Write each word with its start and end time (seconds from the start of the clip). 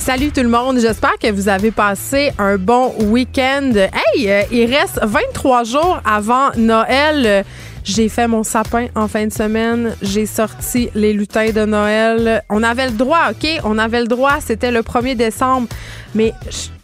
Salut 0.00 0.32
tout 0.32 0.40
le 0.40 0.48
monde, 0.48 0.78
j'espère 0.80 1.18
que 1.18 1.30
vous 1.30 1.50
avez 1.50 1.70
passé 1.70 2.32
un 2.38 2.56
bon 2.56 2.94
week-end. 2.98 3.70
Hey, 3.74 4.30
euh, 4.30 4.42
il 4.50 4.74
reste 4.74 4.98
23 5.02 5.64
jours 5.64 6.00
avant 6.06 6.48
Noël. 6.56 7.44
J'ai 7.84 8.08
fait 8.08 8.26
mon 8.26 8.42
sapin 8.42 8.86
en 8.94 9.08
fin 9.08 9.26
de 9.26 9.32
semaine. 9.32 9.94
J'ai 10.00 10.24
sorti 10.24 10.88
les 10.94 11.12
lutins 11.12 11.50
de 11.50 11.66
Noël. 11.66 12.42
On 12.48 12.62
avait 12.62 12.86
le 12.86 12.94
droit, 12.94 13.30
OK? 13.30 13.46
On 13.62 13.76
avait 13.76 14.00
le 14.00 14.06
droit. 14.06 14.38
C'était 14.40 14.70
le 14.70 14.80
1er 14.80 15.16
décembre. 15.16 15.68
Mais 16.14 16.32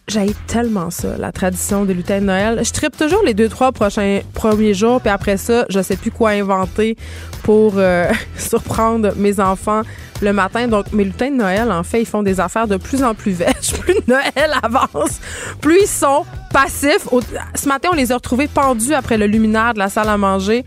j'ai 0.08 0.26
tellement 0.46 0.90
ça, 0.90 1.16
la 1.18 1.32
tradition 1.32 1.86
des 1.86 1.94
lutins 1.94 2.20
de 2.20 2.26
Noël. 2.26 2.60
Je 2.62 2.70
tripe 2.70 2.96
toujours 2.96 3.22
les 3.24 3.34
deux, 3.34 3.48
trois 3.48 3.72
prochains 3.72 4.20
premiers 4.34 4.74
jours, 4.74 5.00
puis 5.00 5.10
après 5.10 5.36
ça, 5.36 5.64
je 5.68 5.80
sais 5.80 5.96
plus 5.96 6.12
quoi 6.12 6.30
inventer 6.30 6.96
pour 7.42 7.74
euh, 7.76 8.08
surprendre 8.36 9.14
mes 9.16 9.40
enfants 9.40 9.82
le 10.22 10.32
matin. 10.32 10.68
Donc, 10.68 10.92
mes 10.92 11.04
lutins 11.04 11.30
de 11.30 11.36
Noël, 11.36 11.70
en 11.70 11.82
fait, 11.82 12.00
ils 12.00 12.06
font 12.06 12.22
des 12.22 12.40
affaires 12.40 12.68
de 12.68 12.76
plus 12.76 13.02
en 13.02 13.14
plus 13.14 13.32
vêches. 13.32 13.72
Plus 13.80 13.94
Noël 14.08 14.52
avance, 14.62 15.20
plus 15.60 15.82
ils 15.82 15.86
sont 15.86 16.24
passifs. 16.52 17.06
Ce 17.54 17.68
matin, 17.68 17.90
on 17.92 17.94
les 17.94 18.10
a 18.10 18.16
retrouvés 18.16 18.48
pendus 18.48 18.94
après 18.94 19.16
le 19.16 19.26
luminaire 19.26 19.74
de 19.74 19.78
la 19.78 19.88
salle 19.88 20.08
à 20.08 20.16
manger 20.16 20.64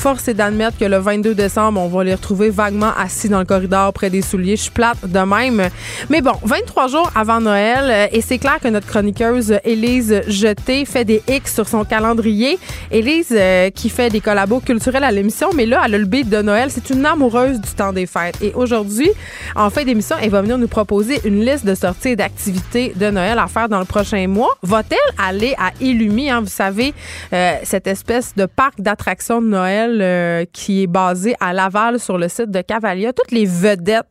force 0.00 0.28
est 0.28 0.34
d'admettre 0.34 0.78
que 0.78 0.86
le 0.86 0.96
22 0.96 1.34
décembre, 1.34 1.78
on 1.78 1.88
va 1.88 2.04
les 2.04 2.14
retrouver 2.14 2.48
vaguement 2.48 2.90
assis 2.96 3.28
dans 3.28 3.38
le 3.38 3.44
corridor 3.44 3.92
près 3.92 4.08
des 4.08 4.22
souliers. 4.22 4.56
Je 4.56 4.62
suis 4.62 4.70
plate 4.70 4.96
de 5.06 5.18
même. 5.18 5.68
Mais 6.08 6.22
bon, 6.22 6.32
23 6.42 6.88
jours 6.88 7.10
avant 7.14 7.38
Noël, 7.38 7.84
euh, 7.84 8.06
et 8.10 8.22
c'est 8.22 8.38
clair 8.38 8.58
que 8.62 8.68
notre 8.68 8.86
chroniqueuse 8.86 9.58
Élise 9.62 10.22
Jeté 10.26 10.86
fait 10.86 11.04
des 11.04 11.22
X 11.28 11.54
sur 11.54 11.68
son 11.68 11.84
calendrier. 11.84 12.58
Élise 12.90 13.28
euh, 13.32 13.68
qui 13.68 13.90
fait 13.90 14.08
des 14.08 14.20
collabos 14.22 14.60
culturels 14.60 15.04
à 15.04 15.10
l'émission, 15.10 15.50
mais 15.54 15.66
là, 15.66 15.82
elle 15.84 15.94
a 15.94 15.98
le 15.98 16.06
de 16.06 16.42
Noël. 16.42 16.70
C'est 16.70 16.88
une 16.88 17.04
amoureuse 17.04 17.60
du 17.60 17.70
temps 17.70 17.92
des 17.92 18.06
fêtes. 18.06 18.38
Et 18.40 18.52
aujourd'hui, 18.54 19.10
en 19.54 19.68
fin 19.68 19.84
d'émission, 19.84 20.16
elle 20.20 20.30
va 20.30 20.40
venir 20.40 20.56
nous 20.56 20.68
proposer 20.68 21.20
une 21.24 21.44
liste 21.44 21.66
de 21.66 21.74
sorties 21.74 22.10
et 22.10 22.16
d'activités 22.16 22.94
de 22.96 23.10
Noël 23.10 23.38
à 23.38 23.48
faire 23.48 23.68
dans 23.68 23.78
le 23.78 23.84
prochain 23.84 24.26
mois. 24.28 24.56
Va-t-elle 24.62 24.98
aller 25.22 25.54
à 25.58 25.72
Illumi, 25.78 26.30
hein, 26.30 26.40
vous 26.40 26.46
savez, 26.46 26.94
euh, 27.34 27.52
cette 27.64 27.86
espèce 27.86 28.34
de 28.34 28.46
parc 28.46 28.80
d'attractions 28.80 29.42
de 29.42 29.46
Noël 29.46 29.89
euh, 30.00 30.44
qui 30.52 30.82
est 30.82 30.86
basé 30.86 31.34
à 31.40 31.52
Laval 31.52 31.98
sur 31.98 32.18
le 32.18 32.28
site 32.28 32.50
de 32.50 32.60
Cavalia. 32.60 33.12
Toutes 33.12 33.32
les 33.32 33.46
vedettes 33.46 34.06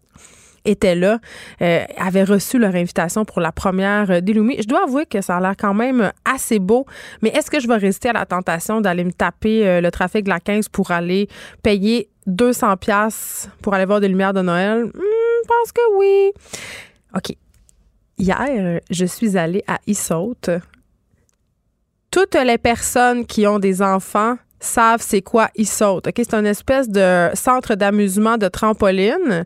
étaient 0.65 0.95
là, 0.95 1.19
euh, 1.61 1.83
avaient 1.97 2.23
reçu 2.23 2.57
leur 2.57 2.75
invitation 2.75 3.25
pour 3.25 3.41
la 3.41 3.51
première 3.51 4.21
d'Illumi. 4.21 4.57
Je 4.59 4.67
dois 4.67 4.83
avouer 4.83 5.05
que 5.05 5.21
ça 5.21 5.37
a 5.37 5.39
l'air 5.41 5.55
quand 5.57 5.73
même 5.73 6.11
assez 6.25 6.59
beau, 6.59 6.85
mais 7.21 7.29
est-ce 7.29 7.49
que 7.49 7.59
je 7.59 7.67
vais 7.67 7.77
résister 7.77 8.09
à 8.09 8.13
la 8.13 8.25
tentation 8.25 8.81
d'aller 8.81 9.03
me 9.03 9.11
taper 9.11 9.67
euh, 9.67 9.81
le 9.81 9.91
trafic 9.91 10.25
de 10.25 10.29
la 10.29 10.39
15 10.39 10.69
pour 10.69 10.91
aller 10.91 11.27
payer 11.63 12.09
200 12.27 12.77
pièces 12.77 13.49
pour 13.61 13.73
aller 13.73 13.85
voir 13.85 13.99
des 13.99 14.07
lumières 14.07 14.33
de 14.33 14.41
Noël? 14.41 14.85
Hmm, 14.85 14.91
je 14.93 15.47
pense 15.47 15.71
que 15.71 15.97
oui. 15.97 16.31
OK. 17.15 17.35
Hier, 18.17 18.81
je 18.89 19.05
suis 19.05 19.37
allée 19.37 19.63
à 19.65 19.79
Issaute. 19.87 20.49
Toutes 22.11 22.35
les 22.35 22.57
personnes 22.57 23.25
qui 23.25 23.47
ont 23.47 23.59
des 23.59 23.81
enfants 23.81 24.35
savent 24.59 25.01
c'est 25.01 25.21
quoi 25.21 25.49
ils 25.55 25.67
sautent. 25.67 26.07
Ok, 26.07 26.15
c'est 26.17 26.33
une 26.33 26.45
espèce 26.45 26.89
de 26.89 27.29
centre 27.33 27.75
d'amusement 27.75 28.37
de 28.37 28.47
trampoline 28.47 29.45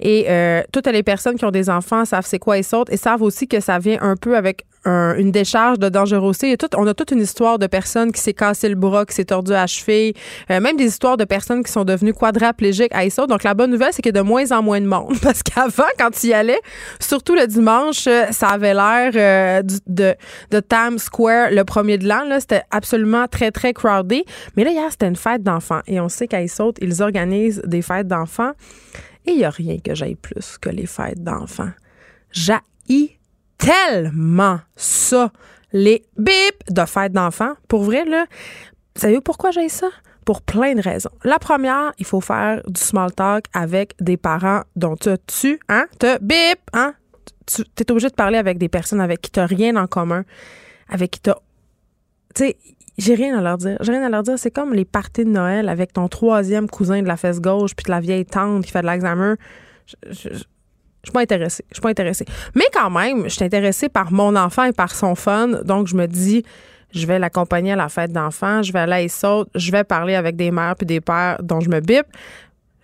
et 0.00 0.26
euh, 0.28 0.62
toutes 0.72 0.86
les 0.86 1.02
personnes 1.02 1.36
qui 1.36 1.44
ont 1.44 1.50
des 1.50 1.68
enfants 1.70 2.04
savent 2.04 2.26
c'est 2.26 2.38
quoi 2.38 2.58
ils 2.58 2.64
sautent 2.64 2.90
et 2.90 2.96
savent 2.96 3.22
aussi 3.22 3.46
que 3.46 3.60
ça 3.60 3.78
vient 3.78 3.98
un 4.00 4.16
peu 4.16 4.36
avec 4.36 4.64
une 4.86 5.30
décharge 5.30 5.78
de 5.78 5.88
dangerosité. 5.88 6.56
tout, 6.56 6.68
on 6.76 6.86
a 6.86 6.94
toute 6.94 7.10
une 7.10 7.20
histoire 7.20 7.58
de 7.58 7.66
personnes 7.66 8.12
qui 8.12 8.20
s'est 8.20 8.34
cassé 8.34 8.68
le 8.68 8.74
bras, 8.74 9.04
qui 9.04 9.14
s'est 9.14 9.26
tordu 9.26 9.52
à 9.52 9.66
cheville, 9.66 10.14
euh, 10.50 10.60
même 10.60 10.76
des 10.76 10.86
histoires 10.86 11.16
de 11.16 11.24
personnes 11.24 11.62
qui 11.62 11.70
sont 11.70 11.84
devenues 11.84 12.14
quadriplégiques 12.14 12.94
à 12.94 13.08
ça. 13.10 13.26
Donc, 13.26 13.42
la 13.42 13.54
bonne 13.54 13.70
nouvelle, 13.70 13.92
c'est 13.92 14.02
qu'il 14.02 14.14
y 14.14 14.18
a 14.18 14.22
de 14.22 14.26
moins 14.26 14.50
en 14.52 14.62
moins 14.62 14.80
de 14.80 14.86
monde. 14.86 15.18
Parce 15.22 15.42
qu'avant, 15.42 15.84
quand 15.98 16.10
tu 16.10 16.28
y 16.28 16.34
allais, 16.34 16.60
surtout 16.98 17.34
le 17.34 17.46
dimanche, 17.46 18.06
euh, 18.06 18.26
ça 18.30 18.48
avait 18.48 18.74
l'air 18.74 19.12
euh, 19.14 19.62
de, 19.86 20.14
de 20.50 20.60
Times 20.60 20.98
Square 20.98 21.50
le 21.50 21.64
premier 21.64 21.98
de 21.98 22.08
l'an. 22.08 22.28
C'était 22.38 22.62
absolument 22.70 23.26
très, 23.26 23.50
très 23.50 23.72
crowded. 23.72 24.22
Mais 24.56 24.64
là, 24.64 24.70
hier, 24.70 24.86
c'était 24.90 25.08
une 25.08 25.16
fête 25.16 25.42
d'enfants. 25.42 25.80
Et 25.86 26.00
on 26.00 26.08
sait 26.08 26.26
qu'à 26.26 26.46
Saute, 26.48 26.78
ils 26.80 27.02
organisent 27.02 27.62
des 27.66 27.82
fêtes 27.82 28.08
d'enfants. 28.08 28.52
Et 29.26 29.32
il 29.32 29.36
n'y 29.38 29.44
a 29.44 29.50
rien 29.50 29.78
que 29.78 29.94
j'aille 29.94 30.14
plus 30.14 30.58
que 30.58 30.70
les 30.70 30.86
fêtes 30.86 31.22
d'enfants. 31.22 31.70
J'ai 32.32 32.56
tellement 33.60 34.60
ça, 34.76 35.30
les 35.72 36.04
bips 36.16 36.70
de 36.70 36.84
fête 36.86 37.12
d'enfants. 37.12 37.54
Pour 37.68 37.84
vrai, 37.84 38.04
là, 38.04 38.26
vous 38.96 39.00
savez 39.00 39.20
pourquoi 39.20 39.50
j'ai 39.50 39.68
ça? 39.68 39.88
Pour 40.24 40.42
plein 40.42 40.74
de 40.74 40.80
raisons. 40.80 41.10
La 41.24 41.38
première, 41.38 41.92
il 41.98 42.04
faut 42.04 42.20
faire 42.20 42.62
du 42.66 42.80
small 42.80 43.12
talk 43.12 43.44
avec 43.52 43.94
des 44.00 44.16
parents 44.16 44.62
dont 44.76 44.96
tu 44.96 45.10
tu, 45.26 45.60
hein? 45.68 45.86
Te 45.98 46.18
bip, 46.18 46.60
hein? 46.72 46.94
Tu 47.46 47.62
es 47.78 47.90
obligé 47.90 48.08
de 48.08 48.14
parler 48.14 48.38
avec 48.38 48.58
des 48.58 48.68
personnes 48.68 49.00
avec 49.00 49.20
qui 49.20 49.30
tu 49.30 49.40
n'as 49.40 49.46
rien 49.46 49.76
en 49.76 49.86
commun, 49.86 50.24
avec 50.88 51.12
qui 51.12 51.20
tu 51.20 51.30
Tu 52.34 52.44
sais, 52.44 52.56
j'ai 52.98 53.14
rien 53.14 53.38
à 53.38 53.40
leur 53.40 53.58
dire. 53.58 53.76
J'ai 53.80 53.92
rien 53.92 54.04
à 54.04 54.08
leur 54.08 54.22
dire. 54.22 54.38
C'est 54.38 54.50
comme 54.50 54.74
les 54.74 54.84
parties 54.84 55.24
de 55.24 55.30
Noël 55.30 55.68
avec 55.68 55.92
ton 55.92 56.06
troisième 56.08 56.68
cousin 56.68 57.02
de 57.02 57.08
la 57.08 57.16
fesse 57.16 57.40
gauche 57.40 57.74
puis 57.74 57.84
de 57.84 57.90
la 57.90 58.00
vieille 58.00 58.26
tante 58.26 58.64
qui 58.64 58.70
fait 58.70 58.82
de 58.82 58.86
l'examen. 58.86 59.36
Je 61.02 61.08
suis 61.08 61.12
pas 61.12 61.20
intéressée. 61.20 61.64
Je 61.70 61.74
suis 61.74 61.82
pas 61.82 61.90
intéressée. 61.90 62.26
Mais 62.54 62.66
quand 62.72 62.90
même, 62.90 63.24
je 63.24 63.30
suis 63.30 63.44
intéressée 63.44 63.88
par 63.88 64.12
mon 64.12 64.36
enfant 64.36 64.64
et 64.64 64.72
par 64.72 64.94
son 64.94 65.14
fun. 65.14 65.48
Donc, 65.64 65.86
je 65.86 65.96
me 65.96 66.06
dis, 66.06 66.44
je 66.92 67.06
vais 67.06 67.18
l'accompagner 67.18 67.72
à 67.72 67.76
la 67.76 67.88
fête 67.88 68.12
d'enfants, 68.12 68.62
je 68.62 68.72
vais 68.72 68.80
aller 68.80 69.04
à 69.04 69.08
saute, 69.08 69.48
je 69.54 69.70
vais 69.70 69.84
parler 69.84 70.14
avec 70.14 70.36
des 70.36 70.50
mères 70.50 70.74
puis 70.76 70.86
des 70.86 71.00
pères 71.00 71.38
dont 71.42 71.60
je 71.60 71.70
me 71.70 71.80
bip 71.80 72.06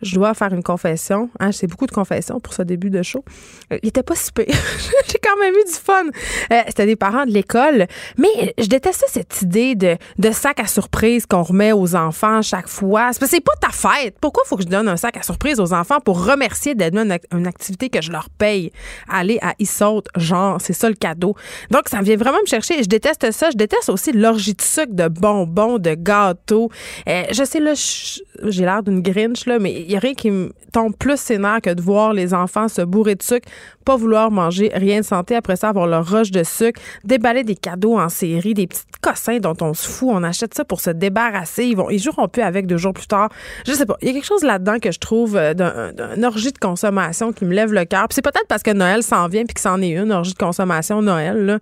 je 0.02 0.14
dois 0.14 0.34
faire 0.34 0.52
une 0.52 0.62
confession. 0.62 1.30
Hein, 1.40 1.52
c'est 1.52 1.66
beaucoup 1.66 1.86
de 1.86 1.92
confessions 1.92 2.40
pour 2.40 2.52
ce 2.52 2.62
début 2.62 2.90
de 2.90 3.02
show. 3.02 3.24
Euh, 3.72 3.78
il 3.82 3.88
était 3.88 4.02
pas 4.02 4.14
si 4.14 4.30
J'ai 4.36 5.18
quand 5.22 5.38
même 5.40 5.54
eu 5.54 5.64
du 5.64 5.72
fun. 5.72 6.04
Euh, 6.52 6.60
c'était 6.66 6.86
des 6.86 6.96
parents 6.96 7.24
de 7.24 7.30
l'école. 7.30 7.86
Mais 8.18 8.54
je 8.58 8.66
détestais 8.66 9.06
cette 9.08 9.42
idée 9.42 9.74
de, 9.74 9.96
sac 10.32 10.60
à 10.60 10.66
surprise 10.66 11.26
qu'on 11.26 11.42
remet 11.42 11.72
aux 11.72 11.94
enfants 11.94 12.42
chaque 12.42 12.68
fois. 12.68 13.12
C'est, 13.12 13.40
pas 13.40 13.52
ta 13.60 13.70
fête. 13.70 14.16
Pourquoi 14.20 14.44
faut 14.46 14.56
que 14.56 14.62
je 14.62 14.68
donne 14.68 14.88
un 14.88 14.96
sac 14.96 15.16
à 15.16 15.22
surprise 15.22 15.60
aux 15.60 15.72
enfants 15.72 16.00
pour 16.00 16.24
remercier 16.24 16.74
d'être 16.74 16.96
une, 16.96 17.18
une 17.32 17.46
activité 17.46 17.88
que 17.88 18.02
je 18.02 18.12
leur 18.12 18.28
paye? 18.30 18.72
Aller 19.08 19.38
à 19.40 19.54
Issaute, 19.58 20.08
genre, 20.16 20.60
c'est 20.60 20.72
ça 20.72 20.88
le 20.88 20.94
cadeau. 20.94 21.34
Donc, 21.70 21.88
ça 21.88 22.02
vient 22.02 22.16
vraiment 22.16 22.40
me 22.40 22.46
chercher. 22.46 22.82
Je 22.82 22.88
déteste 22.88 23.30
ça. 23.30 23.50
Je 23.50 23.56
déteste 23.56 23.88
aussi 23.88 24.12
l'orgie 24.12 24.54
de 24.54 24.62
sucre, 24.62 24.92
de 24.92 25.08
bonbons, 25.08 25.78
de 25.78 25.94
gâteaux. 25.94 26.70
Euh, 27.08 27.24
je 27.32 27.44
sais, 27.44 27.60
là, 27.60 27.72
j'ai 27.74 28.64
l'air 28.64 28.82
d'une 28.82 29.00
grinch, 29.00 29.46
là, 29.46 29.58
mais 29.58 29.85
il 29.86 29.92
y 29.92 29.96
a 29.96 30.00
rien 30.00 30.14
qui 30.14 30.30
me 30.30 30.52
tombe 30.72 30.94
plus 30.96 31.18
sénère 31.18 31.60
que 31.62 31.70
de 31.70 31.80
voir 31.80 32.12
les 32.12 32.34
enfants 32.34 32.68
se 32.68 32.82
bourrer 32.82 33.14
de 33.14 33.22
sucre, 33.22 33.48
pas 33.84 33.96
vouloir 33.96 34.30
manger 34.30 34.70
rien 34.74 35.00
de 35.00 35.04
santé, 35.04 35.36
après 35.36 35.56
ça 35.56 35.68
avoir 35.68 35.86
leur 35.86 36.08
roche 36.08 36.30
de 36.30 36.42
sucre, 36.42 36.80
déballer 37.04 37.44
des 37.44 37.54
cadeaux 37.54 37.98
en 37.98 38.08
série, 38.08 38.54
des 38.54 38.66
petits 38.66 38.82
cossins 39.00 39.38
dont 39.38 39.56
on 39.60 39.74
se 39.74 39.88
fout, 39.88 40.08
on 40.12 40.22
achète 40.22 40.54
ça 40.54 40.64
pour 40.64 40.80
se 40.80 40.90
débarrasser, 40.90 41.64
ils 41.64 41.76
vont 41.76 41.88
ils 41.88 41.98
joueront 41.98 42.28
plus 42.28 42.42
avec 42.42 42.66
deux 42.66 42.76
jours 42.76 42.92
plus 42.92 43.06
tard. 43.06 43.30
Je 43.66 43.72
sais 43.72 43.86
pas, 43.86 43.96
il 44.02 44.08
y 44.08 44.10
a 44.10 44.14
quelque 44.14 44.26
chose 44.26 44.42
là-dedans 44.42 44.78
que 44.80 44.90
je 44.90 44.98
trouve 44.98 45.36
euh, 45.36 45.54
d'un 45.54 46.22
orgie 46.24 46.52
de 46.52 46.58
consommation 46.58 47.32
qui 47.32 47.44
me 47.44 47.54
lève 47.54 47.72
le 47.72 47.84
cœur. 47.84 48.06
c'est 48.10 48.22
peut-être 48.22 48.48
parce 48.48 48.62
que 48.62 48.72
Noël 48.72 49.02
s'en 49.02 49.28
vient 49.28 49.44
puis 49.44 49.54
que 49.54 49.60
c'en 49.60 49.80
est 49.80 49.90
une 49.90 50.12
orgie 50.12 50.34
de 50.34 50.38
consommation 50.38 51.00
Noël. 51.00 51.60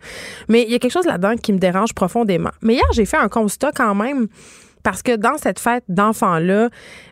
Mais 0.48 0.62
il 0.62 0.70
y 0.70 0.74
a 0.74 0.78
quelque 0.78 0.92
chose 0.92 1.06
là-dedans 1.06 1.36
qui 1.36 1.52
me 1.52 1.58
dérange 1.58 1.92
profondément. 1.92 2.50
Mais 2.62 2.74
hier, 2.74 2.84
j'ai 2.92 3.04
fait 3.04 3.16
un 3.16 3.28
constat 3.28 3.70
quand 3.72 3.94
même 3.94 4.28
parce 4.84 5.02
que 5.02 5.16
dans 5.16 5.36
cette 5.36 5.58
fête 5.58 5.82
d'enfants-là, 5.88 6.68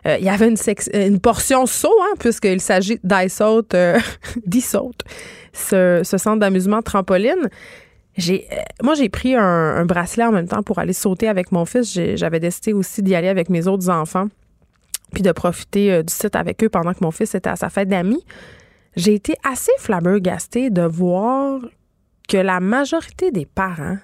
euh, 0.07 0.17
il 0.17 0.23
y 0.23 0.29
avait 0.29 0.47
une, 0.47 0.57
une 0.93 1.19
portion 1.19 1.65
saut, 1.65 1.93
hein, 2.03 2.15
puisqu'il 2.19 2.61
s'agit 2.61 2.99
d'iSaute, 3.03 3.73
euh, 3.73 3.99
ce, 5.53 6.01
ce 6.03 6.17
centre 6.17 6.39
d'amusement 6.39 6.81
trampoline. 6.81 7.49
Euh, 8.19 8.37
moi, 8.81 8.93
j'ai 8.93 9.09
pris 9.09 9.35
un, 9.35 9.85
bracelet 9.85 10.25
en 10.25 10.31
même 10.31 10.47
temps 10.47 10.63
pour 10.63 10.79
aller 10.79 10.93
sauter 10.93 11.27
avec 11.27 11.51
mon 11.51 11.65
fils. 11.65 11.99
J'avais 12.15 12.39
décidé 12.39 12.73
aussi 12.73 13.01
d'y 13.01 13.15
aller 13.15 13.27
avec 13.27 13.49
mes 13.49 13.67
autres 13.67 13.89
enfants, 13.89 14.27
puis 15.13 15.23
de 15.23 15.31
profiter 15.31 15.91
euh, 15.91 16.03
du 16.03 16.13
site 16.13 16.35
avec 16.35 16.63
eux 16.63 16.69
pendant 16.69 16.93
que 16.93 16.99
mon 17.01 17.11
fils 17.11 17.33
était 17.35 17.49
à 17.49 17.55
sa 17.55 17.69
fête 17.69 17.89
d'amis. 17.89 18.23
J'ai 18.95 19.15
été 19.15 19.35
assez 19.43 19.71
flabbergastée 19.79 20.69
de 20.69 20.83
voir 20.83 21.61
que 22.29 22.37
la 22.37 22.59
majorité 22.59 23.31
des 23.31 23.45
parents 23.45 23.97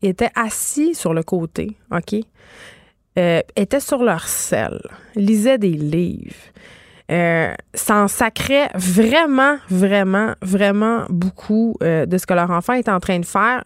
étaient 0.00 0.30
assis 0.34 0.94
sur 0.94 1.14
le 1.14 1.22
côté, 1.22 1.76
OK? 1.90 2.16
Euh, 3.18 3.40
étaient 3.56 3.80
sur 3.80 4.02
leur 4.02 4.26
selle, 4.26 4.80
lisaient 5.14 5.58
des 5.58 5.72
livres, 5.72 6.34
euh, 7.10 7.52
s'en 7.74 8.08
sacraient 8.08 8.70
vraiment, 8.74 9.58
vraiment, 9.68 10.32
vraiment 10.40 11.04
beaucoup 11.10 11.76
euh, 11.82 12.06
de 12.06 12.16
ce 12.16 12.24
que 12.24 12.32
leur 12.32 12.50
enfant 12.50 12.72
est 12.72 12.88
en 12.88 13.00
train 13.00 13.18
de 13.18 13.26
faire. 13.26 13.62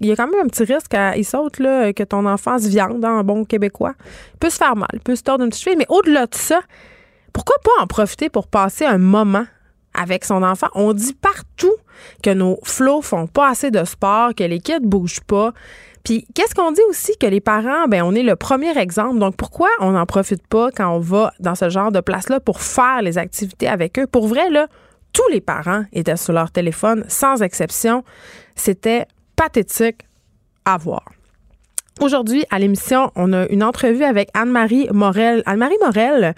il 0.00 0.06
y 0.06 0.12
a 0.12 0.16
quand 0.16 0.28
même 0.28 0.44
un 0.44 0.48
petit 0.48 0.64
risque 0.64 0.92
à 0.92 1.16
il 1.16 1.24
saute 1.24 1.60
là, 1.60 1.94
que 1.94 2.02
ton 2.02 2.26
enfant 2.26 2.58
se 2.58 2.68
viande 2.68 3.02
en 3.06 3.24
bon 3.24 3.46
québécois. 3.46 3.94
Il 4.34 4.38
peut 4.38 4.50
se 4.50 4.58
faire 4.58 4.76
mal, 4.76 4.90
il 4.92 5.00
peut 5.00 5.16
se 5.16 5.22
tordre 5.22 5.44
une 5.44 5.50
petite 5.50 5.64
cheville, 5.64 5.78
mais 5.78 5.86
au-delà 5.88 6.26
de 6.26 6.34
ça, 6.34 6.60
pourquoi 7.32 7.56
pas 7.64 7.82
en 7.82 7.86
profiter 7.86 8.28
pour 8.28 8.48
passer 8.48 8.84
un 8.84 8.98
moment 8.98 9.46
avec 9.94 10.26
son 10.26 10.42
enfant? 10.42 10.68
On 10.74 10.92
dit 10.92 11.14
partout 11.14 11.74
que 12.22 12.30
nos 12.34 12.58
flots 12.64 13.00
font 13.00 13.26
pas 13.28 13.48
assez 13.48 13.70
de 13.70 13.82
sport, 13.84 14.34
que 14.34 14.44
les 14.44 14.60
kids 14.60 14.80
bougent 14.82 15.20
pas. 15.20 15.54
Puis 16.08 16.24
qu'est-ce 16.34 16.54
qu'on 16.54 16.72
dit 16.72 16.80
aussi 16.88 17.18
que 17.18 17.26
les 17.26 17.42
parents, 17.42 17.86
ben 17.86 18.02
on 18.02 18.14
est 18.14 18.22
le 18.22 18.34
premier 18.34 18.78
exemple. 18.78 19.18
Donc 19.18 19.36
pourquoi 19.36 19.68
on 19.78 19.90
n'en 19.90 20.06
profite 20.06 20.46
pas 20.46 20.70
quand 20.70 20.88
on 20.90 21.00
va 21.00 21.34
dans 21.38 21.54
ce 21.54 21.68
genre 21.68 21.92
de 21.92 22.00
place-là 22.00 22.40
pour 22.40 22.62
faire 22.62 23.02
les 23.02 23.18
activités 23.18 23.68
avec 23.68 23.98
eux? 23.98 24.06
Pour 24.06 24.26
vrai, 24.26 24.48
là, 24.48 24.68
tous 25.12 25.28
les 25.30 25.42
parents 25.42 25.84
étaient 25.92 26.16
sur 26.16 26.32
leur 26.32 26.50
téléphone, 26.50 27.04
sans 27.08 27.42
exception. 27.42 28.04
C'était 28.56 29.04
pathétique 29.36 30.06
à 30.64 30.78
voir. 30.78 31.04
Aujourd'hui, 32.00 32.42
à 32.48 32.58
l'émission, 32.58 33.10
on 33.14 33.34
a 33.34 33.46
une 33.48 33.62
entrevue 33.62 34.04
avec 34.04 34.30
Anne-Marie 34.32 34.88
Morel. 34.90 35.42
Anne-Marie 35.44 35.76
Morel, 35.84 36.34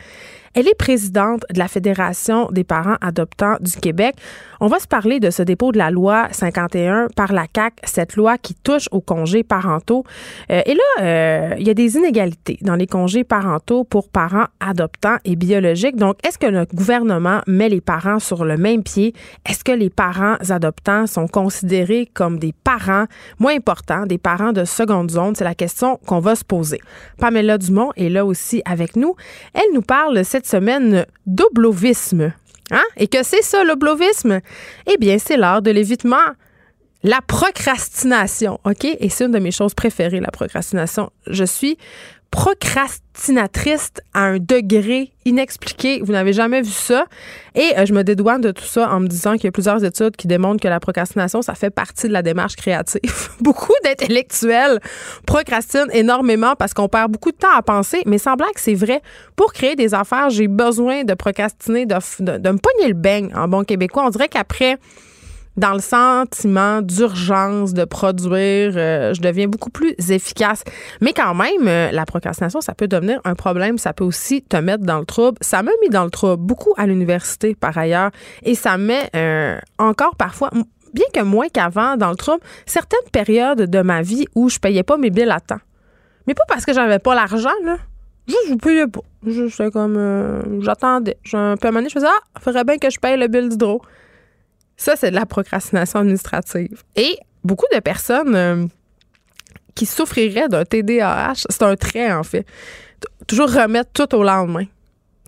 elle 0.55 0.67
est 0.67 0.75
présidente 0.75 1.44
de 1.52 1.58
la 1.58 1.69
Fédération 1.69 2.49
des 2.50 2.64
parents 2.64 2.97
adoptants 3.00 3.56
du 3.61 3.76
Québec. 3.76 4.17
On 4.61 4.67
va 4.67 4.81
se 4.81 4.88
parler 4.88 5.20
de 5.20 5.31
ce 5.31 5.43
dépôt 5.43 5.70
de 5.70 5.79
la 5.79 5.93
loi 5.93 6.26
51 6.32 7.06
par 7.14 7.32
la 7.32 7.47
CAC, 7.47 7.75
cette 7.85 8.17
loi 8.17 8.37
qui 8.37 8.55
touche 8.55 8.88
aux 8.91 9.00
congés 9.00 9.44
parentaux. 9.44 10.05
Euh, 10.50 10.61
et 10.67 10.75
là, 10.75 11.02
euh, 11.02 11.55
il 11.58 11.67
y 11.67 11.70
a 11.70 11.75
des 11.75 11.97
inégalités 11.97 12.58
dans 12.62 12.75
les 12.75 12.88
congés 12.88 13.23
parentaux 13.23 13.85
pour 13.85 14.08
parents 14.08 14.47
adoptants 14.58 15.19
et 15.25 15.37
biologiques. 15.37 15.97
Donc, 15.97 16.17
est-ce 16.26 16.37
que 16.37 16.47
le 16.47 16.67
gouvernement 16.75 17.43
met 17.46 17.69
les 17.69 17.81
parents 17.81 18.19
sur 18.19 18.44
le 18.44 18.56
même 18.56 18.82
pied? 18.82 19.14
Est-ce 19.49 19.62
que 19.62 19.73
les 19.73 19.88
parents 19.88 20.37
adoptants 20.49 21.06
sont 21.06 21.29
considérés 21.29 22.11
comme 22.12 22.41
des 22.41 22.53
parents 22.53 23.06
moins 23.38 23.55
importants, 23.55 24.05
des 24.05 24.19
parents 24.19 24.53
de 24.53 24.64
seconde 24.64 25.12
zone? 25.12 25.37
C'est 25.37 25.44
la 25.44 25.55
question 25.55 26.00
qu'on 26.06 26.20
va 26.20 26.35
se 26.35 26.44
poser. 26.44 26.81
Pamela 27.19 27.56
Dumont 27.56 27.93
est 27.96 28.08
là 28.08 28.26
aussi 28.26 28.62
avec 28.64 28.96
nous. 28.96 29.14
Elle 29.55 29.73
nous 29.73 29.82
parle 29.82 30.25
cette 30.25 30.40
semaine 30.47 31.07
d'oblovisme. 31.27 32.33
Hein? 32.71 32.85
Et 32.97 33.09
que 33.09 33.23
c'est 33.23 33.43
ça, 33.43 33.65
l'oblovisme? 33.65 34.41
Eh 34.87 34.97
bien, 34.99 35.19
c'est 35.19 35.37
l'art 35.37 35.63
de 35.63 35.71
l'évitement. 35.71 36.17
La 37.03 37.21
procrastination, 37.27 38.61
OK? 38.65 38.85
Et 38.85 39.09
c'est 39.09 39.25
une 39.25 39.33
de 39.33 39.39
mes 39.39 39.51
choses 39.51 39.75
préférées, 39.75 40.21
la 40.21 40.31
procrastination. 40.31 41.11
Je 41.27 41.45
suis 41.45 41.79
procrastinatrice 42.31 43.91
à 44.15 44.21
un 44.21 44.38
degré 44.38 45.12
inexpliqué. 45.25 46.00
Vous 46.03 46.12
n'avez 46.12 46.32
jamais 46.32 46.62
vu 46.62 46.71
ça. 46.71 47.06
Et 47.55 47.73
euh, 47.77 47.85
je 47.87 47.93
me 47.93 48.05
dédouane 48.05 48.41
de 48.41 48.53
tout 48.53 48.65
ça 48.65 48.88
en 48.91 49.00
me 49.00 49.09
disant 49.09 49.35
qu'il 49.35 49.44
y 49.44 49.49
a 49.49 49.53
plusieurs 49.53 49.85
études 49.85 50.17
qui 50.17 50.29
démontrent 50.29 50.62
que 50.62 50.69
la 50.69 50.79
procrastination, 50.79 51.43
ça 51.43 51.55
fait 51.55 51.71
partie 51.71 52.06
de 52.06 52.12
la 52.12 52.23
démarche 52.23 52.55
créative. 52.56 53.00
beaucoup 53.41 53.73
d'intellectuels 53.85 54.79
procrastinent 55.27 55.91
énormément 55.93 56.55
parce 56.56 56.73
qu'on 56.73 56.88
perd 56.88 57.11
beaucoup 57.11 57.32
de 57.32 57.37
temps 57.37 57.55
à 57.55 57.62
penser, 57.62 58.03
mais 58.06 58.19
semblant 58.19 58.49
que 58.55 58.61
c'est 58.61 58.75
vrai. 58.75 59.03
Pour 59.35 59.53
créer 59.53 59.75
des 59.75 59.93
affaires, 59.94 60.31
j'ai 60.31 60.47
besoin 60.47 61.03
de 61.03 61.15
procrastiner, 61.15 61.85
de, 61.85 61.97
de, 62.21 62.38
de 62.38 62.50
me 62.50 62.59
pogner 62.59 62.88
le 62.88 62.94
beigne 62.94 63.35
en 63.35 63.49
bon 63.49 63.65
québécois. 63.65 64.05
On 64.06 64.11
dirait 64.11 64.29
qu'après 64.29 64.79
dans 65.56 65.73
le 65.73 65.81
sentiment 65.81 66.81
d'urgence 66.81 67.75
de 67.75 67.85
produire, 67.85 68.73
euh, 68.76 69.14
je 69.14 69.20
deviens 69.20 69.49
beaucoup 69.49 69.70
plus 69.70 69.94
efficace. 70.11 70.62
Mais 71.00 71.12
quand 71.12 71.35
même, 71.35 71.67
euh, 71.67 71.91
la 71.91 72.06
procrastination, 72.06 72.61
ça 72.61 72.75
peut 72.75 72.88
devenir 72.88 73.20
un 73.25 73.35
problème. 73.35 73.76
Ça 73.79 73.93
peut 73.93 74.05
aussi 74.05 74.43
te 74.43 74.56
mettre 74.56 74.85
dans 74.85 74.99
le 74.99 75.05
trouble. 75.05 75.38
Ça 75.41 75.62
m'a 75.62 75.73
mis 75.82 75.88
dans 75.88 76.05
le 76.05 76.11
trouble 76.11 76.43
beaucoup 76.43 76.73
à 76.76 76.87
l'université, 76.87 77.55
par 77.55 77.76
ailleurs. 77.76 78.11
Et 78.43 78.55
ça 78.55 78.79
met 78.79 79.11
euh, 79.17 79.58
encore 79.79 80.14
parfois, 80.17 80.50
bien 80.94 81.06
que 81.12 81.20
moins 81.20 81.49
qu'avant, 81.49 81.96
dans 81.96 82.11
le 82.11 82.17
trouble, 82.17 82.43
certaines 82.67 82.99
périodes 83.12 83.62
de 83.62 83.82
ma 83.82 84.03
vie 84.03 84.26
où 84.35 84.49
je 84.49 84.58
payais 84.58 84.82
pas 84.82 84.96
mes 84.96 85.11
billes 85.11 85.31
à 85.31 85.41
temps. 85.41 85.61
Mais 86.26 86.35
pas 86.35 86.44
parce 86.49 86.64
que 86.64 86.73
j'avais 86.73 87.00
pas 87.00 87.14
l'argent, 87.14 87.50
là. 87.64 87.76
Juste, 88.29 88.50
je 88.50 88.55
payais 88.55 88.87
pas. 88.87 89.00
Juste, 89.26 89.70
comme, 89.73 90.61
j'attendais. 90.61 91.19
Un 91.32 91.56
peu 91.56 91.69
à 91.69 91.82
je 91.82 91.88
faisais, 91.88 92.06
ah, 92.08 92.20
il 92.37 92.43
faudrait 92.43 92.64
bien 92.64 92.79
que 92.79 92.88
je 92.88 93.00
paye 93.00 93.17
le 93.17 93.26
bill 93.26 93.49
d'hydro. 93.49 93.82
Ça, 94.81 94.97
c'est 94.97 95.11
de 95.11 95.15
la 95.15 95.27
procrastination 95.27 95.99
administrative. 95.99 96.82
Et 96.97 97.19
beaucoup 97.44 97.67
de 97.71 97.81
personnes 97.81 98.35
euh, 98.35 98.65
qui 99.75 99.85
souffriraient 99.85 100.49
d'un 100.49 100.65
TDAH, 100.65 101.35
c'est 101.50 101.62
un 101.62 101.77
trait, 101.77 102.11
en 102.11 102.23
fait. 102.23 102.47
Toujours 103.27 103.53
remettre 103.53 103.91
tout 103.93 104.15
au 104.15 104.23
lendemain 104.23 104.65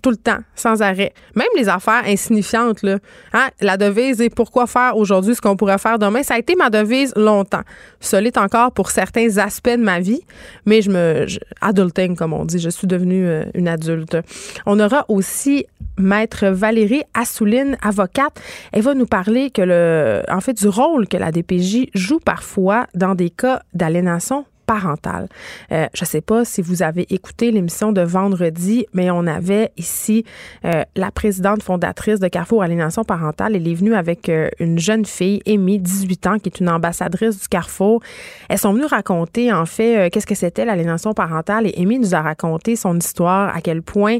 tout 0.03 0.11
le 0.11 0.17
temps, 0.17 0.39
sans 0.53 0.81
arrêt. 0.81 1.13
Même 1.33 1.47
les 1.57 1.69
affaires 1.69 2.03
insignifiantes, 2.05 2.83
là. 2.83 2.97
Hein? 3.31 3.47
La 3.61 3.77
devise 3.77 4.21
est 4.21 4.29
pourquoi 4.29 4.67
faire 4.67 4.97
aujourd'hui 4.97 5.33
ce 5.33 5.41
qu'on 5.41 5.55
pourrait 5.55 5.77
faire 5.77 5.97
demain. 5.97 6.21
Ça 6.21 6.35
a 6.35 6.39
été 6.39 6.55
ma 6.55 6.69
devise 6.69 7.13
longtemps. 7.15 7.63
Ça 8.01 8.19
l'est 8.21 8.37
encore 8.37 8.73
pour 8.73 8.91
certains 8.91 9.37
aspects 9.37 9.69
de 9.69 9.83
ma 9.83 10.01
vie, 10.01 10.21
mais 10.65 10.81
je 10.81 10.91
me. 10.91 11.25
adulting, 11.61 12.15
comme 12.15 12.33
on 12.33 12.43
dit. 12.43 12.59
Je 12.59 12.69
suis 12.69 12.85
devenue 12.85 13.25
euh, 13.25 13.45
une 13.53 13.69
adulte. 13.69 14.17
On 14.65 14.79
aura 14.79 15.05
aussi 15.07 15.65
Maître 15.97 16.47
Valérie 16.47 17.03
Assouline, 17.13 17.77
avocate. 17.81 18.39
Elle 18.73 18.81
va 18.81 18.93
nous 18.93 19.05
parler 19.05 19.51
que 19.51 19.61
le, 19.61 20.21
en 20.29 20.41
fait, 20.41 20.53
du 20.53 20.67
rôle 20.67 21.07
que 21.07 21.17
la 21.17 21.31
DPJ 21.31 21.87
joue 21.93 22.19
parfois 22.19 22.87
dans 22.93 23.15
des 23.15 23.29
cas 23.29 23.61
d'aliénation 23.73 24.45
parentale. 24.65 25.27
Euh, 25.71 25.87
je 25.93 26.03
ne 26.03 26.07
sais 26.07 26.21
pas 26.21 26.45
si 26.45 26.61
vous 26.61 26.83
avez 26.83 27.05
écouté 27.13 27.51
l'émission 27.51 27.91
de 27.91 28.01
vendredi, 28.01 28.85
mais 28.93 29.11
on 29.11 29.27
avait 29.27 29.71
ici 29.77 30.25
euh, 30.65 30.83
la 30.95 31.11
présidente 31.11 31.63
fondatrice 31.63 32.19
de 32.19 32.27
Carrefour 32.27 32.63
Aliénation 32.63 33.03
parentale. 33.03 33.55
Elle 33.55 33.67
est 33.67 33.73
venue 33.73 33.95
avec 33.95 34.29
euh, 34.29 34.49
une 34.59 34.79
jeune 34.79 35.05
fille, 35.05 35.41
Amy, 35.47 35.79
18 35.79 36.27
ans, 36.27 36.39
qui 36.39 36.49
est 36.49 36.59
une 36.59 36.69
ambassadrice 36.69 37.39
du 37.39 37.47
Carrefour. 37.47 38.01
Elles 38.49 38.57
sont 38.57 38.73
venues 38.73 38.85
raconter, 38.85 39.51
en 39.51 39.65
fait, 39.65 40.09
qu'est-ce 40.11 40.27
que 40.27 40.35
c'était 40.35 40.65
l'aliénation 40.65 41.13
parentale. 41.13 41.67
Et 41.67 41.73
Amy 41.77 41.99
nous 41.99 42.15
a 42.15 42.21
raconté 42.21 42.75
son 42.75 42.97
histoire, 42.97 43.55
à 43.55 43.61
quel 43.61 43.81
point 43.81 44.19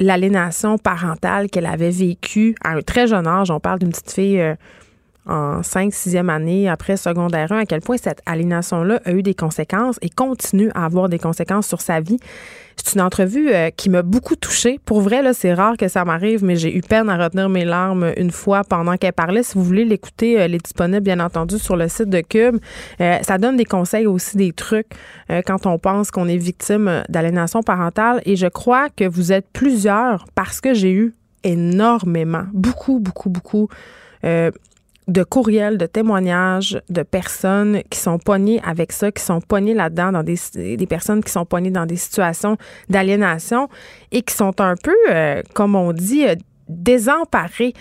l'aliénation 0.00 0.78
parentale 0.78 1.50
qu'elle 1.50 1.66
avait 1.66 1.90
vécue 1.90 2.54
à 2.62 2.74
un 2.74 2.82
très 2.82 3.08
jeune 3.08 3.26
âge, 3.26 3.50
on 3.50 3.58
parle 3.58 3.80
d'une 3.80 3.90
petite 3.90 4.12
fille 4.12 4.56
en 5.28 5.62
5 5.62 5.92
6e 5.92 6.28
année 6.28 6.68
après 6.68 6.96
secondaire 6.96 7.52
1, 7.52 7.60
à 7.60 7.66
quel 7.66 7.80
point 7.80 7.96
cette 7.96 8.22
aliénation-là 8.26 9.00
a 9.04 9.12
eu 9.12 9.22
des 9.22 9.34
conséquences 9.34 9.96
et 10.02 10.10
continue 10.10 10.70
à 10.74 10.84
avoir 10.84 11.08
des 11.08 11.18
conséquences 11.18 11.66
sur 11.66 11.80
sa 11.80 12.00
vie. 12.00 12.18
C'est 12.76 12.94
une 12.94 13.00
entrevue 13.00 13.50
euh, 13.50 13.70
qui 13.70 13.90
m'a 13.90 14.02
beaucoup 14.02 14.36
touchée. 14.36 14.78
Pour 14.84 15.00
vrai, 15.00 15.20
là, 15.22 15.34
c'est 15.34 15.52
rare 15.52 15.76
que 15.76 15.88
ça 15.88 16.04
m'arrive, 16.04 16.44
mais 16.44 16.56
j'ai 16.56 16.74
eu 16.74 16.80
peine 16.80 17.10
à 17.10 17.16
retenir 17.16 17.48
mes 17.48 17.64
larmes 17.64 18.12
une 18.16 18.30
fois 18.30 18.62
pendant 18.64 18.96
qu'elle 18.96 19.12
parlait. 19.12 19.42
Si 19.42 19.54
vous 19.54 19.64
voulez 19.64 19.84
l'écouter, 19.84 20.34
elle 20.34 20.54
est 20.54 20.64
disponible, 20.64 21.00
bien 21.00 21.20
entendu, 21.20 21.58
sur 21.58 21.76
le 21.76 21.88
site 21.88 22.08
de 22.08 22.20
Cube. 22.20 22.58
Euh, 23.00 23.18
ça 23.22 23.36
donne 23.38 23.56
des 23.56 23.64
conseils 23.64 24.06
aussi, 24.06 24.36
des 24.36 24.52
trucs 24.52 24.86
euh, 25.30 25.42
quand 25.44 25.66
on 25.66 25.78
pense 25.78 26.10
qu'on 26.10 26.28
est 26.28 26.36
victime 26.36 27.02
d'aliénation 27.08 27.62
parentale. 27.62 28.22
Et 28.24 28.36
je 28.36 28.46
crois 28.46 28.88
que 28.90 29.04
vous 29.04 29.32
êtes 29.32 29.46
plusieurs 29.52 30.26
parce 30.34 30.60
que 30.60 30.72
j'ai 30.72 30.92
eu 30.92 31.14
énormément, 31.44 32.44
beaucoup, 32.52 33.00
beaucoup, 33.00 33.28
beaucoup 33.28 33.68
de 35.08 35.22
courriels, 35.22 35.78
de 35.78 35.86
témoignages 35.86 36.80
de 36.90 37.02
personnes 37.02 37.82
qui 37.90 37.98
sont 37.98 38.18
pognées 38.18 38.60
avec 38.62 38.92
ça, 38.92 39.10
qui 39.10 39.22
sont 39.22 39.40
pognées 39.40 39.74
là-dedans, 39.74 40.12
dans 40.12 40.22
des, 40.22 40.36
des 40.54 40.86
personnes 40.86 41.24
qui 41.24 41.32
sont 41.32 41.46
pognées 41.46 41.70
dans 41.70 41.86
des 41.86 41.96
situations 41.96 42.56
d'aliénation 42.90 43.68
et 44.12 44.22
qui 44.22 44.34
sont 44.34 44.60
un 44.60 44.74
peu, 44.76 44.96
euh, 45.10 45.42
comme 45.54 45.74
on 45.74 45.92
dit, 45.92 46.26
euh, 46.26 46.34
désemparées, 46.68 47.72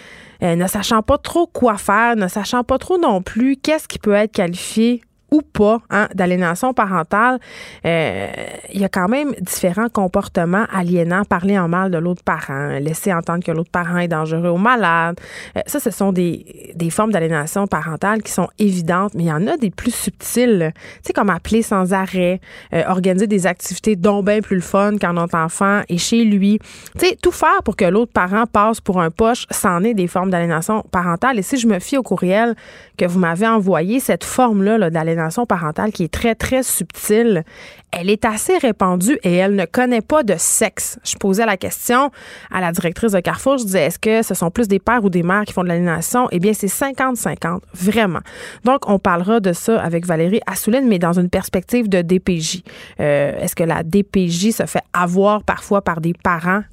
euh, 0.42 0.56
ne 0.56 0.68
sachant 0.68 1.02
pas 1.02 1.18
trop 1.18 1.48
quoi 1.48 1.78
faire, 1.78 2.16
ne 2.16 2.28
sachant 2.30 2.64
pas 2.64 2.78
trop 2.78 2.98
non 2.98 3.22
plus 3.22 3.58
qu'est-ce 3.58 3.88
qui 3.88 4.00
peut 4.00 4.14
être 4.14 4.32
qualifié 4.32 5.02
ou 5.32 5.42
pas 5.42 5.80
hein, 5.90 6.08
d'aliénation 6.14 6.74
parentale, 6.74 7.40
euh, 7.86 8.28
il 8.74 8.80
y 8.80 8.86
a 8.86 8.90
quand 8.90 9.10
même 9.10 9.34
différents 9.42 9.90
comportements 9.90 10.66
aliénants, 10.74 11.26
parler 11.26 11.60
en 11.60 11.68
mal 11.68 11.92
de 11.92 11.98
l'autre 11.98 12.24
parent, 12.24 12.78
laisser 12.80 13.14
entendre 13.14 13.44
que 13.44 13.52
l'autre 13.52 13.72
parent 13.72 13.98
est 13.98 14.08
dangereux 14.08 14.50
ou 14.50 14.58
malade. 14.58 15.20
Euh, 15.58 15.62
ça, 15.66 15.80
ce 15.80 15.92
sont 15.92 16.14
des, 16.14 16.74
des 16.76 16.90
formes 16.90 17.12
d'aliénation 17.12 17.68
parentale 17.68 18.24
qui 18.24 18.32
sont 18.32 18.48
évidentes, 18.58 19.14
mais 19.16 19.24
il 19.24 19.28
y 19.28 19.34
en 19.34 19.48
a 19.48 19.58
des 19.58 19.70
plus 19.70 19.94
subtiles, 19.94 20.72
tu 20.76 21.08
sais, 21.08 21.14
comme 21.14 21.30
appeler 21.30 21.62
sans 21.62 21.94
arrêt, 21.94 22.40
euh, 22.74 22.84
organiser 22.88 23.28
des 23.28 23.48
activités 23.48 23.96
dont 23.96 24.24
bien 24.24 24.40
plus 24.40 24.56
le 24.56 24.62
fun 24.62 24.98
quand 25.00 25.14
notre 25.14 25.36
enfant 25.36 25.82
est 25.90 25.98
chez 25.98 26.24
lui. 26.24 26.60
Tu 26.98 27.06
sais, 27.06 27.18
tout 27.22 27.32
faire 27.32 27.64
pour 27.64 27.76
que 27.76 27.86
l'autre 27.86 28.14
parent 28.14 28.46
passe 28.46 28.80
pour 28.80 29.02
un 29.02 29.12
poche, 29.12 29.46
c'en 29.52 29.84
est 29.84 29.94
des 29.94 30.08
formes 30.08 30.30
d'aliénation 30.30 30.84
parentale. 30.92 31.38
Et 31.40 31.42
si 31.42 31.58
je 31.58 31.68
me 31.68 31.80
fie 31.80 31.98
au 31.98 32.04
courriel 32.04 32.56
que 32.98 33.06
vous 33.06 33.20
m'avez 33.20 33.48
envoyé, 33.48 34.00
cette 34.00 34.24
forme-là 34.24 34.78
-là, 34.78 34.90
d'aliénation 34.90 35.17
parentale 35.48 35.92
qui 35.92 36.04
est 36.04 36.14
très, 36.14 36.36
très 36.36 36.64
subtile, 36.64 37.44
elle 37.92 38.10
est 38.10 38.26
assez 38.26 38.58
répandue 38.58 39.18
et 39.24 39.36
elle 39.36 39.56
ne 39.56 39.66
connaît 39.66 40.02
pas 40.02 40.24
de 40.24 40.36
sexe. 40.38 41.00
Je 41.04 41.16
posais 41.16 41.46
la 41.46 41.58
question 41.58 42.12
à 42.52 42.62
la 42.62 42.72
directrice 42.72 43.12
de 43.12 43.20
Carrefour. 43.20 43.58
Je 43.58 43.66
disais, 43.66 43.86
est-ce 43.86 44.00
que 44.00 44.22
ce 44.24 44.34
sont 44.34 44.52
plus 44.52 44.68
des 44.68 44.80
pères 44.80 45.04
ou 45.04 45.10
des 45.10 45.24
mères 45.24 45.46
qui 45.46 45.54
font 45.54 45.64
de 45.64 45.70
l'aliénation? 45.70 46.28
Eh 46.32 46.40
bien, 46.40 46.54
c'est 46.54 46.68
50-50, 46.68 47.62
vraiment. 47.74 48.20
Donc, 48.64 48.90
on 48.90 49.00
parlera 49.00 49.40
de 49.40 49.54
ça 49.54 49.82
avec 49.82 50.06
Valérie 50.06 50.42
Assouline, 50.46 50.88
mais 50.88 51.00
dans 51.00 51.14
une 51.14 51.30
perspective 51.30 51.90
de 51.90 52.02
DPJ. 52.02 52.64
Euh, 53.00 53.40
est-ce 53.40 53.56
que 53.56 53.64
la 53.64 53.84
DPJ 53.84 54.52
se 54.52 54.66
fait 54.66 54.84
avoir 54.94 55.44
parfois 55.44 55.82
par 55.82 56.02
des 56.02 56.14
parents 56.14 56.64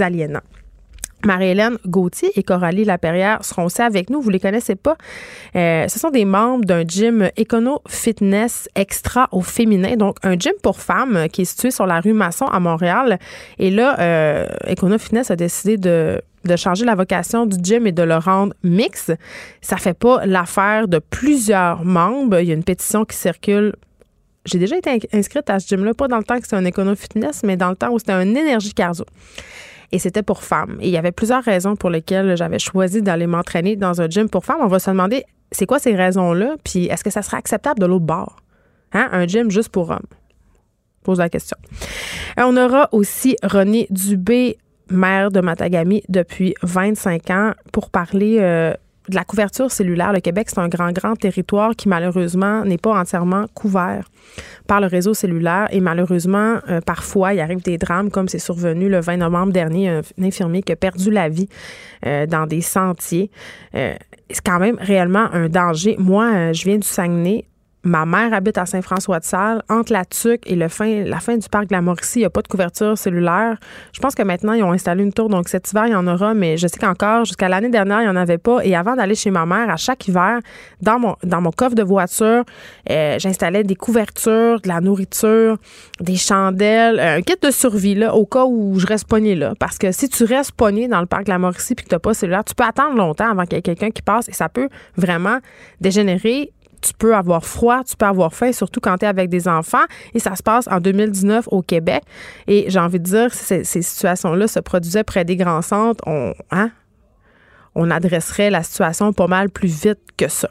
aliénants? 0.00 0.40
Marie-Hélène 1.24 1.78
Gauthier 1.86 2.30
et 2.36 2.42
Coralie 2.42 2.84
Laperrière 2.84 3.44
seront 3.44 3.64
aussi 3.64 3.82
avec 3.82 4.10
nous. 4.10 4.20
Vous 4.20 4.30
les 4.30 4.40
connaissez 4.40 4.74
pas. 4.74 4.96
Euh, 5.56 5.88
ce 5.88 5.98
sont 5.98 6.10
des 6.10 6.24
membres 6.24 6.64
d'un 6.64 6.82
gym 6.82 7.28
Econo 7.38 7.80
Fitness 7.88 8.68
Extra 8.74 9.28
au 9.32 9.40
féminin, 9.40 9.96
donc 9.96 10.16
un 10.22 10.38
gym 10.38 10.52
pour 10.62 10.80
femmes 10.80 11.28
qui 11.32 11.42
est 11.42 11.46
situé 11.46 11.70
sur 11.70 11.86
la 11.86 12.00
rue 12.00 12.12
Masson 12.12 12.46
à 12.46 12.60
Montréal. 12.60 13.18
Et 13.58 13.70
là, 13.70 13.98
euh, 14.00 14.46
Econo 14.68 14.98
Fitness 14.98 15.30
a 15.30 15.36
décidé 15.36 15.76
de 15.76 16.20
changer 16.56 16.84
la 16.84 16.94
vocation 16.94 17.46
du 17.46 17.56
gym 17.62 17.86
et 17.86 17.92
de 17.92 18.02
le 18.02 18.16
rendre 18.16 18.54
mix. 18.62 19.10
Ça 19.60 19.76
fait 19.76 19.94
pas 19.94 20.26
l'affaire 20.26 20.88
de 20.88 20.98
plusieurs 20.98 21.84
membres. 21.84 22.38
Il 22.40 22.48
y 22.48 22.50
a 22.50 22.54
une 22.54 22.64
pétition 22.64 23.04
qui 23.04 23.16
circule 23.16 23.74
j'ai 24.46 24.58
déjà 24.58 24.76
été 24.76 25.00
inscrite 25.14 25.48
à 25.48 25.58
ce 25.58 25.68
gym-là, 25.68 25.94
pas 25.94 26.06
dans 26.06 26.18
le 26.18 26.24
temps 26.24 26.36
que 26.36 26.44
c'était 26.44 26.56
un 26.56 26.66
Econo 26.66 26.94
Fitness, 26.94 27.42
mais 27.44 27.56
dans 27.56 27.70
le 27.70 27.76
temps 27.76 27.90
où 27.90 27.98
c'était 27.98 28.12
un 28.12 28.34
énergie 28.34 28.74
cardio 28.74 29.06
et 29.94 30.00
c'était 30.00 30.24
pour 30.24 30.42
femmes. 30.42 30.76
Et 30.80 30.88
il 30.88 30.90
y 30.90 30.96
avait 30.96 31.12
plusieurs 31.12 31.44
raisons 31.44 31.76
pour 31.76 31.88
lesquelles 31.88 32.36
j'avais 32.36 32.58
choisi 32.58 33.00
d'aller 33.00 33.28
m'entraîner 33.28 33.76
dans 33.76 34.00
un 34.00 34.08
gym 34.08 34.28
pour 34.28 34.44
femmes. 34.44 34.58
On 34.60 34.66
va 34.66 34.80
se 34.80 34.90
demander, 34.90 35.22
c'est 35.52 35.66
quoi 35.66 35.78
ces 35.78 35.94
raisons-là? 35.94 36.56
Puis 36.64 36.86
est-ce 36.86 37.04
que 37.04 37.10
ça 37.10 37.22
serait 37.22 37.36
acceptable 37.36 37.78
de 37.78 37.86
l'autre 37.86 38.04
bord? 38.04 38.34
Hein? 38.92 39.08
Un 39.12 39.28
gym 39.28 39.52
juste 39.52 39.68
pour 39.68 39.90
hommes? 39.90 40.08
Pose 41.04 41.20
la 41.20 41.28
question. 41.28 41.56
Et 42.36 42.40
on 42.40 42.56
aura 42.56 42.88
aussi 42.90 43.36
René 43.44 43.86
Dubé, 43.90 44.58
maire 44.90 45.30
de 45.30 45.40
Matagami 45.40 46.02
depuis 46.08 46.56
25 46.64 47.30
ans, 47.30 47.52
pour 47.70 47.90
parler 47.90 48.38
euh, 48.40 48.74
de 49.08 49.14
la 49.14 49.24
couverture 49.24 49.70
cellulaire. 49.70 50.12
Le 50.12 50.20
Québec, 50.20 50.48
c'est 50.50 50.60
un 50.60 50.68
grand, 50.68 50.92
grand 50.92 51.14
territoire 51.14 51.76
qui 51.76 51.88
malheureusement 51.88 52.64
n'est 52.64 52.78
pas 52.78 52.98
entièrement 52.98 53.46
couvert 53.54 54.08
par 54.66 54.80
le 54.80 54.86
réseau 54.86 55.14
cellulaire. 55.14 55.68
Et 55.70 55.80
malheureusement, 55.80 56.58
euh, 56.68 56.80
parfois, 56.80 57.34
il 57.34 57.40
arrive 57.40 57.62
des 57.62 57.78
drames, 57.78 58.10
comme 58.10 58.28
c'est 58.28 58.38
survenu 58.38 58.88
le 58.88 59.00
20 59.00 59.18
novembre 59.18 59.52
dernier, 59.52 59.88
un, 59.88 60.00
infirmier 60.22 60.62
qui 60.62 60.72
a 60.72 60.76
perdu 60.76 61.10
la 61.10 61.28
vie 61.28 61.48
euh, 62.06 62.26
dans 62.26 62.46
des 62.46 62.60
sentiers. 62.60 63.30
Euh, 63.74 63.94
c'est 64.30 64.44
quand 64.44 64.58
même 64.58 64.76
réellement 64.80 65.28
un 65.32 65.48
danger. 65.48 65.96
Moi, 65.98 66.52
je 66.52 66.64
viens 66.64 66.78
du 66.78 66.86
Saguenay. 66.86 67.44
Ma 67.84 68.06
mère 68.06 68.32
habite 68.32 68.56
à 68.56 68.64
Saint-François-de-Salle. 68.64 69.62
Entre 69.68 69.92
la 69.92 70.06
TUC 70.06 70.42
et 70.46 70.56
la 70.56 70.68
fin 70.70 71.36
du 71.36 71.48
parc 71.50 71.66
de 71.66 71.74
la 71.74 71.82
Mauricie, 71.82 72.20
il 72.20 72.22
n'y 72.22 72.26
a 72.26 72.30
pas 72.30 72.40
de 72.40 72.48
couverture 72.48 72.96
cellulaire. 72.96 73.58
Je 73.92 74.00
pense 74.00 74.14
que 74.14 74.22
maintenant, 74.22 74.54
ils 74.54 74.62
ont 74.62 74.72
installé 74.72 75.04
une 75.04 75.12
tour. 75.12 75.28
Donc, 75.28 75.48
cet 75.48 75.70
hiver, 75.70 75.86
il 75.86 75.92
y 75.92 75.94
en 75.94 76.06
aura, 76.06 76.32
mais 76.32 76.56
je 76.56 76.66
sais 76.66 76.78
qu'encore, 76.78 77.26
jusqu'à 77.26 77.48
l'année 77.48 77.68
dernière, 77.68 78.00
il 78.00 78.04
n'y 78.04 78.10
en 78.10 78.16
avait 78.16 78.38
pas. 78.38 78.64
Et 78.64 78.74
avant 78.74 78.96
d'aller 78.96 79.14
chez 79.14 79.30
ma 79.30 79.44
mère, 79.44 79.68
à 79.68 79.76
chaque 79.76 80.08
hiver, 80.08 80.40
dans 80.80 80.98
mon, 80.98 81.16
dans 81.22 81.42
mon 81.42 81.50
coffre 81.50 81.74
de 81.74 81.82
voiture, 81.82 82.44
euh, 82.90 83.18
j'installais 83.18 83.64
des 83.64 83.76
couvertures, 83.76 84.60
de 84.62 84.68
la 84.68 84.80
nourriture, 84.80 85.58
des 86.00 86.16
chandelles, 86.16 86.98
un 86.98 87.20
kit 87.20 87.36
de 87.40 87.50
survie, 87.50 87.96
là, 87.96 88.14
au 88.14 88.24
cas 88.24 88.46
où 88.46 88.78
je 88.78 88.86
reste 88.86 89.06
pogné 89.06 89.34
là. 89.34 89.52
Parce 89.58 89.76
que 89.76 89.92
si 89.92 90.08
tu 90.08 90.24
restes 90.24 90.52
pogné 90.52 90.88
dans 90.88 91.00
le 91.00 91.06
parc 91.06 91.24
de 91.24 91.30
la 91.30 91.38
Mauricie 91.38 91.74
puis 91.74 91.84
que 91.84 91.90
tu 91.90 91.94
n'as 91.94 91.98
pas 92.00 92.14
cellulaire, 92.14 92.44
tu 92.44 92.54
peux 92.54 92.64
attendre 92.64 92.96
longtemps 92.96 93.30
avant 93.30 93.44
qu'il 93.44 93.56
y 93.56 93.58
ait 93.58 93.62
quelqu'un 93.62 93.90
qui 93.90 94.02
passe 94.02 94.28
et 94.28 94.32
ça 94.32 94.48
peut 94.48 94.68
vraiment 94.96 95.38
dégénérer 95.80 96.50
tu 96.84 96.92
peux 96.94 97.14
avoir 97.14 97.44
froid, 97.44 97.82
tu 97.84 97.96
peux 97.96 98.06
avoir 98.06 98.34
faim, 98.34 98.52
surtout 98.52 98.80
quand 98.80 98.98
tu 98.98 99.04
es 99.04 99.08
avec 99.08 99.30
des 99.30 99.48
enfants. 99.48 99.84
Et 100.14 100.18
ça 100.18 100.36
se 100.36 100.42
passe 100.42 100.68
en 100.68 100.80
2019 100.80 101.48
au 101.50 101.62
Québec. 101.62 102.02
Et 102.46 102.66
j'ai 102.68 102.78
envie 102.78 102.98
de 102.98 103.04
dire, 103.04 103.32
ces, 103.32 103.64
ces 103.64 103.82
situations-là 103.82 104.46
se 104.46 104.60
produisaient 104.60 105.04
près 105.04 105.24
des 105.24 105.36
grands 105.36 105.62
centres. 105.62 106.02
On, 106.06 106.34
hein? 106.50 106.70
on 107.74 107.90
adresserait 107.90 108.50
la 108.50 108.62
situation 108.62 109.12
pas 109.12 109.26
mal 109.26 109.50
plus 109.50 109.68
vite 109.68 110.00
que 110.16 110.28
ça. 110.28 110.48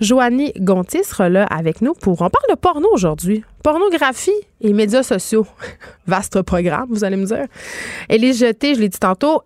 Joanie 0.00 0.52
Gontier 0.58 1.04
sera 1.04 1.28
là 1.28 1.44
avec 1.44 1.80
nous 1.80 1.94
pour. 1.94 2.20
On 2.20 2.28
parle 2.28 2.50
de 2.50 2.56
porno 2.56 2.88
aujourd'hui. 2.92 3.44
Pornographie 3.62 4.32
et 4.60 4.72
médias 4.72 5.04
sociaux. 5.04 5.46
Vaste 6.06 6.42
programme, 6.42 6.88
vous 6.90 7.04
allez 7.04 7.16
me 7.16 7.26
dire. 7.26 7.46
Elle 8.08 8.24
est 8.24 8.32
jetée, 8.32 8.74
je 8.74 8.80
l'ai 8.80 8.88
dit 8.88 8.98
tantôt, 8.98 9.42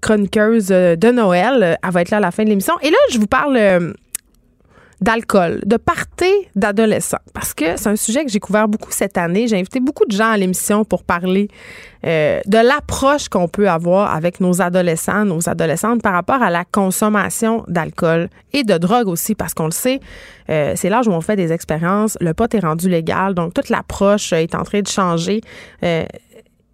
chroniqueuse 0.00 0.68
de 0.68 1.10
Noël. 1.12 1.78
Elle 1.82 1.90
va 1.90 2.02
être 2.02 2.10
là 2.10 2.16
à 2.16 2.20
la 2.20 2.32
fin 2.32 2.42
de 2.42 2.48
l'émission. 2.48 2.74
Et 2.82 2.90
là, 2.90 2.98
je 3.10 3.18
vous 3.18 3.28
parle 3.28 3.56
euh, 3.56 3.92
d'alcool, 5.02 5.60
de 5.66 5.76
party 5.76 6.30
d'adolescents. 6.54 7.18
Parce 7.34 7.52
que 7.54 7.76
c'est 7.76 7.88
un 7.88 7.96
sujet 7.96 8.24
que 8.24 8.30
j'ai 8.30 8.38
couvert 8.38 8.68
beaucoup 8.68 8.92
cette 8.92 9.18
année. 9.18 9.48
J'ai 9.48 9.56
invité 9.56 9.80
beaucoup 9.80 10.06
de 10.06 10.12
gens 10.12 10.30
à 10.30 10.36
l'émission 10.36 10.84
pour 10.84 11.02
parler 11.02 11.48
euh, 12.06 12.40
de 12.46 12.58
l'approche 12.58 13.28
qu'on 13.28 13.48
peut 13.48 13.68
avoir 13.68 14.14
avec 14.14 14.40
nos 14.40 14.62
adolescents, 14.62 15.24
nos 15.24 15.48
adolescentes 15.48 16.02
par 16.02 16.12
rapport 16.12 16.40
à 16.42 16.50
la 16.50 16.64
consommation 16.64 17.64
d'alcool 17.66 18.28
et 18.52 18.62
de 18.62 18.78
drogue 18.78 19.08
aussi, 19.08 19.34
parce 19.34 19.54
qu'on 19.54 19.66
le 19.66 19.72
sait, 19.72 20.00
euh, 20.50 20.74
c'est 20.76 20.88
l'âge 20.88 21.08
où 21.08 21.12
on 21.12 21.20
fait 21.20 21.36
des 21.36 21.52
expériences. 21.52 22.16
Le 22.20 22.32
pot 22.32 22.52
est 22.54 22.60
rendu 22.60 22.88
légal, 22.88 23.34
donc 23.34 23.54
toute 23.54 23.68
l'approche 23.68 24.32
est 24.32 24.54
en 24.54 24.62
train 24.62 24.80
de 24.80 24.88
changer. 24.88 25.40
Euh, 25.82 26.04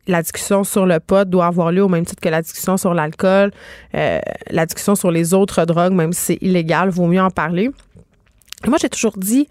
la 0.06 0.22
discussion 0.22 0.64
sur 0.64 0.86
le 0.86 1.00
pot 1.00 1.28
doit 1.28 1.46
avoir 1.46 1.70
lieu 1.72 1.82
au 1.82 1.88
même 1.88 2.06
titre 2.06 2.22
que 2.22 2.30
la 2.30 2.40
discussion 2.40 2.78
sur 2.78 2.94
l'alcool, 2.94 3.50
la 3.92 4.64
discussion 4.64 4.94
sur 4.94 5.10
les 5.10 5.34
autres 5.34 5.66
drogues, 5.66 5.92
même 5.92 6.14
si 6.14 6.20
c'est 6.20 6.38
illégal, 6.40 6.88
vaut 6.88 7.06
mieux 7.06 7.20
en 7.20 7.28
parler 7.28 7.70
moi, 8.66 8.78
j'ai 8.80 8.88
toujours 8.88 9.16
dit, 9.16 9.46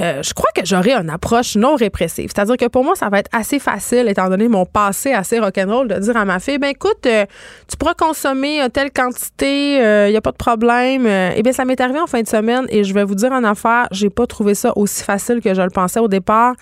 euh, 0.00 0.22
je 0.22 0.32
crois 0.32 0.50
que 0.54 0.64
j'aurai 0.64 0.92
une 0.94 1.10
approche 1.10 1.56
non 1.56 1.74
répressive. 1.74 2.30
C'est-à-dire 2.34 2.56
que 2.56 2.66
pour 2.66 2.84
moi, 2.84 2.94
ça 2.94 3.08
va 3.08 3.18
être 3.18 3.30
assez 3.32 3.58
facile, 3.58 4.08
étant 4.08 4.28
donné 4.28 4.48
mon 4.48 4.64
passé 4.64 5.12
assez 5.12 5.38
rock'n'roll, 5.38 5.88
de 5.88 5.98
dire 5.98 6.16
à 6.16 6.24
ma 6.24 6.38
fille, 6.38 6.58
ben 6.58 6.68
écoute, 6.68 7.06
euh, 7.06 7.26
tu 7.68 7.76
pourras 7.76 7.94
consommer 7.94 8.60
telle 8.72 8.90
quantité, 8.90 9.76
il 9.76 9.82
euh, 9.82 10.10
n'y 10.10 10.16
a 10.16 10.20
pas 10.20 10.32
de 10.32 10.36
problème. 10.36 11.06
eh 11.06 11.42
bien, 11.42 11.52
ça 11.52 11.64
m'est 11.64 11.80
arrivé 11.80 12.00
en 12.00 12.06
fin 12.06 12.22
de 12.22 12.28
semaine 12.28 12.66
et 12.68 12.84
je 12.84 12.94
vais 12.94 13.04
vous 13.04 13.14
dire 13.14 13.32
en 13.32 13.44
affaire, 13.44 13.88
j'ai 13.90 14.10
pas 14.10 14.26
trouvé 14.26 14.54
ça 14.54 14.72
aussi 14.76 15.04
facile 15.04 15.40
que 15.40 15.54
je 15.54 15.62
le 15.62 15.70
pensais 15.70 16.00
au 16.00 16.08
départ. 16.08 16.54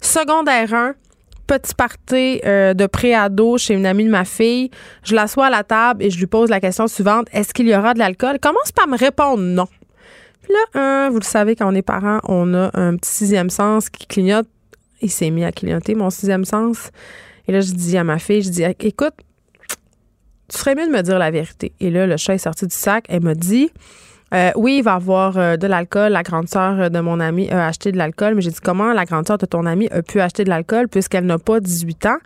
Secondaire 0.00 0.72
1, 0.74 0.94
petit 1.46 1.74
party 1.74 2.40
de 2.44 2.86
pré-ado 2.86 3.56
chez 3.56 3.74
une 3.74 3.86
amie 3.86 4.04
de 4.04 4.10
ma 4.10 4.24
fille. 4.24 4.70
Je 5.02 5.14
l'assois 5.14 5.46
à 5.46 5.50
la 5.50 5.64
table 5.64 6.02
et 6.02 6.10
je 6.10 6.18
lui 6.18 6.26
pose 6.26 6.50
la 6.50 6.60
question 6.60 6.86
suivante, 6.86 7.26
est-ce 7.32 7.54
qu'il 7.54 7.68
y 7.68 7.74
aura 7.74 7.94
de 7.94 7.98
l'alcool? 7.98 8.38
Commence 8.38 8.72
par 8.72 8.86
me 8.86 8.98
répondre 8.98 9.42
non. 9.42 9.66
Puis 10.44 10.52
là, 10.74 11.08
vous 11.08 11.18
le 11.18 11.24
savez, 11.24 11.56
quand 11.56 11.70
on 11.70 11.74
est 11.74 11.82
parent, 11.82 12.20
on 12.24 12.52
a 12.54 12.70
un 12.74 12.96
petit 12.96 13.10
sixième 13.10 13.50
sens 13.50 13.88
qui 13.88 14.06
clignote. 14.06 14.46
Il 15.00 15.10
s'est 15.10 15.30
mis 15.30 15.44
à 15.44 15.52
clignoter, 15.52 15.94
mon 15.94 16.10
sixième 16.10 16.44
sens. 16.44 16.90
Et 17.48 17.52
là, 17.52 17.60
je 17.60 17.72
dis 17.72 17.96
à 17.96 18.04
ma 18.04 18.18
fille, 18.18 18.42
je 18.42 18.50
dis, 18.50 18.62
écoute, 18.80 19.14
tu 20.48 20.58
ferais 20.58 20.74
mieux 20.74 20.86
de 20.86 20.92
me 20.92 21.02
dire 21.02 21.18
la 21.18 21.30
vérité. 21.30 21.72
Et 21.80 21.90
là, 21.90 22.06
le 22.06 22.16
chat 22.16 22.34
est 22.34 22.38
sorti 22.38 22.66
du 22.66 22.74
sac. 22.74 23.06
Elle 23.08 23.22
m'a 23.22 23.34
dit, 23.34 23.70
euh, 24.34 24.50
oui, 24.56 24.78
il 24.78 24.82
va 24.82 24.94
avoir 24.94 25.38
euh, 25.38 25.56
de 25.56 25.66
l'alcool. 25.66 26.12
La 26.12 26.22
grande 26.22 26.48
sœur 26.48 26.90
de 26.90 27.00
mon 27.00 27.20
ami 27.20 27.50
a 27.50 27.66
acheté 27.66 27.90
de 27.90 27.96
l'alcool. 27.96 28.34
Mais 28.34 28.42
j'ai 28.42 28.50
dit, 28.50 28.60
comment 28.62 28.92
la 28.92 29.04
grande 29.04 29.26
sœur 29.26 29.38
de 29.38 29.46
ton 29.46 29.64
ami 29.64 29.88
a 29.88 30.02
pu 30.02 30.20
acheter 30.20 30.44
de 30.44 30.50
l'alcool 30.50 30.88
puisqu'elle 30.88 31.24
n'a 31.24 31.38
pas 31.38 31.60
18 31.60 32.06
ans? 32.06 32.18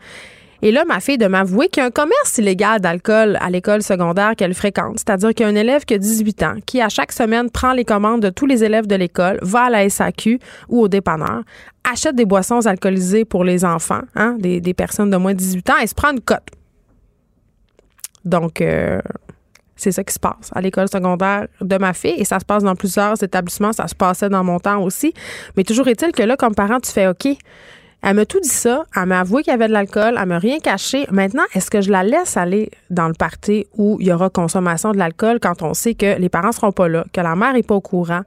Et 0.60 0.72
là, 0.72 0.84
ma 0.84 0.98
fille 0.98 1.18
de 1.18 1.26
m'avouer 1.26 1.68
qu'il 1.68 1.82
y 1.82 1.84
a 1.84 1.86
un 1.86 1.92
commerce 1.92 2.38
illégal 2.38 2.80
d'alcool 2.80 3.38
à 3.40 3.48
l'école 3.48 3.82
secondaire 3.82 4.34
qu'elle 4.36 4.54
fréquente. 4.54 4.98
C'est-à-dire 4.98 5.30
qu'il 5.30 5.44
y 5.44 5.48
a 5.48 5.52
un 5.52 5.54
élève 5.54 5.84
qui 5.84 5.94
a 5.94 5.98
18 5.98 6.42
ans, 6.42 6.54
qui 6.66 6.80
à 6.80 6.88
chaque 6.88 7.12
semaine 7.12 7.48
prend 7.50 7.72
les 7.72 7.84
commandes 7.84 8.22
de 8.22 8.30
tous 8.30 8.46
les 8.46 8.64
élèves 8.64 8.86
de 8.86 8.96
l'école, 8.96 9.38
va 9.42 9.64
à 9.64 9.70
la 9.70 9.88
SAQ 9.88 10.40
ou 10.68 10.80
au 10.80 10.88
dépanneur, 10.88 11.42
achète 11.88 12.16
des 12.16 12.24
boissons 12.24 12.66
alcoolisées 12.66 13.24
pour 13.24 13.44
les 13.44 13.64
enfants, 13.64 14.02
hein, 14.16 14.36
des, 14.38 14.74
personnes 14.74 15.10
de 15.10 15.16
moins 15.16 15.32
de 15.32 15.38
18 15.38 15.70
ans, 15.70 15.78
et 15.80 15.86
se 15.86 15.94
prend 15.94 16.10
une 16.10 16.20
cote. 16.20 16.48
Donc, 18.24 18.60
euh, 18.60 19.00
c'est 19.76 19.92
ça 19.92 20.02
qui 20.02 20.12
se 20.12 20.18
passe 20.18 20.50
à 20.52 20.60
l'école 20.60 20.88
secondaire 20.88 21.46
de 21.60 21.78
ma 21.78 21.94
fille 21.94 22.14
et 22.18 22.24
ça 22.24 22.40
se 22.40 22.44
passe 22.44 22.64
dans 22.64 22.74
plusieurs 22.74 23.22
établissements. 23.22 23.72
Ça 23.72 23.86
se 23.86 23.94
passait 23.94 24.28
dans 24.28 24.42
mon 24.42 24.58
temps 24.58 24.82
aussi. 24.82 25.14
Mais 25.56 25.62
toujours 25.62 25.86
est-il 25.86 26.10
que 26.10 26.22
là, 26.24 26.36
comme 26.36 26.54
parent, 26.54 26.80
tu 26.80 26.90
fais 26.90 27.06
OK. 27.06 27.28
Elle 28.02 28.14
m'a 28.14 28.26
tout 28.26 28.40
dit 28.40 28.48
ça. 28.48 28.84
Elle 28.94 29.06
m'a 29.06 29.20
avoué 29.20 29.42
qu'il 29.42 29.50
y 29.50 29.54
avait 29.54 29.68
de 29.68 29.72
l'alcool. 29.72 30.16
Elle 30.20 30.26
m'a 30.26 30.38
rien 30.38 30.58
caché. 30.60 31.06
Maintenant, 31.10 31.42
est-ce 31.54 31.70
que 31.70 31.80
je 31.80 31.90
la 31.90 32.04
laisse 32.04 32.36
aller 32.36 32.70
dans 32.90 33.08
le 33.08 33.14
party 33.14 33.66
où 33.76 33.98
il 34.00 34.06
y 34.06 34.12
aura 34.12 34.30
consommation 34.30 34.92
de 34.92 34.98
l'alcool 34.98 35.40
quand 35.40 35.62
on 35.62 35.74
sait 35.74 35.94
que 35.94 36.18
les 36.18 36.28
parents 36.28 36.52
seront 36.52 36.72
pas 36.72 36.88
là, 36.88 37.04
que 37.12 37.20
la 37.20 37.34
mère 37.34 37.56
est 37.56 37.66
pas 37.66 37.74
au 37.74 37.80
courant? 37.80 38.22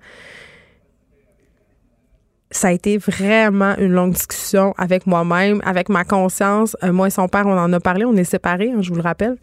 Ça 2.54 2.68
a 2.68 2.72
été 2.72 2.98
vraiment 2.98 3.76
une 3.78 3.94
longue 3.94 4.12
discussion 4.12 4.74
avec 4.78 5.08
moi-même, 5.08 5.62
avec 5.66 5.88
ma 5.88 6.04
conscience. 6.04 6.76
Euh, 6.84 6.92
moi 6.92 7.08
et 7.08 7.12
son 7.12 7.30
père, 7.30 7.48
on 7.48 7.58
en 7.58 7.72
a 7.72 7.80
parlé. 7.80 8.04
On 8.04 8.16
est 8.16 8.26
séparés, 8.26 8.72
hein, 8.76 8.82
je 8.82 8.90
vous 8.90 8.98
le 8.98 9.02
rappelle. 9.02 9.38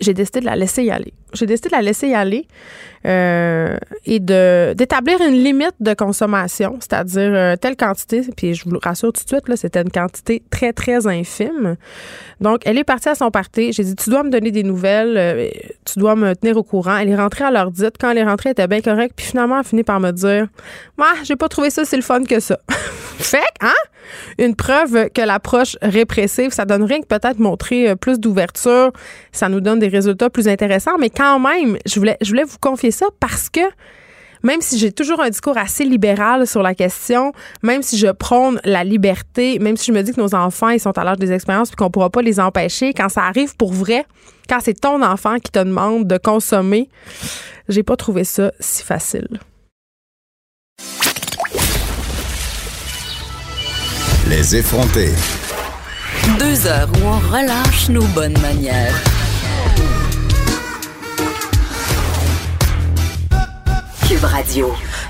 J'ai 0.00 0.14
décidé 0.14 0.40
de 0.40 0.46
la 0.46 0.54
laisser 0.54 0.84
y 0.84 0.90
aller. 0.92 1.12
J'ai 1.36 1.46
décidé 1.46 1.68
de 1.68 1.74
la 1.74 1.82
laisser 1.82 2.08
y 2.08 2.14
aller 2.14 2.46
euh, 3.06 3.76
et 4.04 4.18
de 4.18 4.74
d'établir 4.74 5.20
une 5.20 5.34
limite 5.34 5.74
de 5.78 5.94
consommation, 5.94 6.76
c'est-à-dire 6.80 7.32
euh, 7.32 7.54
telle 7.56 7.76
quantité. 7.76 8.22
Puis 8.36 8.54
je 8.54 8.68
vous 8.68 8.76
rassure 8.82 9.12
tout 9.12 9.22
de 9.22 9.28
suite, 9.28 9.48
là, 9.48 9.56
c'était 9.56 9.82
une 9.82 9.92
quantité 9.92 10.42
très 10.50 10.72
très 10.72 11.06
infime. 11.06 11.76
Donc 12.40 12.62
elle 12.64 12.78
est 12.78 12.84
partie 12.84 13.08
à 13.08 13.14
son 13.14 13.30
party. 13.30 13.72
J'ai 13.72 13.84
dit 13.84 13.94
tu 13.94 14.10
dois 14.10 14.24
me 14.24 14.30
donner 14.30 14.50
des 14.50 14.64
nouvelles, 14.64 15.16
euh, 15.16 15.48
tu 15.84 16.00
dois 16.00 16.16
me 16.16 16.34
tenir 16.34 16.56
au 16.56 16.64
courant. 16.64 16.96
Elle 16.96 17.10
est 17.10 17.16
rentrée 17.16 17.44
à 17.44 17.52
l'heure 17.52 17.70
dite. 17.70 17.94
Quand 18.00 18.10
elle 18.10 18.18
est 18.18 18.24
rentrée, 18.24 18.48
elle 18.48 18.52
était 18.52 18.66
bien 18.66 18.80
correcte. 18.80 19.14
Puis 19.16 19.26
finalement, 19.26 19.54
elle 19.54 19.60
a 19.60 19.64
fini 19.64 19.84
par 19.84 20.00
me 20.00 20.10
dire, 20.10 20.48
moi, 20.98 21.08
j'ai 21.22 21.36
pas 21.36 21.48
trouvé 21.48 21.70
ça 21.70 21.84
si 21.84 21.94
le 21.94 22.02
fun 22.02 22.24
que 22.24 22.40
ça. 22.40 22.58
fait 23.18 23.38
hein? 23.60 23.72
Une 24.38 24.54
preuve 24.54 25.10
que 25.10 25.22
l'approche 25.22 25.76
répressive, 25.82 26.50
ça 26.50 26.64
donne 26.64 26.84
rien 26.84 27.00
que 27.00 27.06
peut-être 27.06 27.38
montrer 27.38 27.96
plus 27.96 28.20
d'ouverture, 28.20 28.92
ça 29.32 29.48
nous 29.48 29.60
donne 29.60 29.78
des 29.78 29.88
résultats 29.88 30.30
plus 30.30 30.48
intéressants. 30.48 30.96
Mais 30.98 31.10
quand 31.10 31.25
même, 31.38 31.78
je 31.86 31.98
voulais, 31.98 32.16
je 32.20 32.28
voulais 32.28 32.44
vous 32.44 32.58
confier 32.60 32.90
ça 32.90 33.06
parce 33.20 33.48
que 33.48 33.60
même 34.42 34.60
si 34.60 34.78
j'ai 34.78 34.92
toujours 34.92 35.20
un 35.20 35.28
discours 35.28 35.58
assez 35.58 35.84
libéral 35.84 36.46
sur 36.46 36.62
la 36.62 36.74
question, 36.74 37.32
même 37.62 37.82
si 37.82 37.98
je 37.98 38.08
prône 38.08 38.60
la 38.64 38.84
liberté, 38.84 39.58
même 39.58 39.76
si 39.76 39.86
je 39.86 39.92
me 39.92 40.02
dis 40.02 40.12
que 40.12 40.20
nos 40.20 40.34
enfants, 40.34 40.68
ils 40.68 40.80
sont 40.80 40.96
à 40.96 41.04
l'âge 41.04 41.18
des 41.18 41.32
expériences 41.32 41.68
puis 41.70 41.76
qu'on 41.76 41.90
pourra 41.90 42.10
pas 42.10 42.22
les 42.22 42.38
empêcher, 42.38 42.94
quand 42.94 43.08
ça 43.08 43.24
arrive 43.24 43.56
pour 43.56 43.72
vrai, 43.72 44.06
quand 44.48 44.60
c'est 44.62 44.80
ton 44.80 45.02
enfant 45.02 45.36
qui 45.36 45.50
te 45.50 45.58
demande 45.58 46.06
de 46.06 46.18
consommer, 46.18 46.88
j'ai 47.68 47.82
pas 47.82 47.96
trouvé 47.96 48.24
ça 48.24 48.52
si 48.60 48.82
facile. 48.84 49.40
Les 54.28 54.56
effrontés. 54.56 55.12
Deux 56.38 56.66
heures 56.66 56.88
où 57.00 57.06
on 57.06 57.18
relâche 57.32 57.88
nos 57.88 58.06
bonnes 58.08 58.38
manières. 58.40 59.15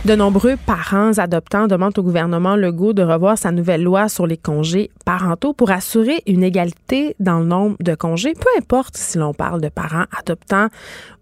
De 0.06 0.14
nombreux 0.14 0.56
parents 0.56 1.18
adoptants 1.18 1.66
demandent 1.66 1.98
au 1.98 2.02
gouvernement 2.02 2.56
Legault 2.56 2.94
de 2.94 3.02
revoir 3.02 3.36
sa 3.36 3.52
nouvelle 3.52 3.82
loi 3.82 4.08
sur 4.08 4.26
les 4.26 4.38
congés 4.38 4.90
parentaux 5.04 5.52
pour 5.52 5.70
assurer 5.70 6.22
une 6.26 6.42
égalité 6.42 7.14
dans 7.20 7.40
le 7.40 7.44
nombre 7.44 7.76
de 7.80 7.94
congés, 7.94 8.32
peu 8.32 8.48
importe 8.56 8.96
si 8.96 9.18
l'on 9.18 9.34
parle 9.34 9.60
de 9.60 9.68
parents 9.68 10.06
adoptants 10.18 10.68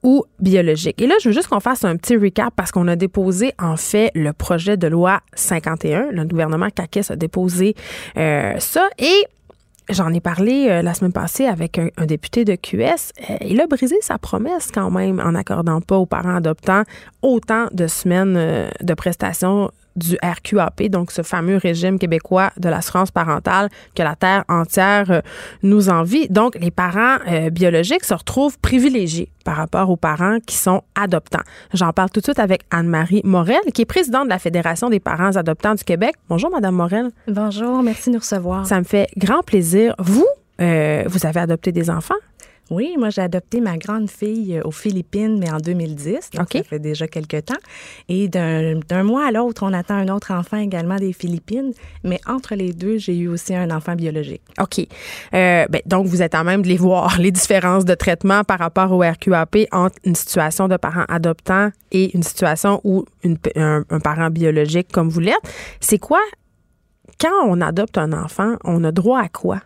ou 0.05 0.25
biologiques. 0.39 1.03
Et 1.03 1.09
là, 1.09 1.17
je 1.21 1.31
veux 1.31 1.35
juste 1.35 1.49
qu'on 1.49 1.59
fasse 1.59 1.85
un 1.85 1.97
petit 1.97 2.17
recap 2.17 2.55
parce 2.55 2.71
qu'on 2.71 2.87
a 2.87 2.95
déposé 2.95 3.55
en 3.59 3.77
fait 3.77 4.13
le 4.15 4.33
projet 4.33 4.77
de 4.77 4.87
loi 4.87 5.21
51. 5.35 6.13
Le 6.13 6.25
gouvernement 6.27 6.69
CAQUES 6.71 7.11
a 7.11 7.17
déposé 7.17 7.75
euh, 8.17 8.55
ça 8.61 8.89
et 9.01 9.25
J'en 9.91 10.13
ai 10.15 10.21
parlé 10.21 10.69
euh, 10.69 10.83
la 10.83 10.95
semaine 10.95 11.13
passée 11.13 11.45
avec 11.45 11.79
un, 11.79 12.07
député 12.07 12.47
de 12.47 12.55
QS. 12.55 13.13
Euh, 13.29 13.37
il 13.43 13.61
a 13.61 13.67
brisé 13.67 13.97
sa 14.01 14.19
promesse 14.19 14.71
quand 14.73 14.91
même 14.91 15.21
en 15.21 15.33
n'accordant 15.33 15.83
pas 15.83 15.99
aux 15.99 16.07
parents 16.07 16.37
adoptants 16.37 16.85
autant 17.21 17.67
de 17.71 17.87
semaines 17.87 18.35
euh, 18.37 18.71
de 18.83 18.95
prestations 18.95 19.71
du 19.97 20.17
RQAP, 20.23 20.85
donc 20.85 21.11
ce 21.11 21.23
fameux 21.23 21.57
régime 21.57 21.99
québécois 21.99 22.51
de 22.59 22.69
l'assurance 22.69 23.11
parentale 23.11 23.69
que 23.95 24.03
la 24.03 24.17
Terre 24.17 24.45
entière 24.49 25.11
euh, 25.11 25.21
nous 25.63 25.89
envie. 25.89 26.29
Donc, 26.29 26.57
les 26.61 26.71
parents 26.71 27.17
euh, 27.29 27.51
biologiques 27.51 28.05
se 28.05 28.15
retrouvent 28.15 28.59
privilégiés 28.59 29.31
par 29.45 29.57
rapport 29.57 29.91
aux 29.91 29.97
parents 29.97 30.39
qui 30.45 30.57
sont 30.57 30.83
adoptants. 30.95 31.43
J'en 31.73 31.93
parle 31.93 32.11
tout 32.11 32.21
de 32.21 32.25
suite 32.25 32.39
avec 32.39 32.63
Anne-Marie 32.71 33.23
Morel, 33.25 33.61
qui 33.73 33.83
est 33.83 33.87
présidente 33.87 34.25
de 34.25 34.31
la 34.31 34.39
Fédération 34.39 34.91
des 34.91 35.01
parents 35.01 35.37
adoptants 35.37 35.75
du 35.75 35.85
Québec. 35.85 36.15
Bonjour, 36.29 36.51
Madame 36.51 36.75
Morel. 36.75 37.11
Bonjour, 37.29 37.83
merci 37.83 38.11
de 38.11 38.15
nous 38.15 38.21
recevoir. 38.21 38.67
Ça 38.67 38.79
me 38.79 38.85
fait 38.85 39.09
grand 39.17 39.43
plaisir. 39.43 39.95
Vous, 39.99 40.27
euh, 40.61 41.05
vous 41.07 41.27
avez 41.27 41.41
adopté 41.41 41.73
des 41.73 41.91
enfants? 41.91 42.15
Oui, 42.75 42.97
moi 42.99 43.11
j'ai 43.11 43.23
adopté 43.23 43.61
ma 43.61 43.79
grande 43.79 44.11
fille 44.11 44.59
euh, 44.59 44.63
aux 44.65 44.73
Philippines, 44.73 45.39
mais 45.39 45.51
en 45.51 45.59
2010. 45.59 46.31
Donc 46.35 46.49
Ça 46.53 46.63
fait 46.65 46.81
déjà 46.81 47.07
quelques 47.07 47.45
temps. 47.45 47.55
Et 48.09 48.27
d'un 48.29 49.05
mois 49.05 49.29
à 49.29 49.31
l'autre, 49.31 49.63
on 49.65 49.73
attend 49.73 49.95
un 49.95 50.09
autre 50.09 50.33
enfant 50.33 50.57
également 50.57 50.97
des 50.97 51.13
Philippines. 51.13 51.73
Mais 52.03 52.21
entre 52.27 52.57
les 52.57 52.73
deux, 52.73 52.99
j'ai 52.99 53.17
eu 53.17 53.29
aussi 53.29 53.55
un 53.55 53.71
enfant 53.71 53.95
biologique. 53.95 54.43
OK. 54.61 54.81
Euh, 54.81 55.67
ben, 55.71 55.83
donc 55.87 56.07
vous 56.07 56.21
êtes 56.21 56.35
à 56.35 56.43
même 56.43 56.63
de 56.63 56.69
les 56.69 56.77
voir, 56.77 57.17
les 57.21 57.31
différences 57.31 57.85
de 57.85 57.95
traitement 57.95 58.43
par 58.43 58.59
rapport 58.59 58.91
au 58.91 58.99
RQAP 58.99 59.69
entre 59.71 59.97
une 60.05 60.17
situation 60.17 60.67
de 60.67 60.77
parent 60.77 61.05
adoptant 61.09 61.71
et 61.93 62.15
une 62.17 62.25
situation 62.25 62.81
où 62.83 63.05
une, 63.23 63.39
un, 63.55 63.85
un 63.89 64.01
parent 64.01 64.31
biologique 64.31 64.91
comme 64.91 65.09
vous 65.09 65.21
l'êtes. 65.21 65.35
C'est 65.79 65.99
quoi, 65.99 66.21
quand 67.21 67.47
on 67.47 67.61
adopte 67.61 67.99
un 67.99 68.13
enfant, 68.13 68.57
on 68.65 68.83
a 68.83 68.91
droit 68.91 69.21
à 69.21 69.29
quoi? 69.29 69.61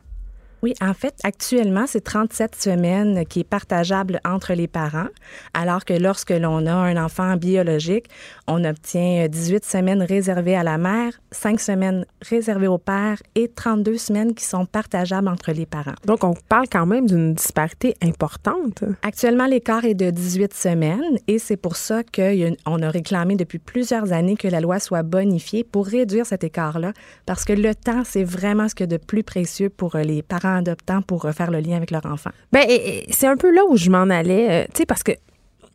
Oui, 0.63 0.75
en 0.81 0.93
fait, 0.93 1.15
actuellement, 1.23 1.85
c'est 1.87 2.01
37 2.01 2.57
semaines 2.57 3.25
qui 3.27 3.41
est 3.41 3.45
partageable 3.45 4.21
entre 4.25 4.55
les 4.55 4.67
parents, 4.67 5.07
alors 5.55 5.85
que 5.85 5.95
lorsque 5.95 6.31
l'on 6.31 6.67
a 6.67 6.73
un 6.73 6.97
enfant 6.97 7.37
biologique, 7.37 8.07
on 8.49 8.65
obtient 8.65 9.29
18 9.29 9.65
semaines 9.65 10.03
réservées 10.03 10.57
à 10.57 10.65
la 10.65 10.77
mère, 10.77 11.13
5 11.31 11.61
semaines 11.61 12.07
réservées 12.23 12.67
au 12.67 12.79
père 12.79 13.23
et 13.37 13.49
32 13.49 13.99
semaines 13.99 14.35
qui 14.35 14.45
sont 14.45 14.67
partageables 14.67 15.29
entre 15.29 15.53
les 15.53 15.67
parents. 15.67 15.95
Donc, 16.05 16.25
on 16.25 16.35
parle 16.49 16.67
quand 16.71 16.87
même 16.87 17.07
d'une 17.07 17.35
disparité 17.35 17.95
importante. 18.03 18.83
Actuellement, 19.03 19.47
l'écart 19.47 19.85
est 19.85 19.95
de 19.95 20.11
18 20.11 20.55
semaines 20.55 21.19
et 21.29 21.39
c'est 21.39 21.57
pour 21.57 21.77
ça 21.77 22.03
qu'on 22.03 22.83
a 22.83 22.91
réclamé 22.91 23.37
depuis 23.37 23.59
plusieurs 23.61 24.13
années 24.13 24.37
que 24.37 24.49
la 24.49 24.61
loi 24.61 24.81
soit 24.81 25.05
bonifiée 25.05 25.63
pour 25.63 25.87
réduire 25.87 26.27
cet 26.27 26.43
écart-là, 26.43 26.93
parce 27.27 27.45
que 27.45 27.53
le 27.53 27.75
temps, 27.77 28.03
c'est 28.05 28.25
vraiment 28.25 28.69
ce 28.69 28.75
que 28.75 28.85
de 28.85 28.97
plus 28.97 29.23
précieux 29.23 29.69
pour 29.69 29.97
les 29.97 30.23
parents 30.23 30.48
adoptant 30.57 31.03
pour 31.03 31.29
faire 31.31 31.51
le 31.51 31.61
lien 31.61 31.77
avec 31.77 31.91
leur 31.91 32.07
enfant? 32.07 32.31
Ben, 32.53 32.65
c'est 33.11 33.27
un 33.27 33.37
peu 33.37 33.55
là 33.55 33.63
où 33.69 33.77
je 33.77 33.91
m'en 33.91 34.11
allais, 34.11 34.65
euh, 34.65 34.65
tu 34.73 34.79
sais, 34.79 34.87
parce 34.87 35.03
que, 35.03 35.13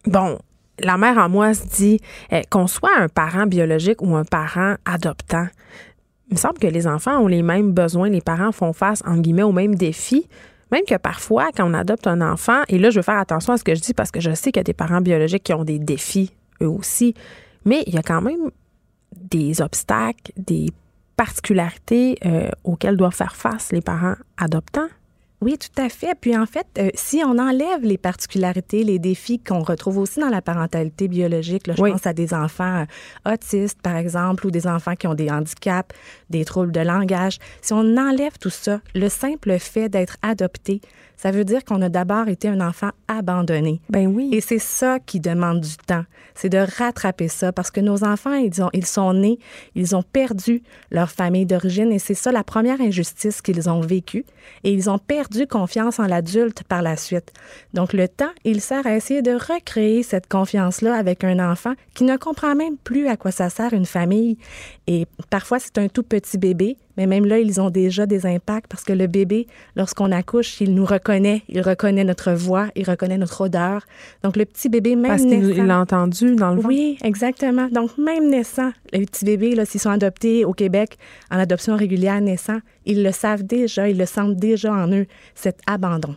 bon, 0.05 0.39
la 0.79 0.97
mère 0.97 1.17
en 1.17 1.29
moi 1.29 1.53
se 1.53 1.67
dit 1.67 1.99
euh, 2.31 2.41
qu'on 2.49 2.67
soit 2.67 2.97
un 2.97 3.07
parent 3.07 3.45
biologique 3.45 4.01
ou 4.01 4.15
un 4.15 4.25
parent 4.25 4.75
adoptant. 4.85 5.47
Il 6.29 6.35
me 6.35 6.39
semble 6.39 6.57
que 6.57 6.67
les 6.67 6.87
enfants 6.87 7.19
ont 7.19 7.27
les 7.27 7.43
mêmes 7.43 7.71
besoins, 7.71 8.09
les 8.09 8.21
parents 8.21 8.51
font 8.51 8.73
face, 8.73 9.03
en 9.05 9.17
guillemets, 9.17 9.43
aux 9.43 9.51
mêmes 9.51 9.75
défis. 9.75 10.27
Même 10.71 10.83
que 10.87 10.95
parfois, 10.95 11.49
quand 11.55 11.69
on 11.69 11.73
adopte 11.75 12.07
un 12.07 12.21
enfant, 12.21 12.61
et 12.67 12.79
là, 12.79 12.89
je 12.89 12.97
veux 12.97 13.03
faire 13.03 13.19
attention 13.19 13.53
à 13.53 13.57
ce 13.57 13.63
que 13.63 13.75
je 13.75 13.81
dis 13.81 13.93
parce 13.93 14.09
que 14.09 14.19
je 14.19 14.33
sais 14.33 14.51
qu'il 14.51 14.59
y 14.59 14.61
a 14.61 14.63
des 14.63 14.73
parents 14.73 15.01
biologiques 15.01 15.43
qui 15.43 15.53
ont 15.53 15.63
des 15.63 15.77
défis, 15.77 16.33
eux 16.61 16.67
aussi, 16.67 17.13
mais 17.65 17.83
il 17.85 17.93
y 17.93 17.97
a 17.97 18.01
quand 18.01 18.21
même 18.21 18.49
des 19.15 19.61
obstacles, 19.61 20.31
des 20.35 20.67
particularités 21.15 22.17
euh, 22.25 22.49
auxquelles 22.63 22.97
doivent 22.97 23.15
faire 23.15 23.35
face 23.35 23.71
les 23.71 23.81
parents 23.81 24.15
adoptants? 24.37 24.89
Oui, 25.43 25.57
tout 25.57 25.81
à 25.81 25.89
fait. 25.89 26.15
Puis 26.19 26.37
en 26.37 26.45
fait, 26.45 26.65
euh, 26.77 26.89
si 26.93 27.21
on 27.25 27.37
enlève 27.37 27.81
les 27.81 27.97
particularités, 27.97 28.85
les 28.85 28.97
défis 28.97 29.39
qu'on 29.39 29.61
retrouve 29.61 29.97
aussi 29.97 30.21
dans 30.21 30.29
la 30.29 30.41
parentalité 30.41 31.09
biologique, 31.09 31.67
là, 31.67 31.73
je 31.77 31.83
pense 31.83 32.07
à 32.07 32.13
des 32.13 32.33
enfants 32.33 32.85
euh, 33.25 33.33
autistes, 33.33 33.81
par 33.81 33.97
exemple, 33.97 34.47
ou 34.47 34.51
des 34.51 34.67
enfants 34.67 34.95
qui 34.95 35.05
ont 35.05 35.15
des 35.15 35.29
handicaps, 35.29 35.93
des 36.29 36.45
troubles 36.45 36.71
de 36.71 36.79
langage. 36.79 37.39
Si 37.61 37.73
on 37.73 37.97
enlève 37.97 38.37
tout 38.39 38.49
ça, 38.49 38.79
le 38.95 39.09
simple 39.09 39.59
fait 39.59 39.89
d'être 39.89 40.15
adopté, 40.21 40.79
ça 41.23 41.31
veut 41.31 41.45
dire 41.45 41.63
qu'on 41.63 41.81
a 41.81 41.87
d'abord 41.87 42.27
été 42.27 42.49
un 42.49 42.59
enfant 42.59 42.89
abandonné. 43.07 43.79
Ben 43.89 44.07
oui. 44.07 44.29
Et 44.33 44.41
c'est 44.41 44.59
ça 44.59 44.99
qui 44.99 45.21
demande 45.21 45.61
du 45.61 45.77
temps. 45.77 46.03
C'est 46.35 46.49
de 46.49 46.57
rattraper 46.57 47.29
ça 47.29 47.53
parce 47.53 47.71
que 47.71 47.79
nos 47.79 48.03
enfants, 48.03 48.33
ils, 48.33 48.61
ont, 48.61 48.69
ils 48.73 48.85
sont 48.85 49.13
nés, 49.13 49.39
ils 49.73 49.95
ont 49.95 50.03
perdu 50.03 50.63
leur 50.91 51.09
famille 51.09 51.45
d'origine 51.45 51.93
et 51.93 51.99
c'est 51.99 52.13
ça 52.13 52.33
la 52.33 52.43
première 52.43 52.81
injustice 52.81 53.41
qu'ils 53.41 53.69
ont 53.69 53.79
vécue. 53.79 54.25
Et 54.65 54.73
ils 54.73 54.89
ont 54.89 54.97
perdu 54.97 55.47
confiance 55.47 55.97
en 55.97 56.07
l'adulte 56.07 56.63
par 56.63 56.81
la 56.81 56.97
suite. 56.97 57.31
Donc 57.73 57.93
le 57.93 58.09
temps, 58.09 58.33
il 58.43 58.59
sert 58.59 58.85
à 58.85 58.93
essayer 58.93 59.21
de 59.21 59.31
recréer 59.31 60.03
cette 60.03 60.27
confiance-là 60.27 60.93
avec 60.93 61.23
un 61.23 61.39
enfant 61.39 61.75
qui 61.93 62.03
ne 62.03 62.17
comprend 62.17 62.53
même 62.53 62.75
plus 62.75 63.07
à 63.07 63.15
quoi 63.15 63.31
ça 63.31 63.49
sert 63.49 63.71
une 63.71 63.85
famille. 63.85 64.37
Et 64.87 65.07
parfois, 65.29 65.59
c'est 65.59 65.77
un 65.77 65.87
tout 65.87 66.03
petit 66.03 66.37
bébé 66.37 66.77
mais 66.97 67.07
même 67.07 67.25
là, 67.25 67.39
ils 67.39 67.59
ont 67.59 67.69
déjà 67.69 68.05
des 68.05 68.25
impacts 68.25 68.67
parce 68.67 68.83
que 68.83 68.93
le 68.93 69.07
bébé, 69.07 69.47
lorsqu'on 69.75 70.11
accouche, 70.11 70.61
il 70.61 70.73
nous 70.73 70.85
reconnaît, 70.85 71.41
il 71.49 71.61
reconnaît 71.61 72.03
notre 72.03 72.31
voix, 72.33 72.67
il 72.75 72.87
reconnaît 72.87 73.17
notre 73.17 73.41
odeur. 73.41 73.85
Donc, 74.23 74.35
le 74.35 74.45
petit 74.45 74.69
bébé, 74.69 74.95
même 74.95 75.11
parce 75.11 75.23
naissant... 75.23 75.53
qu'il 75.53 75.65
l'a 75.65 75.79
entendu 75.79 76.35
dans 76.35 76.51
le 76.51 76.57
ventre. 76.57 76.67
Oui, 76.67 76.97
exactement. 77.03 77.67
Donc, 77.69 77.97
même 77.97 78.29
naissant, 78.29 78.71
les 78.91 79.05
petits 79.05 79.25
bébés, 79.25 79.57
s'ils 79.65 79.81
sont 79.81 79.89
adoptés 79.89 80.45
au 80.45 80.53
Québec 80.53 80.97
en 81.31 81.39
adoption 81.39 81.75
régulière 81.75 82.21
naissant, 82.21 82.59
ils 82.85 83.01
le 83.01 83.11
savent 83.11 83.43
déjà, 83.43 83.89
ils 83.89 83.97
le 83.97 84.05
sentent 84.05 84.35
déjà 84.35 84.71
en 84.71 84.91
eux, 84.91 85.07
cet 85.33 85.59
abandon. 85.65 86.15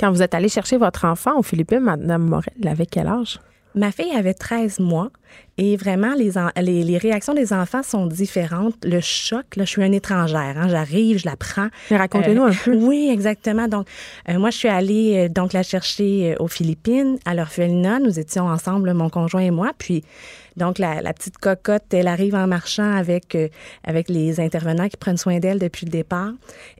Quand 0.00 0.10
vous 0.10 0.22
êtes 0.22 0.34
allé 0.34 0.48
chercher 0.48 0.76
votre 0.76 1.04
enfant 1.04 1.38
aux 1.38 1.42
Philippines, 1.42 1.80
Mme 1.80 2.24
Morel, 2.24 2.52
il 2.58 2.66
avait 2.66 2.86
quel 2.86 3.06
âge? 3.06 3.38
Ma 3.74 3.92
fille 3.92 4.12
avait 4.16 4.34
13 4.34 4.80
mois 4.80 5.10
et 5.58 5.76
vraiment, 5.76 6.14
les, 6.14 6.32
les, 6.60 6.82
les, 6.82 6.98
réactions 6.98 7.32
des 7.32 7.52
enfants 7.54 7.82
sont 7.82 8.06
différentes. 8.06 8.76
Le 8.84 9.00
choc, 9.00 9.56
là, 9.56 9.64
je 9.64 9.70
suis 9.70 9.82
une 9.82 9.94
étrangère, 9.94 10.54
hein, 10.58 10.68
j'arrive, 10.68 11.18
je 11.18 11.26
la 11.26 11.36
prends. 11.36 11.68
Racontez-nous 11.90 12.44
un 12.44 12.52
peu. 12.52 12.74
Oui, 12.74 13.08
exactement. 13.10 13.66
Donc, 13.66 13.86
euh, 14.28 14.38
moi, 14.38 14.50
je 14.50 14.58
suis 14.58 14.68
allée 14.68 15.16
euh, 15.16 15.28
donc 15.28 15.54
la 15.54 15.62
chercher 15.62 16.34
euh, 16.34 16.42
aux 16.42 16.48
Philippines, 16.48 17.18
à 17.24 17.34
l'orphelinat. 17.34 18.00
Nous 18.00 18.18
étions 18.18 18.46
ensemble, 18.46 18.92
mon 18.92 19.08
conjoint 19.08 19.40
et 19.40 19.50
moi. 19.50 19.72
Puis, 19.78 20.04
donc, 20.56 20.78
la, 20.78 21.02
la, 21.02 21.12
petite 21.12 21.36
cocotte, 21.36 21.92
elle 21.92 22.08
arrive 22.08 22.34
en 22.34 22.46
marchant 22.46 22.96
avec, 22.96 23.34
euh, 23.34 23.48
avec 23.84 24.08
les 24.08 24.40
intervenants 24.40 24.88
qui 24.88 24.96
prennent 24.96 25.18
soin 25.18 25.38
d'elle 25.38 25.58
depuis 25.58 25.84
le 25.84 25.90
départ. 25.90 26.30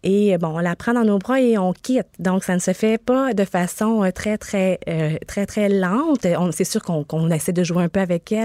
Et 0.03 0.35
euh, 0.35 0.39
bon, 0.39 0.49
on 0.55 0.59
la 0.61 0.75
prend 0.77 0.95
dans 0.95 1.05
nos 1.05 1.19
bras 1.19 1.41
et 1.41 1.59
on 1.59 1.75
quitte. 1.75 2.07
Donc, 2.19 2.43
ça 2.43 2.55
ne 2.55 2.59
se 2.59 2.73
fait 2.73 2.97
pas 2.97 3.35
de 3.35 3.45
façon 3.45 4.03
euh, 4.03 4.11
très, 4.11 4.39
très, 4.39 4.79
très, 5.27 5.47
très 5.47 5.69
lente. 5.69 6.27
C'est 6.53 6.65
sûr 6.65 6.83
qu'on 6.83 7.31
essaie 7.31 7.53
de 7.53 7.65
jouer 7.65 7.85
un 7.85 7.89
peu 7.89 8.01
avec 8.01 8.33
elle, 8.33 8.36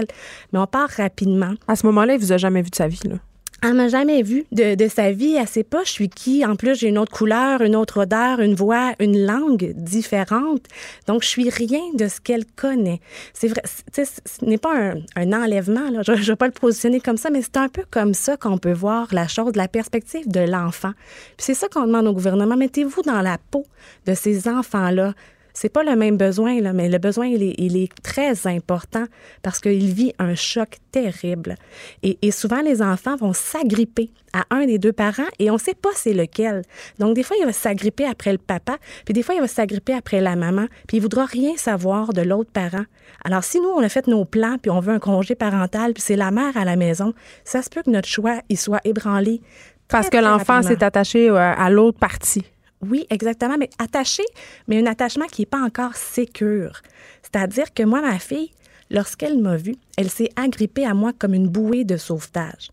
mais 0.52 0.58
on 0.58 0.66
part 0.66 0.90
rapidement. 0.90 1.54
À 1.68 1.76
ce 1.76 1.86
moment-là, 1.86 2.14
il 2.14 2.20
vous 2.20 2.32
a 2.32 2.36
jamais 2.36 2.62
vu 2.62 2.70
de 2.70 2.76
sa 2.76 2.88
vie, 2.88 3.00
là? 3.04 3.16
Elle 3.64 3.74
m'a 3.74 3.86
jamais 3.86 4.22
vu 4.22 4.44
de, 4.50 4.74
de, 4.74 4.88
sa 4.88 5.12
vie. 5.12 5.36
Elle 5.38 5.46
sait 5.46 5.62
pas 5.62 5.84
je 5.84 5.90
suis 5.90 6.08
qui. 6.08 6.44
En 6.44 6.56
plus, 6.56 6.74
j'ai 6.74 6.88
une 6.88 6.98
autre 6.98 7.12
couleur, 7.12 7.60
une 7.60 7.76
autre 7.76 8.02
odeur, 8.02 8.40
une 8.40 8.56
voix, 8.56 8.92
une 8.98 9.24
langue 9.24 9.72
différente. 9.76 10.64
Donc, 11.06 11.22
je 11.22 11.28
suis 11.28 11.48
rien 11.48 11.82
de 11.94 12.08
ce 12.08 12.20
qu'elle 12.20 12.44
connaît. 12.44 13.00
C'est 13.32 13.46
vrai, 13.46 13.62
ce 13.94 14.44
n'est 14.44 14.58
pas 14.58 14.76
un, 14.76 14.94
un 15.14 15.32
enlèvement. 15.32 15.90
Là. 15.90 16.02
Je 16.02 16.10
ne 16.10 16.16
vais 16.16 16.36
pas 16.36 16.46
le 16.46 16.52
positionner 16.52 17.00
comme 17.00 17.16
ça, 17.16 17.30
mais 17.30 17.40
c'est 17.40 17.56
un 17.56 17.68
peu 17.68 17.84
comme 17.88 18.14
ça 18.14 18.36
qu'on 18.36 18.58
peut 18.58 18.72
voir 18.72 19.06
la 19.12 19.28
chose, 19.28 19.54
la 19.54 19.68
perspective 19.68 20.28
de 20.28 20.40
l'enfant. 20.40 20.92
c'est 21.38 21.54
ça 21.54 21.68
qu'on 21.68 21.86
demande 21.86 22.08
au 22.08 22.12
gouvernement. 22.12 22.56
Mettez-vous 22.56 23.02
dans 23.02 23.20
la 23.20 23.38
peau 23.38 23.64
de 24.06 24.14
ces 24.14 24.48
enfants-là 24.48 25.14
C'est 25.54 25.68
pas 25.68 25.82
le 25.82 25.96
même 25.96 26.16
besoin, 26.16 26.60
là, 26.60 26.72
mais 26.72 26.88
le 26.88 26.98
besoin, 26.98 27.26
il 27.26 27.42
est, 27.42 27.54
il 27.58 27.76
est 27.76 27.92
très 28.02 28.46
important 28.46 29.04
parce 29.42 29.60
qu'il 29.60 29.92
vit 29.92 30.12
un 30.18 30.34
choc 30.34 30.76
terrible. 30.90 31.56
Et, 32.02 32.18
et 32.22 32.30
souvent, 32.30 32.62
les 32.62 32.82
enfants 32.82 33.16
vont 33.16 33.32
s'agripper 33.32 34.10
à 34.32 34.44
un 34.50 34.66
des 34.66 34.78
deux 34.78 34.92
parents 34.92 35.28
et 35.38 35.50
on 35.50 35.54
ne 35.54 35.58
sait 35.58 35.74
pas 35.74 35.90
c'est 35.94 36.14
lequel. 36.14 36.62
Donc, 36.98 37.14
des 37.14 37.22
fois, 37.22 37.36
il 37.38 37.44
va 37.44 37.52
s'agripper 37.52 38.04
après 38.06 38.32
le 38.32 38.38
papa, 38.38 38.76
puis 39.04 39.14
des 39.14 39.22
fois, 39.22 39.34
il 39.34 39.40
va 39.40 39.48
s'agripper 39.48 39.94
après 39.94 40.20
la 40.20 40.36
maman, 40.36 40.66
puis 40.86 40.96
il 40.96 41.00
voudra 41.00 41.26
rien 41.26 41.56
savoir 41.56 42.12
de 42.12 42.22
l'autre 42.22 42.50
parent. 42.50 42.84
Alors, 43.24 43.44
si 43.44 43.60
nous, 43.60 43.68
on 43.68 43.82
a 43.82 43.88
fait 43.88 44.06
nos 44.06 44.24
plans, 44.24 44.56
puis 44.60 44.70
on 44.70 44.80
veut 44.80 44.94
un 44.94 44.98
congé 44.98 45.34
parental, 45.34 45.92
puis 45.92 46.02
c'est 46.02 46.16
la 46.16 46.30
mère 46.30 46.56
à 46.56 46.64
la 46.64 46.76
maison, 46.76 47.12
ça 47.44 47.62
se 47.62 47.68
peut 47.68 47.82
que 47.82 47.90
notre 47.90 48.08
choix, 48.08 48.40
il 48.48 48.58
soit 48.58 48.80
ébranlé. 48.84 49.40
Parce 49.88 50.08
que 50.08 50.16
l'enfant 50.16 50.62
s'est 50.62 50.82
attaché 50.82 51.28
euh, 51.28 51.36
à 51.36 51.68
l'autre 51.68 51.98
partie. 51.98 52.44
Oui, 52.88 53.06
exactement, 53.10 53.56
mais 53.58 53.70
attaché, 53.78 54.24
mais 54.66 54.80
un 54.80 54.86
attachement 54.86 55.26
qui 55.26 55.42
n'est 55.42 55.46
pas 55.46 55.62
encore 55.62 55.94
sécure. 55.94 56.82
C'est-à-dire 57.22 57.72
que 57.72 57.84
moi, 57.84 58.00
ma 58.00 58.18
fille, 58.18 58.50
lorsqu'elle 58.90 59.38
m'a 59.38 59.56
vue, 59.56 59.76
elle 59.96 60.10
s'est 60.10 60.30
agrippée 60.36 60.84
à 60.84 60.94
moi 60.94 61.12
comme 61.16 61.34
une 61.34 61.48
bouée 61.48 61.84
de 61.84 61.96
sauvetage. 61.96 62.70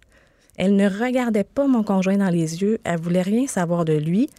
Elle 0.58 0.76
ne 0.76 0.90
regardait 0.90 1.46
pas 1.46 1.68
mon 1.68 1.84
conjoint 1.84 2.18
dans 2.18 2.30
les 2.30 2.62
yeux, 2.62 2.80
elle 2.84 3.00
voulait 3.00 3.22
rien 3.22 3.48
savoir 3.48 3.86
de 3.86 3.94
lui, 3.94 4.30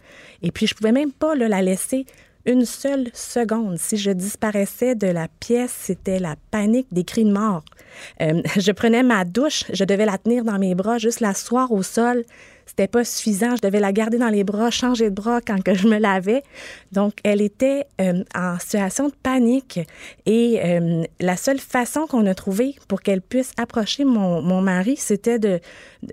et 0.43 0.51
puis 0.51 0.67
je 0.67 0.75
pouvais 0.75 0.91
même 0.91 1.11
pas 1.11 1.35
la 1.35 1.61
laisser 1.61 2.05
une 2.45 2.65
seule 2.65 3.09
seconde. 3.13 3.77
Si 3.77 3.97
je 3.97 4.11
disparaissais 4.11 4.95
de 4.95 5.07
la 5.07 5.27
pièce, 5.39 5.73
c'était 5.77 6.19
la 6.19 6.35
panique, 6.51 6.87
des 6.91 7.03
cris 7.03 7.25
de 7.25 7.31
mort. 7.31 7.63
Euh, 8.21 8.41
je 8.57 8.71
prenais 8.71 9.03
ma 9.03 9.25
douche, 9.25 9.63
je 9.71 9.83
devais 9.83 10.05
la 10.05 10.17
tenir 10.17 10.43
dans 10.43 10.59
mes 10.59 10.75
bras, 10.75 10.97
juste 10.97 11.19
l'asseoir 11.19 11.71
au 11.71 11.83
sol. 11.83 12.23
C'était 12.71 12.87
pas 12.87 13.03
suffisant. 13.03 13.57
Je 13.57 13.61
devais 13.67 13.81
la 13.81 13.91
garder 13.91 14.17
dans 14.17 14.29
les 14.29 14.45
bras, 14.45 14.71
changer 14.71 15.09
de 15.09 15.15
bras 15.15 15.41
quand 15.41 15.61
que 15.61 15.73
je 15.73 15.89
me 15.89 15.97
lavais. 15.97 16.41
Donc, 16.93 17.15
elle 17.25 17.41
était 17.41 17.85
euh, 17.99 18.23
en 18.33 18.57
situation 18.59 19.09
de 19.09 19.13
panique. 19.21 19.81
Et 20.25 20.57
euh, 20.63 21.03
la 21.19 21.35
seule 21.35 21.59
façon 21.59 22.07
qu'on 22.07 22.25
a 22.27 22.33
trouvé 22.33 22.75
pour 22.87 23.01
qu'elle 23.01 23.21
puisse 23.21 23.51
approcher 23.57 24.05
mon, 24.05 24.41
mon 24.41 24.61
mari, 24.61 24.95
c'était 24.95 25.37
de, 25.37 25.59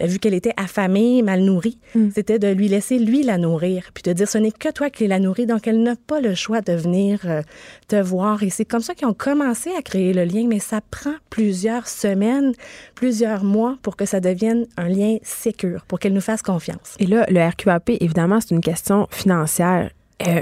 vu 0.00 0.18
qu'elle 0.18 0.34
était 0.34 0.54
affamée, 0.56 1.22
mal 1.22 1.42
nourrie, 1.42 1.78
c'était 2.12 2.40
de 2.40 2.48
lui 2.48 2.66
laisser 2.66 2.98
lui 2.98 3.22
la 3.22 3.38
nourrir, 3.38 3.90
puis 3.94 4.02
de 4.02 4.12
dire 4.12 4.28
ce 4.28 4.38
n'est 4.38 4.50
que 4.50 4.72
toi 4.72 4.90
qui 4.90 5.06
la 5.06 5.20
nourris. 5.20 5.46
Donc, 5.46 5.68
elle 5.68 5.80
n'a 5.80 5.94
pas 5.94 6.20
le 6.20 6.34
choix 6.34 6.60
de 6.60 6.72
venir 6.72 7.20
euh, 7.26 7.42
te 7.86 7.94
voir. 7.94 8.42
Et 8.42 8.50
c'est 8.50 8.64
comme 8.64 8.82
ça 8.82 8.96
qu'ils 8.96 9.06
ont 9.06 9.14
commencé 9.14 9.70
à 9.78 9.82
créer 9.82 10.12
le 10.12 10.24
lien, 10.24 10.46
mais 10.48 10.58
ça 10.58 10.80
prend 10.90 11.14
plusieurs 11.30 11.86
semaines, 11.86 12.52
plusieurs 12.96 13.44
mois 13.44 13.78
pour 13.82 13.96
que 13.96 14.06
ça 14.06 14.18
devienne 14.18 14.66
un 14.76 14.88
lien 14.88 15.18
sécure, 15.22 15.84
pour 15.86 16.00
qu'elle 16.00 16.14
nous 16.14 16.20
fasse 16.20 16.42
confiance. 16.48 16.96
Et 16.98 17.06
là, 17.06 17.26
le 17.28 17.46
RQAP, 17.46 17.90
évidemment, 18.00 18.40
c'est 18.40 18.54
une 18.54 18.60
question 18.60 19.06
financière. 19.10 19.90
Euh, 20.26 20.40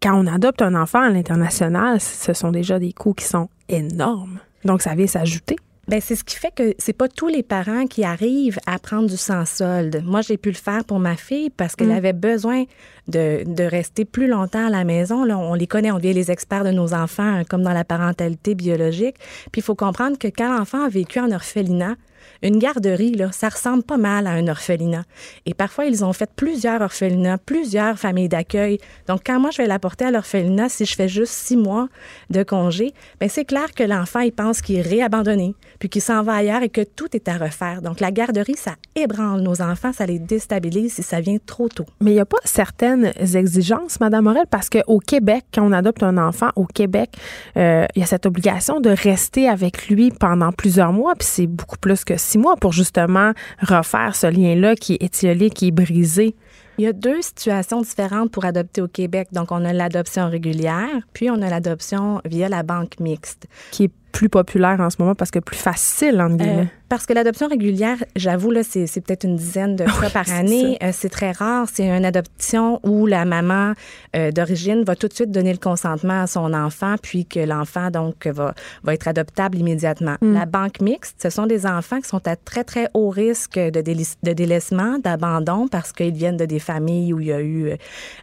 quand 0.00 0.14
on 0.14 0.26
adopte 0.26 0.62
un 0.62 0.74
enfant 0.74 1.02
à 1.02 1.10
l'international, 1.10 2.00
ce 2.00 2.32
sont 2.32 2.50
déjà 2.50 2.78
des 2.78 2.92
coûts 2.92 3.14
qui 3.14 3.24
sont 3.24 3.48
énormes. 3.68 4.40
Donc, 4.64 4.82
ça 4.82 4.94
vient 4.94 5.06
s'ajouter. 5.06 5.56
Ben 5.86 6.00
c'est 6.00 6.16
ce 6.16 6.24
qui 6.24 6.36
fait 6.36 6.54
que 6.54 6.74
c'est 6.78 6.94
pas 6.94 7.08
tous 7.08 7.28
les 7.28 7.42
parents 7.42 7.86
qui 7.86 8.04
arrivent 8.04 8.58
à 8.64 8.78
prendre 8.78 9.06
du 9.06 9.18
sans 9.18 9.44
solde. 9.44 10.02
Moi, 10.02 10.22
j'ai 10.22 10.38
pu 10.38 10.48
le 10.48 10.56
faire 10.56 10.82
pour 10.84 10.98
ma 10.98 11.14
fille 11.14 11.50
parce 11.50 11.76
qu'elle 11.76 11.92
avait 11.92 12.14
besoin 12.14 12.64
de, 13.08 13.42
de 13.44 13.64
rester 13.64 14.06
plus 14.06 14.26
longtemps 14.26 14.66
à 14.66 14.70
la 14.70 14.84
maison. 14.84 15.24
Là, 15.24 15.36
on 15.36 15.52
les 15.52 15.66
connaît, 15.66 15.90
on 15.90 15.98
devient 15.98 16.14
les 16.14 16.30
experts 16.30 16.64
de 16.64 16.70
nos 16.70 16.94
enfants, 16.94 17.42
comme 17.50 17.62
dans 17.62 17.74
la 17.74 17.84
parentalité 17.84 18.54
biologique. 18.54 19.16
Puis 19.52 19.60
il 19.60 19.62
faut 19.62 19.74
comprendre 19.74 20.16
que 20.16 20.28
quand 20.28 20.56
l'enfant 20.56 20.82
a 20.82 20.88
vécu 20.88 21.20
en 21.20 21.30
orphelinat, 21.30 21.96
une 22.42 22.58
garderie, 22.58 23.16
ça 23.32 23.48
ressemble 23.48 23.82
pas 23.82 23.96
mal 23.96 24.26
à 24.26 24.30
un 24.30 24.48
orphelinat. 24.48 25.04
Et 25.46 25.54
parfois, 25.54 25.86
ils 25.86 26.04
ont 26.04 26.12
fait 26.12 26.30
plusieurs 26.34 26.80
orphelinats, 26.80 27.38
plusieurs 27.38 27.98
familles 27.98 28.28
d'accueil. 28.28 28.78
Donc, 29.08 29.22
quand 29.26 29.40
moi, 29.40 29.50
je 29.50 29.58
vais 29.58 29.66
l'apporter 29.66 30.06
à 30.06 30.10
l'orphelinat, 30.10 30.68
si 30.68 30.84
je 30.84 30.94
fais 30.94 31.08
juste 31.08 31.32
six 31.32 31.56
mois 31.56 31.88
de 32.30 32.42
congé, 32.42 32.92
ben 33.20 33.28
c'est 33.28 33.44
clair 33.44 33.72
que 33.74 33.82
l'enfant, 33.82 34.20
il 34.20 34.32
pense 34.32 34.60
qu'il 34.60 34.76
est 34.76 34.82
réabandonné, 34.82 35.54
puis 35.78 35.88
qu'il 35.88 36.02
s'en 36.02 36.22
va 36.22 36.34
ailleurs 36.34 36.62
et 36.62 36.68
que 36.68 36.82
tout 36.82 37.08
est 37.14 37.28
à 37.28 37.36
refaire. 37.36 37.82
Donc, 37.82 38.00
la 38.00 38.10
garderie, 38.10 38.56
ça 38.56 38.74
ébranle 38.94 39.42
nos 39.42 39.62
enfants, 39.62 39.92
ça 39.92 40.06
les 40.06 40.18
déstabilise 40.18 40.94
si 40.94 41.02
ça 41.02 41.20
vient 41.20 41.38
trop 41.44 41.68
tôt. 41.68 41.86
Mais 42.00 42.12
il 42.12 42.14
n'y 42.14 42.20
a 42.20 42.26
pas 42.26 42.38
certaines 42.44 43.12
exigences, 43.34 44.00
Madame 44.00 44.24
Morel, 44.24 44.46
parce 44.50 44.68
qu'au 44.68 44.98
Québec, 44.98 45.44
quand 45.52 45.66
on 45.66 45.72
adopte 45.72 46.02
un 46.02 46.18
enfant 46.18 46.50
au 46.56 46.66
Québec, 46.66 47.10
euh, 47.56 47.86
il 47.94 48.00
y 48.00 48.02
a 48.02 48.06
cette 48.06 48.26
obligation 48.26 48.80
de 48.80 48.90
rester 48.90 49.48
avec 49.48 49.88
lui 49.88 50.10
pendant 50.10 50.52
plusieurs 50.52 50.92
mois, 50.92 51.14
puis 51.14 51.26
c'est 51.30 51.46
beaucoup 51.46 51.78
plus 51.78 52.04
que 52.04 52.13
six 52.16 52.38
mois 52.38 52.56
pour 52.56 52.72
justement 52.72 53.32
refaire 53.60 54.14
ce 54.14 54.26
lien-là 54.26 54.76
qui 54.76 54.94
est 54.94 55.02
étiolé, 55.02 55.50
qui 55.50 55.68
est 55.68 55.72
brisé. 55.72 56.34
Il 56.78 56.84
y 56.84 56.88
a 56.88 56.92
deux 56.92 57.22
situations 57.22 57.80
différentes 57.82 58.32
pour 58.32 58.44
adopter 58.44 58.82
au 58.82 58.88
Québec. 58.88 59.28
Donc, 59.32 59.52
on 59.52 59.64
a 59.64 59.72
l'adoption 59.72 60.28
régulière, 60.28 60.90
puis 61.12 61.30
on 61.30 61.40
a 61.40 61.48
l'adoption 61.48 62.20
via 62.24 62.48
la 62.48 62.62
banque 62.64 62.98
mixte. 62.98 63.46
qui 63.70 63.84
est 63.84 63.90
plus 64.14 64.28
populaire 64.28 64.78
en 64.80 64.90
ce 64.90 64.96
moment 65.00 65.16
parce 65.16 65.32
que 65.32 65.40
plus 65.40 65.56
facile, 65.56 66.20
entre 66.20 66.34
Euh, 66.34 66.36
guillemets. 66.36 66.68
parce 66.88 67.04
que 67.04 67.12
l'adoption 67.12 67.48
régulière, 67.48 67.96
j'avoue, 68.14 68.52
là, 68.52 68.62
c'est, 68.62 68.86
c'est 68.86 69.00
peut-être 69.00 69.24
une 69.24 69.34
dizaine 69.34 69.74
de 69.74 69.84
fois 69.88 70.08
par 70.08 70.30
année. 70.30 70.78
Euh, 70.84 70.90
c'est 70.92 71.08
très 71.08 71.32
rare. 71.32 71.66
C'est 71.72 71.88
une 71.88 72.04
adoption 72.04 72.78
où 72.84 73.06
la 73.06 73.24
maman 73.24 73.72
euh, 74.14 74.30
d'origine 74.30 74.84
va 74.84 74.94
tout 74.94 75.08
de 75.08 75.12
suite 75.12 75.32
donner 75.32 75.50
le 75.52 75.58
consentement 75.58 76.22
à 76.22 76.26
son 76.28 76.54
enfant, 76.54 76.94
puis 77.02 77.26
que 77.26 77.40
l'enfant, 77.40 77.90
donc, 77.90 78.28
va, 78.28 78.54
va 78.84 78.94
être 78.94 79.08
adoptable 79.08 79.58
immédiatement. 79.58 80.14
La 80.22 80.46
banque 80.46 80.80
mixte, 80.80 81.16
ce 81.20 81.30
sont 81.30 81.46
des 81.46 81.66
enfants 81.66 82.00
qui 82.00 82.08
sont 82.08 82.24
à 82.28 82.36
très, 82.36 82.62
très 82.62 82.86
haut 82.94 83.08
risque 83.10 83.58
de, 83.58 83.82
de 84.22 84.32
délaissement, 84.32 84.98
d'abandon, 85.02 85.66
parce 85.66 85.90
qu'ils 85.92 86.14
viennent 86.14 86.36
de 86.36 86.44
des 86.46 86.60
familles 86.60 87.12
où 87.12 87.18
il 87.20 87.26
y 87.26 87.32
a 87.32 87.40
eu... 87.42 87.72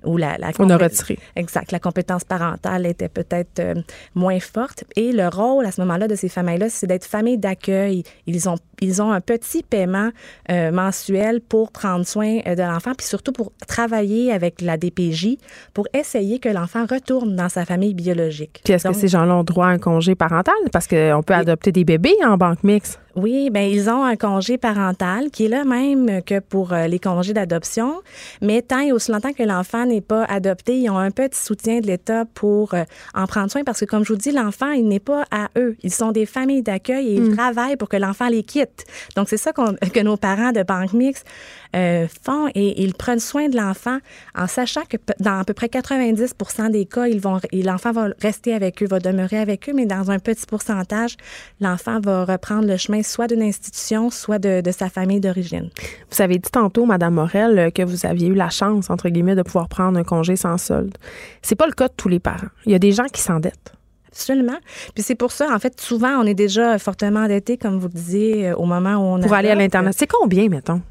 où 0.06 0.16
la, 0.16 0.38
la 0.38 0.52
On 0.60 0.70
a 0.70 0.78
retiré. 0.78 1.20
Exact. 1.36 1.74
La 1.74 1.80
compétence 1.80 2.24
parentale 2.24 2.86
était 2.86 3.10
peut-être 3.10 3.60
euh, 3.60 3.76
moins 4.16 4.40
forte. 4.40 4.86
Et 4.96 5.12
le 5.12 5.28
rôle 5.28 5.66
à 5.66 5.72
ce 5.72 5.81
moment-là 5.82 6.08
de 6.08 6.16
ces 6.16 6.30
familles-là, 6.30 6.70
c'est 6.70 6.88
d'être 6.88 7.06
famille 7.06 7.38
d'accueil. 7.38 8.04
Ils 8.28 8.50
ont, 8.50 8.56
ils 8.82 9.02
ont 9.02 9.12
un 9.12 9.22
petit 9.22 9.64
paiement 9.64 10.10
euh, 10.50 10.72
mensuel 10.72 11.42
pour 11.42 11.72
prendre 11.72 12.06
soin 12.06 12.40
euh, 12.48 12.56
de 12.56 12.62
l'enfant, 12.64 12.92
puis 12.98 13.08
surtout 13.08 13.32
pour 13.32 13.52
travailler 13.68 14.32
avec 14.32 14.62
la 14.62 14.78
DPJ 14.78 15.38
pour 15.74 15.88
essayer 15.94 16.40
que 16.40 16.50
l'enfant 16.50 16.86
retourne 16.86 17.36
dans 17.36 17.50
sa 17.50 17.66
famille 17.66 17.94
biologique. 17.94 18.62
Puis 18.64 18.74
est-ce 18.74 18.88
que 18.88 18.94
ces 18.94 19.08
gens-là 19.08 19.36
ont 19.36 19.44
droit 19.44 19.68
à 19.68 19.70
un 19.70 19.80
congé 19.80 20.16
parental? 20.16 20.54
Parce 20.72 20.88
qu'on 20.88 21.24
peut 21.26 21.34
adopter 21.34 21.72
des 21.72 21.84
bébés 21.84 22.16
en 22.24 22.38
banque 22.38 22.64
mixte. 22.64 23.00
Oui, 23.16 23.50
ben 23.50 23.70
ils 23.70 23.90
ont 23.90 24.04
un 24.04 24.16
congé 24.16 24.58
parental 24.58 25.30
qui 25.32 25.46
est 25.46 25.50
le 25.50 25.64
même 25.66 26.22
que 26.24 26.40
pour 26.40 26.72
euh, 26.74 26.88
les 26.88 27.00
congés 27.00 27.34
d'adoption, 27.34 28.02
mais 28.42 28.62
tant 28.62 28.80
et 28.80 28.92
aussi 28.92 29.12
longtemps 29.12 29.34
que 29.34 29.44
l'enfant 29.44 29.86
n'est 29.86 30.02
pas 30.02 30.24
adopté, 30.26 30.78
ils 30.78 30.90
ont 30.90 30.98
un 30.98 31.12
petit 31.12 31.40
soutien 31.40 31.80
de 31.82 31.88
l'État 31.88 32.26
pour 32.34 32.74
euh, 32.74 32.84
en 33.14 33.28
prendre 33.28 33.52
soin 33.52 33.64
parce 33.64 33.82
que 33.82 33.86
comme 33.86 34.06
je 34.06 34.14
vous 34.14 34.20
dis, 34.20 34.32
l'enfant 34.32 34.72
il 34.72 34.88
n'est 34.88 35.00
pas 35.00 35.26
à 35.32 35.50
eux, 35.58 35.76
ils 35.84 35.92
sont 35.94 36.12
des 36.12 36.26
familles 36.26 36.62
d'accueil 36.64 37.08
et 37.08 37.14
ils 37.16 37.36
travaillent 37.36 37.76
pour 37.78 37.90
que 37.90 37.98
l'enfant 37.98 38.28
les 38.30 38.44
quitte. 38.44 38.86
Donc 39.16 39.28
c'est 39.30 39.38
ça 39.38 39.52
qu'on- 39.52 39.76
que 39.94 40.00
nos 40.00 40.18
parents 40.18 40.52
de 40.52 40.64
banque 40.64 40.94
mixte 40.94 41.26
euh, 41.76 42.08
font 42.24 42.50
et 42.54 42.82
ils 42.84 42.94
prennent 42.94 43.20
soin 43.20 43.50
de 43.50 43.56
l'enfant 43.56 43.98
en 44.36 44.48
sachant 44.48 44.84
que 44.90 44.98
dans 45.20 45.40
à 45.40 45.44
peu 45.44 45.54
près 45.54 45.68
90% 45.68 46.72
des 46.72 46.86
cas, 46.86 47.08
ils 47.08 47.20
vont 47.20 47.40
et 47.52 47.64
l'enfant 47.64 47.92
va 47.92 48.10
rester 48.22 48.54
avec 48.54 48.82
eux, 48.84 48.88
va 48.88 49.00
demeurer 49.00 49.40
avec 49.40 49.70
eux, 49.70 49.74
mais 49.74 49.86
dans 49.86 50.12
un 50.12 50.20
petit 50.20 50.46
pourcentage, 50.46 51.16
l'enfant 51.60 52.00
va 52.00 52.26
reprendre 52.26 52.68
le 52.68 52.78
chemin 52.78 53.04
soit 53.04 53.28
d'une 53.28 53.42
institution, 53.42 54.10
soit 54.10 54.40
de, 54.40 54.62
de 54.62 54.72
sa 54.72 54.90
famille 54.90 55.20
d'origine. 55.20 55.70
Vous 56.12 56.22
avez 56.22 56.38
dit 56.38 56.52
tantôt, 56.52 56.86
Madame 56.86 57.14
Morel, 57.14 57.60
euh, 57.60 57.70
que 57.70 57.84
vous 57.84 58.06
aviez 58.06 58.28
eu 58.28 58.36
la 58.36 58.50
chance, 58.50 58.90
entre 58.90 59.10
guillemets, 59.10 59.36
de 59.36 59.44
pouvoir 59.44 59.68
prendre 59.68 59.98
un 59.98 60.04
congé 60.04 60.36
sans 60.36 60.58
solde. 60.58 60.98
C'est 61.42 61.56
pas 61.56 61.68
le 61.68 61.74
cas 61.74 61.88
de 61.88 61.94
tous 61.96 62.10
les 62.10 62.20
parents. 62.20 62.50
Il 62.66 62.72
y 62.72 62.76
a 62.76 62.80
des 62.80 62.92
gens 62.92 63.06
qui 63.06 63.22
s'endettent. 63.22 63.74
Absolument. 64.12 64.58
Puis 64.94 65.04
c'est 65.04 65.16
pour 65.16 65.32
ça, 65.32 65.48
en 65.54 65.60
fait, 65.60 65.80
souvent, 65.80 66.20
on 66.20 66.26
est 66.26 66.34
déjà 66.34 66.78
fortement 66.80 67.22
endetté, 67.22 67.58
comme 67.58 67.80
vous 67.80 67.88
le 67.88 67.94
disiez, 67.94 68.50
euh, 68.50 68.56
au 68.56 68.66
moment 68.66 68.96
où 68.96 69.16
on 69.16 69.22
Pour 69.22 69.34
aller 69.34 69.50
à 69.50 69.56
l'Internet. 69.56 69.96
C'est 69.98 70.08
combien, 70.08 70.50
mettons? 70.50 70.82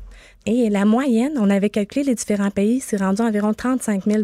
Et 0.47 0.71
la 0.71 0.87
moyenne, 0.87 1.33
on 1.39 1.51
avait 1.51 1.69
calculé 1.69 2.03
les 2.03 2.15
différents 2.15 2.51
pays, 2.51 2.81
c'est 2.81 2.97
rendu 2.97 3.21
environ 3.21 3.53
35 3.53 4.05
000 4.07 4.23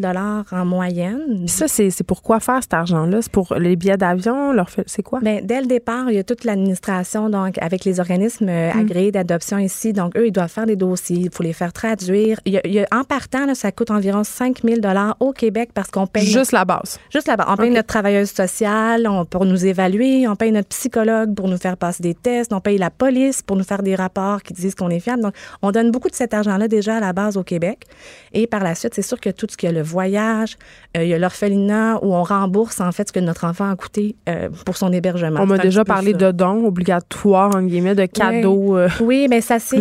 en 0.51 0.65
moyenne. 0.65 1.21
Puis 1.41 1.47
ça, 1.47 1.67
c'est 1.67 2.03
pour 2.03 2.23
quoi 2.23 2.39
faire 2.39 2.57
cet 2.61 2.73
argent-là? 2.73 3.21
C'est 3.21 3.31
pour 3.31 3.53
les 3.53 3.75
billets 3.75 3.97
d'avion? 3.97 4.51
Leur 4.51 4.67
C'est 4.87 5.03
quoi? 5.03 5.19
Bien, 5.19 5.41
dès 5.43 5.61
le 5.61 5.67
départ, 5.67 6.09
il 6.09 6.15
y 6.15 6.17
a 6.17 6.23
toute 6.23 6.43
l'administration, 6.43 7.29
donc 7.29 7.57
avec 7.61 7.85
les 7.85 7.99
organismes 7.99 8.49
euh, 8.49 8.73
Mm. 8.73 8.79
agréés 8.79 9.11
d'adoption 9.11 9.59
ici. 9.59 9.93
Donc, 9.93 10.17
eux, 10.17 10.25
ils 10.27 10.31
doivent 10.31 10.49
faire 10.49 10.65
des 10.65 10.75
dossiers, 10.75 11.17
il 11.17 11.29
faut 11.31 11.43
les 11.43 11.53
faire 11.53 11.71
traduire. 11.71 12.39
Il 12.45 12.53
y 12.53 12.57
a- 12.57 12.61
il 12.65 12.73
y 12.73 12.79
a- 12.79 12.87
en 12.91 13.03
partant, 13.03 13.45
là, 13.45 13.53
ça 13.53 13.71
coûte 13.71 13.91
environ 13.91 14.23
5 14.23 14.61
000 14.63 14.81
au 15.19 15.31
Québec 15.33 15.69
parce 15.73 15.91
qu'on 15.91 16.07
paye 16.07 16.25
Juste 16.25 16.51
la 16.51 16.65
base. 16.65 16.99
Juste 17.13 17.27
là-bas. 17.27 17.45
On 17.47 17.55
paye 17.57 17.69
notre 17.69 17.87
travailleuse 17.87 18.31
sociale 18.31 19.07
on, 19.07 19.23
pour 19.25 19.45
nous 19.45 19.65
évaluer, 19.67 20.27
on 20.27 20.35
paye 20.35 20.51
notre 20.51 20.69
psychologue 20.69 21.35
pour 21.35 21.47
nous 21.47 21.57
faire 21.57 21.77
passer 21.77 22.01
des 22.01 22.15
tests, 22.15 22.51
on 22.53 22.59
paye 22.59 22.79
la 22.79 22.89
police 22.89 23.43
pour 23.43 23.55
nous 23.55 23.63
faire 23.63 23.83
des 23.83 23.95
rapports 23.95 24.41
qui 24.41 24.53
disent 24.53 24.73
qu'on 24.75 24.89
est 24.89 24.99
fiable. 24.99 25.21
Donc, 25.21 25.33
on 25.61 25.71
donne 25.71 25.91
beaucoup 25.91 26.09
de 26.09 26.15
cet 26.17 26.33
argent-là 26.33 26.67
déjà 26.67 26.97
à 26.97 26.99
la 26.99 27.13
base 27.13 27.37
au 27.37 27.43
Québec. 27.43 27.83
Et 28.33 28.47
par 28.47 28.63
la 28.63 28.75
suite, 28.75 28.93
c'est 28.93 29.01
sûr 29.01 29.19
que 29.19 29.29
tout 29.29 29.47
ce 29.49 29.55
qui 29.57 29.65
est 29.65 29.71
le 29.71 29.81
voyage, 29.81 30.57
euh, 30.97 31.03
il 31.03 31.09
y 31.09 31.13
a 31.13 31.17
l'orphelinat 31.19 31.99
où 32.03 32.13
on 32.13 32.23
rembourse 32.23 32.81
en 32.81 32.91
fait 32.91 33.07
ce 33.07 33.13
que 33.13 33.19
notre 33.19 33.45
enfant 33.45 33.69
a 33.71 33.75
coûté 33.75 34.15
euh, 34.27 34.49
pour 34.65 34.75
son 34.77 34.91
hébergement. 34.91 35.39
On 35.41 35.45
m'a 35.45 35.57
déjà 35.57 35.85
parlé 35.85 36.13
de 36.13 36.31
dons 36.31 36.65
obligatoires, 36.65 37.55
en 37.55 37.61
guillemets, 37.63 37.95
de 37.95 38.05
cadeaux. 38.05 38.77
euh, 38.77 38.89
Oui, 39.01 39.27
mais 39.29 39.41
ça 39.41 39.59
s'est 39.59 39.77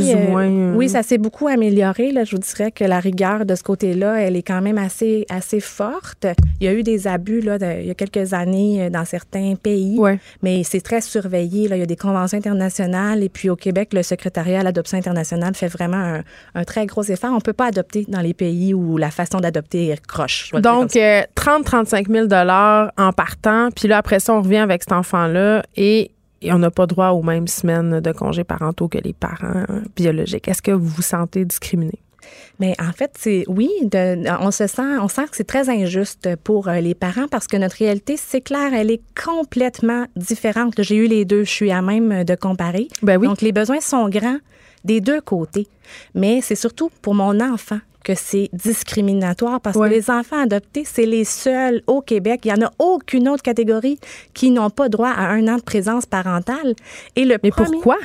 oui, 0.77 0.89
ça 0.89 1.01
beaucoup 1.19 1.49
amélioré. 1.49 2.13
Là. 2.13 2.25
Je 2.25 2.33
vous 2.33 2.43
dirais 2.43 2.71
que 2.71 2.85
la 2.85 3.01
rigueur 3.01 3.47
de 3.47 3.55
ce 3.55 3.63
côté-là, 3.63 4.21
elle 4.21 4.37
est 4.37 4.43
quand 4.43 4.61
même 4.61 4.79
assez 4.79 5.25
assez 5.31 5.61
forte. 5.61 6.27
Il 6.61 6.67
y 6.67 6.69
a 6.69 6.75
eu 6.75 6.83
des 6.83 7.07
abus 7.07 7.41
là, 7.41 7.59
de- 7.59 7.81
il 7.81 7.87
y 7.87 7.91
a 7.91 7.95
quelques 7.95 8.35
années 8.35 8.91
dans 8.91 9.05
certains 9.05 9.55
pays, 9.61 9.99
Ouais. 9.99 10.19
mais 10.43 10.63
c'est 10.65 10.81
très 10.83 11.01
surveillé. 11.01 11.69
Là. 11.69 11.77
Il 11.77 11.81
y 11.81 11.83
a 11.83 11.87
des 11.87 11.97
conventions 11.97 12.37
internationales 12.39 13.23
et 13.23 13.29
puis 13.29 13.49
au 13.49 13.57
Québec, 13.57 13.93
le 13.95 14.03
secrétariat 14.03 14.61
à 14.61 14.63
l'adoption 14.63 14.99
internationale 14.99 15.55
fait 15.55 15.69
vraiment 15.69 15.97
un, 15.97 16.16
un 16.55 16.65
très 16.65 16.87
gros 16.87 17.03
effort. 17.03 17.33
On 17.35 17.41
peut 17.41 17.53
pas 17.53 17.67
adopter 17.67 18.05
dans 18.09 18.21
les 18.21 18.35
pays 18.35 18.75
où 18.75 18.97
la 18.97 19.11
façon 19.11 19.39
d'adopter 19.39 19.89
est 19.89 20.07
croche. 20.07 20.51
Donc, 20.53 20.93
ça. 20.93 20.99
euh, 20.99 21.23
30-35 21.37 22.11
000 22.11 22.27
en 22.97 23.13
partant. 23.13 23.71
Puis 23.75 23.89
là, 23.89 23.99
après 23.99 24.21
ça, 24.21 24.35
on 24.35 24.43
revient 24.43 24.57
avec 24.59 24.83
cet 24.83 24.93
enfant-là 24.93 25.63
et, 25.77 26.11
et 26.43 26.53
on 26.53 26.59
n'a 26.59 26.71
pas 26.71 26.87
droit 26.87 27.09
aux 27.11 27.23
mêmes 27.23 27.47
semaines 27.49 28.01
de 28.01 28.13
congés 28.13 28.45
parentaux 28.45 28.89
que 28.89 28.99
les 28.99 29.13
parents 29.13 29.65
euh, 29.71 29.81
biologiques. 29.97 30.49
Est-ce 30.49 30.63
que 30.63 30.71
vous 30.73 30.87
vous 30.89 31.03
sentez 31.03 31.45
discriminé? 31.45 31.99
Mais 32.59 32.75
en 32.81 32.91
fait, 32.91 33.13
c'est 33.17 33.45
oui, 33.47 33.71
de- 33.83 34.25
on 34.41 34.51
se 34.51 34.67
sent, 34.67 34.99
on 35.01 35.07
sent 35.07 35.23
que 35.31 35.37
c'est 35.37 35.47
très 35.47 35.69
injuste 35.69 36.35
pour 36.43 36.67
euh, 36.69 36.81
les 36.81 36.95
parents 36.95 37.29
parce 37.31 37.47
que 37.47 37.57
notre 37.57 37.77
réalité, 37.77 38.17
c'est 38.17 38.41
clair, 38.41 38.73
elle 38.75 38.91
est 38.91 39.01
complètement 39.25 40.07
différente. 40.17 40.75
J'ai 40.79 40.97
eu 40.97 41.07
les 41.07 41.25
deux, 41.25 41.45
je 41.45 41.51
suis 41.51 41.71
à 41.71 41.83
même 41.83 42.25
de 42.25 42.35
comparer. 42.35 42.89
Ben 43.03 43.17
oui. 43.19 43.29
Donc 43.29 43.43
les 43.43 43.53
besoins 43.53 43.81
sont 43.81 44.09
grands 44.09 44.39
des 44.87 45.01
deux 45.01 45.21
côtés, 45.21 45.67
mais 46.15 46.41
c'est 46.41 46.55
surtout 46.55 46.91
pour 47.03 47.15
mon 47.15 47.41
enfant 47.41 47.79
que 48.05 48.15
c'est 48.15 48.49
discriminatoire 48.53 49.61
parce 49.61 49.77
Ouais. 49.77 49.89
que 49.89 49.95
les 49.95 50.11
enfants 50.11 50.41
adoptés, 50.41 50.85
c'est 50.87 51.07
les 51.07 51.25
seuls 51.25 51.83
au 51.89 52.01
Québec. 52.01 52.43
Il 52.45 52.53
n'y 52.55 52.63
en 52.63 52.67
a 52.69 52.73
aucune 52.79 53.29
autre 53.29 53.43
catégorie 53.43 53.99
qui 54.33 54.51
n'ont 54.53 54.71
pas 54.71 54.89
droit 54.89 55.11
à 55.11 55.27
un 55.29 55.49
an 55.49 55.57
de 55.57 55.63
présence 55.63 56.07
parentale. 56.07 56.75
Et 57.17 57.25
le 57.25 57.37
Mais 57.43 57.51
premier- 57.51 57.73
pourquoi? 57.73 57.97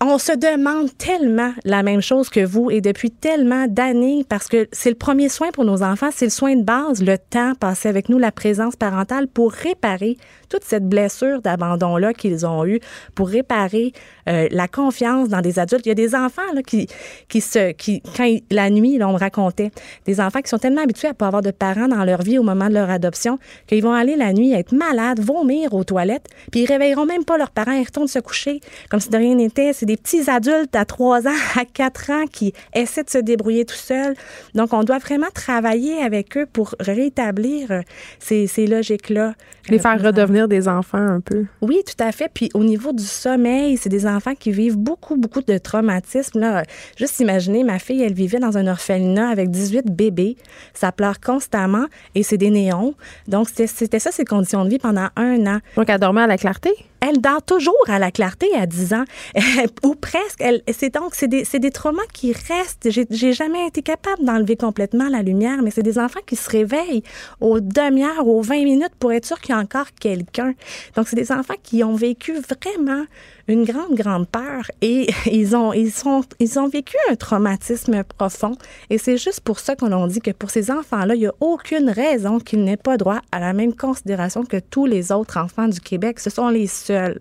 on 0.00 0.16
se 0.18 0.32
demande 0.32 0.96
tellement 0.96 1.52
la 1.64 1.82
même 1.82 2.00
chose 2.00 2.30
que 2.30 2.40
vous 2.44 2.70
et 2.70 2.80
depuis 2.80 3.10
tellement 3.10 3.66
d'années 3.68 4.24
parce 4.26 4.48
que 4.48 4.66
c'est 4.72 4.88
le 4.88 4.96
premier 4.96 5.28
soin 5.28 5.50
pour 5.52 5.64
nos 5.66 5.82
enfants, 5.82 6.08
c'est 6.14 6.24
le 6.26 6.30
soin 6.30 6.56
de 6.56 6.62
base, 6.62 7.02
le 7.02 7.18
temps 7.18 7.52
passé 7.58 7.88
avec 7.88 8.08
nous, 8.08 8.16
la 8.18 8.32
présence 8.32 8.76
parentale 8.76 9.26
pour 9.28 9.52
réparer 9.52 10.16
toute 10.48 10.64
cette 10.64 10.88
blessure 10.88 11.40
d'abandon-là 11.42 12.12
qu'ils 12.14 12.46
ont 12.46 12.64
eue, 12.66 12.80
pour 13.14 13.28
réparer 13.28 13.92
euh, 14.28 14.48
la 14.50 14.68
confiance 14.68 15.28
dans 15.28 15.40
des 15.40 15.58
adultes. 15.58 15.86
Il 15.86 15.90
y 15.90 15.92
a 15.92 15.94
des 15.94 16.14
enfants 16.14 16.42
là, 16.54 16.62
qui, 16.62 16.86
qui 17.28 17.40
se, 17.40 17.72
qui, 17.72 18.02
quand 18.16 18.24
ils- 18.24 18.42
la 18.50 18.70
nuit, 18.70 18.98
là, 18.98 19.08
on 19.08 19.12
me 19.12 19.18
racontait, 19.18 19.70
des 20.06 20.20
enfants 20.20 20.40
qui 20.40 20.48
sont 20.48 20.58
tellement 20.58 20.82
habitués 20.82 21.08
à 21.08 21.14
pas 21.14 21.26
avoir 21.26 21.42
de 21.42 21.50
parents 21.50 21.88
dans 21.88 22.04
leur 22.04 22.22
vie 22.22 22.38
au 22.38 22.42
moment 22.42 22.68
de 22.68 22.74
leur 22.74 22.90
adoption 22.90 23.38
qu'ils 23.66 23.82
vont 23.82 23.92
aller 23.92 24.16
la 24.16 24.32
nuit 24.32 24.52
être 24.52 24.72
malades, 24.72 25.20
vomir 25.20 25.74
aux 25.74 25.84
toilettes, 25.84 26.28
puis 26.50 26.60
ils 26.62 26.66
réveilleront 26.66 27.06
même 27.06 27.24
pas 27.24 27.36
leurs 27.38 27.50
parents, 27.50 27.72
ils 27.72 27.84
retournent 27.84 28.08
se 28.08 28.18
coucher 28.18 28.60
comme 28.90 29.00
si 29.00 29.08
de 29.10 29.16
rien 29.16 29.34
n'était. 29.34 29.72
C'est 29.72 29.86
des 29.86 29.96
petits 29.96 30.28
adultes 30.30 30.74
à 30.74 30.84
3 30.84 31.26
ans, 31.28 31.30
à 31.56 31.64
4 31.64 32.10
ans 32.10 32.24
qui 32.30 32.52
essaient 32.74 33.04
de 33.04 33.10
se 33.10 33.18
débrouiller 33.18 33.64
tout 33.64 33.74
seuls. 33.76 34.14
Donc, 34.54 34.72
on 34.72 34.82
doit 34.84 34.98
vraiment 34.98 35.26
travailler 35.34 35.98
avec 36.02 36.36
eux 36.36 36.46
pour 36.52 36.74
rétablir 36.80 37.70
euh, 37.70 37.80
ces, 38.18 38.46
ces 38.46 38.66
logiques-là. 38.66 39.34
Les 39.68 39.78
Euh, 39.78 39.80
faire 39.80 39.96
pour- 39.96 40.02
des 40.46 40.68
enfants 40.68 40.98
un 40.98 41.20
peu. 41.20 41.46
oui, 41.62 41.82
tout 41.86 42.02
à 42.02 42.12
fait. 42.12 42.30
Puis 42.32 42.50
au 42.54 42.64
niveau 42.64 42.92
du 42.92 43.04
sommeil, 43.04 43.76
c'est 43.76 43.88
des 43.88 44.06
enfants 44.06 44.34
qui 44.34 44.52
vivent 44.52 44.76
beaucoup, 44.76 45.16
beaucoup 45.16 45.40
de 45.40 45.58
traumatismes. 45.58 46.40
Là. 46.40 46.62
Juste 46.96 47.20
imaginer, 47.20 47.64
ma 47.64 47.78
fille, 47.78 48.02
elle 48.02 48.12
vivait 48.12 48.38
dans 48.38 48.58
un 48.58 48.66
orphelinat 48.66 49.28
avec 49.28 49.50
18 49.50 49.86
bébés. 49.86 50.36
Ça 50.74 50.92
pleure 50.92 51.20
constamment 51.20 51.86
et 52.14 52.22
c'est 52.22 52.38
des 52.38 52.50
néons. 52.50 52.94
Donc, 53.28 53.48
c'était 53.48 53.98
ça, 53.98 54.10
ses 54.12 54.24
conditions 54.24 54.64
de 54.64 54.70
vie 54.70 54.78
pendant 54.78 55.08
un 55.16 55.46
an. 55.46 55.58
Donc, 55.76 55.88
elle 55.88 56.00
dormait 56.00 56.22
à 56.22 56.26
la 56.26 56.36
clarté? 56.36 56.70
Elle 57.08 57.20
dort 57.20 57.42
toujours 57.42 57.74
à 57.86 57.98
la 57.98 58.10
clarté 58.10 58.48
à 58.56 58.66
10 58.66 58.94
ans, 58.94 59.04
ou 59.84 59.94
presque. 59.94 60.42
C'est 60.72 60.92
donc, 60.94 61.14
c'est 61.14 61.28
des, 61.28 61.44
des 61.44 61.70
traumas 61.70 62.02
qui 62.12 62.32
restent. 62.32 62.88
J'ai 62.90 63.32
jamais 63.32 63.66
été 63.66 63.82
capable 63.82 64.24
d'enlever 64.24 64.56
complètement 64.56 65.08
la 65.08 65.22
lumière, 65.22 65.62
mais 65.62 65.70
c'est 65.70 65.82
des 65.82 65.98
enfants 65.98 66.20
qui 66.26 66.36
se 66.36 66.50
réveillent 66.50 67.02
aux 67.40 67.60
demi-heures, 67.60 68.26
aux 68.26 68.42
20 68.42 68.64
minutes 68.64 68.94
pour 68.98 69.12
être 69.12 69.24
sûr 69.24 69.40
qu'il 69.40 69.54
y 69.54 69.58
a 69.58 69.60
encore 69.60 69.86
quelqu'un. 70.00 70.54
Donc, 70.96 71.08
c'est 71.08 71.16
des 71.16 71.30
enfants 71.30 71.54
qui 71.62 71.84
ont 71.84 71.94
vécu 71.94 72.34
vraiment 72.34 73.04
une 73.48 73.64
grande, 73.64 73.94
grande 73.94 74.26
peur 74.28 74.64
et 74.82 75.08
ils 75.30 75.54
ont, 75.56 75.72
ils 75.72 75.90
sont, 75.92 76.22
ils 76.40 76.58
ont 76.58 76.68
vécu 76.68 76.96
un 77.10 77.16
traumatisme 77.16 78.02
profond. 78.04 78.52
Et 78.90 78.98
c'est 78.98 79.16
juste 79.16 79.40
pour 79.40 79.58
ça 79.58 79.76
qu'on 79.76 79.92
a 79.92 80.08
dit 80.08 80.20
que 80.20 80.30
pour 80.32 80.50
ces 80.50 80.70
enfants-là, 80.70 81.14
il 81.14 81.20
n'y 81.20 81.26
a 81.26 81.34
aucune 81.40 81.90
raison 81.90 82.38
qu'ils 82.40 82.64
n'aient 82.64 82.76
pas 82.76 82.96
droit 82.96 83.20
à 83.32 83.40
la 83.40 83.52
même 83.52 83.74
considération 83.74 84.44
que 84.44 84.58
tous 84.58 84.86
les 84.86 85.12
autres 85.12 85.38
enfants 85.38 85.68
du 85.68 85.80
Québec. 85.80 86.20
Ce 86.20 86.30
sont 86.30 86.48
les 86.48 86.66
seuls 86.66 87.20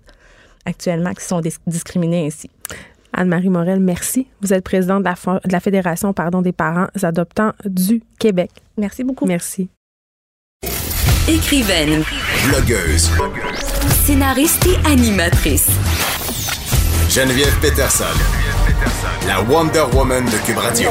actuellement 0.65 1.13
qui 1.13 1.23
sont 1.23 1.41
dis- 1.41 1.55
discriminés 1.67 2.25
ainsi. 2.27 2.49
Anne-Marie 3.13 3.49
Morel, 3.49 3.79
merci. 3.79 4.27
Vous 4.41 4.53
êtes 4.53 4.63
présidente 4.63 5.03
de 5.03 5.09
la, 5.09 5.39
de 5.45 5.51
la 5.51 5.59
Fédération 5.59 6.11
pardon, 6.11 6.41
des 6.41 6.51
parents 6.51 6.88
adoptants 7.01 7.53
du 7.63 8.01
Québec. 8.19 8.51
Merci 8.77 9.03
beaucoup. 9.03 9.25
Merci. 9.25 9.69
Écrivaine, 11.27 12.03
Blogueuse. 12.49 13.09
scénariste 14.05 14.67
et 14.67 14.88
animatrice. 14.88 15.69
Geneviève 17.09 17.57
Peterson. 17.61 18.44
La 19.27 19.41
Wonder 19.41 19.83
Woman 19.95 20.23
de 20.25 20.45
Cube 20.45 20.57
Radio. 20.57 20.89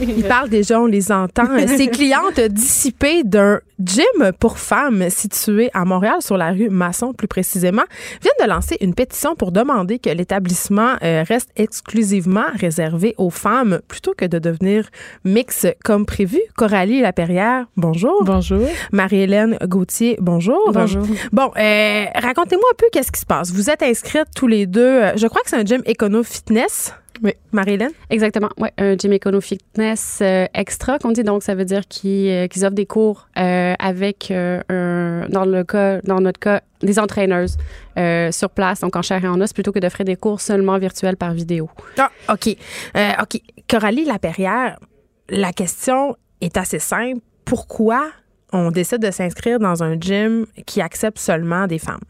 Il 0.00 0.24
parle 0.24 0.48
déjà, 0.48 0.80
on 0.80 0.86
les 0.86 1.12
entend. 1.12 1.44
Ses 1.66 1.88
clientes 1.88 2.40
dissipées 2.40 3.22
d'un 3.24 3.60
gym 3.82 4.32
pour 4.38 4.58
femmes 4.58 5.08
situé 5.10 5.70
à 5.72 5.84
Montréal, 5.84 6.16
sur 6.20 6.36
la 6.36 6.50
rue 6.50 6.68
Masson 6.68 7.12
plus 7.12 7.28
précisément, 7.28 7.84
viennent 8.20 8.32
de 8.42 8.52
lancer 8.52 8.76
une 8.80 8.94
pétition 8.94 9.34
pour 9.36 9.52
demander 9.52 9.98
que 9.98 10.10
l'établissement 10.10 10.94
euh, 11.02 11.22
reste 11.26 11.50
exclusivement 11.56 12.44
réservé 12.58 13.14
aux 13.16 13.30
femmes 13.30 13.80
plutôt 13.88 14.12
que 14.16 14.24
de 14.24 14.38
devenir 14.38 14.88
mix 15.24 15.66
comme 15.84 16.04
prévu. 16.06 16.40
Coralie 16.56 17.00
Laperrière, 17.00 17.66
bonjour. 17.76 18.24
Bonjour. 18.24 18.66
Marie-Hélène 18.92 19.56
Gauthier, 19.62 20.16
bonjour. 20.20 20.72
Bonjour. 20.72 21.06
Bon, 21.32 21.50
euh, 21.56 22.04
racontez-moi 22.16 22.66
un 22.72 22.76
peu 22.76 22.86
qu'est-ce 22.92 23.12
qui 23.12 23.20
se 23.20 23.26
passe. 23.26 23.52
Vous 23.52 23.70
êtes 23.70 23.82
inscrites 23.82 24.28
tous 24.34 24.48
les 24.48 24.66
deux. 24.66 24.80
euh, 24.80 25.12
Je 25.16 25.26
crois 25.28 25.42
que 25.42 25.50
c'est 25.50 25.56
un 25.56 25.64
gym 25.64 25.82
Econo 25.88 26.22
Fitness. 26.22 26.79
Oui. 27.22 27.32
Marie-Hélène? 27.52 27.90
Exactement. 28.08 28.48
Ouais, 28.56 28.72
un 28.78 28.96
gym 28.96 29.12
Econo 29.12 29.40
Fitness 29.42 30.20
euh, 30.22 30.46
extra 30.54 30.98
qu'on 30.98 31.12
dit 31.12 31.22
donc 31.22 31.42
ça 31.42 31.54
veut 31.54 31.66
dire 31.66 31.86
qu'ils 31.86 32.30
euh, 32.30 32.46
qu'ils 32.46 32.64
offrent 32.64 32.74
des 32.74 32.86
cours 32.86 33.28
euh, 33.36 33.74
avec 33.78 34.30
un- 34.30 35.26
dans 35.28 35.44
le 35.44 35.62
cas 35.64 36.00
dans 36.02 36.20
notre 36.20 36.40
cas 36.40 36.62
des 36.80 36.98
entraîneuses 36.98 37.58
euh, 37.98 38.32
sur 38.32 38.48
place 38.48 38.80
donc 38.80 38.96
en 38.96 39.02
chair 39.02 39.22
et 39.22 39.28
en 39.28 39.38
os 39.42 39.52
plutôt 39.52 39.70
que 39.72 39.78
d'offrir 39.80 40.06
des 40.06 40.16
cours 40.16 40.40
seulement 40.40 40.78
virtuels 40.78 41.16
par 41.18 41.32
vidéo. 41.34 41.68
Ah, 41.98 42.10
OK. 42.32 42.56
OK. 43.22 43.40
Coralie 43.68 44.06
Laperrière, 44.06 44.78
la 45.28 45.52
question 45.52 46.16
est 46.40 46.56
assez 46.56 46.78
simple. 46.78 47.20
Pourquoi 47.44 48.08
on 48.52 48.70
décide 48.70 49.00
de 49.00 49.10
s'inscrire 49.10 49.58
dans 49.58 49.82
un 49.82 50.00
gym 50.00 50.46
qui 50.64 50.80
accepte 50.80 51.18
seulement 51.18 51.66
des 51.66 51.78
femmes? 51.78 52.00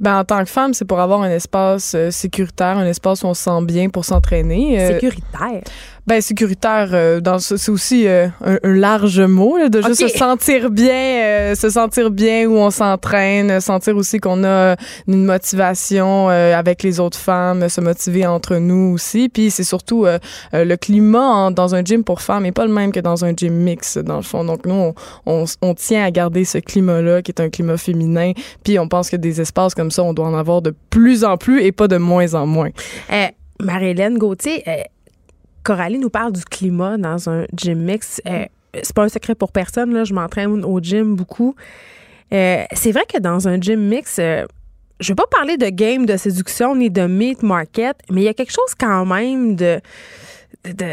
Ben, 0.00 0.18
en 0.18 0.24
tant 0.24 0.42
que 0.42 0.50
femme, 0.50 0.74
c'est 0.74 0.84
pour 0.84 1.00
avoir 1.00 1.22
un 1.22 1.30
espace 1.30 1.94
euh, 1.94 2.10
sécuritaire, 2.10 2.76
un 2.76 2.86
espace 2.86 3.22
où 3.22 3.26
on 3.26 3.34
se 3.34 3.44
sent 3.44 3.64
bien 3.64 3.88
pour 3.90 4.04
s'entraîner. 4.04 4.80
Euh, 4.80 4.94
Sécuritaire. 4.94 5.62
Ben, 6.06 6.20
sécuritaire, 6.20 6.90
euh, 6.92 7.20
dans 7.20 7.38
ce- 7.38 7.56
c'est 7.56 7.70
aussi 7.70 8.06
euh, 8.06 8.28
un, 8.44 8.58
un 8.62 8.74
large 8.74 9.20
mot, 9.20 9.56
là, 9.56 9.68
de 9.70 9.80
juste 9.80 10.00
se 10.08 10.18
sentir 10.18 10.70
bien, 10.70 11.22
euh, 11.24 11.54
se 11.54 11.70
sentir 11.70 12.10
bien 12.10 12.46
où 12.46 12.56
on 12.56 12.70
s'entraîne, 12.70 13.60
sentir 13.60 13.96
aussi 13.96 14.18
qu'on 14.18 14.44
a 14.44 14.76
une 15.08 15.24
motivation 15.24 16.28
euh, 16.30 16.54
avec 16.54 16.82
les 16.82 17.00
autres 17.00 17.18
femmes, 17.18 17.68
se 17.68 17.80
motiver 17.80 18.26
entre 18.26 18.56
nous 18.56 18.92
aussi. 18.94 19.28
Puis 19.30 19.50
c'est 19.50 19.64
surtout 19.64 20.04
euh, 20.04 20.18
euh, 20.52 20.64
le 20.64 20.76
climat 20.76 21.26
en- 21.26 21.50
dans 21.50 21.74
un 21.74 21.82
gym 21.82 22.04
pour 22.04 22.20
femmes 22.20 22.42
n'est 22.42 22.52
pas 22.52 22.66
le 22.66 22.72
même 22.72 22.92
que 22.92 23.00
dans 23.00 23.24
un 23.24 23.32
gym 23.34 23.54
mix, 23.54 23.96
dans 23.96 24.16
le 24.16 24.22
fond. 24.22 24.44
Donc 24.44 24.66
nous, 24.66 24.74
on, 24.74 24.94
on, 25.26 25.44
on 25.62 25.74
tient 25.74 26.04
à 26.04 26.10
garder 26.10 26.44
ce 26.44 26.58
climat-là 26.58 27.22
qui 27.22 27.30
est 27.30 27.40
un 27.40 27.48
climat 27.48 27.78
féminin. 27.78 28.32
Puis 28.62 28.78
on 28.78 28.88
pense 28.88 29.08
que 29.08 29.16
des 29.16 29.40
espaces 29.40 29.74
comme 29.74 29.90
ça, 29.90 30.02
on 30.02 30.12
doit 30.12 30.26
en 30.26 30.34
avoir 30.34 30.60
de 30.60 30.74
plus 30.90 31.24
en 31.24 31.36
plus 31.38 31.62
et 31.62 31.72
pas 31.72 31.88
de 31.88 31.96
moins 31.96 32.34
en 32.34 32.46
moins. 32.46 32.68
Euh, 33.10 33.26
Marie-Hélène 33.60 34.18
Gauthier, 34.18 34.62
euh, 34.66 34.72
Coralie 35.64 35.98
nous 35.98 36.10
parle 36.10 36.32
du 36.32 36.44
climat 36.44 36.96
dans 36.98 37.28
un 37.28 37.44
gym 37.56 37.78
mix. 37.82 38.20
Euh, 38.28 38.44
c'est 38.82 38.94
pas 38.94 39.04
un 39.04 39.08
secret 39.08 39.34
pour 39.34 39.50
personne, 39.52 39.92
là, 39.92 40.04
je 40.04 40.14
m'entraîne 40.14 40.64
au 40.64 40.80
gym 40.80 41.16
beaucoup. 41.16 41.54
Euh, 42.32 42.64
c'est 42.72 42.92
vrai 42.92 43.04
que 43.12 43.18
dans 43.18 43.48
un 43.48 43.60
gym 43.60 43.80
mix, 43.80 44.16
euh, 44.18 44.44
je 45.00 45.10
veux 45.12 45.16
pas 45.16 45.26
parler 45.30 45.56
de 45.56 45.68
game 45.68 46.06
de 46.06 46.16
séduction 46.16 46.74
ni 46.76 46.90
de 46.90 47.06
meat 47.06 47.42
market, 47.42 47.96
mais 48.10 48.22
il 48.22 48.24
y 48.24 48.28
a 48.28 48.34
quelque 48.34 48.52
chose 48.52 48.74
quand 48.78 49.04
même 49.06 49.56
de. 49.56 49.80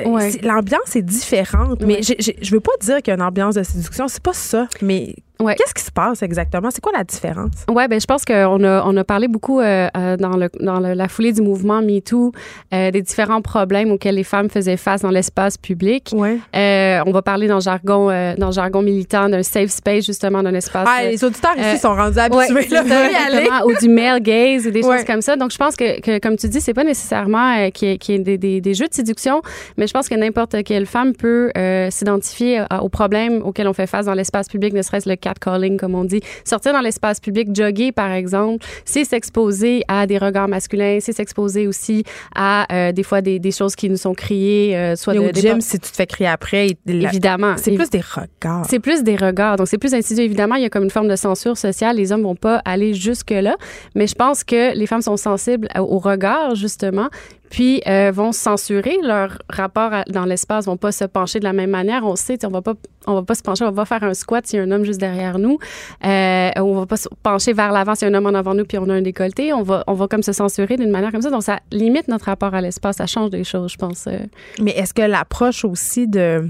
Ouais. 0.06 0.32
L'ambiance 0.44 0.96
est 0.96 1.02
différente, 1.02 1.82
mais 1.82 1.96
Ouais. 2.10 2.36
je 2.42 2.52
veux 2.52 2.60
pas 2.60 2.74
dire 2.82 2.98
qu'il 2.98 3.08
y 3.08 3.12
a 3.12 3.16
une 3.16 3.22
ambiance 3.22 3.56
de 3.56 3.64
séduction, 3.64 4.08
c'est 4.10 4.22
pas 4.22 4.34
ça. 4.34 4.68
Mais 4.82 5.16
Ouais. 5.42 5.56
Qu'est-ce 5.56 5.74
qui 5.74 5.84
se 5.84 5.92
passe 5.92 6.22
exactement? 6.24 6.70
C'est 6.72 6.82
quoi 6.82 6.92
la 6.96 7.04
différence? 7.04 7.52
Ouais, 7.70 7.88
ben 7.88 8.00
je 8.00 8.06
pense 8.06 8.24
qu'on 8.26 8.64
a 8.64 8.84
on 8.86 8.96
a 8.98 9.04
parlé 9.04 9.28
beaucoup 9.28 9.60
euh, 9.60 9.88
euh, 9.98 10.18
dans 10.18 10.38
le 10.38 10.50
dans 10.60 10.80
le- 10.80 10.94
la 10.94 11.08
foulée 11.08 11.34
du 11.34 11.42
mouvement 11.42 11.82
MeToo 11.82 12.32
euh, 12.74 12.92
des 12.92 13.02
différents 13.02 13.42
problèmes 13.42 13.92
auxquels 13.92 14.16
les 14.16 14.24
femmes 14.24 14.50
faisaient 14.50 14.78
face 14.78 15.02
dans 15.02 15.10
l'espace 15.10 15.58
public. 15.58 16.12
Ouais. 16.14 16.38
Euh, 16.56 17.02
on 17.06 17.12
va 17.12 17.22
parler 17.22 17.48
dans 17.48 17.56
le 17.56 17.62
jargon 17.62 18.08
dans 18.38 18.48
le 18.48 18.52
jargon 18.54 18.82
militant 18.82 19.30
d'un 19.30 19.44
safe 19.44 19.72
space 19.72 20.06
justement 20.06 20.44
d'un 20.44 20.54
espace. 20.54 20.88
Ah, 20.90 21.04
les 21.04 21.24
auditeurs 21.24 21.58
ici 21.58 21.78
sont 21.80 21.96
rendus 21.96 22.18
Ouais, 22.18 22.22
habitués. 22.46 22.68
c'est 22.70 22.76
là, 22.76 23.46
ça, 23.60 23.66
ou 23.66 23.74
du 23.80 23.90
male 23.90 24.22
gaze 24.22 24.68
ou 24.68 24.72
des 24.72 24.84
Ouais. 24.86 24.98
choses 24.98 25.06
comme 25.06 25.22
ça. 25.22 25.36
Donc, 25.36 25.52
je 25.52 25.58
pense 25.58 25.76
que, 25.76 26.00
que 26.02 26.20
comme 26.20 26.36
tu 26.38 26.48
dis, 26.48 26.62
c'est 26.62 26.74
pas 26.74 26.84
nécessairement 26.84 27.70
qu'il 27.72 27.88
y 27.90 27.92
ait, 27.94 27.98
qu'il 27.98 28.16
y 28.16 28.18
ait 28.18 28.22
des, 28.22 28.38
des, 28.38 28.62
des 28.62 28.74
jeux 28.74 28.88
de 28.88 28.94
séduction, 28.94 29.42
mais 29.78 29.88
je 29.88 29.94
pense 29.94 30.08
que 30.10 30.16
n'importe 30.16 30.64
quelle 30.64 30.86
femme 30.86 31.14
peut 31.14 31.52
s'identifier 31.90 32.64
aux 32.82 32.90
problèmes 32.90 33.42
auxquels 33.44 33.68
on 33.68 33.74
fait 33.74 33.88
face 33.88 34.06
dans 34.06 34.14
l'espace 34.14 34.48
public, 34.48 34.74
ne 34.74 34.82
serait-ce 34.82 35.10
le 35.10 35.16
catcalling, 35.34 35.78
comme 35.78 35.96
on 35.96 36.04
dit. 36.04 36.22
Sortir 36.44 36.74
dans 36.74 36.82
l'espace 36.82 37.20
public, 37.20 37.50
jogger, 37.56 37.92
par 37.92 38.12
exemple, 38.12 38.66
c'est 38.86 39.06
s'exposer 39.06 39.84
à 39.88 40.06
des 40.08 40.18
regards 40.18 40.48
masculins, 40.48 40.98
c'est 41.02 41.14
s'exposer 41.14 41.68
aussi 41.68 42.04
à 42.36 42.66
euh, 42.74 42.92
des 42.92 43.04
fois 43.04 43.22
des, 43.22 43.40
des 43.40 43.52
choses 43.52 43.76
qui 43.76 43.90
nous 43.90 43.98
sont 43.98 44.14
criées, 44.14 44.76
euh, 44.76 44.96
soit 44.96 45.16
Et 45.16 45.20
de, 45.20 45.24
au 45.24 45.32
des- 45.32 45.42
gym, 45.42 45.62
si 45.62 45.80
tu 45.80 45.90
te 45.92 45.96
fais 45.96 46.06
crier 46.08 46.30
après, 46.30 46.70
la- 46.86 47.10
Évidemment. 47.10 47.56
c'est 47.58 47.72
plus 47.76 47.90
des 47.90 48.02
regards. 48.02 48.66
c'est 48.70 48.80
plus 48.80 49.04
des 49.04 49.16
regards. 49.16 49.56
Donc, 49.58 49.68
c'est 49.68 49.78
plus 49.78 49.94
insidieux. 49.94 50.24
Évidemment, 50.26 50.56
il 50.56 50.64
y 50.64 50.66
a 50.66 50.70
comme 50.70 50.84
une 50.84 50.90
forme 50.90 51.08
de 51.08 51.16
censure 51.16 51.58
sociale. 51.58 51.96
Les 51.98 52.12
hommes 52.12 52.24
vont 52.24 52.36
pas 52.36 52.62
aller 52.66 52.94
jusque-là. 52.94 53.56
Mais 53.96 54.08
je 54.08 54.16
pense 54.16 54.44
que 54.44 54.76
les 54.76 54.86
femmes 54.88 55.02
sont 55.02 55.18
sensibles 55.18 55.68
au 55.78 55.98
regard, 56.00 56.56
justement, 56.56 57.08
puis 57.52 57.82
euh, 57.86 58.12
vont 58.14 58.32
censurer 58.32 58.98
leur 59.04 59.38
rapport 59.50 59.92
dans 60.08 60.26
l'espace, 60.26 60.66
vont 60.66 60.78
pas 60.78 60.92
se 60.94 61.04
pencher 61.04 61.40
de 61.40 61.44
la 61.44 61.54
même 61.54 61.70
manière. 61.70 62.04
On 62.06 62.16
sait, 62.16 62.44
on 62.46 62.50
va 62.50 62.62
pas, 62.62 62.74
on 63.06 63.14
va 63.16 63.24
pas 63.24 63.36
se 63.36 63.44
pencher, 63.44 63.66
on 63.66 63.72
va 63.72 63.86
faire 63.86 64.04
un 64.04 64.14
squat 64.14 64.48
s'il 64.48 64.58
y 64.58 64.62
a 64.62 64.66
un 64.66 64.72
homme 64.72 64.86
juste 64.86 65.02
derrière 65.02 65.38
nous. 65.38 65.60
Euh, 66.06 66.50
on 66.56 66.74
va 66.74 66.86
pas 66.86 66.98
se 66.98 67.10
pencher 67.22 67.52
vers 67.52 67.74
l'avant 67.74 67.94
s'il 67.94 68.08
y 68.08 68.12
a 68.12 68.16
un 68.16 68.18
homme 68.18 68.26
en 68.26 68.38
avant 68.40 68.54
nous 68.54 68.66
puis 68.66 68.78
on 68.78 68.90
a 68.90 68.94
un 68.94 69.02
décolleté. 69.02 69.52
On 69.54 69.64
va, 69.64 69.84
on 69.86 69.94
va 69.94 70.08
comme 70.08 70.24
se 70.24 70.32
censurer 70.32 70.78
d'une 70.78 70.92
manière 70.92 71.12
comme 71.12 71.22
ça. 71.22 71.30
Donc, 71.30 71.44
ça 71.44 71.60
limite 71.72 72.08
notre 72.08 72.26
rapport 72.26 72.56
à 72.56 72.62
l'espace. 72.62 72.98
Ça 72.98 73.06
change 73.06 73.30
des 73.30 73.44
choses, 73.44 73.74
je 73.74 73.78
pense. 73.78 74.08
euh. 74.08 74.20
Mais 74.62 74.72
est-ce 74.72 74.94
que 74.94 75.02
l'approche 75.02 75.66
aussi 75.66 76.08
de 76.08 76.48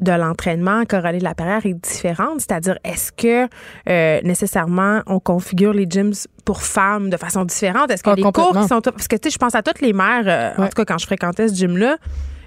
de 0.00 0.12
l'entraînement 0.12 0.84
Coralie 0.84 1.20
Laperrière 1.20 1.64
est 1.66 1.74
différente, 1.74 2.40
c'est-à-dire 2.40 2.78
est-ce 2.84 3.12
que 3.12 3.48
euh, 3.88 4.20
nécessairement 4.22 5.00
on 5.06 5.20
configure 5.20 5.72
les 5.72 5.86
gyms 5.88 6.12
pour 6.44 6.62
femmes 6.62 7.10
de 7.10 7.16
façon 7.16 7.44
différente? 7.44 7.90
Est-ce 7.90 8.02
que 8.02 8.10
Ah, 8.10 8.14
les 8.16 8.22
cours 8.22 8.32
complètement. 8.32 8.62
qui 8.62 8.68
sont 8.68 8.80
parce 8.80 9.08
que 9.08 9.16
tu 9.16 9.28
sais 9.28 9.32
je 9.34 9.38
pense 9.38 9.54
à 9.54 9.62
toutes 9.62 9.80
les 9.80 9.92
mères 9.92 10.24
euh, 10.26 10.62
en 10.62 10.66
tout 10.66 10.74
cas 10.74 10.84
quand 10.84 10.98
je 10.98 11.06
fréquentais 11.06 11.48
ce 11.48 11.54
gym 11.54 11.76
là 11.76 11.96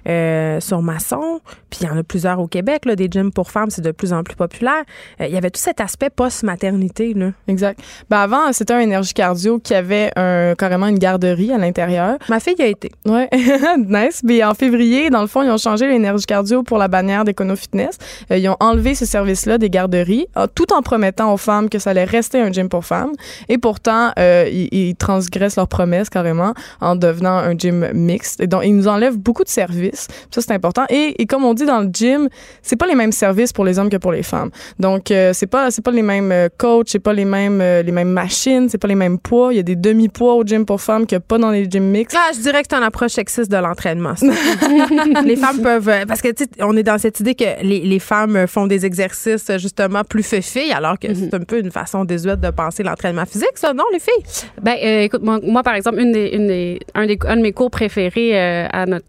euh, 0.07 0.59
sur 0.61 0.81
Masson, 0.81 1.41
puis 1.69 1.81
il 1.81 1.87
y 1.87 1.89
en 1.89 1.97
a 1.97 2.03
plusieurs 2.03 2.39
au 2.39 2.47
Québec, 2.47 2.85
là, 2.85 2.95
des 2.95 3.07
gyms 3.11 3.31
pour 3.31 3.51
femmes, 3.51 3.69
c'est 3.69 3.81
de 3.81 3.91
plus 3.91 4.13
en 4.13 4.23
plus 4.23 4.35
populaire. 4.35 4.83
Euh, 5.19 5.27
Il 5.27 5.33
y 5.33 5.37
avait 5.37 5.49
tout 5.49 5.59
cet 5.59 5.81
aspect 5.81 6.09
post-maternité. 6.09 7.13
Là. 7.13 7.31
Exact. 7.47 7.79
Ben 8.09 8.19
avant, 8.19 8.53
c'était 8.53 8.73
un 8.73 8.79
énergie 8.79 9.13
cardio 9.13 9.59
qui 9.59 9.73
avait 9.73 10.11
un, 10.15 10.55
carrément 10.55 10.87
une 10.87 10.99
garderie 10.99 11.51
à 11.51 11.57
l'intérieur. 11.57 12.17
Ma 12.29 12.39
fille 12.39 12.55
y 12.57 12.61
a 12.61 12.67
été. 12.67 12.91
Ouais, 13.05 13.29
nice. 13.77 14.21
Mais 14.23 14.43
en 14.43 14.53
février, 14.53 15.09
dans 15.09 15.21
le 15.21 15.27
fond, 15.27 15.43
ils 15.43 15.49
ont 15.49 15.57
changé 15.57 15.87
l'énergie 15.87 16.25
cardio 16.25 16.63
pour 16.63 16.77
la 16.77 16.87
bannière 16.87 17.25
d'Econo 17.25 17.55
Fitness. 17.57 17.97
Euh, 18.31 18.37
ils 18.37 18.47
ont 18.47 18.57
enlevé 18.61 18.95
ce 18.95 19.05
service-là 19.05 19.57
des 19.57 19.69
garderies, 19.69 20.27
tout 20.55 20.71
en 20.73 20.81
promettant 20.81 21.33
aux 21.33 21.37
femmes 21.37 21.69
que 21.69 21.79
ça 21.79 21.89
allait 21.89 22.05
rester 22.05 22.39
un 22.39 22.51
gym 22.51 22.69
pour 22.69 22.85
femmes. 22.85 23.11
Et 23.49 23.57
pourtant, 23.57 24.11
ils, 24.17 24.69
ils 24.71 24.95
transgressent 24.95 25.57
leurs 25.57 25.67
promesses 25.67 26.09
carrément 26.09 26.53
en 26.79 26.95
devenant 26.95 27.37
un 27.37 27.57
gym 27.57 27.91
mixte. 27.93 28.39
Et 28.39 28.47
donc, 28.47 28.63
ils 28.65 28.75
nous 28.75 28.87
enlèvent 28.87 29.17
beaucoup 29.17 29.43
de 29.43 29.49
services. 29.49 29.96
Ça, 30.31 30.41
c'est 30.41 30.51
important. 30.51 30.85
Et, 30.89 31.15
et 31.21 31.25
comme 31.25 31.43
on 31.45 31.53
dit 31.53 31.65
dans 31.65 31.81
le 31.81 31.89
gym, 31.91 32.29
c'est 32.61 32.75
pas 32.75 32.87
les 32.87 32.95
mêmes 32.95 33.11
services 33.11 33.53
pour 33.53 33.65
les 33.65 33.79
hommes 33.79 33.89
que 33.89 33.97
pour 33.97 34.11
les 34.11 34.23
femmes. 34.23 34.49
Donc, 34.79 35.11
euh, 35.11 35.31
c'est 35.33 35.47
pas 35.47 35.71
c'est 35.71 35.81
pas 35.83 35.91
les 35.91 36.01
mêmes 36.01 36.31
euh, 36.31 36.49
coachs, 36.57 36.87
c'est 36.89 36.99
pas 36.99 37.13
les 37.13 37.25
mêmes 37.25 37.59
euh, 37.61 37.81
les 37.83 37.91
mêmes 37.91 38.09
machines, 38.11 38.69
c'est 38.69 38.77
pas 38.77 38.87
les 38.87 38.95
mêmes 38.95 39.17
poids. 39.19 39.53
Il 39.53 39.57
y 39.57 39.59
a 39.59 39.63
des 39.63 39.75
demi-poids 39.75 40.35
au 40.35 40.43
gym 40.43 40.65
pour 40.65 40.81
femmes 40.81 41.05
qu'il 41.05 41.15
n'y 41.17 41.23
a 41.23 41.25
pas 41.27 41.37
dans 41.37 41.51
les 41.51 41.69
gyms 41.69 41.83
mixtes. 41.91 42.17
Ah, 42.19 42.31
je 42.35 42.39
dirais 42.41 42.61
que 42.61 42.67
c'est 42.69 42.77
une 42.77 42.83
approche 42.83 43.11
sexiste 43.13 43.51
de 43.51 43.57
l'entraînement. 43.57 44.15
ça. 44.15 44.27
les 45.25 45.35
femmes 45.35 45.61
peuvent. 45.61 45.89
euh, 45.89 46.05
Parce 46.07 46.21
que, 46.21 46.29
tu 46.29 46.43
sais, 46.43 46.49
on 46.63 46.75
est 46.77 46.83
dans 46.83 46.97
cette 46.97 47.19
idée 47.19 47.35
que 47.35 47.61
les, 47.63 47.79
les 47.81 47.99
femmes 47.99 48.45
font 48.47 48.67
des 48.67 48.85
exercices, 48.85 49.49
justement, 49.57 50.03
plus 50.03 50.23
filles, 50.41 50.71
alors 50.73 50.99
que 50.99 51.07
c'est 51.13 51.33
un 51.33 51.39
peu 51.39 51.59
une 51.59 51.71
façon 51.71 52.05
désuète 52.05 52.39
de 52.41 52.49
penser 52.49 52.83
l'entraînement 52.83 53.25
physique, 53.25 53.51
ça, 53.55 53.73
non, 53.73 53.85
les 53.93 53.99
filles? 53.99 54.23
Ben, 54.61 54.75
euh, 54.83 55.01
écoute, 55.03 55.21
moi, 55.23 55.39
moi, 55.41 55.63
par 55.63 55.73
exemple, 55.75 55.99
une 55.99 56.11
des, 56.11 56.29
une 56.33 56.47
des, 56.47 56.79
un, 56.95 57.05
des, 57.07 57.17
un 57.25 57.37
de 57.37 57.41
mes 57.41 57.53
cours 57.53 57.71
préférés 57.71 58.31
euh, 58.39 58.67
à 58.71 58.85
notre. 58.85 59.05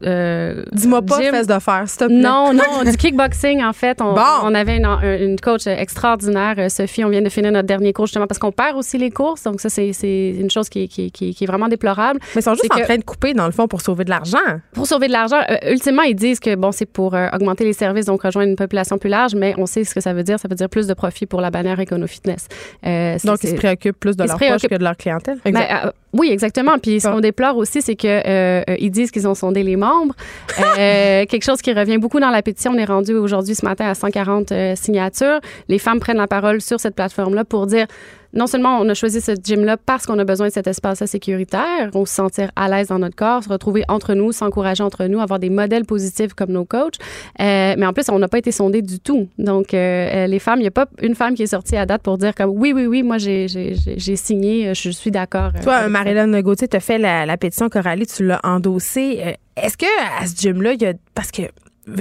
Dis-moi 0.73 1.03
pas 1.03 1.19
gym- 1.21 1.31
fesses 1.31 1.47
de 1.47 1.59
fer, 1.59 1.85
s'il 1.87 1.99
te 1.99 2.05
plaît. 2.07 2.17
Non, 2.17 2.53
non, 2.53 2.83
du 2.85 2.97
kickboxing, 2.97 3.63
en 3.63 3.73
fait. 3.73 4.01
On, 4.01 4.15
Bon. 4.15 4.21
on 4.45 4.55
avait 4.55 4.77
une, 4.77 4.87
une 5.21 5.39
coach 5.41 5.67
extraordinaire, 5.67 6.55
euh, 6.59 6.69
Sophie. 6.69 7.05
On 7.05 7.09
vient 7.09 7.23
de 7.23 7.29
finir 7.29 7.53
notre 7.53 7.67
dernier 7.67 7.93
cours, 7.93 8.07
justement, 8.07 8.27
parce 8.27 8.39
qu'on 8.39 8.53
perd 8.53 8.77
aussi 8.77 8.99
les 8.99 9.11
courses. 9.11 9.43
Donc, 9.45 9.61
ça, 9.61 9.69
c'est 9.69 9.91
une 10.39 10.51
chose 10.51 10.69
qui, 10.69 10.89
qui, 10.89 11.11
qui, 11.11 11.35
qui 11.35 11.45
est 11.45 11.47
vraiment 11.47 11.69
déplorable. 11.69 12.21
Mais 12.35 12.41
ils 12.41 12.45
sont 12.45 12.55
juste 12.55 12.73
en 12.73 12.77
que- 12.79 12.83
train 12.85 12.97
de 12.99 13.05
couper, 13.05 13.35
dans 13.35 13.47
le 13.47 13.53
fond, 13.53 13.67
pour 13.69 13.81
sauver 13.81 14.05
de 14.05 14.11
l'argent. 14.11 14.39
Pour 14.73 14.87
sauver 14.87 15.07
de 15.09 15.13
l'argent, 15.13 15.41
euh, 15.51 15.57
ultimement, 15.73 16.03
ils 16.03 16.15
disent 16.15 16.41
que 16.41 16.55
bon, 16.55 16.73
c'est 16.73 16.87
pour 16.87 17.15
euh, 17.15 17.29
augmenter 17.33 17.65
les 17.65 17.73
services, 17.73 18.07
donc 18.07 18.23
rejoindre 18.23 18.49
une 18.51 18.57
population 18.57 18.99
plus 18.99 19.11
large, 19.11 19.35
mais 19.35 19.55
on 19.59 19.67
sait 19.67 19.85
ce 19.85 19.95
que 19.95 20.01
ça 20.01 20.13
veut 20.13 20.23
dire. 20.23 20.39
Ça 20.39 20.49
veut 20.49 20.55
dire 20.57 20.69
plus 20.69 20.87
de 20.87 20.95
profit 20.95 21.27
pour 21.27 21.41
la 21.41 21.51
bannière 21.51 21.79
Econo 21.81 22.07
Fitness. 22.07 22.47
Euh, 22.87 23.17
Donc, 23.25 23.39
ils 23.43 23.51
se 23.51 23.55
préoccupent 23.55 23.99
plus 23.99 24.17
de 24.17 24.25
leur 24.25 24.39
poche 24.39 24.63
que 24.69 24.75
de 24.75 24.85
leur 24.85 24.97
clientèle. 24.97 25.39
Ben, 25.45 25.93
oui, 26.13 26.31
exactement. 26.31 26.79
Puis 26.79 27.01
ce 27.01 27.09
qu'on 27.09 27.21
déplore 27.21 27.57
aussi, 27.57 27.83
c'est 27.83 27.97
que 27.97 28.07
euh, 28.07 28.63
euh, 28.69 28.77
ils 28.79 28.91
disent 28.91 29.11
qu'ils 29.11 29.29
ont 29.29 29.35
sondé 29.35 29.63
les 29.63 29.77
membres. 29.77 30.15
Euh, 30.59 31.27
quelque 31.29 31.45
chose 31.45 31.61
qui 31.61 31.73
revient 31.73 31.99
beaucoup 31.99 32.19
dans 32.19 32.31
la 32.31 32.43
pétition. 32.43 32.73
On 32.73 32.79
est 32.79 32.87
rendu 32.87 33.15
aujourd'hui 33.15 33.55
ce 33.55 33.65
matin 33.65 33.87
à 33.87 33.95
140 33.95 34.53
euh, 34.53 34.75
signatures. 34.75 35.41
Les 35.69 35.79
femmes 35.79 36.01
prennent 36.01 36.17
la 36.17 36.27
parole 36.27 36.61
sur 36.61 36.81
cette 36.81 36.95
plateforme-là 36.95 37.45
pour 37.45 37.67
dire 37.67 37.87
non 38.35 38.47
seulement 38.47 38.79
on 38.81 38.89
a 38.89 38.95
choisi 38.95 39.21
ce 39.21 39.33
gym-là 39.33 39.77
parce 39.77 40.07
qu'on 40.07 40.19
a 40.19 40.25
besoin 40.25 40.49
de 40.49 40.53
cet 40.53 40.67
espace 40.67 41.05
sécuritaire, 41.07 41.91
on 41.95 42.05
se 42.05 42.15
sentir 42.15 42.51
à 42.57 42.69
l'aise 42.69 42.89
dans 42.89 42.99
notre 42.99 43.17
corps, 43.17 43.43
se 43.43 43.49
retrouver 43.49 43.85
entre 43.89 44.15
nous, 44.15 44.33
s'encourager 44.33 44.83
entre 44.83 45.05
nous, 45.07 45.21
avoir 45.21 45.39
des 45.39 45.51
modèles 45.51 45.85
positifs 45.85 46.35
comme 46.35 46.51
nos 46.51 46.65
coachs. 46.65 46.97
Euh, 47.41 47.75
mais 47.79 47.87
en 47.87 47.93
plus, 47.93 48.09
on 48.11 48.19
n'a 48.19 48.29
pas 48.29 48.39
été 48.39 48.53
sondé 48.53 48.83
du 48.83 49.01
tout. 49.01 49.29
Donc, 49.39 49.73
euh, 49.75 49.79
euh, 49.79 50.27
les 50.27 50.39
femmes, 50.39 50.59
il 50.59 50.63
n'y 50.63 50.69
a 50.69 50.73
pas 50.73 50.87
une 51.01 51.15
femme 51.15 51.35
qui 51.35 51.43
est 51.43 51.47
sortie 51.49 51.77
à 51.77 51.87
date 51.87 52.03
pour 52.03 52.19
dire 52.19 52.35
comme 52.35 52.51
oui, 52.51 52.73
oui, 52.75 52.87
oui, 52.87 53.03
moi 53.03 53.19
j'ai 53.19 53.49
j'ai- 53.49 53.75
j'ai- 53.75 53.99
j'ai 53.99 54.17
signé, 54.17 54.75
je 54.75 54.91
suis 54.91 55.11
d'accord. 55.11 55.51
Toi. 55.63 55.89
Marilyn 55.89 56.41
Gauthier, 56.43 56.69
tu 56.69 56.77
as 56.77 56.81
fait 56.81 56.99
la, 56.99 57.25
la 57.27 57.37
pétition 57.37 57.69
Coralie, 57.69 58.07
tu 58.07 58.25
l'as 58.27 58.41
endossée. 58.45 59.37
Est-ce 59.57 59.77
que 59.77 59.87
à 60.23 60.27
ce 60.27 60.37
gym-là, 60.37 60.73
il 60.75 60.83
y 60.83 60.87
a. 60.87 60.93
Parce 61.15 61.31
que. 61.31 61.43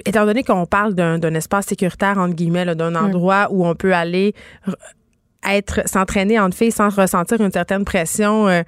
Étant 0.06 0.26
donné 0.26 0.44
qu'on 0.44 0.66
parle 0.66 0.94
d'un 0.96 1.18
d'un 1.18 1.34
espace 1.34 1.68
sécuritaire, 1.68 2.18
entre 2.18 2.36
guillemets, 2.36 2.66
là, 2.66 2.76
d'un 2.76 2.94
endroit 2.96 3.48
où 3.52 3.66
on 3.66 3.74
peut 3.74 3.94
aller 3.94 4.34
être 5.48 5.82
s'entraîner 5.86 6.40
en 6.40 6.52
filles 6.52 6.72
sans 6.72 6.90
ressentir 6.90 7.42
une 7.42 7.52
certaine 7.52 7.86
pression 7.86 8.48
euh, 8.48 8.64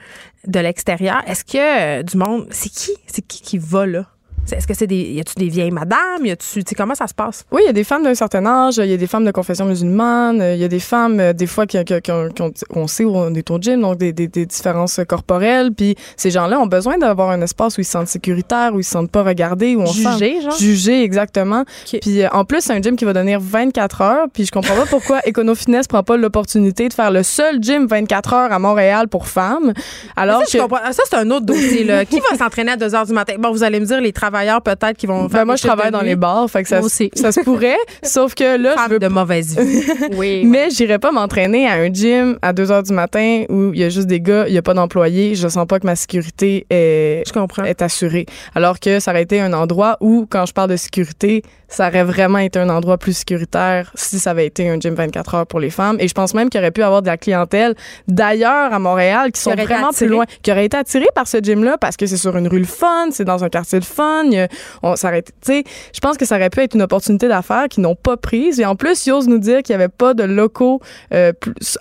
de 0.47 0.59
l'extérieur, 0.59 1.21
est-ce 1.27 1.43
que 1.43 1.99
euh, 1.99 2.03
du 2.03 2.17
monde, 2.17 2.47
c'est 2.51 2.69
qui? 2.69 2.91
C'est 3.07 3.25
qui 3.25 3.41
qui 3.41 3.57
va 3.57 3.85
là? 3.85 4.05
Est-ce 4.51 4.67
que 4.67 4.73
c'est 4.73 4.87
des. 4.87 4.95
Y 5.13 5.19
a-tu 5.21 5.33
des 5.35 5.49
vieilles 5.49 5.71
madames? 5.71 6.25
Y 6.25 6.31
a-tu. 6.31 6.63
Comment 6.75 6.95
ça 6.95 7.07
se 7.07 7.13
passe? 7.13 7.45
Oui, 7.51 7.61
il 7.63 7.67
y 7.67 7.69
a 7.69 7.73
des 7.73 7.83
femmes 7.83 8.03
d'un 8.03 8.15
certain 8.15 8.45
âge, 8.45 8.77
il 8.77 8.85
y 8.89 8.93
a 8.93 8.97
des 8.97 9.07
femmes 9.07 9.25
de 9.25 9.31
confession 9.31 9.65
musulmane, 9.65 10.41
il 10.55 10.59
y 10.59 10.63
a 10.63 10.67
des 10.67 10.79
femmes, 10.79 11.19
euh, 11.19 11.33
des 11.33 11.47
fois, 11.47 11.65
qui, 11.65 11.83
qui- 11.83 12.01
qui 12.01 12.11
ont- 12.11 12.29
qui 12.29 12.41
ont- 12.41 12.53
on 12.75 12.87
sait 12.87 13.03
où 13.05 13.15
on 13.15 13.33
est 13.33 13.49
au 13.51 13.57
gym, 13.59 13.81
donc 13.81 13.97
des, 13.97 14.11
des- 14.13 14.27
des 14.27 14.45
différences 14.45 14.99
corporelles. 15.07 15.71
Puis 15.73 15.95
ces 16.17 16.31
gens-là 16.31 16.59
ont 16.59 16.67
besoin 16.67 16.97
d'avoir 16.97 17.29
un 17.29 17.41
espace 17.41 17.77
où 17.77 17.81
ils 17.81 17.85
se 17.85 17.91
sentent 17.91 18.07
sécuritaires, 18.07 18.73
où 18.73 18.79
ils 18.79 18.83
se 18.83 18.91
sentent 18.91 19.11
pas 19.11 19.23
regardés, 19.23 19.75
où 19.75 19.81
on 19.81 19.85
sent... 19.87 20.03
Jugées, 20.13 20.41
genre? 20.41 20.57
Jugés, 20.57 21.03
exactement. 21.03 21.63
Puis 22.01 22.21
euh, 22.23 22.27
en 22.31 22.45
plus, 22.45 22.61
c'est 22.61 22.73
un 22.73 22.81
gym 22.81 22.95
qui 22.95 23.05
va 23.05 23.13
donner 23.13 23.37
24 23.39 24.01
heures. 24.01 24.25
Puis 24.33 24.45
je 24.45 24.51
comprends 24.51 24.75
pas 24.75 24.85
pourquoi 24.85 25.19
Econo 25.27 25.55
Fitness 25.55 25.87
prend 25.87 26.03
pas 26.03 26.17
l'opportunité 26.17 26.87
de 26.89 26.93
faire 26.93 27.11
le 27.11 27.23
seul 27.23 27.61
gym 27.61 27.85
24 27.87 28.33
heures 28.33 28.51
à 28.51 28.59
Montréal 28.59 29.07
pour 29.07 29.27
femmes. 29.27 29.73
Alors 30.15 30.45
ça, 30.45 30.59
que... 30.59 30.93
Ça, 30.93 31.03
c'est 31.09 31.15
un 31.17 31.29
autre 31.31 31.45
dossier. 31.45 31.83
Là. 31.83 32.05
qui 32.09 32.19
va 32.19 32.37
s'entraîner 32.37 32.71
à 32.71 32.77
2 32.77 32.87
h 32.87 33.07
du 33.07 33.13
matin? 33.13 33.33
Bon, 33.39 33.51
vous 33.51 33.63
allez 33.63 33.79
me 33.79 33.85
dire, 33.85 34.01
les 34.01 34.11
travailleurs 34.13 34.38
peut-être 34.63 34.97
qui 34.97 35.07
vont 35.07 35.27
faire. 35.29 35.39
Ben, 35.41 35.45
moi, 35.45 35.55
je 35.55 35.63
travaille 35.63 35.91
dans 35.91 36.01
nuit. 36.01 36.09
les 36.09 36.15
bars, 36.15 36.49
fait 36.49 36.63
que 36.63 36.69
ça, 36.69 36.81
aussi. 36.81 37.09
ça 37.15 37.31
se 37.31 37.41
pourrait. 37.41 37.77
sauf 38.03 38.33
que 38.35 38.57
là, 38.57 38.71
je 38.71 38.81
Femme 38.81 38.91
veux 38.91 38.99
de 38.99 39.07
mauvaise 39.07 39.57
vie. 39.57 39.83
Oui. 40.17 40.43
Mais 40.45 40.69
j'irai 40.69 40.99
pas 40.99 41.11
m'entraîner 41.11 41.67
à 41.67 41.73
un 41.73 41.91
gym 41.93 42.37
à 42.41 42.51
2 42.53 42.71
heures 42.71 42.83
du 42.83 42.93
matin 42.93 43.43
où 43.49 43.73
il 43.73 43.79
y 43.79 43.83
a 43.83 43.89
juste 43.89 44.07
des 44.07 44.19
gars, 44.21 44.45
il 44.47 44.53
y 44.53 44.57
a 44.57 44.61
pas 44.61 44.73
d'employés. 44.73 45.35
Je 45.35 45.47
sens 45.47 45.65
pas 45.67 45.79
que 45.79 45.85
ma 45.85 45.95
sécurité 45.95 46.65
est, 46.69 47.23
Je 47.27 47.33
comprends. 47.33 47.63
est 47.63 47.81
assurée. 47.81 48.25
Alors 48.55 48.79
que 48.79 48.99
ça 48.99 49.11
aurait 49.11 49.23
été 49.23 49.39
un 49.39 49.53
endroit 49.53 49.97
où, 50.01 50.25
quand 50.29 50.45
je 50.45 50.53
parle 50.53 50.69
de 50.71 50.75
sécurité, 50.77 51.43
ça 51.67 51.87
aurait 51.87 52.03
vraiment 52.03 52.39
été 52.39 52.59
un 52.59 52.69
endroit 52.69 52.97
plus 52.97 53.13
sécuritaire 53.13 53.91
si 53.93 54.19
ça 54.19 54.31
avait 54.31 54.47
été 54.47 54.69
un 54.69 54.79
gym 54.79 54.95
24 54.95 55.35
heures 55.35 55.47
pour 55.47 55.59
les 55.59 55.69
femmes. 55.69 55.97
Et 55.99 56.07
je 56.07 56.13
pense 56.13 56.33
même 56.33 56.49
qu'il 56.49 56.59
aurait 56.59 56.71
pu 56.71 56.81
avoir 56.81 57.01
de 57.01 57.07
la 57.07 57.17
clientèle 57.17 57.75
d'ailleurs 58.07 58.73
à 58.73 58.79
Montréal 58.79 59.31
qui 59.31 59.39
sont 59.41 59.51
aurait 59.51 59.63
été 59.63 59.73
vraiment 59.73 59.89
plus 59.91 60.07
loin, 60.07 60.25
qui 60.41 60.51
aurait 60.51 60.65
été 60.65 60.77
attirée 60.77 61.07
par 61.13 61.27
ce 61.27 61.37
gym-là 61.37 61.77
parce 61.77 61.95
que 61.97 62.05
c'est 62.05 62.17
sur 62.17 62.35
une 62.37 62.47
rue 62.47 62.59
le 62.59 62.65
fun, 62.65 63.09
c'est 63.11 63.23
dans 63.25 63.43
un 63.43 63.49
quartier 63.49 63.79
de 63.79 63.85
fun. 63.85 64.23
On, 64.83 64.93
tu 64.95 65.21
sais, 65.41 65.63
je 65.93 65.99
pense 65.99 66.17
que 66.17 66.25
ça 66.25 66.35
aurait 66.35 66.49
pu 66.49 66.61
être 66.61 66.75
une 66.75 66.81
opportunité 66.81 67.27
d'affaires 67.27 67.67
qu'ils 67.69 67.83
n'ont 67.83 67.95
pas 67.95 68.17
prise. 68.17 68.59
Et 68.59 68.65
en 68.65 68.75
plus, 68.75 69.05
ils 69.05 69.11
osent 69.11 69.27
nous 69.27 69.39
dire 69.39 69.63
qu'il 69.63 69.75
n'y 69.75 69.81
avait 69.81 69.91
pas 69.91 70.13
de 70.13 70.23
locaux 70.23 70.79
euh, 71.13 71.31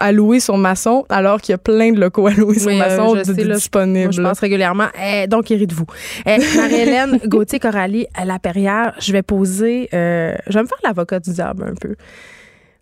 à 0.00 0.12
louer 0.12 0.40
sur 0.40 0.56
Masson, 0.56 1.04
alors 1.08 1.40
qu'il 1.40 1.52
y 1.52 1.54
a 1.54 1.58
plein 1.58 1.92
de 1.92 2.00
locaux 2.00 2.26
à 2.28 2.32
louer 2.32 2.58
sur 2.58 2.68
Oui, 2.68 2.74
euh, 2.74 2.78
Masson 2.78 3.14
là, 3.14 3.22
disponibles. 3.22 4.12
Je 4.12 4.22
pense 4.22 4.40
régulièrement. 4.40 4.88
Eh, 5.02 5.26
donc, 5.26 5.50
irritez-vous. 5.50 5.86
Eh, 6.26 6.38
Marie-Hélène 6.56 7.18
Gauthier-Coralie, 7.24 8.06
à 8.14 8.24
la 8.24 8.38
Perrière, 8.38 8.94
je 8.98 9.12
vais 9.12 9.22
poser. 9.22 9.88
euh, 9.92 10.34
je 10.46 10.52
vais 10.54 10.62
me 10.62 10.68
faire 10.68 10.78
l'avocat 10.84 11.20
du 11.20 11.32
diable 11.32 11.64
un 11.70 11.74
peu. 11.74 11.94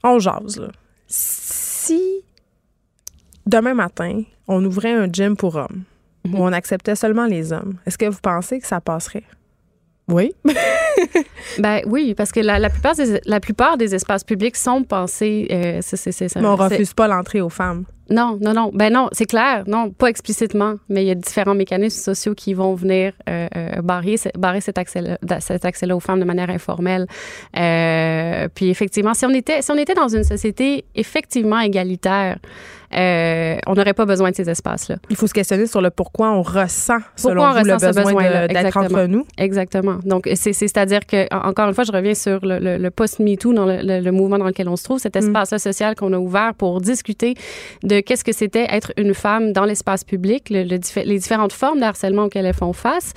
On 0.04 0.18
jase, 0.18 0.58
là. 0.58 0.68
Si 1.08 2.00
demain 3.46 3.74
matin, 3.74 4.22
on 4.48 4.64
ouvrait 4.64 4.92
un 4.92 5.06
gym 5.12 5.36
pour 5.36 5.56
hommes, 5.56 5.84
où 6.26 6.38
on 6.38 6.52
acceptait 6.52 6.96
seulement 6.96 7.26
les 7.26 7.52
hommes, 7.52 7.74
est-ce 7.86 7.96
que 7.98 8.06
vous 8.06 8.18
pensez 8.20 8.60
que 8.60 8.66
ça 8.66 8.80
passerait? 8.80 9.22
Oui. 10.08 10.32
Ben 11.58 11.80
oui, 11.86 12.14
parce 12.14 12.32
que 12.32 12.40
la, 12.40 12.58
la 12.58 12.68
plupart, 12.70 12.94
des, 12.96 13.20
la 13.24 13.40
plupart 13.40 13.76
des 13.78 13.94
espaces 13.94 14.24
publics 14.24 14.56
sont 14.56 14.82
pensés. 14.82 15.46
euh, 15.50 15.78
c'est- 15.82 15.96
ça. 16.12 16.40
Mais 16.40 16.46
on 16.46 16.56
refuse 16.56 16.92
pas 16.92 17.06
l'entrée 17.08 17.40
aux 17.40 17.48
femmes. 17.48 17.84
Non, 18.10 18.38
non, 18.40 18.52
non. 18.52 18.70
Ben 18.74 18.92
non, 18.92 19.08
c'est 19.12 19.24
clair. 19.26 19.64
Non, 19.66 19.90
pas 19.90 20.08
explicitement, 20.08 20.74
mais 20.88 21.04
il 21.04 21.08
y 21.08 21.10
a 21.10 21.14
différents 21.14 21.54
mécanismes 21.54 22.00
sociaux 22.02 22.34
qui 22.34 22.52
vont 22.54 22.74
venir 22.74 23.12
euh, 23.28 23.48
euh, 23.56 23.82
barrer, 23.82 24.16
barrer 24.38 24.60
cet 24.60 24.78
accès-là 24.78 25.18
cet 25.40 25.64
accès 25.64 25.90
aux 25.90 26.00
femmes 26.00 26.20
de 26.20 26.24
manière 26.24 26.50
informelle. 26.50 27.06
Euh, 27.56 28.48
puis 28.54 28.68
effectivement, 28.68 29.14
si 29.14 29.24
on 29.26 29.30
était 29.30 29.62
si 29.62 29.70
on 29.70 29.76
était 29.78 29.94
dans 29.94 30.08
une 30.08 30.24
société 30.24 30.84
effectivement 30.94 31.60
égalitaire, 31.60 32.38
euh, 32.96 33.56
on 33.66 33.74
n'aurait 33.74 33.92
pas 33.94 34.06
besoin 34.06 34.30
de 34.30 34.36
ces 34.36 34.48
espaces-là. 34.48 34.96
Il 35.10 35.16
faut 35.16 35.26
se 35.26 35.34
questionner 35.34 35.66
sur 35.66 35.80
le 35.80 35.90
pourquoi 35.90 36.30
on 36.32 36.42
ressent, 36.42 36.98
selon 37.16 37.42
on 37.44 37.50
vous, 37.52 37.64
le 37.64 37.74
ressent 37.74 37.92
ce 37.92 38.00
besoin 38.00 38.46
d'être 38.48 38.76
entre 38.76 39.04
nous. 39.06 39.26
Exactement. 39.38 39.98
Donc, 40.04 40.24
c'est, 40.34 40.52
c'est, 40.52 40.68
c'est-à-dire 40.68 41.06
que, 41.06 41.26
en- 41.34 41.48
encore 41.50 41.68
une 41.68 41.74
fois, 41.74 41.84
je 41.84 41.92
reviens 41.92 42.14
sur 42.14 42.44
le, 42.44 42.58
le, 42.58 42.78
le 42.78 42.90
post-MeToo, 42.90 43.52
dans 43.52 43.66
le, 43.66 43.78
le, 43.82 44.00
le 44.00 44.12
mouvement 44.12 44.38
dans 44.38 44.46
lequel 44.46 44.68
on 44.68 44.76
se 44.76 44.84
trouve, 44.84 44.98
cet 44.98 45.16
espace 45.16 45.56
social 45.56 45.94
qu'on 45.94 46.12
a 46.12 46.18
ouvert 46.18 46.52
pour 46.54 46.80
discuter 46.80 47.34
de 47.82 48.00
qu'est-ce 48.00 48.24
que 48.24 48.32
c'était 48.32 48.66
être 48.70 48.92
une 48.96 49.14
femme 49.14 49.52
dans 49.52 49.64
l'espace 49.64 50.02
public, 50.04 50.48
le, 50.50 50.62
le 50.62 50.78
les 51.04 51.18
différentes 51.18 51.52
formes 51.52 51.78
de 51.80 51.84
harcèlement 51.84 52.24
auxquelles 52.24 52.46
elles 52.46 52.54
font 52.54 52.72
face. 52.72 53.12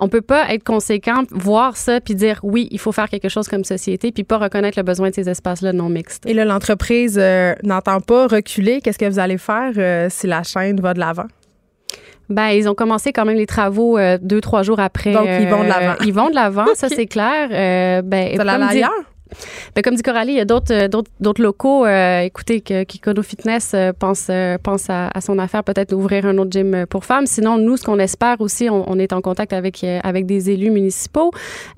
On 0.00 0.08
peut 0.08 0.22
pas 0.22 0.52
être 0.52 0.64
conséquent, 0.64 1.22
voir 1.30 1.76
ça, 1.76 2.00
puis 2.00 2.14
dire 2.14 2.40
oui, 2.42 2.68
il 2.72 2.78
faut 2.80 2.92
faire 2.92 3.08
quelque 3.08 3.28
chose 3.28 3.46
comme 3.48 3.62
société, 3.64 4.10
puis 4.10 4.24
pas 4.24 4.38
reconnaître 4.38 4.78
le 4.78 4.82
besoin 4.82 5.10
de 5.10 5.14
ces 5.14 5.28
espaces-là 5.28 5.72
non 5.72 5.88
mixtes. 5.88 6.26
Et 6.26 6.34
là, 6.34 6.44
l'entreprise 6.44 7.16
euh, 7.20 7.54
n'entend 7.62 8.00
pas 8.00 8.26
reculer. 8.26 8.80
Qu'est-ce 8.80 8.98
que 8.98 9.08
vous 9.08 9.18
allez 9.20 9.38
faire 9.38 9.72
euh, 9.76 10.08
si 10.10 10.26
la 10.26 10.42
chaîne 10.42 10.80
va 10.80 10.94
de 10.94 11.00
l'avant? 11.00 11.26
Ben, 12.28 12.48
ils 12.48 12.68
ont 12.68 12.74
commencé 12.74 13.12
quand 13.12 13.24
même 13.24 13.36
les 13.36 13.46
travaux 13.46 13.98
euh, 13.98 14.18
deux, 14.20 14.40
trois 14.40 14.62
jours 14.62 14.80
après. 14.80 15.12
Donc, 15.12 15.26
ils 15.28 15.48
vont 15.48 15.62
de 15.62 15.68
l'avant. 15.68 15.92
Euh, 15.92 16.04
ils 16.06 16.14
vont 16.14 16.30
de 16.30 16.34
l'avant, 16.34 16.66
ça 16.74 16.88
c'est 16.94 17.06
clair. 17.06 17.48
Euh, 17.52 18.02
ben, 18.02 18.28
allez 18.28 18.36
comme 18.36 18.68
dit- 18.70 18.82
Ben, 19.74 19.82
comme 19.82 19.94
dit 19.94 20.02
Coralie, 20.02 20.32
il 20.32 20.36
y 20.36 20.40
a 20.40 20.44
d'autres 20.44 20.72
euh, 20.72 20.88
d'autres 20.88 21.10
d'autres 21.18 21.42
locaux. 21.42 21.86
euh, 21.86 22.20
écoutez, 22.20 22.60
que 22.60 22.84
Kikono 22.84 23.22
Fitness 23.22 23.72
euh, 23.74 23.92
pense 23.98 24.30
pense 24.62 24.90
à, 24.90 25.08
à 25.08 25.20
son 25.20 25.38
affaire, 25.38 25.64
peut-être 25.64 25.94
ouvrir 25.94 26.26
un 26.26 26.36
autre 26.38 26.52
gym 26.52 26.84
pour 26.88 27.04
femmes. 27.04 27.26
Sinon, 27.26 27.56
nous, 27.58 27.76
ce 27.76 27.84
qu'on 27.84 27.98
espère 27.98 28.40
aussi, 28.40 28.68
on, 28.68 28.88
on 28.90 28.98
est 28.98 29.12
en 29.12 29.20
contact 29.22 29.52
avec 29.52 29.82
avec 29.82 30.26
des 30.26 30.50
élus 30.50 30.70
municipaux. 30.70 31.30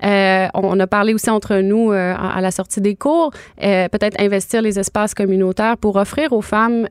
Euh, 0.03 0.47
on 0.53 0.79
a 0.79 0.87
parlé 0.87 1.13
aussi 1.13 1.29
entre 1.29 1.55
nous 1.57 1.91
euh, 1.91 2.13
à 2.13 2.37
à 2.37 2.41
la 2.41 2.51
sortie 2.51 2.81
des 2.81 2.95
cours, 2.95 3.31
peut-être 3.59 4.21
investir 4.21 4.61
les 4.61 4.77
espaces 4.77 5.13
communautaires 5.13 5.77
pour 5.77 5.95
offrir 5.95 6.33
aux 6.33 6.41
femmes 6.41 6.85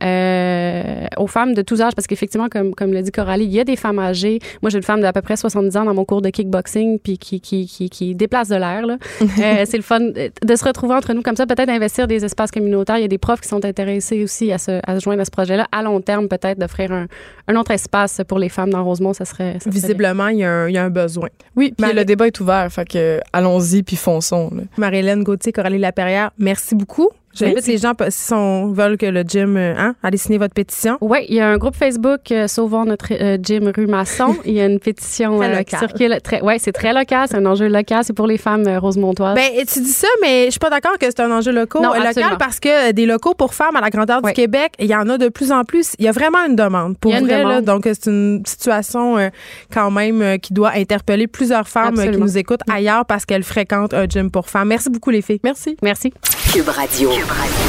aux 1.16 1.26
femmes 1.26 1.54
de 1.54 1.62
tous 1.62 1.82
âges, 1.82 1.94
parce 1.94 2.06
qu'effectivement, 2.06 2.48
comme 2.48 2.74
comme 2.74 2.92
l'a 2.92 3.02
dit 3.02 3.12
Coralie, 3.12 3.44
il 3.44 3.52
y 3.52 3.60
a 3.60 3.64
des 3.64 3.76
femmes 3.76 3.98
âgées. 3.98 4.40
Moi, 4.62 4.70
j'ai 4.70 4.78
une 4.78 4.82
femme 4.82 5.02
d'à 5.02 5.12
peu 5.12 5.20
près 5.20 5.36
70 5.36 5.76
ans 5.76 5.84
dans 5.84 5.94
mon 5.94 6.04
cours 6.04 6.22
de 6.22 6.30
kickboxing, 6.30 6.98
puis 6.98 7.18
qui 7.18 7.40
qui 7.40 7.66
qui, 7.66 7.90
qui 7.90 8.14
déplace 8.14 8.48
de 8.48 8.56
l'air 8.56 8.86
là. 8.86 8.96
C'est 9.66 9.76
le 9.76 9.82
fun 9.82 10.00
de 10.46 10.56
se 10.56 10.64
retrouver 10.64 10.94
entre 10.94 11.12
nous 11.12 11.22
comme 11.22 11.36
ça, 11.36 11.46
peut-être 11.46 11.68
investir 11.68 12.06
des 12.06 12.24
espaces 12.24 12.50
communautaires. 12.50 12.98
Il 12.98 13.02
y 13.02 13.04
a 13.04 13.08
des 13.08 13.18
profs 13.18 13.40
qui 13.40 13.48
sont 13.48 13.64
intéressés 13.64 14.22
aussi 14.22 14.52
à 14.52 14.58
se, 14.58 14.80
à 14.86 14.98
se 14.98 15.04
joindre 15.04 15.20
à 15.20 15.24
ce 15.24 15.30
projet-là. 15.30 15.66
À 15.72 15.82
long 15.82 16.00
terme, 16.00 16.28
peut-être 16.28 16.58
d'offrir 16.58 16.92
un, 16.92 17.06
un 17.48 17.56
autre 17.56 17.72
espace 17.72 18.20
pour 18.26 18.38
les 18.38 18.48
femmes 18.48 18.70
dans 18.70 18.84
Rosemont, 18.84 19.12
ça 19.12 19.24
serait, 19.24 19.54
ça 19.54 19.60
serait 19.60 19.70
bien. 19.70 19.80
Visiblement, 19.80 20.28
il 20.28 20.38
y, 20.38 20.44
a 20.44 20.50
un, 20.50 20.68
il 20.68 20.74
y 20.74 20.78
a 20.78 20.84
un 20.84 20.90
besoin. 20.90 21.28
Oui, 21.56 21.74
puis 21.76 21.92
le 21.92 22.04
débat 22.04 22.26
est 22.26 22.40
ouvert, 22.40 22.70
fait 22.70 22.86
que 22.86 23.20
allons-y 23.32 23.82
puis 23.82 23.96
fonçons. 23.96 24.50
Marie-Hélène 24.76 25.22
Gauthier, 25.22 25.52
Coralie 25.52 25.78
Laperrière, 25.78 26.30
merci 26.38 26.74
beaucoup. 26.74 27.10
J'invite 27.36 27.66
les 27.66 27.78
gens, 27.78 27.92
si 28.08 28.32
on 28.32 28.72
veulent 28.72 28.96
que 28.96 29.06
le 29.06 29.22
gym, 29.22 29.56
euh, 29.56 29.74
hein, 29.76 29.94
allez 30.02 30.16
signer 30.16 30.38
votre 30.38 30.54
pétition. 30.54 30.98
Oui, 31.00 31.18
il 31.28 31.36
y 31.36 31.40
a 31.40 31.48
un 31.48 31.56
groupe 31.58 31.74
Facebook 31.76 32.20
euh, 32.30 32.48
Sauvons 32.48 32.84
notre 32.84 33.12
euh, 33.12 33.36
gym 33.42 33.70
rue 33.74 33.86
Masson. 33.86 34.36
Il 34.44 34.52
y 34.54 34.60
a 34.60 34.66
une 34.66 34.78
pétition 34.78 35.38
Très 35.38 35.54
euh, 35.56 35.62
qui 35.62 35.76
circule. 35.76 36.18
Très, 36.22 36.40
ouais, 36.40 36.58
c'est 36.58 36.72
très 36.72 36.92
local. 36.92 37.26
C'est 37.28 37.36
un 37.36 37.46
enjeu 37.46 37.68
local. 37.68 38.02
C'est 38.04 38.12
pour 38.12 38.26
les 38.26 38.38
femmes 38.38 38.66
euh, 38.66 38.78
rosemontoises. 38.78 39.34
Ben, 39.34 39.50
tu 39.66 39.80
dis 39.80 39.92
ça, 39.92 40.08
mais 40.22 40.46
je 40.46 40.50
suis 40.52 40.58
pas 40.60 40.70
d'accord 40.70 40.98
que 40.98 41.06
c'est 41.06 41.20
un 41.20 41.30
enjeu 41.30 41.52
local, 41.52 41.82
Non, 41.82 41.88
local 41.88 42.06
absolument. 42.06 42.36
parce 42.38 42.60
que 42.60 42.92
des 42.92 43.06
locaux 43.06 43.34
pour 43.34 43.54
femmes 43.54 43.76
à 43.76 43.80
la 43.80 43.90
grandeur 43.90 44.20
Oui. 44.22 44.30
du 44.30 44.34
Québec, 44.34 44.72
il 44.78 44.86
y 44.86 44.94
en 44.94 45.08
a 45.08 45.18
de 45.18 45.28
plus 45.28 45.52
en 45.52 45.64
plus. 45.64 45.94
Il 45.98 46.04
y 46.04 46.08
a 46.08 46.12
vraiment 46.12 46.38
une 46.46 46.56
demande. 46.56 46.96
Pour 46.98 47.10
Il 47.10 47.14
y 47.14 47.16
a 47.16 47.20
une 47.20 47.26
vrai, 47.26 47.42
là, 47.44 47.60
donc 47.60 47.82
c'est 47.84 48.06
une 48.06 48.42
situation 48.46 49.18
euh, 49.18 49.28
quand 49.72 49.90
même 49.90 50.22
euh, 50.22 50.36
qui 50.38 50.52
doit 50.52 50.72
interpeller 50.74 51.26
plusieurs 51.26 51.68
femmes 51.68 51.98
euh, 51.98 52.10
qui 52.10 52.18
nous 52.18 52.38
écoutent 52.38 52.62
ailleurs 52.70 53.04
parce 53.06 53.24
qu'elles 53.26 53.42
fréquentent 53.44 53.94
un 53.94 54.06
gym 54.06 54.30
pour 54.30 54.48
femmes. 54.48 54.68
Merci 54.68 54.90
beaucoup 54.90 55.10
les 55.10 55.22
filles. 55.22 55.40
Merci. 55.44 55.76
Merci. 55.82 56.12
Cube 56.52 56.68
Radio. 56.68 57.10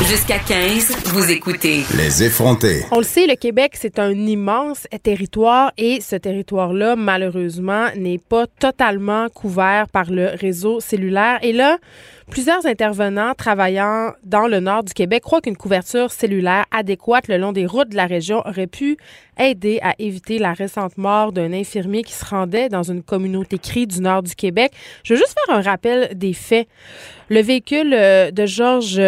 Jusqu'à 0.07 0.37
15, 0.39 0.95
vous 1.05 1.31
écoutez 1.31 1.83
Les 1.97 2.23
effrontés. 2.23 2.83
On 2.91 2.99
le 2.99 3.03
sait, 3.03 3.25
le 3.25 3.35
Québec, 3.35 3.73
c'est 3.73 3.97
un 3.97 4.13
immense 4.13 4.87
territoire 5.01 5.71
et 5.77 5.99
ce 5.99 6.15
territoire-là, 6.15 6.95
malheureusement, 6.95 7.87
n'est 7.95 8.19
pas 8.19 8.45
totalement 8.47 9.27
couvert 9.29 9.87
par 9.89 10.11
le 10.11 10.27
réseau 10.39 10.79
cellulaire. 10.79 11.39
Et 11.41 11.51
là, 11.51 11.77
plusieurs 12.29 12.65
intervenants 12.67 13.33
travaillant 13.33 14.13
dans 14.23 14.47
le 14.47 14.59
nord 14.59 14.83
du 14.83 14.93
Québec 14.93 15.23
croient 15.23 15.41
qu'une 15.41 15.57
couverture 15.57 16.11
cellulaire 16.11 16.65
adéquate 16.71 17.27
le 17.27 17.37
long 17.37 17.51
des 17.51 17.65
routes 17.65 17.89
de 17.89 17.95
la 17.95 18.05
région 18.05 18.41
aurait 18.45 18.67
pu 18.67 18.97
aider 19.39 19.79
à 19.81 19.93
éviter 19.99 20.37
la 20.37 20.53
récente 20.53 20.97
mort 20.97 21.31
d'un 21.31 21.51
infirmier 21.51 22.03
qui 22.03 22.13
se 22.13 22.25
rendait 22.25 22.69
dans 22.69 22.83
une 22.83 23.03
communauté 23.03 23.57
crie 23.57 23.87
du 23.87 24.01
nord 24.01 24.23
du 24.23 24.35
Québec. 24.35 24.71
Je 25.03 25.13
veux 25.13 25.19
juste 25.19 25.35
faire 25.45 25.57
un 25.57 25.61
rappel 25.61 26.15
des 26.15 26.33
faits. 26.33 26.67
Le 27.29 27.41
véhicule 27.41 27.93
euh, 27.93 28.31
de 28.31 28.45
Georges 28.45 29.01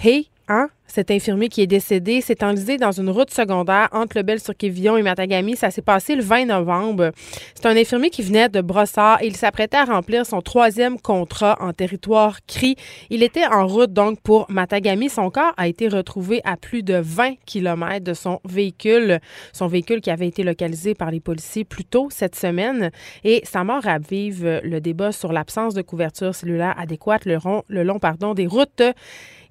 Hay, 0.00 0.26
hein, 0.48 0.68
cet 0.92 1.10
infirmier 1.10 1.48
qui 1.48 1.62
est 1.62 1.66
décédé, 1.66 2.20
s'est 2.20 2.44
enlisé 2.44 2.76
dans 2.76 2.92
une 2.92 3.08
route 3.08 3.30
secondaire 3.30 3.88
entre 3.92 4.18
le 4.18 4.22
Bel-sur-Quévillon 4.24 4.98
et 4.98 5.02
Matagami. 5.02 5.56
Ça 5.56 5.70
s'est 5.70 5.80
passé 5.80 6.14
le 6.14 6.22
20 6.22 6.44
novembre. 6.44 7.12
C'est 7.54 7.64
un 7.64 7.74
infirmier 7.74 8.10
qui 8.10 8.20
venait 8.20 8.50
de 8.50 8.60
Brossard 8.60 9.22
il 9.22 9.34
s'apprêtait 9.34 9.78
à 9.78 9.86
remplir 9.86 10.26
son 10.26 10.42
troisième 10.42 11.00
contrat 11.00 11.56
en 11.60 11.72
territoire 11.72 12.40
CRI. 12.46 12.76
Il 13.08 13.22
était 13.22 13.46
en 13.46 13.66
route 13.66 13.94
donc 13.94 14.20
pour 14.20 14.44
Matagami. 14.50 15.08
Son 15.08 15.30
corps 15.30 15.54
a 15.56 15.66
été 15.66 15.88
retrouvé 15.88 16.42
à 16.44 16.58
plus 16.58 16.82
de 16.82 17.00
20 17.02 17.36
km 17.46 18.04
de 18.04 18.12
son 18.12 18.40
véhicule. 18.44 19.18
Son 19.54 19.68
véhicule 19.68 20.02
qui 20.02 20.10
avait 20.10 20.28
été 20.28 20.42
localisé 20.42 20.94
par 20.94 21.10
les 21.10 21.20
policiers 21.20 21.64
plus 21.64 21.86
tôt 21.86 22.08
cette 22.10 22.36
semaine. 22.36 22.90
Et 23.24 23.40
sa 23.44 23.64
mort 23.64 23.82
ravive 23.82 24.60
le 24.62 24.80
débat 24.80 25.10
sur 25.10 25.32
l'absence 25.32 25.72
de 25.72 25.80
couverture 25.80 26.34
cellulaire 26.34 26.74
adéquate 26.78 27.24
le, 27.24 27.82
long 27.82 28.00
des 28.34 28.46
routes 28.46 28.82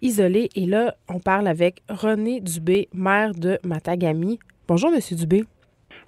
isolées. 0.02 0.50
Et 0.56 0.66
là, 0.66 0.96
on 1.08 1.20
parle 1.20 1.48
avec 1.48 1.82
René 1.90 2.42
Dubé, 2.42 2.90
maire 2.94 3.34
de 3.34 3.60
Matagami. 3.64 4.40
Bonjour, 4.68 4.92
Monsieur 4.92 5.16
Dubé. 5.16 5.44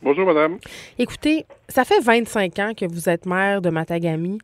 Bonjour, 0.02 0.26
madame. 0.26 0.58
Écoutez, 1.00 1.46
ça 1.70 1.86
fait 1.86 2.00
25 2.00 2.60
ans 2.60 2.72
que 2.76 2.86
vous 2.86 3.10
êtes 3.10 3.26
maire 3.26 3.62
de 3.62 3.70
Matagami. 3.70 4.40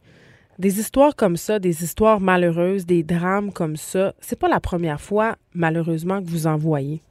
Des 0.57 0.79
histoires 0.79 1.15
comme 1.15 1.37
ça, 1.37 1.59
des 1.59 1.83
histoires 1.83 2.19
malheureuses, 2.19 2.85
des 2.85 3.03
drames 3.03 3.51
comme 3.51 3.77
ça, 3.77 4.13
c'est 4.19 4.37
pas 4.37 4.49
la 4.49 4.59
première 4.59 4.99
fois, 4.99 5.35
malheureusement, 5.53 6.21
que 6.21 6.27
vous 6.27 6.47
en 6.47 6.57
voyez. 6.57 7.01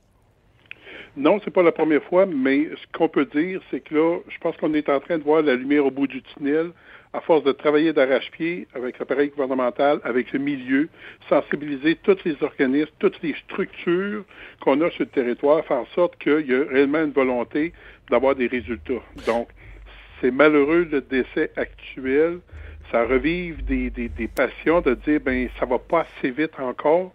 Non, 1.16 1.40
c'est 1.44 1.50
pas 1.50 1.62
la 1.62 1.72
première 1.72 2.02
fois, 2.04 2.26
mais 2.26 2.68
ce 2.76 2.98
qu'on 2.98 3.08
peut 3.08 3.24
dire, 3.24 3.60
c'est 3.70 3.80
que 3.80 3.94
là, 3.94 4.18
je 4.28 4.38
pense 4.38 4.56
qu'on 4.56 4.72
est 4.74 4.88
en 4.88 5.00
train 5.00 5.18
de 5.18 5.24
voir 5.24 5.42
la 5.42 5.54
lumière 5.54 5.84
au 5.84 5.90
bout 5.90 6.06
du 6.06 6.22
tunnel 6.22 6.72
à 7.12 7.20
force 7.20 7.42
de 7.44 7.52
travailler 7.52 7.92
d'arrache-pied 7.92 8.66
avec 8.74 8.98
l'appareil 8.98 9.30
gouvernemental, 9.30 10.00
avec 10.04 10.32
le 10.32 10.38
milieu, 10.38 10.88
sensibiliser 11.28 11.96
tous 11.96 12.18
les 12.24 12.36
organismes, 12.42 12.90
toutes 12.98 13.22
les 13.22 13.34
structures 13.34 14.24
qu'on 14.60 14.80
a 14.82 14.90
sur 14.90 15.04
le 15.04 15.10
territoire, 15.10 15.64
faire 15.64 15.78
en 15.78 15.86
sorte 15.86 16.18
qu'il 16.18 16.46
y 16.46 16.54
a 16.54 16.64
réellement 16.64 17.02
une 17.04 17.12
volonté 17.12 17.72
d'avoir 18.10 18.34
des 18.34 18.46
résultats. 18.46 19.02
Donc, 19.26 19.48
c'est 20.20 20.30
malheureux 20.30 20.86
le 20.90 21.00
décès 21.00 21.50
actuel. 21.56 22.40
Ça 22.90 23.04
revive 23.04 23.64
des, 23.64 23.90
des, 23.90 24.08
des 24.08 24.28
passions 24.28 24.80
de 24.80 24.94
dire, 24.94 25.20
ben, 25.20 25.48
ça 25.58 25.66
va 25.66 25.78
pas 25.78 26.00
assez 26.00 26.30
vite 26.30 26.52
encore. 26.58 27.12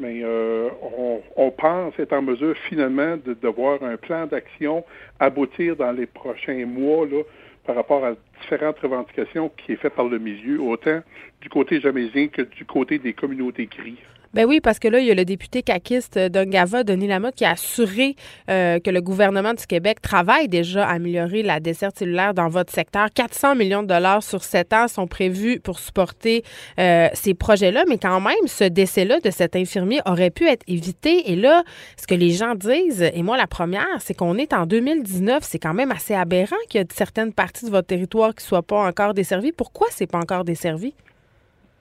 Mais 0.00 0.20
euh, 0.22 0.68
on, 0.96 1.20
on 1.34 1.50
pense 1.50 1.98
être 1.98 2.12
en 2.12 2.22
mesure 2.22 2.56
finalement 2.56 3.16
de, 3.16 3.34
de 3.34 3.48
voir 3.48 3.82
un 3.82 3.96
plan 3.96 4.26
d'action 4.26 4.84
aboutir 5.18 5.74
dans 5.74 5.90
les 5.90 6.06
prochains 6.06 6.66
mois 6.66 7.04
là, 7.04 7.22
par 7.68 7.76
rapport 7.76 8.02
à 8.02 8.14
différentes 8.40 8.78
revendications 8.78 9.50
qui 9.50 9.72
est 9.72 9.76
fait 9.76 9.90
par 9.90 10.06
le 10.06 10.18
milieu, 10.18 10.58
autant 10.58 11.02
du 11.42 11.50
côté 11.50 11.82
jamaisien 11.82 12.28
que 12.28 12.40
du 12.40 12.64
côté 12.64 12.98
des 12.98 13.12
communautés 13.12 13.66
cris. 13.66 13.98
Ben 14.34 14.44
oui, 14.44 14.60
parce 14.60 14.78
que 14.78 14.88
là, 14.88 15.00
il 15.00 15.06
y 15.06 15.10
a 15.10 15.14
le 15.14 15.24
député 15.24 15.62
caquiste 15.62 16.18
d'Ungava, 16.18 16.84
Denis 16.84 17.06
Lamotte, 17.06 17.34
qui 17.34 17.46
a 17.46 17.52
assuré 17.52 18.14
euh, 18.50 18.78
que 18.78 18.90
le 18.90 19.00
gouvernement 19.00 19.54
du 19.54 19.66
Québec 19.66 20.02
travaille 20.02 20.48
déjà 20.48 20.86
à 20.86 20.92
améliorer 20.92 21.42
la 21.42 21.60
desserte 21.60 21.98
cellulaire 21.98 22.34
dans 22.34 22.48
votre 22.48 22.72
secteur. 22.72 23.08
400 23.14 23.54
millions 23.54 23.82
de 23.82 23.88
dollars 23.88 24.22
sur 24.22 24.44
7 24.44 24.72
ans 24.74 24.88
sont 24.88 25.06
prévus 25.06 25.60
pour 25.60 25.78
supporter 25.78 26.44
euh, 26.78 27.08
ces 27.14 27.32
projets-là, 27.32 27.84
mais 27.88 27.96
quand 27.96 28.20
même, 28.20 28.34
ce 28.46 28.64
décès-là 28.64 29.20
de 29.20 29.30
cet 29.30 29.56
infirmier 29.56 30.00
aurait 30.04 30.30
pu 30.30 30.46
être 30.46 30.64
évité. 30.68 31.32
Et 31.32 31.36
là, 31.36 31.64
ce 31.96 32.06
que 32.06 32.14
les 32.14 32.30
gens 32.30 32.54
disent, 32.54 33.02
et 33.02 33.22
moi 33.22 33.38
la 33.38 33.46
première, 33.46 33.86
c'est 34.00 34.14
qu'on 34.14 34.36
est 34.36 34.52
en 34.52 34.66
2019, 34.66 35.42
c'est 35.42 35.58
quand 35.58 35.74
même 35.74 35.90
assez 35.90 36.14
aberrant 36.14 36.56
qu'il 36.68 36.80
y 36.82 36.84
a 36.84 36.86
certaines 36.94 37.32
parties 37.32 37.64
de 37.64 37.70
votre 37.70 37.86
territoire 37.86 38.34
qui 38.34 38.44
ne 38.44 38.48
soient 38.48 38.62
pas 38.62 38.86
encore 38.86 39.14
desservies. 39.14 39.52
Pourquoi 39.52 39.86
c'est 39.90 40.06
pas 40.06 40.18
encore 40.18 40.44
desservi? 40.44 40.94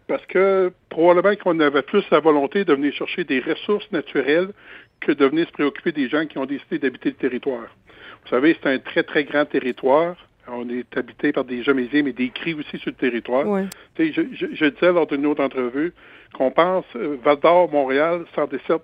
Parce 0.07 0.25
que 0.27 0.71
probablement 0.89 1.35
qu'on 1.35 1.59
avait 1.59 1.81
plus 1.81 2.03
la 2.11 2.19
volonté 2.19 2.63
de 2.63 2.73
venir 2.73 2.93
chercher 2.93 3.23
des 3.25 3.39
ressources 3.41 3.91
naturelles 3.91 4.49
que 5.01 5.11
de 5.11 5.25
venir 5.25 5.47
se 5.47 5.51
préoccuper 5.51 5.91
des 5.91 6.07
gens 6.07 6.25
qui 6.25 6.37
ont 6.37 6.45
décidé 6.45 6.79
d'habiter 6.79 7.09
le 7.09 7.15
territoire. 7.15 7.67
Vous 8.23 8.29
savez, 8.29 8.57
c'est 8.61 8.69
un 8.69 8.79
très, 8.79 9.03
très 9.03 9.25
grand 9.25 9.45
territoire. 9.45 10.15
On 10.47 10.67
est 10.69 10.97
habité 10.97 11.33
par 11.33 11.43
des 11.43 11.61
Jamésiens, 11.61 12.03
mais 12.03 12.13
des 12.13 12.29
cris 12.29 12.53
aussi 12.53 12.77
sur 12.77 12.91
le 12.91 12.95
territoire. 12.95 13.45
Je, 13.99 14.05
je, 14.31 14.65
disais 14.65 14.93
lors 14.93 15.07
d'une 15.07 15.25
autre 15.25 15.43
entrevue 15.43 15.93
qu'on 16.33 16.51
pense 16.51 16.85
euh, 16.95 17.17
Val 17.23 17.37
d'Or, 17.39 17.69
Montréal, 17.69 18.25
sans 18.33 18.47
dessert 18.47 18.79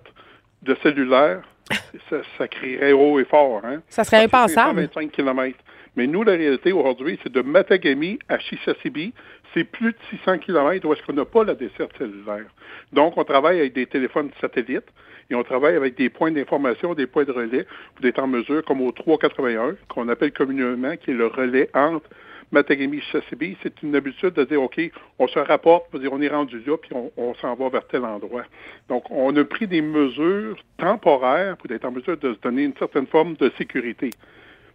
de 0.62 0.74
cellulaire, 0.82 1.42
ça, 2.10 2.16
ça, 2.36 2.48
crierait 2.48 2.92
haut 2.92 3.18
et 3.18 3.24
fort. 3.24 3.62
Hein? 3.64 3.80
Ça 3.88 4.04
serait 4.04 4.24
impensable. 4.24 4.80
125 4.92 5.10
km. 5.10 5.58
Mais 5.96 6.06
nous, 6.06 6.22
la 6.22 6.32
réalité 6.32 6.72
aujourd'hui, 6.72 7.18
c'est 7.22 7.32
de 7.32 7.40
Matagami 7.40 8.18
à 8.28 8.38
Chisasibi, 8.38 9.14
c'est 9.54 9.64
plus 9.64 9.92
de 9.92 9.96
600 10.10 10.38
km 10.38 10.86
où 10.86 10.92
est-ce 10.92 11.02
qu'on 11.02 11.12
n'a 11.12 11.24
pas 11.24 11.44
la 11.44 11.54
desserte 11.54 11.96
cellulaire. 11.96 12.46
Donc, 12.92 13.16
on 13.16 13.24
travaille 13.24 13.60
avec 13.60 13.72
des 13.72 13.86
téléphones 13.86 14.30
satellites 14.40 14.88
et 15.30 15.34
on 15.34 15.42
travaille 15.42 15.76
avec 15.76 15.96
des 15.96 16.10
points 16.10 16.32
d'information, 16.32 16.94
des 16.94 17.06
points 17.06 17.24
de 17.24 17.32
relais 17.32 17.66
pour 17.94 18.04
être 18.04 18.18
en 18.18 18.26
mesure, 18.26 18.64
comme 18.64 18.82
au 18.82 18.92
381, 18.92 19.76
qu'on 19.88 20.08
appelle 20.08 20.32
communément, 20.32 20.96
qui 20.96 21.12
est 21.12 21.14
le 21.14 21.28
relais 21.28 21.70
entre 21.72 22.08
Matagami 22.52 23.00
Chisasibi. 23.00 23.56
C'est 23.62 23.82
une 23.82 23.96
habitude 23.96 24.34
de 24.34 24.44
dire, 24.44 24.62
OK, 24.62 24.80
on 25.18 25.28
se 25.28 25.38
rapporte, 25.38 25.86
on, 25.94 25.98
dire, 25.98 26.12
on 26.12 26.20
est 26.20 26.28
rendu 26.28 26.60
là, 26.66 26.76
puis 26.76 26.90
on, 27.16 27.34
s'en 27.36 27.54
va 27.54 27.68
vers 27.68 27.86
tel 27.86 28.04
endroit. 28.04 28.44
Donc, 28.88 29.04
on 29.10 29.34
a 29.36 29.44
pris 29.44 29.66
des 29.66 29.82
mesures 29.82 30.56
temporaires 30.78 31.56
pour 31.56 31.70
être 31.70 31.84
en 31.84 31.92
mesure 31.92 32.16
de 32.18 32.34
se 32.34 32.40
donner 32.40 32.64
une 32.64 32.76
certaine 32.76 33.06
forme 33.06 33.34
de 33.34 33.50
sécurité. 33.56 34.10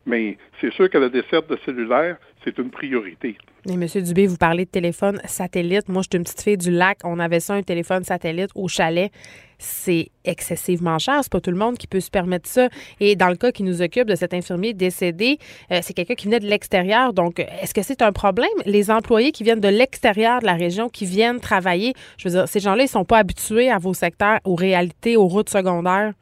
Mais 0.05 0.37
c'est 0.59 0.71
sûr 0.73 0.89
que 0.89 0.97
la 0.97 1.09
desserte 1.09 1.49
de 1.49 1.57
cellulaire, 1.65 2.17
c'est 2.43 2.57
une 2.57 2.69
priorité. 2.69 3.37
Et 3.67 3.73
M. 3.73 3.85
Dubé, 3.85 4.25
vous 4.25 4.37
parlez 4.37 4.65
de 4.65 4.69
téléphone 4.69 5.19
satellite. 5.25 5.89
Moi, 5.89 6.01
je 6.01 6.07
suis 6.11 6.17
une 6.17 6.23
petite 6.23 6.41
fille 6.41 6.57
du 6.57 6.71
lac. 6.71 6.99
On 7.03 7.19
avait 7.19 7.41
ça, 7.41 7.55
un 7.55 7.61
téléphone 7.61 8.03
satellite 8.03 8.49
au 8.55 8.69
chalet. 8.69 9.11
C'est 9.57 10.09
excessivement 10.23 10.97
cher. 10.97 11.19
C'est 11.21 11.31
pas 11.31 11.41
tout 11.41 11.51
le 11.51 11.57
monde 11.57 11.77
qui 11.77 11.85
peut 11.85 11.99
se 11.99 12.09
permettre 12.09 12.47
ça. 12.47 12.69
Et 13.01 13.17
dans 13.17 13.27
le 13.27 13.35
cas 13.35 13.51
qui 13.51 13.63
nous 13.63 13.81
occupe 13.81 14.07
de 14.07 14.15
cet 14.15 14.33
infirmier 14.33 14.73
décédé, 14.73 15.37
euh, 15.71 15.79
c'est 15.81 15.93
quelqu'un 15.93 16.15
qui 16.15 16.27
venait 16.27 16.39
de 16.39 16.47
l'extérieur. 16.47 17.11
Donc, 17.11 17.39
est-ce 17.39 17.73
que 17.73 17.81
c'est 17.81 18.01
un 18.01 18.13
problème? 18.13 18.47
Les 18.65 18.89
employés 18.89 19.33
qui 19.33 19.43
viennent 19.43 19.59
de 19.59 19.67
l'extérieur 19.67 20.39
de 20.39 20.45
la 20.45 20.55
région, 20.55 20.87
qui 20.87 21.05
viennent 21.05 21.41
travailler, 21.41 21.93
je 22.17 22.29
veux 22.29 22.35
dire, 22.35 22.47
ces 22.47 22.61
gens-là, 22.61 22.83
ils 22.83 22.89
sont 22.89 23.05
pas 23.05 23.17
habitués 23.17 23.69
à 23.69 23.77
vos 23.77 23.93
secteurs, 23.93 24.39
aux 24.45 24.55
réalités, 24.55 25.17
aux 25.17 25.27
routes 25.27 25.49
secondaires? 25.49 26.13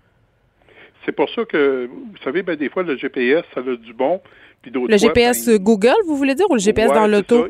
C'est 1.08 1.16
pour 1.16 1.30
ça 1.30 1.46
que, 1.46 1.88
vous 1.88 2.18
savez, 2.22 2.44
ben, 2.44 2.58
des 2.58 2.68
fois, 2.68 2.84
le 2.84 2.98
GPS, 2.98 3.46
ça 3.56 3.62
a 3.62 3.76
du 3.78 3.94
bon. 3.94 4.20
Puis 4.62 4.72
le 4.72 4.98
GPS 4.98 5.48
ben, 5.48 5.58
Google, 5.58 5.96
vous 6.06 6.18
voulez 6.18 6.36
dire, 6.36 6.48
ou 6.50 6.56
le 6.56 6.60
GPS 6.60 6.92
dans 6.92 7.08
l'auto? 7.08 7.48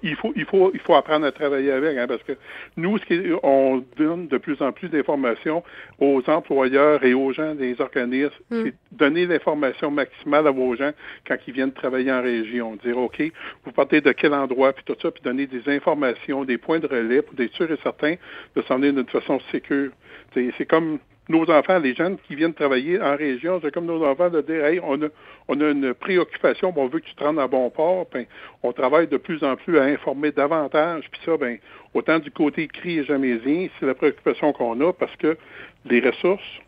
Il 0.00 0.14
faut, 0.14 0.32
il, 0.36 0.44
faut, 0.44 0.70
il 0.74 0.78
faut 0.78 0.94
apprendre 0.94 1.26
à 1.26 1.32
travailler 1.32 1.72
avec, 1.72 1.98
hein, 1.98 2.06
parce 2.06 2.22
que 2.22 2.34
nous, 2.76 2.98
ce 2.98 3.36
on 3.42 3.82
donne 3.96 4.28
de 4.28 4.38
plus 4.38 4.60
en 4.62 4.70
plus 4.70 4.88
d'informations 4.88 5.64
aux 5.98 6.22
employeurs 6.28 7.02
et 7.02 7.14
aux 7.14 7.32
gens 7.32 7.56
des 7.56 7.80
organismes. 7.80 8.30
Hmm. 8.50 8.62
C'est 8.64 8.74
donner 8.92 9.26
l'information 9.26 9.90
maximale 9.90 10.46
à 10.46 10.52
vos 10.52 10.76
gens 10.76 10.92
quand 11.26 11.36
ils 11.48 11.52
viennent 11.52 11.72
travailler 11.72 12.12
en 12.12 12.22
région. 12.22 12.76
Dire, 12.84 12.98
OK, 12.98 13.20
vous 13.64 13.72
partez 13.72 14.00
de 14.00 14.12
quel 14.12 14.34
endroit, 14.34 14.72
puis 14.72 14.84
tout 14.84 14.96
ça, 15.02 15.10
puis 15.10 15.22
donner 15.22 15.46
des 15.46 15.68
informations, 15.68 16.44
des 16.44 16.58
points 16.58 16.78
de 16.78 16.86
relais 16.86 17.22
pour 17.22 17.34
être 17.40 17.54
sûr 17.54 17.68
et 17.72 17.78
certain 17.82 18.14
de 18.54 18.62
s'en 18.62 18.76
venir 18.76 18.92
d'une 18.92 19.08
façon 19.08 19.40
sécure. 19.50 19.90
C'est 20.34 20.66
comme 20.66 20.98
nos 21.28 21.50
enfants, 21.50 21.78
les 21.78 21.94
jeunes 21.94 22.16
qui 22.26 22.34
viennent 22.34 22.54
travailler 22.54 23.00
en 23.00 23.16
région, 23.16 23.60
c'est 23.62 23.72
comme 23.72 23.86
nos 23.86 24.04
enfants 24.04 24.30
de 24.30 24.40
dire, 24.40 24.64
hey, 24.64 24.80
on 24.82 25.02
a, 25.02 25.08
on 25.48 25.60
a 25.60 25.70
une 25.70 25.94
préoccupation, 25.94 26.72
on 26.74 26.86
veut 26.86 27.00
que 27.00 27.06
tu 27.06 27.14
te 27.14 27.22
rendes 27.22 27.38
à 27.38 27.46
bon 27.46 27.68
port, 27.70 28.06
ben, 28.12 28.24
on 28.62 28.72
travaille 28.72 29.08
de 29.08 29.18
plus 29.18 29.44
en 29.44 29.56
plus 29.56 29.78
à 29.78 29.84
informer 29.84 30.32
davantage, 30.32 31.04
puis 31.10 31.20
ça, 31.24 31.36
ben, 31.36 31.58
autant 31.92 32.18
du 32.18 32.30
côté 32.30 32.66
cri 32.68 33.00
et 33.00 33.04
jamais-y, 33.04 33.70
c'est 33.78 33.86
la 33.86 33.94
préoccupation 33.94 34.52
qu'on 34.52 34.80
a 34.80 34.92
parce 34.92 35.14
que 35.16 35.36
les 35.84 36.00
ressources 36.00 36.60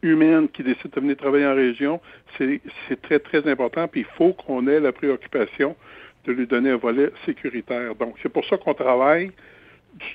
humaines 0.00 0.48
qui 0.48 0.62
décident 0.62 0.90
de 0.94 1.00
venir 1.00 1.16
travailler 1.16 1.46
en 1.46 1.54
région, 1.54 2.00
c'est 2.38 3.02
très, 3.02 3.18
très 3.18 3.46
important, 3.50 3.86
puis 3.88 4.00
il 4.00 4.16
faut 4.16 4.32
qu'on 4.32 4.66
ait 4.66 4.80
la 4.80 4.92
préoccupation 4.92 5.76
de 6.24 6.32
lui 6.32 6.46
donner 6.46 6.70
un 6.70 6.76
volet 6.76 7.10
sécuritaire. 7.26 7.94
Donc, 7.96 8.14
c'est 8.22 8.28
pour 8.28 8.44
ça 8.46 8.56
qu'on 8.56 8.74
travaille 8.74 9.32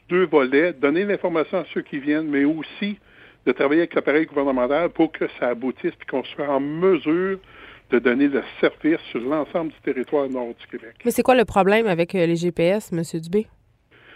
deux 0.10 0.26
volets, 0.26 0.74
donner 0.74 1.06
l'information 1.06 1.60
à 1.60 1.66
ceux 1.74 1.82
qui 1.82 1.99
viennent, 1.99 2.30
mais 2.30 2.45
aussi 2.45 2.97
de 3.46 3.52
travailler 3.52 3.82
avec 3.82 3.94
l'appareil 3.96 4.26
gouvernemental 4.26 4.89
pour 4.89 5.12
que 5.12 5.26
ça 5.39 5.50
aboutisse 5.50 5.94
et 5.94 6.10
qu'on 6.10 6.24
soit 6.24 6.48
en 6.48 6.60
mesure 6.60 7.39
de 7.91 8.00
donner 8.00 8.28
le 8.28 8.41
service 8.60 9.00
sur 9.12 9.20
l'ensemble 9.22 9.72
du 9.72 9.80
territoire 9.84 10.28
nord 10.30 10.54
du 10.60 10.68
Québec. 10.68 10.96
Mais 11.06 11.12
c'est 11.12 11.24
quoi 11.24 11.36
le 11.36 11.46
problème 11.46 11.86
avec 11.88 12.16
euh, 12.16 12.26
les 12.26 12.36
GPS, 12.36 12.91
M. 12.91 13.02
Dubé? 13.20 13.48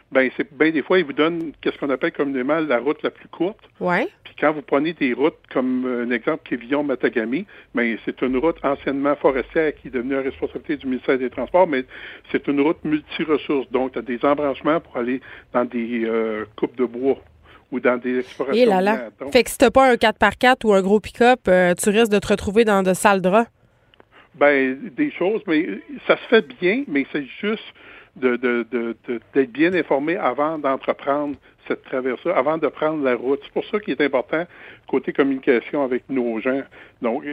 Ben, 0.10 0.30
c'est 0.38 0.48
ben 0.56 0.72
des 0.72 0.82
fois, 0.82 1.00
ils 1.00 1.06
vous 1.06 1.14
donnent 1.14 1.52
qu'est-ce 1.60 1.78
qu'on 1.78 1.90
appelle 1.90 2.14
communément 2.14 2.60
la 2.60 2.80
route 2.80 3.04
la 3.04 3.12
plus 3.12 3.28
courte. 3.28 3.60
Ouais. 3.82 4.08
Puis 4.24 4.36
quand 4.40 4.54
vous 4.54 4.62
prenez 4.62 4.94
des 4.94 5.12
routes 5.12 5.36
comme 5.52 5.86
euh, 5.86 6.06
un 6.06 6.12
exemple 6.12 6.44
qui 6.48 6.54
est 6.54 6.58
Villon-Matagami, 6.58 7.46
ben, 7.76 7.98
c'est 8.06 8.22
une 8.22 8.38
route 8.38 8.56
anciennement 8.64 9.18
forestière 9.18 9.76
qui 9.76 9.90
est 9.90 9.92
devenue 9.92 10.14
la 10.14 10.22
responsabilité 10.22 10.78
du 10.78 10.88
ministère 10.88 11.18
des 11.18 11.30
Transports, 11.30 11.68
mais 11.68 11.84
c'est 12.32 12.48
une 12.48 12.62
route 12.62 12.78
multi-ressources. 12.86 13.70
Donc, 13.72 13.92
tu 13.92 14.00
as 14.00 14.02
des 14.02 14.24
embranchements 14.24 14.80
pour 14.80 14.96
aller 14.96 15.20
dans 15.54 15.66
des 15.66 16.06
euh, 16.06 16.46
coupes 16.56 16.78
de 16.78 16.86
bois 16.86 17.18
ou 17.72 17.80
dans 17.80 17.98
des 17.98 18.20
explorations. 18.20 18.62
Et 18.62 18.66
là 18.66 18.82
là. 18.82 19.10
fait 19.32 19.44
que 19.44 19.50
si 19.50 19.58
t'as 19.58 19.72
pas 19.72 19.92
un 19.92 19.96
4x4 19.96 20.66
ou 20.66 20.74
un 20.74 20.82
gros 20.82 21.00
pick-up, 21.00 21.42
euh, 21.48 21.74
tu 21.76 21.90
risques 21.90 22.12
de 22.12 22.20
te 22.20 22.28
retrouver 22.28 22.66
dans 22.66 22.84
de 22.84 22.94
sales 22.94 23.22
draps. 23.22 23.50
Ben, 24.36 24.78
des 24.96 25.12
choses, 25.12 25.42
mais 25.48 25.68
ça 26.06 26.16
se 26.18 26.28
fait 26.30 26.48
bien, 26.60 26.84
mais 26.88 27.06
c'est 27.12 27.26
juste 27.42 27.64
d'être 28.16 28.42
de, 28.42 28.96
de, 29.08 29.44
bien 29.46 29.74
informé 29.74 30.16
avant 30.16 30.58
d'entreprendre 30.58 31.36
cette 31.68 31.84
traversée, 31.84 32.30
avant 32.30 32.58
de 32.58 32.68
prendre 32.68 33.04
la 33.04 33.16
route. 33.16 33.40
C'est 33.44 33.54
pour 33.54 33.66
ça 33.66 33.80
qu'il 33.80 33.94
est 33.94 34.02
important, 34.02 34.46
côté 34.88 35.12
communication 35.12 35.84
avec 35.84 36.04
nos 36.10 36.40
gens. 36.40 36.62
Donc, 37.02 37.24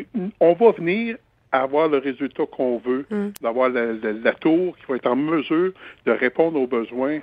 on 0.41 0.53
va 0.55 0.73
venir 0.73 1.17
avoir 1.53 1.89
le 1.89 1.99
résultat 1.99 2.45
qu'on 2.47 2.79
veut, 2.79 3.07
mm. 3.11 3.29
d'avoir 3.41 3.69
la, 3.69 3.93
la, 3.93 4.33
tour 4.33 4.77
qui 4.77 4.85
va 4.89 4.97
être 4.97 5.07
en 5.07 5.17
mesure 5.17 5.73
de 6.05 6.13
répondre 6.13 6.61
aux 6.61 6.67
besoins 6.67 7.21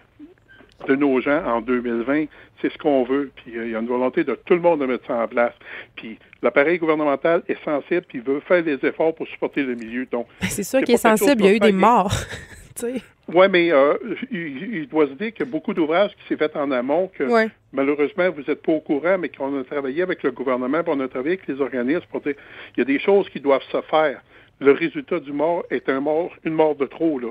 de 0.88 0.96
nos 0.96 1.22
gens 1.22 1.44
en 1.46 1.62
2020, 1.62 2.26
c'est 2.62 2.72
ce 2.72 2.78
qu'on 2.78 3.04
veut. 3.04 3.32
Puis 3.36 3.58
euh, 3.58 3.66
il 3.66 3.72
y 3.72 3.76
a 3.76 3.80
une 3.80 3.88
volonté 3.88 4.24
de 4.24 4.38
tout 4.46 4.54
le 4.54 4.62
monde 4.62 4.82
de 4.82 4.86
mettre 4.86 5.06
ça 5.08 5.16
en 5.16 5.28
place. 5.28 5.54
Puis 5.96 6.18
l'appareil 6.42 6.78
gouvernemental 6.78 7.44
est 7.48 7.64
sensible, 7.64 8.06
puis 8.08 8.20
veut 8.20 8.40
faire 8.42 8.64
des 8.64 8.78
efforts 8.86 9.16
pour 9.16 9.28
supporter 9.28 9.64
le 9.64 9.76
milieu. 9.76 10.06
Donc 10.12 10.28
c'est 10.42 10.64
sûr 10.64 10.82
qu'il 10.82 10.96
est 10.96 10.98
sensible. 10.98 11.42
Il 11.42 11.46
y 11.46 11.50
a 11.50 11.56
eu 11.56 11.60
des 11.60 11.72
morts. 11.72 12.14
oui, 12.84 13.48
mais 13.50 13.72
euh, 13.72 13.94
il, 14.32 14.88
doit 14.88 15.08
se 15.08 15.14
dire 15.14 15.34
qu'il 15.34 15.46
y 15.46 15.50
a 15.50 15.52
beaucoup 15.52 15.74
d'ouvrages 15.74 16.12
qui 16.12 16.28
s'est 16.28 16.38
fait 16.38 16.56
en 16.56 16.72
amont 16.72 17.10
que 17.14 17.24
malheureusement 17.72 18.30
vous 18.32 18.44
n'êtes 18.48 18.62
pas 18.62 18.72
au 18.72 18.80
courant, 18.80 19.18
mais 19.18 19.30
qu'on 19.30 19.60
a 19.60 19.64
travaillé 19.64 20.02
avec 20.02 20.24
le 20.24 20.32
gouvernement, 20.32 20.84
puis 20.84 20.94
on 20.96 21.00
a 21.00 21.08
travaillé 21.08 21.36
avec 21.36 21.48
les 21.48 21.62
organismes 21.62 22.06
pour 22.10 22.22
dire 22.22 22.36
il 22.76 22.80
y 22.80 22.82
a 22.82 22.86
des 22.86 23.00
choses 23.00 23.30
qui 23.30 23.40
doivent 23.40 23.64
se 23.72 23.82
faire. 23.82 24.22
Le 24.60 24.72
résultat 24.72 25.20
du 25.20 25.34
mort 25.34 25.64
est 25.72 25.90
un 25.90 26.00
mort, 26.00 26.32
une 26.44 26.54
mort 26.54 26.76
de 26.76 26.86
trop 26.86 27.20
là. 27.20 27.30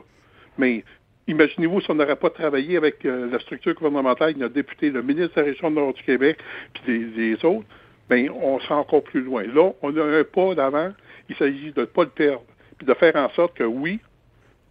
Mais 0.59 0.85
Imaginez-vous 1.31 1.81
si 1.81 1.89
on 1.93 1.95
n'aurait 1.95 2.17
pas 2.17 2.31
travaillé 2.31 2.77
avec 2.77 3.05
euh, 3.05 3.31
la 3.31 3.39
structure 3.39 3.73
gouvernementale, 3.75 4.35
notre 4.37 4.53
député, 4.53 4.91
le 4.91 5.01
ministre 5.01 5.37
de 5.37 5.41
la 5.41 5.47
Région 5.47 5.71
Nord 5.71 5.95
du 5.95 6.03
Québec, 6.03 6.39
puis 6.75 7.07
les, 7.17 7.35
autres, 7.45 7.67
bien, 8.11 8.33
on 8.33 8.59
sera 8.59 8.79
encore 8.79 9.05
plus 9.05 9.23
loin. 9.23 9.45
Là, 9.45 9.71
on 9.81 9.97
a 9.97 10.03
un 10.03 10.25
pas 10.25 10.57
d'avant. 10.57 10.91
Il 11.29 11.37
s'agit 11.37 11.71
de 11.71 11.83
ne 11.83 11.87
pas 11.87 12.03
le 12.03 12.09
perdre, 12.09 12.43
puis 12.79 12.85
de 12.85 12.93
faire 12.95 13.15
en 13.15 13.31
sorte 13.31 13.55
que 13.55 13.63
oui, 13.63 14.01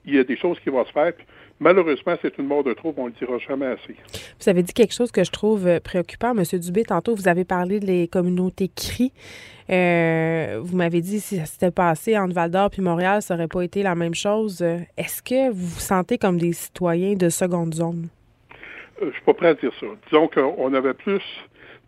il 0.03 0.15
y 0.15 0.19
a 0.19 0.25
des 0.25 0.35
choses 0.35 0.59
qui 0.59 0.69
vont 0.69 0.83
se 0.83 0.91
faire. 0.91 1.13
Malheureusement, 1.59 2.15
c'est 2.21 2.37
une 2.37 2.45
mort 2.45 2.63
de 2.63 2.73
trop, 2.73 2.93
on 2.97 3.05
ne 3.05 3.09
le 3.09 3.15
dira 3.17 3.37
jamais 3.37 3.67
assez. 3.67 3.95
Vous 4.39 4.49
avez 4.49 4.63
dit 4.63 4.73
quelque 4.73 4.93
chose 4.93 5.11
que 5.11 5.23
je 5.23 5.31
trouve 5.31 5.67
euh, 5.67 5.79
préoccupant, 5.79 6.33
M. 6.35 6.43
Dubé. 6.59 6.83
Tantôt, 6.83 7.15
vous 7.15 7.27
avez 7.27 7.45
parlé 7.45 7.79
des 7.79 8.07
communautés 8.07 8.69
CRI. 8.69 9.11
Euh, 9.69 10.59
vous 10.61 10.75
m'avez 10.75 11.01
dit 11.01 11.19
si 11.19 11.37
ça 11.37 11.45
s'était 11.45 11.71
passé 11.71 12.17
entre 12.17 12.33
Val 12.33 12.49
d'Or 12.49 12.69
puis 12.71 12.81
Montréal, 12.81 13.21
ça 13.21 13.35
n'aurait 13.35 13.47
pas 13.47 13.61
été 13.61 13.83
la 13.83 13.95
même 13.95 14.15
chose. 14.15 14.61
Est-ce 14.97 15.21
que 15.21 15.51
vous 15.51 15.67
vous 15.67 15.79
sentez 15.79 16.17
comme 16.17 16.37
des 16.37 16.53
citoyens 16.53 17.13
de 17.13 17.29
seconde 17.29 17.73
zone? 17.73 18.07
Euh, 18.51 18.55
je 19.01 19.05
ne 19.05 19.11
suis 19.11 19.21
pas 19.21 19.33
prêt 19.33 19.47
à 19.49 19.53
dire 19.53 19.71
ça. 19.79 19.85
Disons 20.09 20.27
qu'on 20.27 20.73
avait 20.73 20.93
plus. 20.93 21.23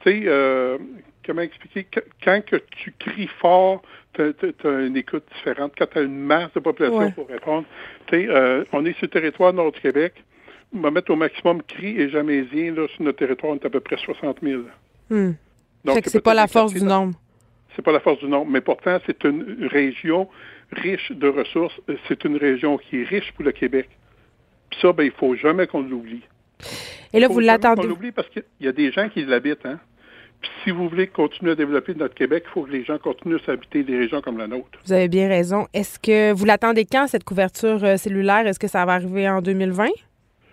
Tu 0.03 0.23
sais, 0.23 0.77
comment 1.25 1.41
expliquer? 1.41 1.87
Quand 2.23 2.43
que 2.45 2.57
tu 2.71 2.93
cries 2.97 3.29
fort, 3.39 3.81
tu 4.13 4.21
as, 4.21 4.69
une 4.69 4.97
écoute 4.97 5.23
différente. 5.35 5.73
Quand 5.77 5.87
tu 5.91 5.99
as 5.99 6.01
une 6.01 6.17
masse 6.17 6.51
de 6.53 6.59
population 6.59 7.11
pour 7.11 7.27
répondre, 7.27 7.65
euh, 8.13 8.63
on 8.73 8.85
est 8.85 8.93
sur 8.93 9.03
le 9.03 9.09
territoire 9.09 9.53
nord 9.53 9.71
du 9.71 9.79
Québec. 9.79 10.23
On 10.73 10.79
va 10.79 10.91
mettre 10.91 11.11
au 11.11 11.15
maximum 11.15 11.61
cri 11.63 11.99
et 11.99 12.09
jamaisien. 12.09 12.73
Là, 12.73 12.87
sur 12.95 13.03
notre 13.03 13.19
territoire, 13.19 13.53
on 13.53 13.55
est 13.55 13.65
à 13.65 13.69
peu 13.69 13.79
près 13.79 13.97
60 13.97 14.37
000. 14.41 14.63
Hmm. 15.09 15.31
Donc, 15.83 16.01
c'est 16.05 16.21
pas 16.21 16.33
la 16.33 16.47
force 16.47 16.73
du 16.73 16.83
nombre. 16.83 17.15
C'est 17.75 17.81
pas 17.81 17.91
la 17.91 17.99
force 17.99 18.19
du 18.19 18.27
nombre, 18.27 18.51
mais 18.51 18.61
pourtant, 18.61 18.99
c'est 19.05 19.23
une 19.23 19.67
région 19.71 20.27
riche 20.71 21.11
de 21.11 21.27
ressources. 21.27 21.79
C'est 22.07 22.23
une 22.25 22.37
région 22.37 22.77
qui 22.77 23.01
est 23.01 23.03
riche 23.03 23.31
pour 23.33 23.45
le 23.45 23.51
Québec. 23.51 23.89
Puis 24.69 24.79
ça, 24.81 24.91
ben, 24.93 25.03
il 25.03 25.11
faut 25.11 25.35
jamais 25.35 25.67
qu'on 25.67 25.81
l'oublie. 25.81 26.21
Et 27.13 27.19
là, 27.19 27.27
vous 27.27 27.39
l'attendez. 27.39 27.81
On 27.83 27.87
l'oublie 27.87 28.11
parce 28.11 28.29
qu'il 28.29 28.43
y 28.59 28.67
a 28.67 28.71
des 28.71 28.91
gens 28.91 29.09
qui 29.09 29.23
l'habitent, 29.23 29.65
hein? 29.65 29.79
Puis 30.41 30.51
si 30.63 30.71
vous 30.71 30.89
voulez 30.89 31.07
continuer 31.07 31.51
à 31.51 31.55
développer 31.55 31.93
notre 31.93 32.15
Québec, 32.15 32.43
il 32.47 32.51
faut 32.51 32.63
que 32.63 32.71
les 32.71 32.83
gens 32.83 32.97
continuent 32.97 33.37
à 33.47 33.51
habiter 33.51 33.83
des 33.83 33.97
régions 33.97 34.21
comme 34.21 34.37
la 34.37 34.47
nôtre. 34.47 34.79
Vous 34.85 34.93
avez 34.93 35.07
bien 35.07 35.27
raison. 35.27 35.67
Est-ce 35.73 35.99
que 35.99 36.33
vous 36.33 36.45
l'attendez 36.45 36.85
quand, 36.85 37.07
cette 37.07 37.23
couverture 37.23 37.83
euh, 37.83 37.97
cellulaire? 37.97 38.47
Est-ce 38.47 38.59
que 38.59 38.67
ça 38.67 38.85
va 38.85 38.93
arriver 38.93 39.29
en 39.29 39.41
2020? 39.41 39.87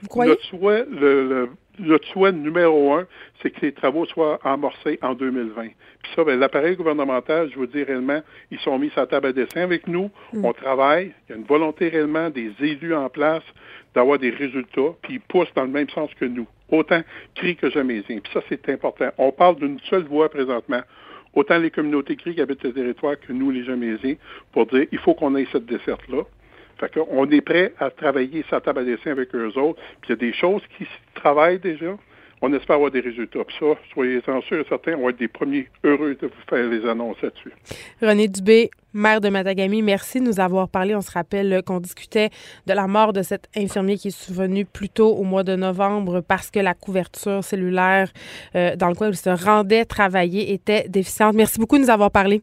Vous 0.03 0.09
croyez? 0.09 0.31
Notre 0.31 0.45
souhait, 0.45 0.85
le, 0.91 1.29
le, 1.29 1.49
notre 1.79 2.07
souhait 2.09 2.33
numéro 2.33 2.93
un, 2.93 3.07
c'est 3.43 3.51
que 3.51 3.61
les 3.63 3.73
travaux 3.73 4.05
soient 4.07 4.39
amorcés 4.45 4.99
en 5.03 5.15
2020. 5.15 5.63
Puis 6.03 6.13
ça, 6.15 6.25
ben, 6.25 6.39
l'appareil 6.39 6.77
gouvernemental, 6.77 7.51
je 7.51 7.57
vous 7.57 7.67
dis 7.67 7.83
réellement, 7.83 8.21
ils 8.51 8.59
sont 8.61 8.79
mis 8.79 8.91
sur 8.91 9.01
la 9.01 9.07
table 9.07 9.29
à 9.29 9.33
dessin 9.33 9.63
avec 9.63 9.87
nous. 9.87 10.11
On 10.35 10.53
travaille. 10.53 11.13
Il 11.29 11.33
y 11.33 11.35
a 11.35 11.39
une 11.39 11.47
volonté 11.47 11.89
réellement 11.89 12.31
des 12.31 12.53
élus 12.61 12.95
en 12.95 13.09
place 13.09 13.43
d'avoir 13.95 14.19
des 14.19 14.31
résultats, 14.31 14.95
puis 15.03 15.15
ils 15.15 15.21
poussent 15.21 15.53
dans 15.55 15.63
le 15.65 15.71
même 15.71 15.89
sens 15.91 16.11
que 16.15 16.25
nous. 16.25 16.47
Autant 16.71 17.03
cri 17.35 17.57
que 17.57 17.71
jamais. 17.71 18.03
Puis 18.03 18.21
ça, 18.33 18.41
c'est 18.49 18.69
important. 18.69 19.09
On 19.19 19.33
parle 19.33 19.57
d'une 19.57 19.79
seule 19.89 20.05
voix 20.05 20.29
présentement 20.29 20.83
autant 21.35 21.59
les 21.59 21.71
communautés 21.71 22.17
cri 22.17 22.35
qui 22.35 22.41
habitent 22.41 22.65
le 22.65 22.73
territoire 22.73 23.19
que 23.19 23.33
nous, 23.33 23.51
les 23.51 23.65
Jamésiens, 23.65 24.17
pour 24.53 24.67
dire 24.67 24.87
il 24.91 24.99
faut 24.99 25.15
qu'on 25.15 25.37
ait 25.37 25.47
cette 25.53 25.67
desserte-là. 25.67 26.23
Fait 26.79 26.93
qu'on 26.93 27.29
est 27.31 27.41
prêt 27.41 27.73
à 27.79 27.91
travailler 27.91 28.45
sa 28.49 28.61
table 28.61 28.81
à 28.81 28.85
dessin 28.85 29.11
avec 29.11 29.35
eux 29.35 29.53
autres. 29.57 29.81
Puis 30.01 30.09
il 30.09 30.11
y 30.11 30.13
a 30.13 30.17
des 30.17 30.33
choses 30.33 30.63
qui 30.77 30.85
se 30.85 31.21
travaillent 31.21 31.59
déjà. 31.59 31.97
On 32.41 32.53
espère 32.53 32.77
avoir 32.77 32.91
des 32.91 33.01
résultats. 33.01 33.45
Puis 33.45 33.57
ça, 33.59 33.67
soyez-en 33.93 34.41
sûrs 34.43 34.61
et 34.61 34.67
certains, 34.69 34.95
on 34.95 35.05
va 35.05 35.11
être 35.11 35.19
des 35.19 35.29
premiers 35.29 35.69
heureux 35.85 36.17
de 36.21 36.27
vous 36.27 36.33
faire 36.49 36.67
les 36.69 36.89
annonces 36.89 37.21
là-dessus. 37.23 37.53
René 38.01 38.29
Dubé, 38.29 38.71
maire 38.93 39.21
de 39.21 39.29
Matagami, 39.29 39.83
merci 39.83 40.21
de 40.21 40.25
nous 40.25 40.41
avoir 40.41 40.69
parlé. 40.69 40.95
On 40.95 41.01
se 41.01 41.11
rappelle 41.11 41.63
qu'on 41.67 41.81
discutait 41.81 42.31
de 42.67 42.73
la 42.73 42.87
mort 42.87 43.13
de 43.13 43.23
cet 43.23 43.49
infirmier 43.57 43.97
qui 43.97 44.09
est 44.09 44.17
survenu 44.17 44.65
plus 44.65 44.89
tôt 44.89 45.15
au 45.15 45.25
mois 45.25 45.43
de 45.43 45.57
novembre 45.57 46.21
parce 46.21 46.51
que 46.51 46.61
la 46.61 46.75
couverture 46.75 47.43
cellulaire 47.43 48.11
euh, 48.55 48.77
dans 48.77 48.89
le 48.89 48.95
coin 48.95 49.09
où 49.09 49.13
il 49.13 49.17
se 49.17 49.31
rendait 49.31 49.85
travailler 49.85 50.53
était 50.53 50.89
déficiente. 50.89 51.35
Merci 51.35 51.59
beaucoup 51.59 51.77
de 51.77 51.83
nous 51.83 51.91
avoir 51.91 52.11
parlé. 52.11 52.41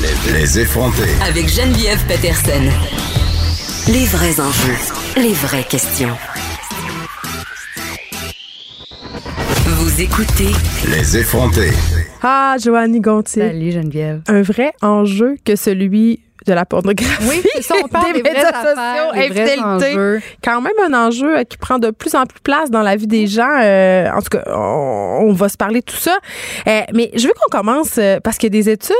Les, 0.00 0.38
les 0.38 0.60
effrontés. 0.60 1.12
Avec 1.28 1.48
Geneviève 1.48 2.02
Peterson. 2.06 2.64
Les 3.92 4.04
vrais 4.04 4.40
enjeux, 4.40 4.76
les 5.16 5.32
vraies 5.32 5.64
questions. 5.64 6.16
Vous 9.90 10.02
écoutez 10.02 10.52
Les 10.88 11.16
effrontés. 11.16 11.72
Ah, 12.22 12.54
Joannie 12.62 13.00
Gontier. 13.00 13.48
Salut 13.48 13.72
Geneviève. 13.72 14.22
Un 14.28 14.42
vrai 14.42 14.72
enjeu 14.82 15.36
que 15.44 15.56
celui 15.56 16.20
de 16.46 16.52
la 16.52 16.64
pornographie. 16.64 17.28
Oui, 17.28 17.42
ça, 17.62 17.74
on 17.82 17.88
parle 17.88 18.12
des, 18.12 18.22
médias 18.22 18.32
vraies 18.32 18.46
affaires, 18.46 18.96
sociaux, 19.06 19.12
des 19.14 19.40
infidélité. 19.40 20.26
Quand 20.42 20.60
même 20.60 20.72
un 20.86 21.06
enjeu 21.06 21.38
euh, 21.38 21.44
qui 21.44 21.56
prend 21.56 21.78
de 21.78 21.90
plus 21.90 22.14
en 22.14 22.24
plus 22.26 22.40
place 22.40 22.70
dans 22.70 22.82
la 22.82 22.96
vie 22.96 23.06
des 23.06 23.26
gens. 23.26 23.60
Euh, 23.62 24.08
en 24.10 24.20
tout 24.20 24.30
cas, 24.30 24.44
on, 24.46 25.26
on 25.28 25.32
va 25.32 25.48
se 25.48 25.56
parler 25.56 25.80
de 25.80 25.84
tout 25.84 25.96
ça. 25.96 26.16
Euh, 26.66 26.80
mais 26.94 27.10
je 27.14 27.26
veux 27.26 27.34
qu'on 27.34 27.56
commence 27.56 27.98
parce 28.24 28.38
qu'il 28.38 28.54
y 28.54 28.58
a 28.58 28.62
des 28.62 28.70
études, 28.70 28.96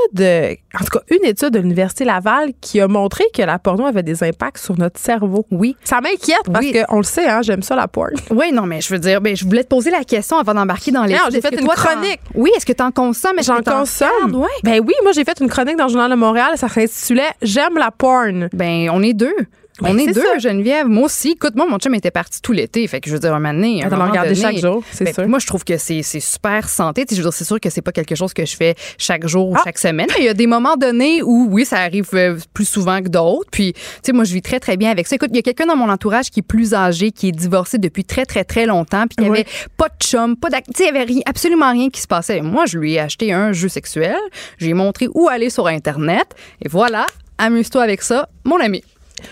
en 0.78 0.84
tout 0.84 0.98
cas 0.98 1.00
une 1.10 1.24
étude 1.24 1.50
de 1.50 1.58
l'Université 1.58 2.04
Laval 2.04 2.50
qui 2.60 2.80
a 2.80 2.88
montré 2.88 3.24
que 3.34 3.42
la 3.42 3.58
porno 3.58 3.86
avait 3.86 4.02
des 4.02 4.22
impacts 4.22 4.58
sur 4.58 4.78
notre 4.78 5.00
cerveau. 5.00 5.46
Oui. 5.50 5.76
Ça 5.84 6.00
m'inquiète 6.00 6.38
parce 6.52 6.64
Oui. 6.64 6.76
qu'on 6.88 6.98
le 6.98 7.02
sait, 7.02 7.28
hein, 7.28 7.40
j'aime 7.42 7.62
ça 7.62 7.76
la 7.76 7.88
porn. 7.88 8.10
Oui, 8.30 8.52
non, 8.52 8.62
mais 8.66 8.80
je 8.80 8.92
veux 8.92 8.98
dire, 8.98 9.20
ben, 9.20 9.36
je 9.36 9.44
voulais 9.44 9.64
te 9.64 9.68
poser 9.68 9.90
la 9.90 10.04
question 10.04 10.38
avant 10.38 10.54
d'embarquer 10.54 10.90
dans 10.90 11.04
les. 11.04 11.14
Non, 11.14 11.20
j'ai 11.30 11.40
fait 11.40 11.58
une 11.60 11.66
chronique. 11.66 12.20
Oui, 12.34 12.50
est-ce 12.56 12.66
que 12.66 12.72
tu 12.72 12.82
en 12.82 12.90
consommes? 12.90 13.36
J'en 13.42 13.62
consomme. 13.62 14.34
Ouais. 14.34 14.48
Ben 14.62 14.80
oui, 14.86 14.94
moi 15.02 15.12
j'ai 15.12 15.24
fait 15.24 15.38
une 15.40 15.48
chronique 15.48 15.76
dans 15.76 15.84
le 15.86 15.90
Journal 15.90 16.10
de 16.10 16.16
Montréal, 16.16 16.52
ça 16.56 16.68
s'intitulait 16.68 17.29
J'aime 17.42 17.76
la 17.76 17.90
porn. 17.90 18.48
Ben, 18.52 18.88
on 18.90 19.02
est 19.02 19.14
deux. 19.14 19.34
Ben, 19.82 19.90
on 19.94 19.98
est 19.98 20.12
deux, 20.12 20.20
ça. 20.22 20.38
Geneviève. 20.38 20.86
Moi 20.86 21.04
aussi. 21.04 21.32
Écoute, 21.32 21.54
moi, 21.56 21.66
mon 21.66 21.78
chum 21.78 21.94
était 21.94 22.10
parti 22.10 22.40
tout 22.42 22.52
l'été. 22.52 22.86
Fait 22.86 23.00
que 23.00 23.08
je 23.08 23.14
veux 23.14 23.20
dire, 23.20 23.34
un 23.34 23.38
moment 23.38 23.52
donné. 23.54 23.82
regarder 23.84 24.30
donné, 24.34 24.34
chaque 24.40 24.56
jour, 24.58 24.82
c'est 24.92 25.04
ben, 25.04 25.14
sûr. 25.14 25.28
Moi, 25.28 25.38
je 25.38 25.46
trouve 25.46 25.64
que 25.64 25.76
c'est 25.76 26.02
super 26.02 26.68
santé. 26.68 27.04
Tu 27.06 27.14
sais, 27.14 27.16
je 27.20 27.22
veux 27.22 27.28
dire, 27.30 27.36
c'est 27.36 27.44
sûr 27.44 27.60
que 27.60 27.70
c'est 27.70 27.82
pas 27.82 27.92
quelque 27.92 28.14
chose 28.14 28.32
que 28.34 28.44
je 28.44 28.56
fais 28.56 28.74
chaque 28.98 29.26
jour 29.26 29.48
ou 29.50 29.54
Ah. 29.56 29.62
chaque 29.64 29.78
semaine. 29.78 30.06
Mais 30.10 30.20
il 30.20 30.24
y 30.24 30.28
a 30.28 30.34
des 30.34 30.46
moments 30.46 30.76
donnés 30.76 31.22
où, 31.22 31.48
oui, 31.50 31.64
ça 31.64 31.78
arrive 31.78 32.08
euh, 32.14 32.36
plus 32.54 32.68
souvent 32.68 33.00
que 33.02 33.08
d'autres. 33.08 33.48
Puis, 33.50 33.72
tu 33.72 33.80
sais, 34.02 34.12
moi, 34.12 34.24
je 34.24 34.32
vis 34.34 34.42
très, 34.42 34.60
très 34.60 34.76
bien 34.76 34.90
avec 34.90 35.06
ça. 35.06 35.16
Écoute, 35.16 35.30
il 35.32 35.36
y 35.36 35.40
a 35.40 35.42
quelqu'un 35.42 35.66
dans 35.66 35.76
mon 35.76 35.88
entourage 35.88 36.30
qui 36.30 36.40
est 36.40 36.44
plus 36.44 36.74
âgé, 36.74 37.10
qui 37.10 37.28
est 37.28 37.32
divorcé 37.32 37.78
depuis 37.78 38.04
très, 38.04 38.24
très, 38.26 38.44
très 38.44 38.66
longtemps. 38.66 39.04
Puis, 39.06 39.16
il 39.18 39.24
n'y 39.24 39.30
Oui. 39.30 39.38
avait 39.40 39.48
pas 39.76 39.88
de 39.88 40.04
chum, 40.04 40.36
pas 40.36 40.48
d'ac- 40.50 40.64
Tu 40.66 40.72
sais, 40.76 40.84
il 40.84 40.86
y 40.86 40.90
avait 40.90 41.04
rien- 41.04 41.22
absolument 41.26 41.70
rien 41.72 41.88
qui 41.90 42.00
se 42.00 42.06
passait. 42.06 42.40
Moi, 42.42 42.64
je 42.66 42.78
lui 42.78 42.94
ai 42.94 43.00
acheté 43.00 43.32
un 43.32 43.52
jeu 43.52 43.68
sexuel. 43.68 44.16
J'ai 44.58 44.74
montré 44.74 45.08
où 45.14 45.28
aller 45.28 45.50
sur 45.50 45.66
Internet. 45.66 46.26
Et 46.62 46.68
voilà, 46.68 47.06
amuse-toi 47.38 47.82
avec 47.82 48.02
ça, 48.02 48.28
mon 48.44 48.58
ami. 48.60 48.82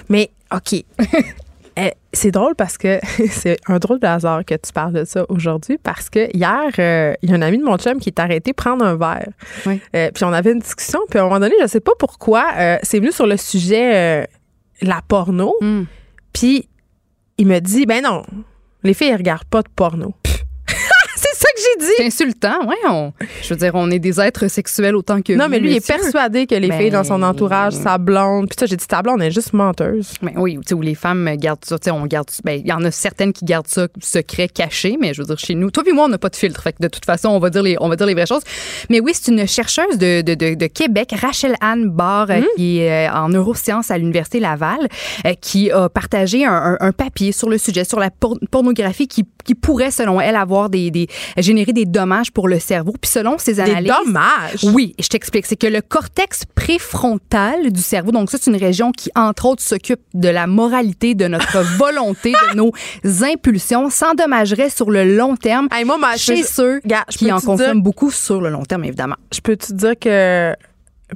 Mais, 0.08 0.30
OK. 0.52 0.84
Eh, 1.80 1.92
c'est 2.12 2.32
drôle 2.32 2.56
parce 2.56 2.76
que 2.76 2.98
c'est 3.30 3.56
un 3.68 3.78
drôle 3.78 4.00
de 4.00 4.06
hasard 4.06 4.44
que 4.44 4.54
tu 4.56 4.72
parles 4.72 4.94
de 4.94 5.04
ça 5.04 5.24
aujourd'hui 5.28 5.78
parce 5.78 6.10
que 6.10 6.28
hier, 6.36 6.72
euh, 6.80 7.14
il 7.22 7.30
y 7.30 7.32
a 7.32 7.36
un 7.36 7.42
ami 7.42 7.58
de 7.58 7.62
mon 7.62 7.76
chum 7.76 8.00
qui 8.00 8.08
est 8.08 8.18
arrêté 8.18 8.52
prendre 8.52 8.84
un 8.84 8.96
verre. 8.96 9.28
Oui. 9.64 9.80
Euh, 9.94 10.10
puis 10.12 10.24
on 10.24 10.32
avait 10.32 10.50
une 10.50 10.58
discussion, 10.58 10.98
puis 11.08 11.20
à 11.20 11.22
un 11.22 11.26
moment 11.26 11.38
donné, 11.38 11.54
je 11.60 11.68
sais 11.68 11.78
pas 11.78 11.92
pourquoi, 11.96 12.46
euh, 12.56 12.78
c'est 12.82 12.98
venu 12.98 13.12
sur 13.12 13.28
le 13.28 13.36
sujet 13.36 14.28
la 14.82 15.00
porno. 15.06 15.54
Mm. 15.60 15.82
Puis 16.32 16.68
il 17.36 17.46
me 17.46 17.60
dit, 17.60 17.86
ben 17.86 18.02
non, 18.02 18.24
les 18.82 18.92
filles, 18.92 19.10
elles 19.10 19.18
regardent 19.18 19.44
pas 19.44 19.62
de 19.62 19.68
porno. 19.68 20.14
que 21.58 21.64
j'ai 21.80 21.86
dit. 21.86 21.92
C'est 21.96 22.06
insultant, 22.06 22.66
ouais. 22.66 22.76
On, 22.88 23.12
je 23.42 23.48
veux 23.50 23.56
dire, 23.56 23.72
on 23.74 23.90
est 23.90 23.98
des 23.98 24.20
êtres 24.20 24.48
sexuels 24.48 24.96
autant 24.96 25.20
que 25.22 25.32
Non, 25.32 25.44
vous, 25.44 25.50
mais 25.50 25.58
lui, 25.60 25.70
il 25.72 25.76
est 25.76 25.86
persuadé 25.86 26.46
que 26.46 26.54
les 26.54 26.68
Ben- 26.68 26.78
filles 26.80 26.90
dans 26.90 27.04
son 27.04 27.22
entourage, 27.22 27.72
sa 27.74 27.98
blonde. 27.98 28.48
Puis 28.48 28.56
ça, 28.58 28.66
j'ai 28.66 28.76
dit, 28.76 28.86
ta 28.86 29.02
blonde 29.02 29.22
est 29.22 29.30
juste 29.30 29.52
menteuse. 29.52 30.14
Mais 30.22 30.32
oui, 30.36 30.54
tu 30.56 30.62
sais, 30.68 30.74
où 30.74 30.82
les 30.82 30.94
femmes 30.94 31.30
gardent 31.36 31.64
ça, 31.64 31.78
tu 31.78 31.84
sais, 31.84 31.90
on 31.90 32.06
garde, 32.06 32.28
ben, 32.44 32.60
il 32.62 32.66
y 32.66 32.72
en 32.72 32.84
a 32.84 32.90
certaines 32.90 33.32
qui 33.32 33.44
gardent 33.44 33.66
ça 33.68 33.86
secret, 34.00 34.48
caché, 34.48 34.96
mais 35.00 35.14
je 35.14 35.20
veux 35.22 35.26
dire, 35.26 35.38
chez 35.38 35.54
nous, 35.54 35.70
toi 35.70 35.82
puis 35.82 35.92
moi, 35.92 36.04
on 36.04 36.08
n'a 36.08 36.18
pas 36.18 36.28
de 36.28 36.36
filtre, 36.36 36.62
fait 36.62 36.72
que 36.72 36.82
de 36.82 36.88
toute 36.88 37.04
façon, 37.04 37.28
on 37.28 37.38
va 37.38 37.50
dire 37.50 37.62
les, 37.62 37.76
on 37.80 37.88
va 37.88 37.96
dire 37.96 38.06
les 38.06 38.14
vraies 38.14 38.26
choses. 38.26 38.42
Mais 38.90 39.00
oui, 39.00 39.12
c'est 39.14 39.30
une 39.30 39.46
chercheuse 39.46 39.98
de, 39.98 40.22
de, 40.22 40.34
de, 40.34 40.54
de 40.54 40.66
Québec, 40.66 41.14
Rachel 41.20 41.54
Anne 41.60 41.88
Barr, 41.90 42.30
euh, 42.30 42.40
qui 42.56 42.78
est 42.80 43.08
euh, 43.08 43.12
en 43.12 43.28
neurosciences 43.28 43.90
à 43.90 43.98
l'Université 43.98 44.40
Laval, 44.40 44.78
euh, 45.26 45.34
qui 45.40 45.70
a 45.70 45.88
partagé 45.88 46.44
un, 46.44 46.52
un- 46.52 46.76
un 46.80 46.92
papier 46.92 47.32
sur 47.32 47.48
le 47.48 47.58
sujet, 47.58 47.84
sur 47.84 47.98
la 48.00 48.10
por- 48.10 48.38
pornographie 48.50 49.08
qui, 49.08 49.24
qui 49.44 49.54
pourrait, 49.54 49.90
selon 49.90 50.20
elle, 50.20 50.36
avoir 50.36 50.70
des, 50.70 50.90
des, 50.90 51.06
générer 51.48 51.72
des 51.72 51.84
dommages 51.86 52.30
pour 52.30 52.46
le 52.48 52.58
cerveau. 52.58 52.94
Puis 53.00 53.10
selon 53.10 53.36
Des 53.44 53.58
analyses. 53.60 53.92
dommages? 54.04 54.64
Oui, 54.74 54.94
je 55.00 55.08
t'explique. 55.08 55.46
C'est 55.46 55.56
que 55.56 55.66
le 55.66 55.80
cortex 55.80 56.42
préfrontal 56.54 57.70
du 57.72 57.80
cerveau, 57.80 58.10
donc 58.12 58.30
ça, 58.30 58.38
c'est 58.40 58.50
une 58.50 58.56
région 58.56 58.92
qui, 58.92 59.10
entre 59.16 59.46
autres, 59.46 59.62
s'occupe 59.62 60.00
de 60.14 60.28
la 60.28 60.46
moralité, 60.46 61.14
de 61.14 61.26
notre 61.26 61.58
volonté, 61.78 62.32
de 62.52 62.56
nos 62.56 62.72
impulsions, 63.24 63.90
s'endommagerait 63.90 64.70
sur 64.70 64.90
le 64.90 65.16
long 65.16 65.36
terme 65.36 65.68
Hey, 65.72 65.84
moi, 65.84 65.98
ma- 65.98 66.16
je 66.16 66.22
chez 66.22 66.40
peux- 66.42 66.46
ceux 66.46 66.80
Gars, 66.86 67.04
qui 67.08 67.30
en 67.32 67.38
dire- 67.38 67.46
consomment 67.46 67.82
beaucoup 67.82 68.10
sur 68.10 68.40
le 68.40 68.50
long 68.50 68.64
terme, 68.64 68.84
évidemment. 68.84 69.16
Je 69.32 69.40
peux 69.40 69.56
te 69.56 69.72
dire 69.72 69.94
que 69.98 70.54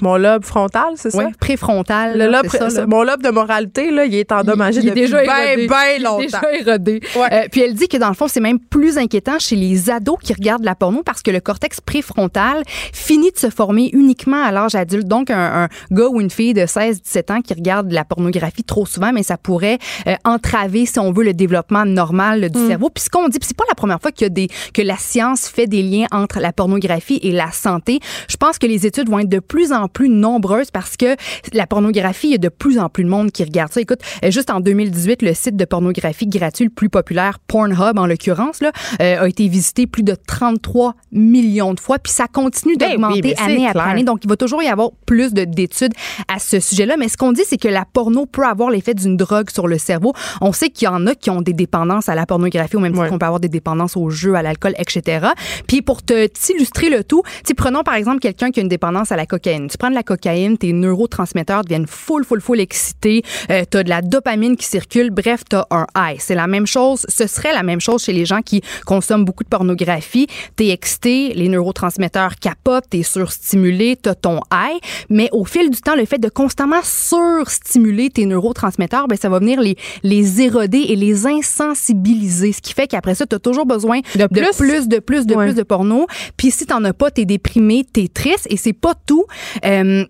mon 0.01 0.17
lobe 0.17 0.45
frontal, 0.45 0.93
c'est 0.97 1.15
Oui, 1.15 1.25
ça? 1.25 1.31
préfrontal. 1.39 2.17
Le 2.19 2.27
lobe, 2.31 2.47
c'est 2.51 2.59
ça, 2.71 2.81
là. 2.81 2.87
mon 2.87 3.03
lobe 3.03 3.23
de 3.23 3.29
moralité, 3.31 3.91
là, 3.91 4.05
il 4.07 4.15
est 4.15 4.33
endommagé 4.33 4.81
Il 4.81 4.87
est 4.87 4.91
depuis 4.91 5.01
déjà 5.03 5.23
bien, 5.23 5.37
érodé. 5.45 5.67
bien 5.67 5.77
Il 5.89 5.95
est 5.95 5.99
longtemps. 6.05 6.23
déjà 6.23 6.41
érodé. 6.61 7.01
Ouais. 7.17 7.29
Euh, 7.33 7.49
puis 7.51 7.61
elle 7.61 7.75
dit 7.75 7.89
que 7.89 7.97
dans 7.99 8.09
le 8.09 8.15
fond, 8.15 8.27
c'est 8.27 8.41
même 8.41 8.59
plus 8.59 8.97
inquiétant 8.97 9.39
chez 9.39 9.55
les 9.57 9.91
ados 9.91 10.17
qui 10.23 10.33
regardent 10.33 10.65
la 10.65 10.75
porno 10.75 11.03
parce 11.03 11.21
que 11.23 11.31
le 11.31 11.41
cortex 11.41 11.81
préfrontal 11.81 12.63
finit 12.93 13.31
de 13.33 13.39
se 13.39 13.51
former 13.51 13.91
uniquement 13.93 14.43
à 14.43 14.51
l'âge 14.51 14.75
adulte. 14.75 15.07
Donc, 15.07 15.31
un, 15.31 15.65
un 15.65 15.69
gars 15.95 16.09
ou 16.09 16.21
une 16.21 16.31
fille 16.31 16.55
de 16.55 16.63
16-17 16.63 17.33
ans 17.33 17.41
qui 17.43 17.53
regarde 17.55 17.91
la 17.93 18.05
pornographie 18.05 18.65
trop 18.65 18.87
souvent, 18.87 19.13
mais 19.13 19.23
ça 19.23 19.37
pourrait 19.37 19.79
euh, 20.07 20.15
entraver, 20.25 20.87
si 20.87 20.99
on 20.99 21.13
veut, 21.13 21.25
le 21.25 21.35
développement 21.35 21.85
normal 21.85 22.49
du 22.51 22.67
cerveau. 22.67 22.89
Puis 22.89 23.05
ce 23.05 23.11
qu'on 23.11 23.29
dit, 23.29 23.39
puis 23.39 23.47
c'est 23.49 23.57
pas 23.57 23.65
la 23.69 23.75
première 23.75 24.01
fois 24.01 24.11
qu'il 24.11 24.25
y 24.25 24.27
a 24.27 24.31
des, 24.31 24.49
que 24.73 24.83
la 24.83 24.97
science 24.97 25.49
fait 25.49 25.67
des 25.67 25.83
liens 25.83 26.07
entre 26.13 26.41
la 26.41 26.53
pornographie 26.53 27.21
et 27.23 27.33
la 27.33 27.51
santé. 27.53 28.01
Je 28.29 28.37
pense 28.37 28.59
que 28.59 28.67
les 28.67 28.87
études 28.87 29.09
vont 29.11 29.19
être 29.19 29.29
de 29.29 29.39
plus 29.41 29.73
en 29.73 29.82
plus 29.89 30.09
nombreuses 30.09 30.71
parce 30.71 30.97
que 30.97 31.17
la 31.53 31.67
pornographie, 31.67 32.29
il 32.29 32.33
y 32.33 32.35
a 32.35 32.39
de 32.39 32.49
plus 32.49 32.79
en 32.79 32.89
plus 32.89 33.05
de 33.05 33.09
monde 33.09 33.31
qui 33.33 33.45
regarde 33.45 33.73
ça. 33.73 33.81
Écoute, 33.81 34.01
euh, 34.25 34.31
juste 34.31 34.51
en 34.51 34.61
2018, 34.61 35.23
le 35.23 35.35
site 35.35 35.57
de 35.57 35.65
pornographie 35.65 36.27
gratuit 36.27 36.65
le 36.65 36.71
plus 36.71 36.89
populaire, 36.89 37.39
Pornhub 37.47 37.99
en 37.99 38.07
l'occurrence, 38.07 38.61
là, 38.61 38.73
euh, 39.01 39.23
a 39.23 39.29
été 39.29 39.49
visité 39.49 39.87
plus 39.87 40.03
de 40.03 40.15
33 40.27 40.95
millions 41.13 41.75
de 41.75 41.81
fois. 41.81 41.99
Puis 41.99 42.13
ça 42.13 42.27
continue 42.27 42.77
Ben 42.77 42.87
oui, 42.87 42.93
d'augmenter 42.93 43.35
année 43.39 43.67
après 43.67 43.73
clair. 43.73 43.87
année. 43.89 44.05
Donc, 44.05 44.21
il 44.25 44.29
va 44.29 44.37
toujours 44.37 44.63
y 44.63 44.69
avoir 44.69 44.91
plus 45.07 45.33
de- 45.33 45.45
d'études 45.45 45.93
à 46.29 46.39
ce 46.39 46.61
sujet-là. 46.61 46.97
Mais 46.99 47.09
ce 47.09 47.17
qu'on 47.17 47.33
dit, 47.33 47.43
c'est 47.47 47.59
que 47.59 47.69
la 47.69 47.85
porno 47.85 48.27
peut 48.27 48.45
avoir 48.47 48.71
l'effet 48.71 48.95
d'une 48.95 49.17
drogue 49.17 49.51
sur 49.51 49.67
le 49.69 49.79
cerveau. 49.79 50.13
On 50.41 50.53
sait 50.53 50.71
qu'il 50.71 50.87
y 50.87 50.89
en 50.89 51.07
a 51.07 51.15
qui 51.15 51.31
ont 51.31 51.41
des 51.43 51.53
dépendances 51.53 52.09
à 52.09 52.15
la 52.15 52.27
pornographie, 52.27 52.77
au 52.77 52.81
même 52.81 52.93
titre 52.93 53.03
Ouais. 53.05 53.09
qu'on 53.11 53.19
peut 53.19 53.27
avoir 53.27 53.41
des 53.41 53.49
dépendances 53.49 53.97
au 53.97 54.11
jeu, 54.11 54.35
à 54.35 54.43
l'alcool, 54.43 54.75
etc. 54.79 55.27
Puis 55.67 55.83
pour 55.83 56.03
te 56.03 56.27
t'illustrer 56.27 56.89
le 56.91 57.05
tout, 57.05 57.23
prenons 57.57 57.83
par 57.83 57.95
exemple 57.95 58.19
quelqu'un 58.21 58.51
qui 58.51 58.61
a 58.61 58.63
une 58.63 58.69
dépendance 58.69 59.13
à 59.13 59.17
la 59.17 59.27
cocaïne. 59.27 59.69
Tu 59.73 59.79
prends 59.79 59.89
de 59.89 59.95
la 59.95 60.03
cocaïne, 60.03 60.59
tes 60.59 60.75
neurotransmetteurs 60.75 61.63
deviennent 61.65 61.87
full, 61.87 62.25
full, 62.25 62.43
full 62.43 62.61
excités. 62.61 63.23
Euh, 63.51 63.63
tu 63.71 63.79
as 63.79 63.83
de 63.85 63.89
la 63.89 64.03
dopamine 64.03 64.55
qui 64.57 64.67
circule. 64.67 65.11
Bref, 65.11 65.45
tu 65.49 65.57
as 65.57 65.67
un 65.71 65.87
high. 65.97 66.19
C'est 66.21 66.35
la 66.35 66.47
même 66.47 66.67
chose. 66.67 67.07
Ce 67.09 67.27
serait 67.27 67.55
la 67.55 67.63
même 67.63 67.81
chose 67.81 68.03
chez 68.05 68.13
les 68.13 68.27
gens 68.27 68.43
qui 68.43 68.61
consomment 68.85 69.25
beaucoup 69.25 69.45
de 69.45 69.49
pornographie. 69.49 70.27
Tu 70.59 70.65
es 70.65 70.69
excité, 70.71 71.33
les 71.35 71.49
neurotransmetteurs 71.49 72.37
capotent, 72.37 72.85
tu 72.91 72.99
es 72.99 73.03
surstimulé, 73.03 73.97
tu 74.01 74.11
as 74.11 74.15
ton 74.15 74.41
high. 74.53 74.79
Mais 75.09 75.31
au 75.33 75.47
fil 75.47 75.71
du 75.71 75.81
temps, 75.81 75.97
le 75.97 76.05
fait 76.05 76.19
de 76.19 76.29
constamment 76.29 76.83
surstimuler 76.83 78.11
tes 78.11 78.27
neurotransmetteurs, 78.27 79.09
ben, 79.09 79.17
ça 79.17 79.31
va 79.31 79.39
venir 79.39 79.61
les, 79.61 79.77
les 80.03 80.43
éroder 80.43 80.85
et 80.89 80.97
les 80.97 81.27
insensibiliser. 81.27 82.53
Ce 82.53 82.61
qui 82.61 82.75
fait 82.75 82.87
qu'après 82.87 83.15
ça, 83.15 83.27
tu 83.27 83.35
as 83.37 83.39
toujours 83.39 83.67
besoin 83.67 84.01
De 84.17 84.23
de 84.23 84.27
plus? 84.27 84.57
plus, 84.57 84.89
de 84.89 84.99
plus, 84.99 85.27
de 85.27 85.35
Ouais. 85.35 85.47
plus 85.47 85.55
de 85.55 85.63
porno. 85.63 86.07
Puis 86.37 86.51
si 86.51 86.67
t'en 86.67 86.85
as 86.85 86.93
pas, 86.93 87.11
t'es 87.11 87.25
déprimé, 87.25 87.85
t'es 87.91 88.09
triste 88.09 88.47
et 88.51 88.57
c'est 88.59 88.73
pas 88.75 88.95
tout. 89.07 89.25
Euh, 89.65 90.05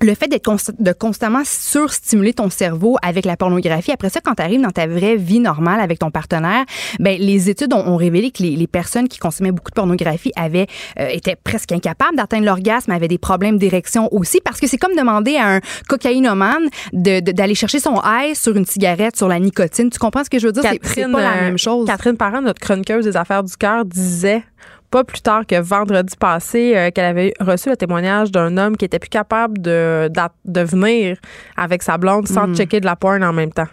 le 0.00 0.14
fait 0.14 0.28
d'être 0.28 0.44
const- 0.46 0.80
de 0.80 0.92
constamment 0.92 1.42
surstimuler 1.44 2.32
ton 2.32 2.50
cerveau 2.50 2.96
avec 3.02 3.24
la 3.24 3.36
pornographie, 3.36 3.90
après 3.90 4.10
ça, 4.10 4.20
quand 4.24 4.36
tu 4.36 4.42
arrives 4.42 4.60
dans 4.62 4.70
ta 4.70 4.86
vraie 4.86 5.16
vie 5.16 5.40
normale 5.40 5.80
avec 5.80 5.98
ton 5.98 6.12
partenaire, 6.12 6.64
ben, 7.00 7.18
les 7.18 7.50
études 7.50 7.72
ont, 7.74 7.84
ont 7.84 7.96
révélé 7.96 8.30
que 8.30 8.44
les, 8.44 8.54
les 8.54 8.68
personnes 8.68 9.08
qui 9.08 9.18
consommaient 9.18 9.50
beaucoup 9.50 9.72
de 9.72 9.74
pornographie 9.74 10.30
avaient, 10.36 10.68
euh, 11.00 11.08
étaient 11.08 11.34
presque 11.34 11.72
incapables 11.72 12.16
d'atteindre 12.16 12.44
l'orgasme, 12.46 12.92
avaient 12.92 13.08
des 13.08 13.18
problèmes 13.18 13.58
d'érection 13.58 14.08
aussi, 14.14 14.40
parce 14.44 14.60
que 14.60 14.68
c'est 14.68 14.78
comme 14.78 14.94
demander 14.94 15.34
à 15.36 15.56
un 15.56 15.60
cocaïnomane 15.88 16.68
de- 16.92 17.18
de- 17.18 17.32
d'aller 17.32 17.56
chercher 17.56 17.80
son 17.80 18.00
high 18.04 18.36
sur 18.36 18.56
une 18.56 18.66
cigarette, 18.66 19.16
sur 19.16 19.26
la 19.26 19.40
nicotine. 19.40 19.90
Tu 19.90 19.98
comprends 19.98 20.22
ce 20.22 20.30
que 20.30 20.38
je 20.38 20.46
veux 20.46 20.52
dire? 20.52 20.62
C'est- 20.62 20.78
C'est 20.84 21.02
pas 21.10 21.20
la 21.22 21.38
euh, 21.38 21.40
même 21.40 21.58
chose. 21.58 21.88
Catherine 21.88 22.16
Parent, 22.16 22.40
notre 22.40 22.60
chroniqueuse 22.60 23.04
des 23.04 23.16
affaires 23.16 23.42
du 23.42 23.56
cœur, 23.56 23.84
disait 23.84 24.44
pas 24.90 25.04
plus 25.04 25.20
tard 25.20 25.46
que 25.46 25.60
vendredi 25.60 26.14
passé 26.18 26.74
euh, 26.76 26.90
qu'elle 26.90 27.04
avait 27.04 27.34
reçu 27.40 27.68
le 27.68 27.76
témoignage 27.76 28.30
d'un 28.32 28.56
homme 28.56 28.76
qui 28.76 28.84
était 28.84 28.98
plus 28.98 29.10
capable 29.10 29.60
de, 29.60 30.10
de 30.44 30.60
venir 30.60 31.16
avec 31.56 31.82
sa 31.82 31.98
blonde 31.98 32.26
sans 32.28 32.46
Mm. 32.48 32.56
checker 32.56 32.80
de 32.80 32.86
la 32.86 32.96
porn 32.96 33.22
en 33.22 33.32
même 33.32 33.52
temps. 33.52 33.66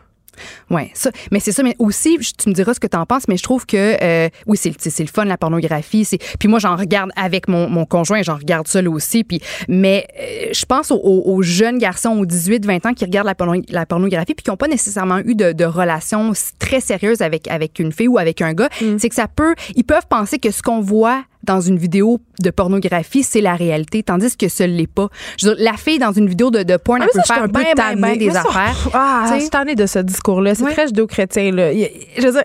Ouais, 0.70 0.92
ça. 0.94 1.12
Mais 1.32 1.40
c'est 1.40 1.52
ça. 1.52 1.64
Mais 1.64 1.76
aussi, 1.80 2.18
tu 2.38 2.50
me 2.50 2.54
diras 2.54 2.74
ce 2.74 2.80
que 2.80 2.88
tu 2.88 2.98
en 2.98 3.06
penses, 3.06 3.28
mais 3.28 3.38
je 3.38 3.44
trouve 3.44 3.66
que 3.66 3.98
euh, 4.02 4.30
oui, 4.48 4.58
c'est 4.58 4.70
le, 5.00 5.08
fun 5.08 5.26
la 5.26 5.38
pornographie. 5.38 6.08
Puis 6.40 6.48
moi 6.48 6.60
j'en 6.60 6.76
regarde 6.76 7.12
avec 7.16 7.48
mon, 7.48 7.70
mon 7.70 7.86
conjoint, 7.86 8.22
j'en 8.22 8.36
regarde 8.36 8.68
seul 8.68 8.88
aussi. 8.88 9.24
Puis 9.24 9.42
mais 9.68 10.08
euh, 10.20 10.50
je 10.54 10.66
pense 10.66 10.92
aux, 10.92 11.42
jeunes 11.42 11.78
garçons 11.78 12.18
aux 12.18 12.26
18-20 12.26 12.88
ans 12.88 12.94
qui 12.94 13.06
regardent 13.06 13.28
la, 13.28 13.36
porno- 13.36 13.62
la 13.70 13.86
pornographie 13.86 14.34
puis 14.34 14.44
qui 14.44 14.50
n'ont 14.50 14.58
pas 14.58 14.68
nécessairement 14.68 15.20
eu 15.20 15.36
de, 15.36 15.52
de 15.52 15.66
relation 15.66 16.32
très 16.60 16.80
sérieuse 16.80 17.22
avec 17.22 17.48
avec 17.48 17.80
une 17.80 17.92
fille 17.92 18.08
ou 18.08 18.18
avec 18.18 18.42
un 18.42 18.54
gars. 18.54 18.70
C'est 18.98 19.10
que 19.10 19.16
ça 19.16 19.28
peut, 19.28 19.56
ils 19.76 19.84
peuvent 19.84 20.08
penser 20.10 20.40
que 20.40 20.52
ce 20.52 20.62
qu'on 20.62 20.82
voit 20.82 21.24
dans 21.46 21.62
une 21.62 21.78
vidéo 21.78 22.20
de 22.42 22.50
pornographie, 22.50 23.24
c'est 23.24 23.42
la 23.42 23.56
réalité, 23.56 24.04
tandis 24.04 24.36
que 24.36 24.48
ce 24.50 24.64
l'est 24.64 24.88
pas. 24.92 25.10
Je 25.40 25.48
veux 25.48 25.56
dire, 25.56 25.64
la 25.64 25.78
fille 25.78 26.00
dans 26.00 26.12
une 26.12 26.28
vidéo 26.28 26.52
de, 26.52 26.64
de 26.64 26.78
porn, 26.78 27.00
Ah, 27.02 27.06
elle 27.06 27.12
peut 27.12 27.26
ça, 27.26 27.34
faire 27.36 27.44
un 27.44 27.48
peu 27.48 27.62
bien, 27.62 28.16
des 28.18 28.28
Mais 28.28 28.34
ça, 28.34 28.42
affaires. 28.42 28.74
pff, 28.84 28.90
Ah, 28.94 29.32
je 29.36 29.40
suis 29.42 29.50
tannée 29.50 29.76
de 29.76 29.86
ce 29.86 30.00
discours-là. 30.00 30.56
C'est 30.56 30.64
Ouais. 30.64 30.74
très 30.74 30.88
judéo-chrétien. 30.88 31.52
Je 31.52 32.22
veux 32.26 32.32
dire, 32.32 32.44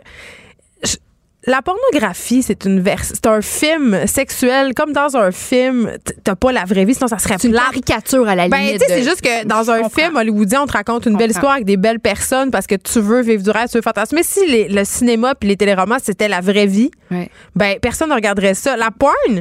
la 1.47 1.63
pornographie, 1.63 2.43
c'est 2.43 2.67
une 2.67 2.81
vers- 2.81 3.03
c'est 3.03 3.27
un 3.27 3.41
film 3.41 4.07
sexuel. 4.07 4.75
Comme 4.75 4.93
dans 4.93 5.17
un 5.17 5.31
film, 5.31 5.91
t'as 6.23 6.35
pas 6.35 6.53
la 6.53 6.65
vraie 6.65 6.85
vie, 6.85 6.95
sinon 6.95 7.09
ça 7.09 7.19
serait 7.19 7.37
une 7.43 7.53
plate. 7.53 7.65
caricature 7.71 8.29
à 8.29 8.35
la 8.35 8.49
Ben, 8.49 8.59
limite. 8.59 8.81
tu 8.81 8.87
sais, 8.87 8.95
c'est 8.97 9.03
juste 9.03 9.23
que 9.23 9.47
dans 9.47 9.71
un 9.71 9.89
film 9.89 10.17
hollywoodien, 10.17 10.63
on 10.63 10.67
te 10.67 10.73
raconte 10.73 11.07
une 11.07 11.17
belle 11.17 11.31
histoire 11.31 11.53
avec 11.53 11.65
des 11.65 11.79
belles 11.79 11.99
personnes 12.01 12.51
parce 12.51 12.67
que 12.67 12.75
tu 12.75 13.01
veux 13.01 13.23
vivre 13.23 13.43
du 13.43 13.51
rêve, 13.51 13.69
tu 13.71 13.79
veux 13.79 13.83
fantasmer. 13.83 14.19
Mais 14.19 14.23
si 14.23 14.47
les- 14.47 14.69
le 14.69 14.85
cinéma 14.85 15.35
puis 15.35 15.49
les 15.49 15.57
téléromans, 15.57 15.97
c'était 16.03 16.29
la 16.29 16.41
vraie 16.43 16.67
vie, 16.67 16.91
Ouais. 17.11 17.31
ben 17.57 17.79
personne 17.81 18.11
ne 18.11 18.15
regarderait 18.15 18.55
ça. 18.55 18.77
La 18.77 18.91
porn, 18.91 19.41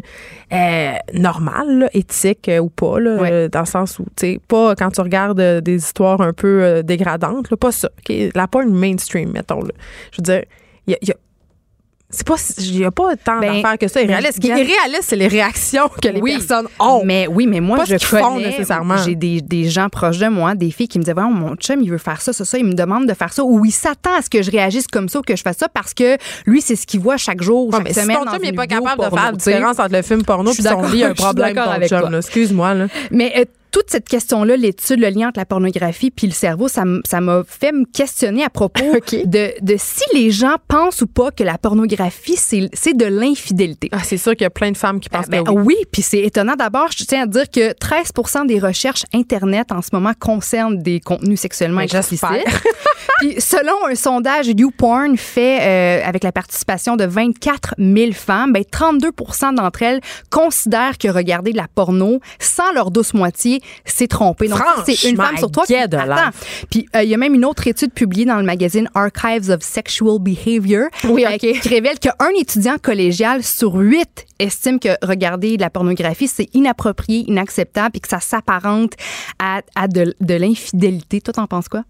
euh, 0.54 0.91
normale, 1.14 1.80
là, 1.80 1.89
éthique 1.93 2.47
euh, 2.50 2.60
ou 2.60 2.70
pas, 2.70 3.00
là, 3.00 3.16
Ouais. 3.22 3.30
euh, 3.32 3.47
dans 3.50 3.60
le 3.60 3.66
sens 3.66 4.00
où, 4.00 4.04
tu 4.16 4.34
sais, 4.34 4.39
pas 4.47 4.74
quand 4.76 4.89
tu 4.91 5.02
regardes 5.02 5.39
euh, 5.41 5.60
des 5.62 5.76
histoires 5.76 6.22
un 6.22 6.32
peu 6.34 6.64
euh, 6.64 6.82
dégradantes, 6.82 7.52
là, 7.52 7.58
pas 7.58 7.72
ça. 7.74 7.89
La 8.36 8.47
porn 8.47 8.70
mainstream, 8.70 9.32
mettons. 9.32 9.62
Là. 9.62 9.72
Je 10.12 10.18
veux 10.18 10.24
dire, 10.24 10.43
il 10.88 10.91
y 10.91 10.95
a- 10.95 11.00
y 11.02 11.12
a 11.12 11.16
c'est 12.12 12.26
pas, 12.26 12.36
il 12.57 12.78
n'y 12.80 12.86
a 12.86 12.91
pas 12.91 13.16
tant 13.16 13.39
Ben, 13.39 13.62
d'affaires 13.62 13.78
que 13.78 13.88
ça. 13.88 14.01
Irréaliste. 14.01 14.34
Ce 14.36 14.39
qui 14.39 14.47
est 14.49 14.53
irréaliste, 14.64 15.03
c'est 15.03 15.16
les 15.16 15.28
réactions 15.28 15.89
que 16.01 16.07
les 16.07 16.20
Oui. 16.22 16.38
personnes 16.38 16.68
ont. 16.80 17.03
Mais 17.05 17.28
oui, 17.28 17.45
mais 17.45 17.60
moi, 17.60 17.78
Pas 17.78 17.86
ce 17.86 17.97
je 17.99 18.05
font 18.05 18.34
connais, 18.36 18.47
nécessairement. 18.47 18.97
J'ai 18.97 19.14
des, 19.16 19.41
des 19.41 19.70
gens 19.70 19.89
proches 19.89 20.18
de 20.18 20.28
moi, 20.28 20.55
des 20.55 20.72
filles 20.72 20.88
qui 20.88 20.97
me 20.97 21.03
disaient, 21.03 21.14
Voyons, 21.14 21.30
mon 21.32 21.55
chum, 21.55 21.82
il 21.82 21.91
veut 21.91 21.97
faire 21.99 22.20
ça, 22.22 22.34
ça, 22.34 22.43
ça. 22.45 22.57
Il 22.57 22.66
me 22.66 22.74
demande 22.74 23.05
de 23.07 23.14
faire 23.14 23.32
ça. 23.32 23.43
Ou 23.43 23.64
il 23.66 23.72
s'attend 23.72 24.16
à 24.18 24.22
ce 24.24 24.30
que 24.30 24.41
je 24.41 24.49
réagisse 24.49 24.88
comme 24.88 25.07
ça 25.07 25.20
ou 25.20 25.22
que 25.22 25.36
je 25.36 25.43
fasse 25.43 25.57
ça 25.57 25.70
parce 25.70 25.93
que 25.93 26.18
lui, 26.47 26.62
c'est 26.62 26.76
ce 26.76 26.88
qu'il 26.88 26.99
voit 26.99 27.18
chaque 27.18 27.41
jour, 27.43 27.68
Ouais, 27.68 27.74
chaque 27.74 27.84
mais 27.84 27.93
si 27.93 28.07
ton 28.07 28.26
chum 28.32 28.41
n'est 28.41 28.53
pas 28.53 28.66
capable 28.68 29.03
de 29.03 29.10
faire 29.16 29.26
la 29.26 29.32
différence 29.34 29.80
entre 29.80 29.93
le 29.93 30.01
film 30.01 30.24
porno 30.24 30.51
et 30.51 30.55
son 30.62 30.82
lit, 30.89 31.03
un 31.03 31.14
problème, 31.14 31.55
ton 31.55 31.62
avec 31.62 31.89
chum. 31.89 32.16
Excuse-moi. 32.16 32.74
Là. 32.74 32.88
Mais 33.12 33.34
euh, 33.38 33.45
toute 33.72 33.89
cette 33.89 34.07
question-là, 34.07 34.57
l'étude, 34.57 34.99
le 34.99 35.09
lien 35.09 35.30
entre 35.30 35.39
la 35.39 35.45
pornographie 35.45 36.11
puis 36.11 36.28
le 36.28 36.34
cerveau, 36.34 36.67
ça 36.67 36.86
m'a 36.86 37.43
fait 37.47 37.72
me 37.72 37.86
questionner 37.86 38.43
à 38.43 38.49
propos 38.49 38.84
de, 39.11 39.53
de 39.61 39.76
si 39.78 40.03
les 40.13 40.32
gens 40.32 40.55
pensent 40.67 41.01
ou 41.01 41.07
pas 41.07 41.32
que 41.32 41.43
la 41.43 41.57
pornographie, 41.57 42.36
c'est 42.38 42.93
de 42.93 43.05
l'infidélité. 43.05 43.89
Ah, 43.91 43.99
c'est 44.03 44.17
sûr 44.17 44.34
qu'il 44.34 44.43
y 44.43 44.45
a 44.45 44.49
plein 44.49 44.72
de 44.72 44.78
femmes 44.78 44.99
qui 44.99 45.09
pensent 45.09 45.30
Ben 45.30 45.43
que 45.43 45.51
oui. 45.51 45.63
oui, 45.65 45.76
puis 45.91 46.01
c'est 46.01 46.20
étonnant. 46.20 46.55
D'abord, 46.55 46.89
je 46.95 47.03
tiens 47.03 47.24
à 47.24 47.26
dire 47.26 47.49
que 47.49 47.74
13% 47.74 48.47
des 48.47 48.59
recherches 48.59 49.05
Internet 49.13 49.72
en 49.72 49.82
ce 49.82 49.89
moment 49.93 50.13
concernent 50.20 50.78
des 50.78 50.99
contenus 50.99 51.39
sexuellement 51.39 51.82
Ben, 51.82 51.97
explicites. 51.97 52.28
puis 53.20 53.36
selon 53.39 53.88
un 53.88 53.95
sondage 53.95 54.47
YouPorn 54.47 55.17
fait 55.17 55.59
euh, 55.61 56.07
avec 56.07 56.24
la 56.24 56.32
participation 56.32 56.95
de 56.95 57.05
24 57.05 57.76
000 57.78 58.11
femmes, 58.13 58.53
ben 58.53 58.63
32 58.70 59.11
d'entre 59.55 59.84
elles 59.84 60.01
considèrent 60.30 60.97
que 60.97 61.07
regarder 61.07 61.51
de 61.51 61.57
la 61.57 61.67
porno 61.74 62.20
sans 62.39 62.72
leur 62.74 62.91
douce 62.91 63.13
moitié, 63.13 63.59
c'est 63.86 64.07
tromper. 64.07 64.47
Donc, 64.47 64.60
ça, 64.60 64.84
c'est 64.86 65.10
une 65.10 65.16
femme 65.16 65.38
sur 65.38 65.51
trois 65.51 65.66
qui 65.66 65.76
attends. 65.76 66.38
Puis 66.70 66.88
euh, 66.95 67.03
il 67.03 67.10
y 67.10 67.14
a 67.14 67.18
même 67.18 67.34
une 67.34 67.45
autre 67.45 67.68
étude 67.68 67.93
publiée 67.93 68.26
dans 68.26 68.38
le 68.38 68.43
magazine 68.43 68.89
Archives 68.93 69.49
of 69.49 69.62
Sexual 69.62 70.20
Behavior 70.20 70.88
Oui, 71.05 71.26
euh, 71.26 71.38
qui 71.38 71.68
révèle 71.68 71.99
qu'un 71.99 72.14
étudiant 72.38 72.78
collégial 72.82 73.43
sur 73.43 73.76
huit 73.76 74.26
estime 74.39 74.80
que 74.80 74.89
regarder 75.05 75.57
de 75.57 75.62
la 75.62 75.70
pornographie, 75.70 76.28
c'est 76.28 76.47
inapproprié, 76.53 77.26
inacceptable 77.28 77.97
et 77.97 77.99
que 77.99 78.07
ça 78.07 78.20
s'apparente 78.20 78.93
à, 79.39 79.62
à 79.76 79.88
de, 79.88 80.14
de 80.20 80.34
l'infidélité. 80.36 81.22
Toi, 81.22 81.34
t'en 81.34 81.47
penses 81.47 81.68
quoi? 81.70 81.84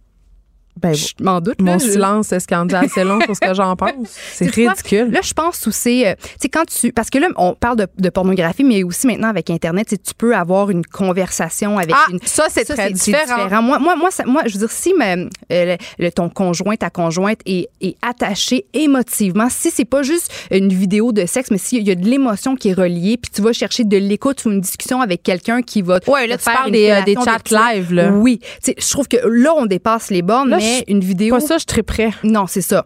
Ben, 0.81 0.93
Je 0.93 1.07
m'en 1.21 1.41
doute. 1.41 1.59
mon 1.61 1.77
silence, 1.77 2.33
en 2.53 2.65
dit 2.65 2.75
assez 2.75 3.03
long 3.03 3.19
sur 3.21 3.35
ce 3.35 3.41
que 3.41 3.53
j'en 3.53 3.75
pense? 3.75 3.91
C'est 4.33 4.49
quoi? 4.53 4.71
ridicule. 4.71 5.11
Là, 5.11 5.19
je 5.21 5.33
pense 5.33 5.65
où 5.67 5.71
c'est. 5.71 6.07
euh, 6.07 6.13
tu 6.39 6.47
quand 6.47 6.63
tu. 6.65 6.93
Parce 6.93 7.09
que 7.09 7.17
là, 7.17 7.27
on 7.35 7.53
parle 7.53 7.75
de, 7.77 7.87
de 7.97 8.09
pornographie, 8.09 8.63
mais 8.63 8.83
aussi 8.83 9.05
maintenant 9.07 9.27
avec 9.27 9.49
Internet, 9.49 9.89
tu 9.89 10.13
peux 10.17 10.33
avoir 10.35 10.69
une 10.69 10.85
conversation 10.85 11.77
avec 11.77 11.93
Ah, 11.97 12.05
une. 12.11 12.19
ça, 12.23 12.45
c'est 12.49 12.63
très 12.63 12.91
différent. 12.91 13.61
Moi, 13.61 13.77
moi, 13.79 13.95
moi, 13.97 14.09
ça- 14.11 14.23
moi, 14.25 14.43
je 14.45 14.53
veux 14.53 14.59
dire, 14.59 14.71
si 14.71 14.93
me- 14.93 15.29
euh, 15.51 15.75
le- 15.97 16.11
ton 16.11 16.29
conjoint, 16.29 16.75
ta 16.75 16.89
conjointe 16.89 17.39
est, 17.45 17.67
est 17.81 17.97
attaché 18.01 18.65
émotivement, 18.73 19.47
si 19.49 19.71
c'est 19.71 19.85
pas 19.85 20.03
juste 20.03 20.31
une 20.51 20.69
vidéo 20.69 21.11
de 21.11 21.25
sexe, 21.25 21.51
mais 21.51 21.57
s'il 21.57 21.85
y 21.87 21.91
a 21.91 21.95
de 21.95 22.05
l'émotion 22.05 22.55
qui 22.55 22.69
est 22.69 22.73
reliée, 22.73 23.17
puis 23.17 23.31
tu 23.33 23.41
vas 23.41 23.51
chercher 23.53 23.83
de 23.83 23.97
l'écoute 23.97 24.45
ou 24.45 24.51
une 24.51 24.61
discussion 24.61 25.01
avec 25.01 25.23
quelqu'un 25.23 25.61
qui 25.61 25.81
va. 25.81 25.99
Ouais, 26.07 26.25
là, 26.27 26.37
te 26.37 26.43
tu 26.43 26.49
faire 26.49 26.59
parles 26.61 26.71
des, 26.71 26.89
euh, 26.89 27.01
des 27.03 27.15
chats 27.15 27.73
live, 27.73 27.93
là. 27.93 28.11
Oui. 28.11 28.39
Tu 28.39 28.47
sais, 28.61 28.75
je 28.77 28.89
trouve 28.89 29.07
que 29.07 29.17
là, 29.25 29.53
on 29.57 29.65
dépasse 29.65 30.09
les 30.09 30.21
bornes, 30.21 30.49
Là, 30.49 30.58
mais 30.59 30.83
je- 30.87 30.91
une 30.93 30.99
vidéo. 31.01 31.35
Pas 31.35 31.41
ça, 31.41 31.57
je 31.57 31.65
prêt. 31.83 32.11
Non, 32.23 32.45
c'est 32.47 32.61
ça. 32.61 32.85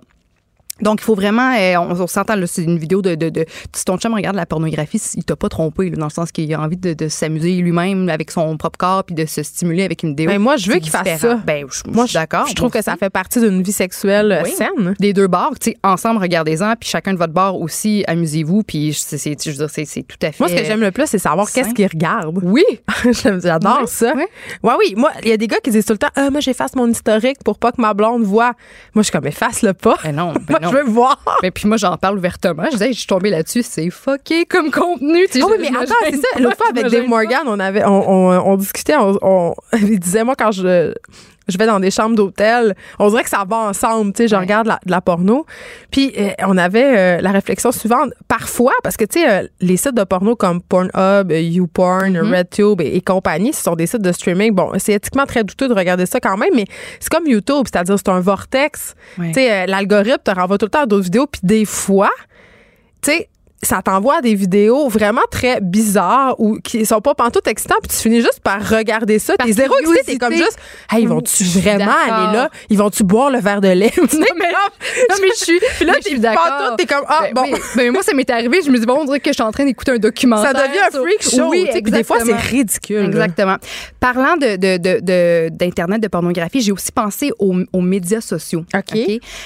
Donc, 0.82 1.00
il 1.02 1.04
faut 1.04 1.14
vraiment, 1.16 1.54
euh, 1.56 1.76
on, 1.78 1.92
on 2.02 2.08
s'entend, 2.08 2.36
là, 2.36 2.48
c'est 2.48 2.64
une 2.64 2.80
vidéo 2.80 3.02
de, 3.02 3.14
de, 3.16 3.30
de- 3.30 3.46
Si 3.74 3.86
ton 3.86 3.98
chum 3.98 4.14
regarde 4.14 4.36
la 4.36 4.46
pornographie, 4.48 5.00
il 5.16 5.24
t'a 5.24 5.36
pas 5.36 5.48
trompé, 5.48 5.90
là, 5.92 5.98
dans 5.98 6.06
le 6.08 6.12
sens 6.12 6.32
qu'il 6.32 6.52
a 6.54 6.60
envie 6.60 6.78
de, 6.78 6.94
de 6.94 7.08
s'amuser 7.08 7.54
lui-même 7.58 8.10
avec 8.10 8.32
son 8.32 8.58
propre 8.58 8.78
corps 8.78 9.04
puis 9.04 9.14
de 9.14 9.26
se 9.26 9.44
stimuler 9.44 9.84
avec 9.84 10.02
une 10.04 10.10
vidéo. 10.10 10.30
Ben, 10.32 10.40
moi, 10.40 10.58
je 10.58 10.72
veux 10.72 10.80
qu'il 10.80 10.90
fasse 10.90 11.20
ça. 11.20 11.36
Ben, 11.46 11.66
je, 11.72 11.90
Moi, 11.92 12.06
je 12.06 12.10
suis 12.10 12.16
d'accord. 12.18 12.48
Je 12.48 12.56
trouve 12.56 12.72
que 12.72 12.82
ça 12.82 12.96
fait 12.98 13.12
partie 13.12 13.40
d'une 13.40 13.62
vie 13.62 13.72
sexuelle 13.72 14.32
euh, 14.32 14.42
Oui. 14.44 14.52
saine. 14.52 14.96
Des 15.00 15.14
deux 15.14 15.28
bords, 15.28 15.54
tu 15.62 15.72
sais, 15.72 15.78
ensemble, 15.84 16.20
regardez-en, 16.20 16.74
puis 16.80 16.90
chacun 16.90 17.14
de 17.14 17.20
votre 17.20 17.34
bord 17.34 17.62
aussi, 17.62 18.04
amusez-vous, 18.08 18.64
puis 18.64 18.94
c'est, 18.94 19.18
je 19.46 19.52
veux 19.52 19.58
dire, 19.58 19.70
c'est, 19.70 19.86
tout 20.04 20.18
à 20.24 20.32
fait. 20.32 20.40
Moi, 20.40 20.50
ce 20.50 20.56
que 20.56 20.64
j'aime 20.66 20.82
le 20.82 20.92
plus, 20.92 21.06
c'est 21.06 21.20
savoir 21.20 21.50
qu'est-ce 21.52 21.74
qu'ils 21.76 21.88
regardent. 21.88 22.40
Oui. 22.44 22.66
J'adore 23.12 23.88
ça. 23.88 24.14
ouais. 24.16 24.28
Ouais, 24.64 24.74
oui. 24.80 24.96
Moi, 24.98 25.12
il 25.24 25.30
y 25.30 25.34
a 25.34 25.38
des 25.38 25.48
gars 25.48 25.58
qui 25.64 25.70
disent 25.70 25.86
tout 25.86 25.94
le 25.94 26.00
temps, 26.00 26.08
ah, 26.16 26.30
moi, 26.32 26.40
j'efface 26.40 26.76
mon 26.76 26.88
historique 26.90 27.38
pour 27.46 27.60
pas 27.60 27.72
que 27.72 27.80
ma 27.82 27.94
blonde 27.94 28.24
voit. 28.24 28.54
Moi, 28.96 29.02
je 29.02 29.04
suis 29.04 29.12
comme, 29.12 29.28
efface-le 29.28 29.74
pas. 29.74 29.98
Ben 30.04 30.16
non, 30.16 30.34
ben 30.48 30.60
non. 30.64 30.72
je 30.72 30.78
veux 30.78 30.84
voir. 30.84 31.24
Ben, 31.42 31.52
puis 31.52 31.68
moi, 31.68 31.78
j'en 31.78 31.96
parle 31.98 32.18
ouvertement. 32.18 32.64
Je 32.66 32.72
disais, 32.72 32.88
Hey, 32.88 32.94
je 32.94 33.00
suis 33.00 33.08
tombée 33.08 33.30
là-dessus, 33.30 33.64
c'est 33.64 33.90
fucké 33.90 34.46
comme 34.46 34.72
contenu. 34.72 35.26
Tu 35.28 35.40
sais, 35.40 35.40
Ah 35.44 35.48
oui, 35.52 35.58
mais 35.60 35.78
attends, 35.78 35.94
c'est 36.10 36.16
ça. 36.18 36.40
L'autre 36.40 36.58
fois, 36.58 36.68
avec 36.70 36.88
Dave. 36.88 37.08
Morgan, 37.08 37.44
on, 37.48 37.60
avait, 37.60 37.84
on, 37.86 38.10
on, 38.10 38.52
on 38.52 38.56
discutait, 38.58 38.96
on, 38.96 39.18
on- 39.22 39.54
il 39.74 40.00
disait, 40.00 40.24
moi, 40.24 40.36
quand 40.38 40.52
je, 40.52 40.94
je 41.48 41.58
vais 41.58 41.66
dans 41.66 41.80
des 41.80 41.92
chambres 41.92 42.16
d'hôtel, 42.16 42.76
on 43.00 43.10
dirait 43.10 43.24
que 43.24 43.30
ça 43.30 43.44
va 43.48 43.58
ensemble. 43.58 44.14
Tu 44.14 44.24
sais, 44.24 44.28
je 44.28 44.36
Ouais. 44.36 44.42
regarde 44.42 44.68
la- 44.68 44.80
de 44.86 44.92
la 44.92 45.02
porno. 45.02 45.46
Puis, 45.92 46.14
euh, 46.18 46.30
on 46.48 46.58
avait 46.58 46.98
euh, 47.18 47.22
la 47.22 47.32
réflexion 47.32 47.72
suivante. 47.72 48.12
Parfois, 48.28 48.74
parce 48.84 48.98
que, 48.98 49.06
tu 49.06 49.20
sais, 49.20 49.30
euh, 49.30 49.48
les 49.62 49.78
sites 49.78 49.96
de 49.96 50.04
porno 50.04 50.36
comme 50.36 50.62
Pornhub, 50.62 51.32
YouPorn, 51.32 52.14
Mm-hmm. 52.18 52.32
RedTube 52.34 52.82
et, 52.82 52.96
et 52.96 53.02
compagnie, 53.02 53.54
ce 53.54 53.64
sont 53.64 53.76
des 53.76 53.88
sites 53.88 54.02
de 54.02 54.12
streaming. 54.12 54.54
Bon, 54.54 54.72
c'est 54.78 54.94
éthiquement 54.94 55.26
très 55.26 55.44
douteux 55.44 55.68
de 55.68 55.74
regarder 55.74 56.06
ça 56.06 56.20
quand 56.20 56.38
même, 56.38 56.52
mais 56.56 56.66
c'est 57.00 57.10
comme 57.10 57.28
YouTube, 57.28 57.66
c'est-à-dire 57.72 57.96
c'est 57.98 58.10
un 58.10 58.20
vortex. 58.20 58.96
Ouais. 59.18 59.28
Tu 59.28 59.34
sais, 59.36 59.66
l'algorithme 59.68 60.22
te 60.24 60.32
renvoie 60.32 60.58
tout 60.58 60.66
le 60.66 60.70
temps 60.72 60.84
à 60.84 60.86
d'autres 60.86 61.04
vidéos, 61.06 61.28
puis 61.28 61.42
des 61.44 61.66
fois, 61.66 62.10
tu 63.02 63.12
sais, 63.12 63.30
ça 63.66 63.82
t'envoie 63.82 64.22
des 64.22 64.36
vidéos 64.36 64.88
vraiment 64.90 65.22
très 65.32 65.60
bizarres 65.62 66.36
ou 66.40 66.58
qui 66.64 66.86
sont 66.86 67.02
pas 67.02 67.16
pantoute 67.16 67.48
excitants 67.48 67.76
puis 67.82 67.90
tu 67.90 68.02
finis 68.02 68.22
juste 68.22 68.40
par 68.44 68.68
regarder 68.68 69.20
ça 69.20 69.36
t'es 69.38 69.52
zéro 69.52 69.74
excité 69.80 70.14
t'es 70.14 70.18
comme 70.18 70.34
juste 70.34 70.58
hey 70.92 71.04
ils 71.04 71.08
vont-tu 71.08 71.44
suis 71.44 71.60
vraiment 71.60 71.92
aller 72.10 72.34
là? 72.38 72.50
Ils 72.70 72.78
vont-tu 72.78 73.04
boire 73.04 73.30
le 73.30 73.40
verre 73.40 73.62
de 73.62 73.70
lait? 73.70 73.92
Non, 74.14 74.28
mais, 74.38 74.52
non, 75.10 75.16
mais 75.22 75.28
je 75.38 75.44
suis, 75.44 75.60
puis 75.78 75.86
là 75.86 75.94
mais 75.94 76.00
je 76.00 76.04
t'es 76.04 76.10
suis 76.12 76.20
d'accord. 76.20 76.44
pantoute 76.46 76.78
t'es 76.78 76.86
comme 76.86 77.04
ah 77.08 77.22
Ben, 77.24 77.34
bon 77.34 77.44
oui. 77.52 77.60
Ben, 77.76 77.92
moi, 77.92 78.04
ça 78.04 78.14
m'est 78.14 78.30
arrivé. 78.30 78.62
Je 78.66 78.70
me 78.70 78.78
dis, 78.78 78.86
bon, 78.86 78.98
on 79.00 79.06
dirait 79.06 79.20
que 79.20 79.30
je 79.30 79.34
suis 79.34 79.44
en 79.44 79.52
train 79.52 79.66
d'écouter 79.66 79.92
un 79.92 79.98
documentaire. 79.98 80.52
ça 80.52 80.68
devient 80.68 80.80
un 80.80 80.92
freak 80.92 81.24
show 81.24 81.50
Oui, 81.50 81.66
des 81.84 82.04
fois 82.04 82.18
c'est 82.20 82.32
exactement. 82.32 82.58
ridicule. 82.60 83.06
Exactement. 83.06 83.56
Parlant 84.00 84.36
de, 84.38 84.56
de, 84.56 84.78
de, 84.78 85.00
de- 85.02 85.50
d'Internet, 85.50 86.02
de 86.02 86.08
pornographie, 86.08 86.62
j'ai 86.62 86.72
aussi 86.72 86.92
pensé 86.92 87.32
aux, 87.40 87.56
aux 87.72 87.82
médias 87.82 88.22
sociaux. 88.22 88.66
OK. 88.76 88.98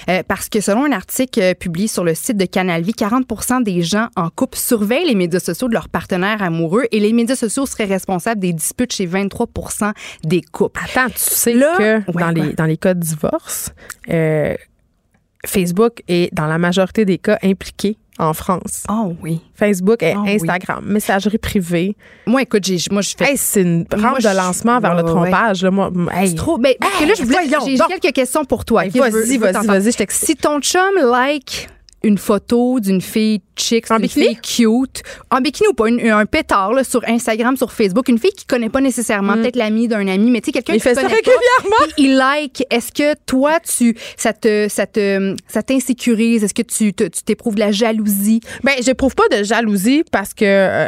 Euh, 0.10 0.24
parce 0.28 0.50
que 0.50 0.60
selon 0.62 0.86
un 0.86 0.92
article 0.92 1.40
euh, 1.42 1.54
publié 1.54 1.88
sur 1.88 2.04
le 2.04 2.14
site 2.14 2.38
de 2.38 2.46
Canal 2.46 2.82
Vie, 2.82 2.94
40 2.94 3.26
des 3.64 3.82
gens 3.82 4.07
gens 4.16 4.22
en 4.24 4.30
couple 4.30 4.58
surveillent 4.58 5.08
les 5.08 5.16
médias 5.16 5.40
sociaux 5.40 5.68
de 5.68 5.74
leurs 5.74 5.90
partenaires 5.90 6.42
amoureux 6.42 6.86
et 6.92 7.00
les 7.00 7.14
médias 7.14 7.36
sociaux 7.36 7.66
seraient 7.66 7.86
responsables 7.86 8.40
des 8.42 8.54
disputes 8.54 8.94
chez 8.94 9.08
23% 9.08 9.92
des 10.24 10.42
couples. 10.42 10.80
Attends, 10.84 11.08
tu 11.10 11.18
sais 11.20 11.54
Là- 11.54 11.76
que 11.78 11.98
Ouais, 12.12 12.22
dans, 12.22 12.30
les, 12.32 12.54
dans 12.54 12.66
les 12.66 12.78
cas 12.78 12.94
de 12.94 13.00
divorce, 13.00 13.72
euh, 14.10 14.56
Facebook 15.46 16.02
est 16.08 16.34
dans 16.34 16.48
la 16.48 16.58
majorité 16.58 17.06
des 17.06 17.18
cas 17.18 17.38
impliqué 17.44 17.98
en 18.20 18.34
France. 18.34 18.84
Oh 18.90 19.14
oui. 19.22 19.42
Facebook 19.54 20.02
et 20.02 20.14
Ah 20.18 20.22
oui. 20.24 20.32
Instagram, 20.36 20.84
messagerie 20.86 21.38
privée. 21.38 21.96
Moi, 22.26 22.42
écoute, 22.42 22.64
j'ai, 22.66 22.78
moi, 22.90 23.02
je 23.04 23.14
fais 23.16 23.32
Hey, 23.32 23.38
c'est 23.38 23.62
une 23.62 23.86
rampe 23.96 24.20
de 24.22 24.36
lancement 24.36 24.80
vers 24.80 24.96
le 24.96 25.04
ouais. 25.04 25.10
trompage. 25.10 25.62
Là, 25.64 25.70
moi, 25.70 25.92
hey. 26.16 26.30
C'est 26.30 26.36
trop. 26.36 26.58
Ben, 26.58 26.74
parce 26.80 26.98
que 27.00 27.06
là, 27.06 27.14
je 27.16 27.24
voulais- 27.24 27.38
j'ai 27.78 28.00
quelques 28.00 28.16
questions 28.16 28.44
pour 28.44 28.66
toi. 28.66 28.86
Hey, 28.86 28.92
veux- 28.92 29.02
vas-y, 29.02 29.38
vas-y, 29.38 29.68
vas-y, 29.68 29.92
je. 29.92 30.12
Si 30.12 30.36
ton 30.36 30.60
chum 30.62 30.82
like 31.12 31.70
une 32.04 32.18
photo 32.18 32.80
d'une 32.80 33.02
fille 33.02 33.42
chic, 33.58 33.86
bikini? 34.00 34.26
fille 34.28 34.36
cute, 34.38 35.02
en 35.32 35.42
bikini 35.42 35.68
ou 35.70 35.74
pas, 35.74 35.90
une- 35.90 36.08
un 36.10 36.26
pétard 36.28 36.74
là, 36.74 36.84
sur 36.84 37.02
Instagram, 37.08 37.58
sur 37.58 37.72
Facebook, 37.72 38.08
une 38.08 38.20
fille 38.20 38.32
qui 38.32 38.46
connaît 38.46 38.70
pas 38.70 38.82
nécessairement, 38.82 39.34
peut-être 39.34 39.56
l'ami 39.56 39.88
d'un 39.88 40.08
ami, 40.08 40.30
mais 40.30 40.40
tu 40.42 40.46
sais, 40.48 40.52
quelqu'un 40.52 40.74
Mm. 40.74 40.76
Qui 40.78 40.82
fait 40.82 40.94
ça 40.96 41.02
régulièrement. 41.02 41.78
pas, 41.80 41.86
il 41.98 42.16
like. 42.16 42.64
Est-ce 42.70 42.92
que 42.92 43.16
toi, 43.26 43.60
tu, 43.60 43.98
ça 44.16 44.32
te, 44.32 44.68
ça 44.70 44.86
te, 44.86 45.36
ça 45.48 45.64
t'insécurise? 45.64 46.44
Est-ce 46.44 46.54
que 46.54 46.62
tu, 46.62 46.94
t'éprouves 46.94 47.56
de 47.56 47.62
la 47.62 47.72
jalousie? 47.72 48.42
Ben, 48.64 48.74
j'éprouve 48.82 49.16
pas 49.16 49.28
de 49.30 49.44
jalousie 49.44 50.04
parce 50.12 50.34
que 50.36 50.46
euh, 50.46 50.88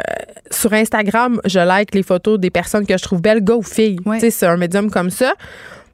sur 0.50 0.72
Instagram, 0.72 1.40
je 1.44 1.58
like 1.58 1.94
les 1.94 2.02
photos 2.04 2.38
des 2.38 2.50
personnes 2.50 2.86
que 2.86 2.96
je 2.96 3.02
trouve 3.02 3.20
belles, 3.20 3.42
gars 3.42 3.56
ou 3.56 3.62
filles. 3.62 3.98
Ouais. 4.06 4.16
Tu 4.18 4.26
sais, 4.26 4.30
c'est 4.30 4.46
un 4.46 4.56
médium 4.56 4.90
comme 4.90 5.10
ça. 5.10 5.34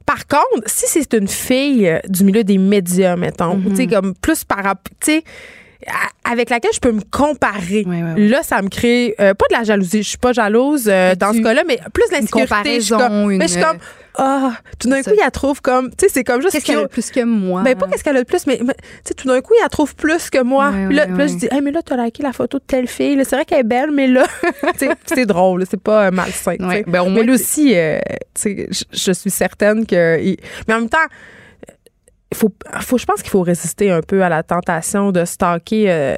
Par 0.07 0.25
contre, 0.25 0.63
si 0.67 0.85
c'est 0.87 1.13
une 1.13 1.27
fille 1.27 1.85
euh, 1.85 1.99
du 2.07 2.23
milieu 2.23 2.45
des 2.45 2.57
médias, 2.57 3.17
mettons, 3.17 3.61
tu 3.61 3.75
sais, 3.75 3.87
comme 3.87 4.15
plus 4.15 4.45
par 4.45 4.63
tu 5.01 5.11
sais, 5.11 5.23
avec 6.23 6.49
laquelle 6.49 6.71
je 6.73 6.79
peux 6.79 6.91
me 6.91 7.01
comparer. 7.09 7.85
Là, 8.17 8.43
ça 8.43 8.61
me 8.61 8.67
crée 8.69 9.15
euh, 9.19 9.33
pas 9.33 9.45
de 9.49 9.55
la 9.55 9.63
jalousie. 9.63 10.03
Je 10.03 10.09
suis 10.09 10.17
pas 10.17 10.33
jalouse 10.33 10.87
euh, 10.87 11.15
dans 11.15 11.31
ce 11.33 11.39
cas-là, 11.41 11.63
mais 11.67 11.79
plus 11.93 12.03
l'insécurité. 12.11 12.81
Je 12.81 12.93
comme, 12.95 13.31
une- 13.31 13.37
mais 13.37 13.47
je 13.47 13.53
suis 13.53 13.61
comme, 13.61 13.77
ah, 14.19 14.53
tout 14.79 14.89
d'un 14.89 15.01
coup, 15.03 15.11
il 15.13 15.19
la 15.23 15.29
trouve 15.31 15.61
comme, 15.61 15.89
tu 15.91 15.95
sais, 15.99 16.09
c'est 16.09 16.23
comme 16.23 16.41
juste 16.41 16.51
Qu'est-ce 16.53 16.65
qu'elle 16.65 16.79
a 16.79 16.83
de 16.83 16.87
plus 16.87 17.11
que 17.11 17.23
moi? 17.23 17.61
Ben, 17.61 17.75
pas 17.77 17.87
qu'est-ce 17.87 18.03
qu'elle 18.03 18.17
a 18.17 18.23
de 18.23 18.27
plus, 18.27 18.47
mais, 18.47 18.59
mais, 18.65 18.73
tu 18.73 18.81
sais, 19.05 19.13
tout 19.13 19.27
d'un 19.27 19.39
coup, 19.41 19.53
il 19.57 19.61
la 19.61 19.69
trouve 19.69 19.95
plus 19.95 20.29
que 20.29 20.41
moi. 20.41 20.71
Là, 20.71 21.05
là, 21.05 21.27
je 21.27 21.33
dis, 21.35 21.47
hey, 21.51 21.61
mais 21.61 21.71
là, 21.71 21.81
t'as 21.85 21.95
liké 22.03 22.23
la 22.23 22.33
photo 22.33 22.57
de 22.57 22.63
telle 22.65 22.87
fille. 22.87 23.17
C'est 23.23 23.35
vrai 23.35 23.45
qu'elle 23.45 23.59
est 23.59 23.63
belle, 23.63 23.91
mais 23.91 24.07
là, 24.07 24.25
tu 24.73 24.79
sais, 24.87 24.89
c'est 25.05 25.25
drôle. 25.25 25.63
C'est 25.69 25.79
pas 25.81 26.07
euh, 26.07 26.11
malsain. 26.11 26.55
ben, 26.59 27.01
au 27.01 27.05
mais 27.05 27.09
moins, 27.11 27.23
là 27.25 27.33
aussi, 27.33 27.73
euh, 27.75 27.99
tu 28.33 28.41
sais, 28.41 28.69
je- 28.91 29.11
suis 29.13 29.29
certaine 29.29 29.85
que. 29.85 30.19
il- 30.19 30.37
Mais 30.67 30.73
en 30.73 30.79
même 30.79 30.89
temps, 30.89 30.97
faut, 32.33 32.51
faut, 32.81 32.97
je 32.97 33.05
pense 33.05 33.21
qu'il 33.21 33.31
faut 33.31 33.41
résister 33.41 33.91
un 33.91 34.01
peu 34.01 34.23
à 34.23 34.29
la 34.29 34.43
tentation 34.43 35.11
de 35.11 35.25
stalker 35.25 35.91
euh, 35.91 36.15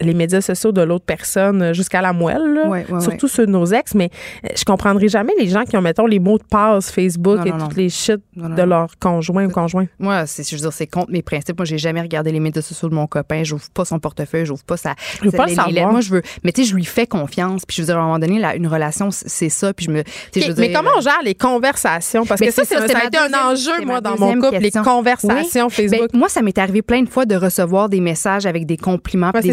les 0.00 0.14
médias 0.14 0.40
sociaux 0.40 0.72
de 0.72 0.80
l'autre 0.82 1.04
personne 1.04 1.62
euh, 1.62 1.72
jusqu'à 1.72 2.00
la 2.00 2.12
moelle, 2.12 2.54
là. 2.54 2.68
Ouais, 2.68 2.86
ouais, 2.88 3.00
surtout 3.00 3.28
ceux 3.28 3.46
de 3.46 3.50
nos 3.50 3.66
ex, 3.66 3.94
mais 3.94 4.10
euh, 4.44 4.48
je 4.56 4.64
comprendrai 4.64 5.08
jamais 5.08 5.32
les 5.38 5.48
gens 5.48 5.64
qui 5.64 5.76
ont, 5.76 5.82
mettons, 5.82 6.06
les 6.06 6.18
mots 6.18 6.38
de 6.38 6.44
passe 6.48 6.90
Facebook 6.90 7.38
Non, 7.38 7.44
et 7.44 7.50
non, 7.50 7.58
toutes 7.58 7.76
non. 7.76 7.82
les 7.82 7.88
shit 7.88 8.20
de 8.36 8.62
leur 8.62 8.98
conjoint 9.00 9.46
ou 9.46 9.50
conjoint. 9.50 9.86
Moi, 9.98 10.26
c'est, 10.26 10.48
je 10.48 10.54
veux 10.54 10.60
dire, 10.62 10.72
c'est 10.72 10.86
contre 10.86 11.10
mes 11.10 11.22
principes. 11.22 11.58
Moi, 11.58 11.64
j'ai 11.64 11.78
jamais 11.78 12.00
regardé 12.00 12.30
les 12.32 12.40
médias 12.40 12.62
sociaux 12.62 12.88
de 12.88 12.94
mon 12.94 13.06
copain. 13.06 13.42
J'ouvre 13.44 13.64
pas 13.74 13.84
son 13.84 13.98
portefeuille, 13.98 14.46
j'ouvre 14.46 14.64
pas 14.64 14.76
sa. 14.76 14.94
Je 15.20 15.24
veux 15.26 15.32
pas 15.32 15.44
le 15.44 15.50
les 15.50 15.56
savoir. 15.56 15.90
Moi, 15.92 16.00
je 16.00 16.10
veux. 16.10 16.22
Mais 16.44 16.52
tu 16.52 16.62
sais, 16.62 16.70
je 16.70 16.74
lui 16.74 16.84
fais 16.84 17.06
confiance. 17.06 17.64
Puis 17.66 17.76
je 17.76 17.82
veux 17.82 17.86
dire, 17.86 17.96
à 17.98 18.00
un 18.00 18.04
moment 18.04 18.18
donné, 18.18 18.38
là, 18.38 18.54
une 18.54 18.66
relation, 18.66 19.10
c'est- 19.10 19.48
ça. 19.48 19.72
Puis 19.72 19.86
je 19.86 19.90
me. 19.90 20.02
je 20.34 20.40
veux 20.40 20.54
mais 20.58 20.68
dire, 20.68 20.76
comment 20.78 20.90
on 20.96 21.00
gère 21.00 21.20
les 21.24 21.34
conversations? 21.34 22.24
Parce 22.26 22.40
que 22.40 22.50
ça, 22.50 22.64
ça, 22.64 22.76
a 22.78 23.04
été 23.06 23.18
un 23.18 23.50
enjeu, 23.50 23.84
moi, 23.84 24.00
dans 24.00 24.18
mon 24.18 24.34
couple, 24.34 24.58
question. 24.58 24.82
les 24.82 24.86
conversations 24.88 25.66
Ben, 25.66 25.70
Facebook. 25.70 26.10
moi, 26.12 26.28
ça 26.28 26.42
m'est 26.42 26.58
arrivé 26.58 26.82
plein 26.82 27.02
de 27.02 27.08
fois 27.08 27.24
de 27.24 27.34
recevoir 27.34 27.88
des 27.88 28.00
messages 28.00 28.46
avec 28.46 28.66
des 28.66 28.76
compliments, 28.76 29.30
des 29.30 29.40
c'est 29.42 29.52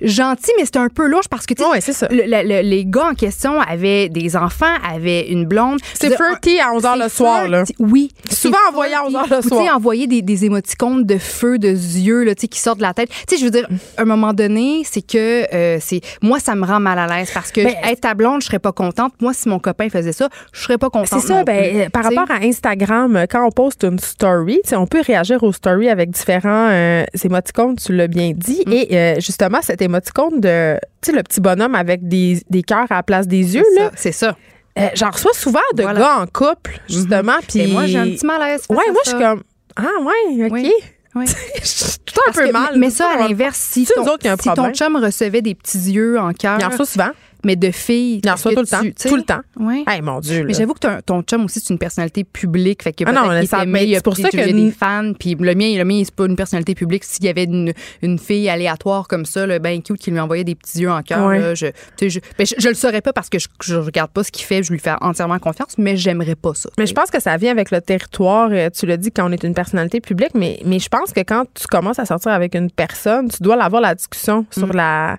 gentils, 0.00 0.52
mais 0.58 0.64
c'était 0.64 0.78
un 0.78 0.88
peu 0.88 1.06
louche 1.06 1.28
parce 1.28 1.46
que 1.46 1.54
tu 1.54 1.62
sais, 1.62 1.68
Ouais, 1.68 1.80
c'est 1.80 1.92
ça. 1.92 2.08
le- 2.10 2.22
le- 2.26 2.42
le- 2.48 2.68
les 2.68 2.84
gars 2.84 3.08
en 3.10 3.14
question 3.14 3.60
avaient 3.60 4.08
des 4.08 4.36
enfants, 4.36 4.74
avaient 4.88 5.28
une 5.28 5.46
blonde. 5.46 5.78
C'est 5.94 6.14
flirty 6.14 6.58
à 6.60 6.72
11 6.72 6.82
h 6.84 7.02
le 7.02 7.08
soir, 7.08 7.48
là. 7.48 7.64
Oui. 7.78 8.10
Souvent 8.30 8.58
envoyé 8.68 8.94
à 8.94 8.98
flirty. 9.00 9.16
11 9.16 9.20
heures 9.30 9.36
le 9.38 9.42
Tu 9.42 9.48
soir. 9.48 9.64
sais, 9.64 9.70
envoyer 9.70 10.06
des, 10.06 10.22
des 10.22 10.44
émoticônes 10.44 11.04
de 11.04 11.18
feu, 11.18 11.58
de 11.58 11.68
yeux, 11.68 12.24
là, 12.24 12.34
tu 12.34 12.42
sais, 12.42 12.48
qui 12.48 12.58
sortent 12.60 12.78
de 12.78 12.82
la 12.82 12.94
tête. 12.94 13.10
Tu 13.28 13.34
sais, 13.34 13.40
je 13.40 13.44
veux 13.44 13.50
dire, 13.50 13.68
à 13.96 14.02
un 14.02 14.04
moment 14.04 14.32
donné, 14.32 14.82
c'est 14.84 15.02
que 15.02 15.44
euh, 15.54 15.78
c'est 15.80 16.00
moi, 16.22 16.38
ça 16.40 16.54
me 16.54 16.64
rend 16.66 16.80
mal 16.80 16.98
à 16.98 17.06
l'aise 17.06 17.30
parce 17.32 17.50
que 17.52 17.62
Ben, 17.62 17.74
être 17.84 18.00
ta 18.00 18.14
blonde, 18.14 18.40
je 18.42 18.46
serais 18.46 18.58
pas 18.58 18.72
contente. 18.72 19.12
Moi, 19.20 19.32
si 19.34 19.48
mon 19.48 19.58
copain 19.58 19.88
faisait 19.88 20.12
ça, 20.12 20.28
je 20.52 20.60
serais 20.62 20.78
pas 20.78 20.90
contente. 20.90 21.20
C'est 21.20 21.26
ça, 21.26 21.44
ben, 21.44 21.82
plus. 21.84 21.90
par 21.90 22.08
Tu 22.08 22.16
rapport 22.16 22.34
à 22.36 22.40
Instagram, 22.44 23.24
quand 23.30 23.46
on 23.46 23.50
poste 23.50 23.84
une 23.84 23.98
story, 23.98 24.60
tu 24.64 24.70
sais, 24.70 24.76
on 24.76 24.86
peut 24.86 25.00
réagir 25.04 25.42
aux 25.42 25.52
stories 25.52 25.88
avec 25.88 26.10
différents 26.10 26.68
euh, 26.70 27.04
émoticônes, 27.24 27.76
tu 27.76 27.94
l'as 27.94 28.08
bien 28.08 28.32
dit. 28.34 28.62
Mm. 28.66 28.72
Et 28.72 28.88
euh, 28.92 29.14
justement, 29.20 29.49
cet 29.62 29.82
émoticône 29.82 30.40
de, 30.40 30.76
tu 31.02 31.10
sais, 31.10 31.16
le 31.16 31.22
petit 31.22 31.40
bonhomme 31.40 31.74
avec 31.74 32.06
des, 32.08 32.40
des 32.50 32.62
cœurs 32.62 32.86
à 32.90 32.96
la 32.96 33.02
place 33.02 33.26
des 33.26 33.56
yeux, 33.56 33.64
là, 33.76 33.90
C'est 33.96 34.12
ça. 34.12 34.36
euh, 34.78 34.88
j'en 34.94 35.10
reçois 35.10 35.32
souvent 35.34 35.60
de 35.74 35.82
Voilà. 35.82 35.98
gars 36.00 36.16
en 36.20 36.26
couple, 36.26 36.78
justement. 36.88 37.36
Puis 37.48 37.60
Et 37.60 37.66
moi, 37.66 37.86
j'ai 37.86 37.98
un 37.98 38.04
petit 38.06 38.24
malaise. 38.26 38.62
face 38.66 38.76
Ouais, 38.76 38.84
à 38.88 38.92
moi, 38.92 39.00
je 39.04 39.10
suis 39.10 39.18
comme, 39.18 39.42
ah, 39.76 39.82
ouais, 40.02 40.46
OK. 40.46 40.52
Oui. 40.52 40.72
Oui. 41.16 41.24
Je 41.60 41.66
suis 41.66 41.98
tout 42.04 42.20
un 42.20 42.22
Parce 42.26 42.36
peu 42.38 42.46
que- 42.46 42.52
mal. 42.52 42.74
Mais 42.78 42.88
ça, 42.90 43.08
à 43.12 43.16
l'inverse, 43.18 43.56
si, 43.58 43.84
ton, 43.84 44.04
si 44.40 44.48
ton 44.54 44.72
chum 44.72 44.94
recevait 44.94 45.42
des 45.42 45.56
petits 45.56 45.90
yeux 45.90 46.20
en 46.20 46.32
cœur, 46.32 46.58
Il 46.60 46.64
en 46.64 46.68
reçoit 46.68 46.86
souvent. 46.86 47.10
Mais 47.44 47.56
de 47.56 47.70
filles. 47.70 48.20
Reçoit 48.26 48.52
que 48.52 48.56
tout 48.56 48.60
le 48.62 48.66
temps. 48.66 48.82
tu- 48.82 49.08
Tout 49.08 49.16
le 49.16 49.22
temps? 49.22 49.40
Oui. 49.58 49.84
Hey, 49.86 50.02
mon 50.02 50.20
Dieu, 50.20 50.44
Mais 50.44 50.54
j'avoue 50.54 50.74
que 50.74 50.78
ton, 50.80 50.98
ton 51.04 51.22
chum 51.22 51.44
aussi, 51.44 51.60
c'est 51.60 51.72
une 51.72 51.78
personnalité 51.78 52.24
publique. 52.24 52.82
Fait 52.82 52.92
que 52.92 53.04
Ah 53.06 53.12
non, 53.12 53.24
ça- 53.46 53.62
c'est 53.64 54.02
pour 54.02 54.16
ça 54.16 54.28
il 54.32 54.38
y 54.38 54.42
a 54.42 54.46
que- 54.46 54.52
des 54.52 54.70
fans. 54.70 55.12
Puis 55.18 55.36
le 55.38 55.54
mien, 55.54 55.76
le 55.76 55.84
mien, 55.84 56.02
c'est 56.04 56.14
pas 56.14 56.26
une 56.26 56.36
personnalité 56.36 56.74
publique. 56.74 57.04
S'il 57.04 57.24
y 57.24 57.28
avait 57.28 57.44
une, 57.44 57.72
une 58.02 58.18
fille 58.18 58.48
aléatoire 58.48 59.08
comme 59.08 59.24
ça, 59.24 59.46
le 59.46 59.58
ben 59.58 59.82
cute, 59.82 59.98
qui 59.98 60.10
lui 60.10 60.20
envoyait 60.20 60.44
des 60.44 60.54
petits 60.54 60.80
yeux 60.80 60.90
en 60.90 61.02
cœur, 61.02 61.28
là, 61.30 61.54
je, 61.54 61.66
je, 62.00 62.20
ben, 62.38 62.46
je, 62.46 62.54
je 62.58 62.68
le 62.68 62.74
saurais 62.74 63.00
pas 63.00 63.12
parce 63.12 63.28
que 63.28 63.38
je, 63.38 63.48
je 63.62 63.74
regarde 63.76 64.10
pas 64.10 64.24
ce 64.24 64.30
qu'il 64.32 64.44
fait, 64.44 64.62
je 64.62 64.72
lui 64.72 64.78
fais 64.78 64.92
entièrement 65.00 65.38
confiance, 65.38 65.74
mais 65.78 65.96
j'aimerais 65.96 66.36
pas 66.36 66.54
ça. 66.54 66.68
Mais 66.78 66.86
je 66.86 66.94
pense 66.94 67.10
que 67.10 67.20
ça 67.20 67.36
vient 67.36 67.50
avec 67.52 67.70
le 67.70 67.80
territoire. 67.80 68.48
Euh, 68.52 68.68
Tu 68.70 68.86
l'as 68.86 68.96
dit 68.96 69.10
quand 69.10 69.28
on 69.28 69.32
est 69.32 69.42
une 69.44 69.54
personnalité 69.54 70.00
publique, 70.00 70.30
mais, 70.34 70.60
mais 70.64 70.78
je 70.78 70.88
pense 70.88 71.12
que 71.12 71.20
quand 71.20 71.44
tu 71.54 71.66
commences 71.66 71.98
à 71.98 72.04
sortir 72.06 72.32
avec 72.32 72.54
une 72.54 72.70
personne, 72.70 73.28
tu 73.28 73.42
dois 73.42 73.56
l'avoir 73.56 73.82
la 73.82 73.94
discussion 73.94 74.40
Mm. 74.42 74.44
sur 74.58 74.72
la. 74.72 75.18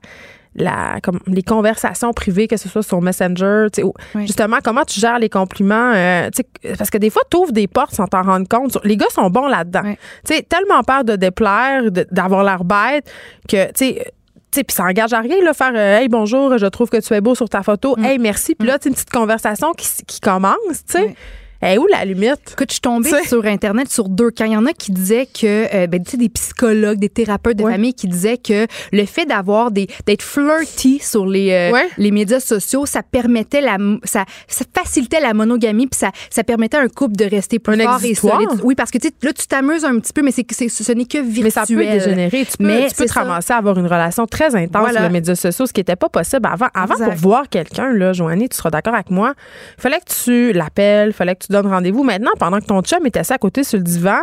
La, 0.53 0.99
comme 1.01 1.19
les 1.27 1.43
conversations 1.43 2.11
privées, 2.11 2.47
que 2.47 2.57
ce 2.57 2.67
soit 2.67 2.83
sur 2.83 3.01
Messenger, 3.01 3.67
tu 3.71 3.77
sais, 3.81 3.83
ou 3.83 3.93
Oui. 4.15 4.27
justement, 4.27 4.57
comment 4.61 4.83
tu 4.83 4.99
gères 4.99 5.17
les 5.19 5.29
compliments, 5.29 5.93
euh, 5.95 6.29
tu 6.29 6.43
sais, 6.63 6.75
parce 6.75 6.89
que 6.89 6.97
des 6.97 7.09
fois, 7.09 7.21
tu 7.31 7.37
ouvres 7.37 7.53
des 7.53 7.67
portes 7.67 7.93
sans 7.95 8.05
t'en 8.07 8.21
rendre 8.21 8.47
compte. 8.49 8.77
Les 8.83 8.97
gars 8.97 9.09
sont 9.11 9.29
bons 9.29 9.47
là-dedans. 9.47 9.81
Oui. 9.85 9.95
Tu 10.25 10.35
sais, 10.35 10.41
tellement 10.43 10.83
peur 10.83 11.05
de 11.05 11.15
déplaire, 11.15 11.83
d'avoir 12.11 12.43
l'air 12.43 12.65
bête, 12.65 13.09
que, 13.47 13.67
tu 13.67 13.71
sais, 13.75 14.13
tu 14.51 14.57
sais, 14.59 14.63
puis 14.65 14.75
ça 14.75 14.83
engage 14.83 15.13
à 15.13 15.21
rien, 15.21 15.41
là, 15.41 15.53
faire 15.53 15.71
euh, 15.73 15.99
Hey, 15.99 16.09
bonjour, 16.09 16.57
je 16.57 16.65
trouve 16.65 16.89
que 16.89 16.97
tu 16.99 17.13
es 17.13 17.21
beau 17.21 17.33
sur 17.35 17.47
ta 17.47 17.63
photo. 17.63 17.95
Hey, 17.97 18.19
merci. 18.19 18.53
Puis 18.53 18.67
là, 18.67 18.77
tu 18.77 18.83
sais, 18.83 18.89
une 18.89 18.95
petite 18.95 19.09
conversation 19.09 19.71
qui, 19.71 20.19
commence, 20.19 20.57
tu 20.69 20.81
sais. 20.87 21.03
Oui. 21.05 21.15
Hey, 21.63 21.77
où 21.77 21.85
la 21.85 22.03
limite? 22.05 22.53
Écoute, 22.53 22.69
je 22.69 22.73
suis 22.73 22.81
tombée 22.81 23.11
sur 23.27 23.45
Internet 23.45 23.87
sur 23.91 24.09
deux 24.09 24.31
cas. 24.31 24.47
Il 24.47 24.53
y 24.53 24.57
en 24.57 24.65
a 24.65 24.73
qui 24.73 24.91
disaient 24.91 25.27
que, 25.27 25.67
euh, 25.75 25.85
ben, 25.85 26.03
tu 26.03 26.11
sais, 26.11 26.17
des 26.17 26.29
psychologues, 26.29 26.97
des 26.97 27.07
thérapeutes 27.09 27.57
de 27.57 27.63
Ouais. 27.63 27.73
famille 27.73 27.93
qui 27.93 28.07
disaient 28.07 28.37
que 28.39 28.65
le 28.91 29.05
fait 29.05 29.25
d'avoir 29.27 29.69
des, 29.69 29.85
d'être 30.07 30.23
flirty 30.23 30.97
sur 30.99 31.27
les, 31.27 31.51
euh, 31.51 31.71
Ouais. 31.71 31.87
les 31.99 32.09
médias 32.09 32.39
sociaux, 32.39 32.87
ça 32.87 33.03
permettait 33.03 33.61
la, 33.61 33.77
ça, 34.05 34.25
ça 34.47 34.65
facilitait 34.75 35.19
la 35.19 35.35
monogamie 35.35 35.85
puis 35.85 35.99
ça, 35.99 36.09
ça 36.31 36.43
permettait 36.43 36.77
à 36.77 36.81
un 36.81 36.87
couple 36.87 37.15
de 37.15 37.25
rester 37.25 37.59
plus 37.59 37.79
Un 37.79 37.83
fort 37.83 38.03
et 38.05 38.15
solide. 38.15 38.49
Oui, 38.63 38.73
parce 38.73 38.89
que, 38.89 38.97
tu 38.97 39.09
sais, 39.09 39.13
là, 39.21 39.31
tu 39.31 39.45
t'amuses 39.45 39.85
un 39.85 39.99
petit 39.99 40.13
peu, 40.13 40.23
mais 40.23 40.31
c'est, 40.31 40.43
que 40.43 40.55
c'est, 40.55 40.67
ce 40.67 40.91
n'est 40.93 41.05
que 41.05 41.19
virtuel. 41.19 41.43
Mais 41.43 41.49
ça 41.51 41.63
peut 41.67 41.75
dégénérer. 41.85 42.43
Tu 42.49 42.57
peux, 42.57 42.63
Mais 42.65 42.87
tu 42.87 42.95
peux 42.95 43.05
te 43.05 43.11
ça. 43.13 43.19
ramasser 43.21 43.53
à 43.53 43.57
avoir 43.57 43.77
une 43.77 43.85
relation 43.85 44.25
très 44.25 44.55
intense 44.55 44.81
Voilà. 44.81 44.93
sur 45.01 45.03
les 45.03 45.13
médias 45.13 45.35
sociaux, 45.35 45.67
ce 45.67 45.73
qui 45.73 45.81
n'était 45.81 45.95
pas 45.95 46.09
possible 46.09 46.47
avant. 46.51 46.69
Avant, 46.73 46.95
Exact. 46.95 47.05
pour 47.11 47.15
voir 47.17 47.49
quelqu'un, 47.49 47.93
là, 47.93 48.13
Joanie, 48.13 48.49
tu 48.49 48.57
seras 48.57 48.71
d'accord 48.71 48.95
avec 48.95 49.11
moi, 49.11 49.35
il 49.77 49.81
fallait 49.81 49.99
que 49.99 50.23
tu 50.23 50.53
l'appelles, 50.53 51.09
il 51.09 51.13
fallait 51.13 51.35
que 51.35 51.45
tu 51.45 51.50
donnes 51.51 51.67
rendez-vous. 51.67 52.03
Maintenant, 52.03 52.31
pendant 52.39 52.59
que 52.59 52.65
ton 52.65 52.81
chum 52.81 53.05
est 53.05 53.17
assis 53.17 53.33
à 53.33 53.37
côté 53.37 53.63
sur 53.63 53.77
le 53.77 53.83
divan, 53.83 54.19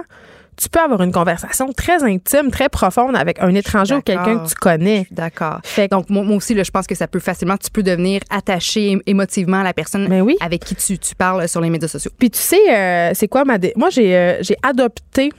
tu 0.60 0.68
peux 0.68 0.80
avoir 0.80 1.00
une 1.02 1.12
conversation 1.12 1.72
très 1.72 2.02
intime, 2.02 2.50
très 2.50 2.68
profonde 2.68 3.14
avec 3.16 3.40
un 3.40 3.54
étranger 3.54 3.94
ou 3.94 4.00
quelqu'un 4.00 4.38
que 4.40 4.48
tu 4.48 4.54
connais. 4.56 5.06
D'accord. 5.12 5.60
Donc, 5.90 6.10
moi, 6.10 6.24
moi 6.24 6.36
aussi, 6.36 6.52
là, 6.52 6.64
je 6.64 6.70
pense 6.72 6.88
que 6.88 6.96
ça 6.96 7.06
peut 7.06 7.20
facilement, 7.20 7.56
tu 7.56 7.70
peux 7.70 7.84
devenir 7.84 8.22
attaché 8.28 8.98
émotivement 9.06 9.60
à 9.60 9.62
la 9.62 9.72
personne 9.72 10.08
Ben 10.08 10.20
oui. 10.22 10.36
avec 10.40 10.64
qui 10.64 10.74
tu, 10.74 10.98
tu 10.98 11.14
parles 11.14 11.46
sur 11.48 11.60
les 11.60 11.70
médias 11.70 11.86
sociaux. 11.86 12.10
Puis 12.18 12.30
tu 12.30 12.40
sais, 12.40 12.58
euh, 12.74 13.12
c'est 13.14 13.28
quoi 13.28 13.44
ma. 13.44 13.58
dé- 13.58 13.72
Moi, 13.76 13.90
j'ai 13.90 14.16
euh, 14.16 14.38
j'ai 14.40 14.56
adopté 14.64 15.30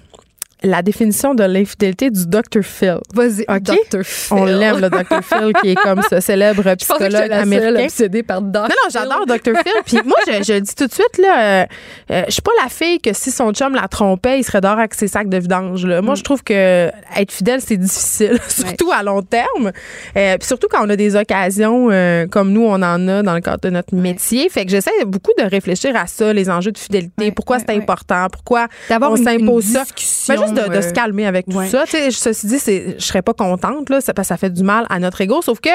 la 0.61 0.81
définition 0.81 1.33
de 1.35 1.43
l'infidélité 1.43 2.09
du 2.09 2.27
Dr. 2.27 2.61
Phil. 2.63 2.97
Vas-y, 3.13 3.45
OK? 3.47 3.61
Dr. 3.61 4.03
Phil. 4.03 4.37
On 4.37 4.45
l'aime, 4.45 4.79
le 4.79 4.89
Dr. 4.89 5.23
Phil, 5.23 5.53
qui 5.61 5.69
est 5.69 5.75
comme 5.75 6.01
ce 6.09 6.19
célèbre 6.19 6.73
psychologue 6.75 7.31
américain. 7.31 7.83
obsédée 7.85 8.23
par 8.23 8.41
Dr. 8.41 8.61
Non, 8.63 8.67
non, 8.67 8.89
j'adore 8.91 9.25
Dr. 9.25 9.53
Phil. 9.63 9.73
Puis 9.85 9.97
moi, 10.05 10.17
je, 10.27 10.43
je 10.43 10.53
le 10.53 10.61
dis 10.61 10.75
tout 10.75 10.87
de 10.87 10.91
suite, 10.91 11.17
là, 11.17 11.61
euh, 11.61 11.65
euh, 12.11 12.23
je 12.27 12.31
suis 12.31 12.41
pas 12.41 12.51
la 12.61 12.69
fille 12.69 12.99
que 12.99 13.13
si 13.13 13.31
son 13.31 13.53
chum 13.53 13.73
la 13.73 13.87
trompait, 13.87 14.39
il 14.39 14.43
serait 14.43 14.61
dehors 14.61 14.77
avec 14.79 14.93
ses 14.93 15.07
sacs 15.07 15.29
de 15.29 15.37
vidange. 15.37 15.85
là. 15.85 16.01
Mm. 16.01 16.05
Moi, 16.05 16.15
je 16.15 16.23
trouve 16.23 16.43
que 16.43 16.89
être 17.17 17.31
fidèle, 17.31 17.61
c'est 17.61 17.77
difficile, 17.77 18.37
surtout 18.47 18.91
à 18.91 19.01
long 19.03 19.21
terme. 19.21 19.71
Euh, 20.17 20.37
puis 20.37 20.47
surtout 20.47 20.67
quand 20.69 20.85
on 20.85 20.89
a 20.89 20.95
des 20.95 21.15
occasions 21.15 21.89
euh, 21.89 22.27
comme 22.27 22.51
nous, 22.51 22.63
on 22.65 22.81
en 22.81 23.07
a 23.07 23.23
dans 23.23 23.33
le 23.33 23.41
cadre 23.41 23.61
de 23.61 23.69
notre 23.69 23.95
métier. 23.95 24.49
Fait 24.49 24.65
que 24.65 24.71
j'essaie 24.71 24.91
beaucoup 25.05 25.31
de 25.37 25.43
réfléchir 25.43 25.95
à 25.95 26.07
ça, 26.07 26.33
les 26.33 26.49
enjeux 26.49 26.71
de 26.71 26.77
fidélité. 26.77 27.13
Ouais, 27.17 27.31
pourquoi 27.31 27.59
c'est 27.59 27.71
important? 27.71 28.27
Pourquoi 28.31 28.67
on 28.89 29.15
s'impose 29.15 29.63
ça? 29.65 29.83
discussion, 29.83 30.35
Ben, 30.35 30.48
juste 30.55 30.69
de, 30.69 30.75
de 30.75 30.81
se 30.81 30.91
calmer 30.93 31.25
avec 31.25 31.45
tout 31.47 31.55
ouais. 31.57 31.67
ça. 31.67 31.83
Tu 31.85 31.91
sais, 31.91 32.11
ceci 32.11 32.47
dit, 32.47 32.59
je 32.97 33.03
serais 33.03 33.21
pas 33.21 33.33
contente, 33.33 33.89
là, 33.89 34.01
ça, 34.01 34.13
parce 34.13 34.27
que 34.27 34.33
ça 34.33 34.37
fait 34.37 34.49
du 34.49 34.63
mal 34.63 34.85
à 34.89 34.99
notre 34.99 35.21
ego. 35.21 35.41
Sauf 35.41 35.59
que 35.59 35.69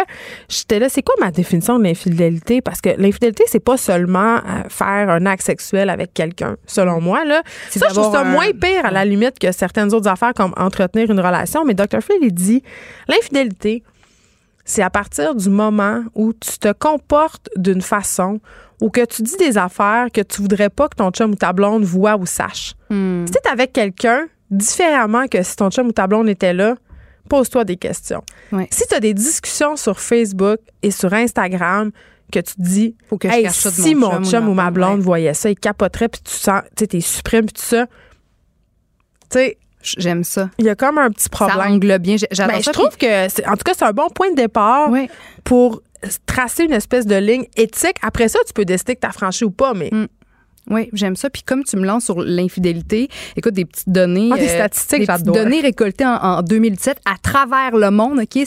j'étais 0.49 0.79
là, 0.79 0.89
c'est 0.89 1.03
quoi 1.03 1.14
ma 1.20 1.31
définition 1.31 1.79
de 1.79 1.85
l'infidélité? 1.85 2.61
Parce 2.61 2.81
que 2.81 2.91
l'infidélité, 2.99 3.45
c'est 3.47 3.61
pas 3.64 3.77
seulement 3.77 4.37
euh, 4.37 4.41
faire 4.68 5.09
un 5.11 5.27
acte 5.27 5.45
sexuel 5.45 5.91
avec 5.91 6.12
quelqu'un, 6.14 6.57
selon 6.66 7.01
moi. 7.01 7.25
Là. 7.25 7.43
Ça, 7.70 7.87
je 7.89 7.95
trouve 7.95 8.12
ça 8.12 8.20
un- 8.20 8.25
moins 8.25 8.51
pire 8.53 8.85
à 8.85 8.91
la 8.91 9.05
limite 9.05 9.39
que 9.39 9.53
certaines 9.53 9.93
autres 9.95 10.09
affaires 10.09 10.35
comme 10.35 10.53
entretenir 10.57 11.11
une 11.11 11.20
relation. 11.20 11.64
Mais 11.64 11.75
Dr. 11.75 12.01
Phil, 12.03 12.16
il 12.22 12.33
dit, 12.33 12.62
l'infidélité, 13.09 13.83
c'est 14.64 14.83
à 14.83 14.91
partir 14.91 15.35
du 15.35 15.51
moment 15.51 16.03
où 16.14 16.33
tu 16.33 16.59
te 16.59 16.72
comportes 16.72 17.49
d'une 17.57 17.83
façon 17.83 18.41
ou 18.81 18.91
que 18.91 19.05
tu 19.05 19.22
dis 19.22 19.37
des 19.37 19.57
affaires 19.59 20.07
que 20.12 20.20
tu 20.20 20.41
voudrais 20.43 20.70
pas 20.70 20.89
que 20.89 20.97
ton 20.97 21.11
chum 21.11 21.33
ou 21.33 21.35
ta 21.37 21.53
blonde 21.53 21.85
voit 21.85 22.16
ou 22.16 22.27
sache. 22.27 22.75
Hmm. 22.91 23.25
Si 23.27 23.33
t'es 23.33 23.49
avec 23.49 23.72
quelqu'un, 23.72 24.25
différemment 24.51 25.27
que 25.27 25.43
si 25.43 25.57
ton 25.57 25.71
chum 25.71 25.89
ou 25.89 25.93
ta 25.93 26.07
blonde 26.07 26.29
était 26.29 26.53
là, 26.53 26.75
pose-toi 27.29 27.65
des 27.65 27.77
questions. 27.77 28.23
Ouais. 28.53 28.69
Si 28.71 28.87
tu 28.87 28.95
as 28.95 29.01
des 29.01 29.15
discussions 29.15 29.77
sur 29.77 29.99
Facebook 30.01 30.59
et 30.83 30.91
sur 30.91 31.13
Instagram 31.13 31.91
que 32.33 32.39
tu 32.41 32.55
te 32.55 32.63
dis, 32.63 32.97
Faut 33.09 33.19
que 33.19 33.29
je 33.29 33.35
hey, 33.35 33.43
cache 33.45 33.53
ça 33.55 33.71
de 33.71 33.75
si 33.75 33.95
mon 33.95 34.09
mon 34.09 34.13
chum 34.15 34.23
ou 34.25 34.31
chum 34.31 34.45
ma 34.45 34.51
ou 34.51 34.55
ma 34.55 34.71
blonde, 34.71 34.99
ouais. 34.99 35.05
voyait 35.05 35.35
ça, 35.35 35.51
il 35.51 35.57
capoterait, 35.59 36.09
puis 36.09 36.21
tu 36.23 36.33
sens, 36.33 36.63
tu 36.77 36.87
t'es 36.89 37.01
suprême, 37.01 37.47
puis 37.47 37.55
tout 37.55 37.63
ça. 37.67 37.87
Tu 39.31 39.39
sais, 39.39 39.59
J'aime 39.99 40.25
ça. 40.25 40.49
il 40.59 40.65
y 40.65 40.69
a 40.71 40.75
comme 40.75 40.97
un 40.99 41.11
petit 41.11 41.25
Ça 41.25 41.29
problème. 41.31 41.73
englobe 41.73 42.03
bien. 42.03 42.17
J'ai- 42.17 42.27
J'adore 42.31 42.57
Ben, 42.57 42.63
ça. 42.63 42.73
je 42.73 42.79
trouve 42.79 42.97
que, 42.97 43.27
en 43.51 43.57
tout 43.57 43.65
cas, 43.65 43.73
c'est 43.77 43.85
un 43.85 43.93
bon 43.93 44.09
point 44.09 44.31
de 44.31 44.37
départ 44.37 44.91
pour 45.45 45.83
tracer 46.27 46.65
une 46.65 46.73
espèce 46.73 47.07
de 47.07 47.17
ligne 47.17 47.45
éthique. 47.57 47.97
Après 48.03 48.29
ça, 48.29 48.39
tu 48.47 48.53
peux 48.55 48.65
décider 48.65 48.95
que 48.95 49.01
tu 49.01 49.07
as 49.07 49.13
franchi 49.13 49.45
ou 49.45 49.51
pas, 49.51 49.75
mais 49.75 49.91
Mm. 49.93 50.07
Oui, 50.71 50.89
j'aime 50.93 51.17
ça. 51.17 51.31
Puis 51.31 51.43
comme 51.43 51.62
tu 51.65 51.77
me 51.77 51.85
lances 51.85 52.05
sur 52.05 52.21
l'infidélité, 52.23 53.09
écoute, 53.37 53.55
des 53.55 53.65
petites 53.65 53.89
données. 53.91 54.31
Ah, 54.33 54.37
des 54.39 54.47
euh, 54.49 54.55
statistiques, 54.55 55.01
des 55.01 55.07
petites 55.07 55.27
données 55.27 55.61
récoltées 55.61 56.07
en, 56.07 56.15
en 56.17 56.43
2017 56.43 56.99
à 57.05 57.17
travers 57.23 57.77
le 57.77 57.91
monde, 57.91 58.21
OK? 58.21 58.45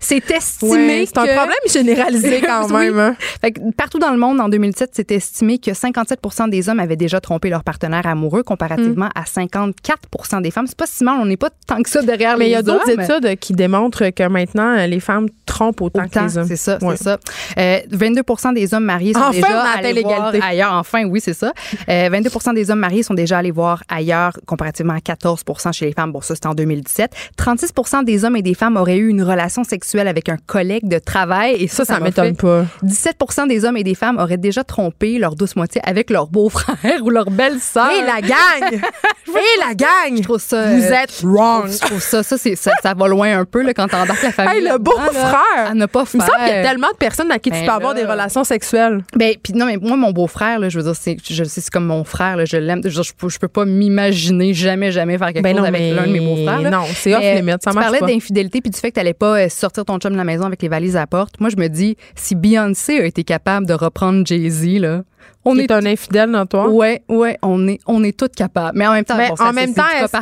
C'est- 0.00 0.30
estimé 0.36 0.70
Ouais, 1.00 1.04
c'est 1.06 1.18
un 1.18 1.26
que- 1.26 1.34
problème 1.34 1.56
généralisé 1.70 2.40
quand 2.46 2.66
Oui. 2.70 2.86
même. 2.86 2.98
hein. 2.98 3.16
Fait 3.40 3.52
que 3.52 3.60
partout 3.76 3.98
dans 3.98 4.10
le 4.12 4.18
monde, 4.18 4.40
en 4.40 4.48
2007, 4.48 4.90
c'est 4.94 5.10
estimé 5.12 5.58
que 5.58 5.70
57% 5.72 6.48
des 6.50 6.68
hommes 6.68 6.80
avaient 6.80 6.96
déjà 6.96 7.20
trompé 7.20 7.48
leur 7.50 7.64
partenaire 7.64 8.06
amoureux 8.06 8.42
comparativement 8.42 9.08
à 9.14 9.22
54% 9.22 10.42
des 10.42 10.50
femmes. 10.50 10.66
C'est 10.66 10.76
pas 10.76 10.86
si 10.86 11.04
mal, 11.04 11.16
on 11.20 11.26
n'est 11.26 11.36
pas 11.36 11.50
tant 11.66 11.82
que 11.82 11.88
ça 11.90 12.02
derrière 12.02 12.36
Mais 12.38 12.44
les 12.44 12.50
il 12.50 12.52
y 12.52 12.56
a 12.56 12.62
d'autres 12.62 12.90
hommes. 12.90 13.00
études 13.00 13.38
qui 13.38 13.52
démontrent 13.54 14.08
que 14.10 14.28
maintenant, 14.28 14.76
euh, 14.76 14.86
les 14.86 15.00
femmes 15.00 15.28
trompent 15.46 15.80
autant, 15.80 16.06
que 16.08 16.18
les 16.18 16.38
hommes. 16.38 16.46
c'est 16.46 16.56
ça, 16.56 16.78
Ouais. 16.82 16.96
c'est 16.96 17.04
ça. 17.04 17.18
Euh, 17.58 17.78
22% 17.90 18.52
des 18.54 18.74
hommes 18.74 18.84
mariés 18.84 19.12
sont 19.14 19.20
Enfin, 19.20 19.30
déjà 19.32 19.62
allés 19.76 20.02
voir 20.02 20.32
ailleurs. 20.42 20.72
Enfin, 20.74 21.04
oui, 21.04 21.20
c'est 21.20 21.34
ça. 21.34 21.52
Euh, 21.88 22.08
22% 22.08 22.54
des 22.54 22.70
hommes 22.70 22.78
mariés 22.78 23.02
sont 23.02 23.14
déjà 23.14 23.38
allés 23.38 23.50
voir 23.50 23.82
ailleurs 23.88 24.32
comparativement 24.46 24.94
à 24.94 25.00
14 25.00 25.44
chez 25.72 25.86
les 25.86 25.92
femmes. 25.92 26.12
Bon, 26.12 26.20
ça, 26.20 26.34
c'était 26.34 26.48
en 26.48 26.54
2017. 26.54 27.10
36 27.36 27.72
des 28.04 28.24
hommes 28.24 28.36
et 28.36 28.42
des 28.42 28.54
femmes 28.54 28.76
auraient 28.76 28.96
eu 28.96 29.08
une 29.08 29.22
relation 29.22 29.64
sexuelle 29.64 30.08
avec 30.08 30.28
un 30.28 30.36
collègue 30.36 30.88
de 30.88 30.98
travail. 30.98 31.56
Et 31.58 31.68
ça, 31.68 31.84
Ça, 31.84 31.94
ça 31.94 32.00
m'étonne 32.00 32.36
pas. 32.36 32.64
17 32.82 33.16
des 33.48 33.64
hommes 33.64 33.76
et 33.76 33.84
des 33.84 33.94
femmes 33.94 34.18
auraient 34.18 34.36
déjà 34.36 34.64
trompé 34.64 35.18
leur 35.18 35.34
douce 35.34 35.56
moitié 35.56 35.80
avec 35.84 36.10
leur 36.10 36.28
beau-frère 36.28 36.76
ou 37.02 37.10
leur 37.10 37.30
belle-sœur. 37.30 37.90
Hé, 37.90 38.02
la 38.02 38.20
gang! 38.20 38.80
Hé, 39.28 39.66
la 39.66 39.74
gang! 39.74 40.16
Je 40.16 40.22
trouve 40.22 40.40
ça. 40.40 40.74
Vous 40.74 40.84
euh, 40.84 41.02
êtes 41.02 41.20
wrong! 41.22 41.70
Je 41.70 41.78
trouve 41.78 42.00
ça, 42.00 42.22
ça, 42.22 42.36
ça, 42.38 42.70
ça 42.82 42.94
va 42.94 43.08
loin 43.08 43.38
un 43.38 43.44
peu 43.44 43.62
là, 43.62 43.74
quand 43.74 43.88
t'embarques 43.88 44.22
la 44.22 44.32
famille. 44.32 44.58
Hey, 44.58 44.68
le 44.68 44.78
beau-frère! 44.78 45.66
À 45.68 45.74
ne 45.74 45.86
pas 45.86 46.04
Il 46.12 46.18
me 46.18 46.24
faire. 46.24 46.32
semble 46.32 46.46
qu'il 46.46 46.56
y 46.56 46.58
a 46.58 46.62
tellement 46.62 46.90
de 46.90 46.96
personnes 46.96 47.30
à 47.30 47.38
qui 47.38 47.50
tu 47.50 47.56
Ben 47.56 47.66
peux 47.66 47.72
avoir 47.72 47.94
des 47.94 48.04
relations 48.04 48.44
sexuelles. 48.44 49.04
Ben, 49.14 49.34
puis 49.42 49.52
non, 49.52 49.66
mais 49.66 49.76
moi, 49.76 49.96
mon 49.96 50.12
beau-frère, 50.12 50.68
je 50.68 50.78
veux 50.78 50.84
dire, 50.84 50.96
c'est, 51.00 51.16
je 51.28 51.44
sais, 51.48 51.60
c'est 51.60 51.70
comme 51.70 51.86
mon 51.86 52.04
frère, 52.04 52.36
là, 52.36 52.44
je 52.44 52.56
l'aime. 52.56 52.80
Je, 52.84 52.90
je, 53.02 53.12
peux- 53.12 53.28
je 53.28 53.38
peux 53.38 53.48
pas 53.48 53.64
m'imaginer 53.64 54.54
jamais, 54.54 54.90
jamais 54.92 55.18
faire 55.18 55.28
quelque 55.32 55.42
Ben 55.42 55.52
chose 55.52 55.60
non, 55.62 55.66
avec 55.68 55.94
l'un 55.94 56.06
de 56.06 56.12
mes 56.12 56.20
beaux-frères. 56.20 56.70
non, 56.70 56.84
c'est 56.94 57.14
off 57.14 57.22
limit, 57.22 57.52
ça 57.62 57.70
tu 57.70 57.76
parlais 57.78 58.00
d'infidélité 58.00 58.60
puis 58.60 58.70
du 58.70 58.78
fait 58.78 58.90
que 58.90 58.94
t'allais 58.96 59.14
pas 59.14 59.38
euh, 59.40 59.48
sortir 59.48 59.84
ton 59.84 59.98
chum 59.98 60.12
de 60.12 60.16
la 60.16 60.24
maison 60.24 60.44
avec 60.44 60.60
les 60.62 60.68
valises 60.68 60.96
à 60.96 61.00
la 61.00 61.06
porte. 61.06 61.40
Moi, 61.40 61.50
je 61.50 61.56
me 61.56 61.68
dis, 61.68 61.96
si 62.14 62.34
Beyoncé 62.34 63.00
a 63.00 63.04
été 63.04 63.24
capable 63.24 63.66
de 63.66 63.72
reprendre 63.74 64.26
Jay-Z, 64.26 64.78
là, 64.80 65.02
on 65.44 65.56
est 65.58 65.62
est 65.64 65.70
un 65.72 65.84
infidèle 65.86 66.30
dans 66.32 66.46
toi? 66.46 66.68
Ouais, 66.68 67.02
ouais, 67.08 67.36
on 67.42 67.68
est, 67.68 67.78
on 67.86 68.02
est 68.02 68.16
toutes 68.18 68.34
capables. 68.34 68.76
Mais 68.76 68.86
en 68.86 68.92
même 68.92 69.04
temps, 69.04 69.16
Mais 69.16 69.28
bon, 69.28 69.36
ça, 69.36 69.48
en 69.48 69.52
même 69.52 69.72
temps, 69.74 69.82
est-ce 70.02 70.12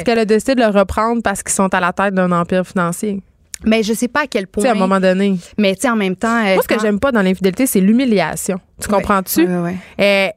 que- 0.00 0.04
qu'elle 0.04 0.18
a 0.20 0.24
décidé 0.24 0.54
de 0.54 0.60
le 0.60 0.68
reprendre 0.68 1.20
parce 1.22 1.42
qu'ils 1.42 1.52
sont 1.54 1.72
à 1.74 1.80
la 1.80 1.92
tête 1.92 2.14
d'un 2.14 2.30
empire 2.32 2.64
financier? 2.66 3.20
Mais 3.64 3.82
je 3.82 3.92
sais 3.92 4.06
pas 4.06 4.20
à 4.22 4.26
quel 4.28 4.46
point. 4.46 4.62
sais, 4.62 4.68
à 4.68 4.72
un 4.72 4.76
moment 4.76 5.00
donné. 5.00 5.36
Mais 5.58 5.74
tu 5.74 5.80
sais, 5.82 5.90
en 5.90 5.96
même 5.96 6.14
temps. 6.14 6.28
euh, 6.46 6.54
Moi, 6.54 6.62
ce 6.62 6.68
que 6.68 6.74
quand- 6.74 6.80
j'aime 6.80 7.00
pas 7.00 7.10
dans 7.10 7.22
l'infidélité, 7.22 7.66
c'est 7.66 7.80
l'humiliation. 7.80 8.60
Tu 8.80 8.86
comprends-tu? 8.88 9.46
ouais, 9.48 9.58
ouais. 9.58 9.76
Euh, 10.00 10.28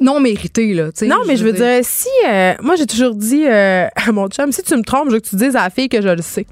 Non 0.00 0.20
mérité, 0.20 0.72
là. 0.74 0.90
non, 1.02 1.18
mais 1.26 1.36
je 1.36 1.44
veux 1.44 1.52
dire, 1.52 1.80
si. 1.82 2.08
euh, 2.28 2.54
moi, 2.62 2.76
j'ai 2.76 2.86
toujours 2.86 3.14
dit 3.14 3.44
euh, 3.46 3.86
à 3.94 4.10
mon 4.12 4.28
chum, 4.28 4.50
si 4.50 4.62
tu 4.62 4.74
me 4.76 4.82
trompes, 4.82 5.08
je 5.08 5.14
veux 5.14 5.20
que 5.20 5.28
tu 5.28 5.36
dises 5.36 5.54
à 5.54 5.64
la 5.64 5.70
fille 5.70 5.88
que 5.88 6.00
je 6.00 6.08
le 6.08 6.22
sais. 6.22 6.46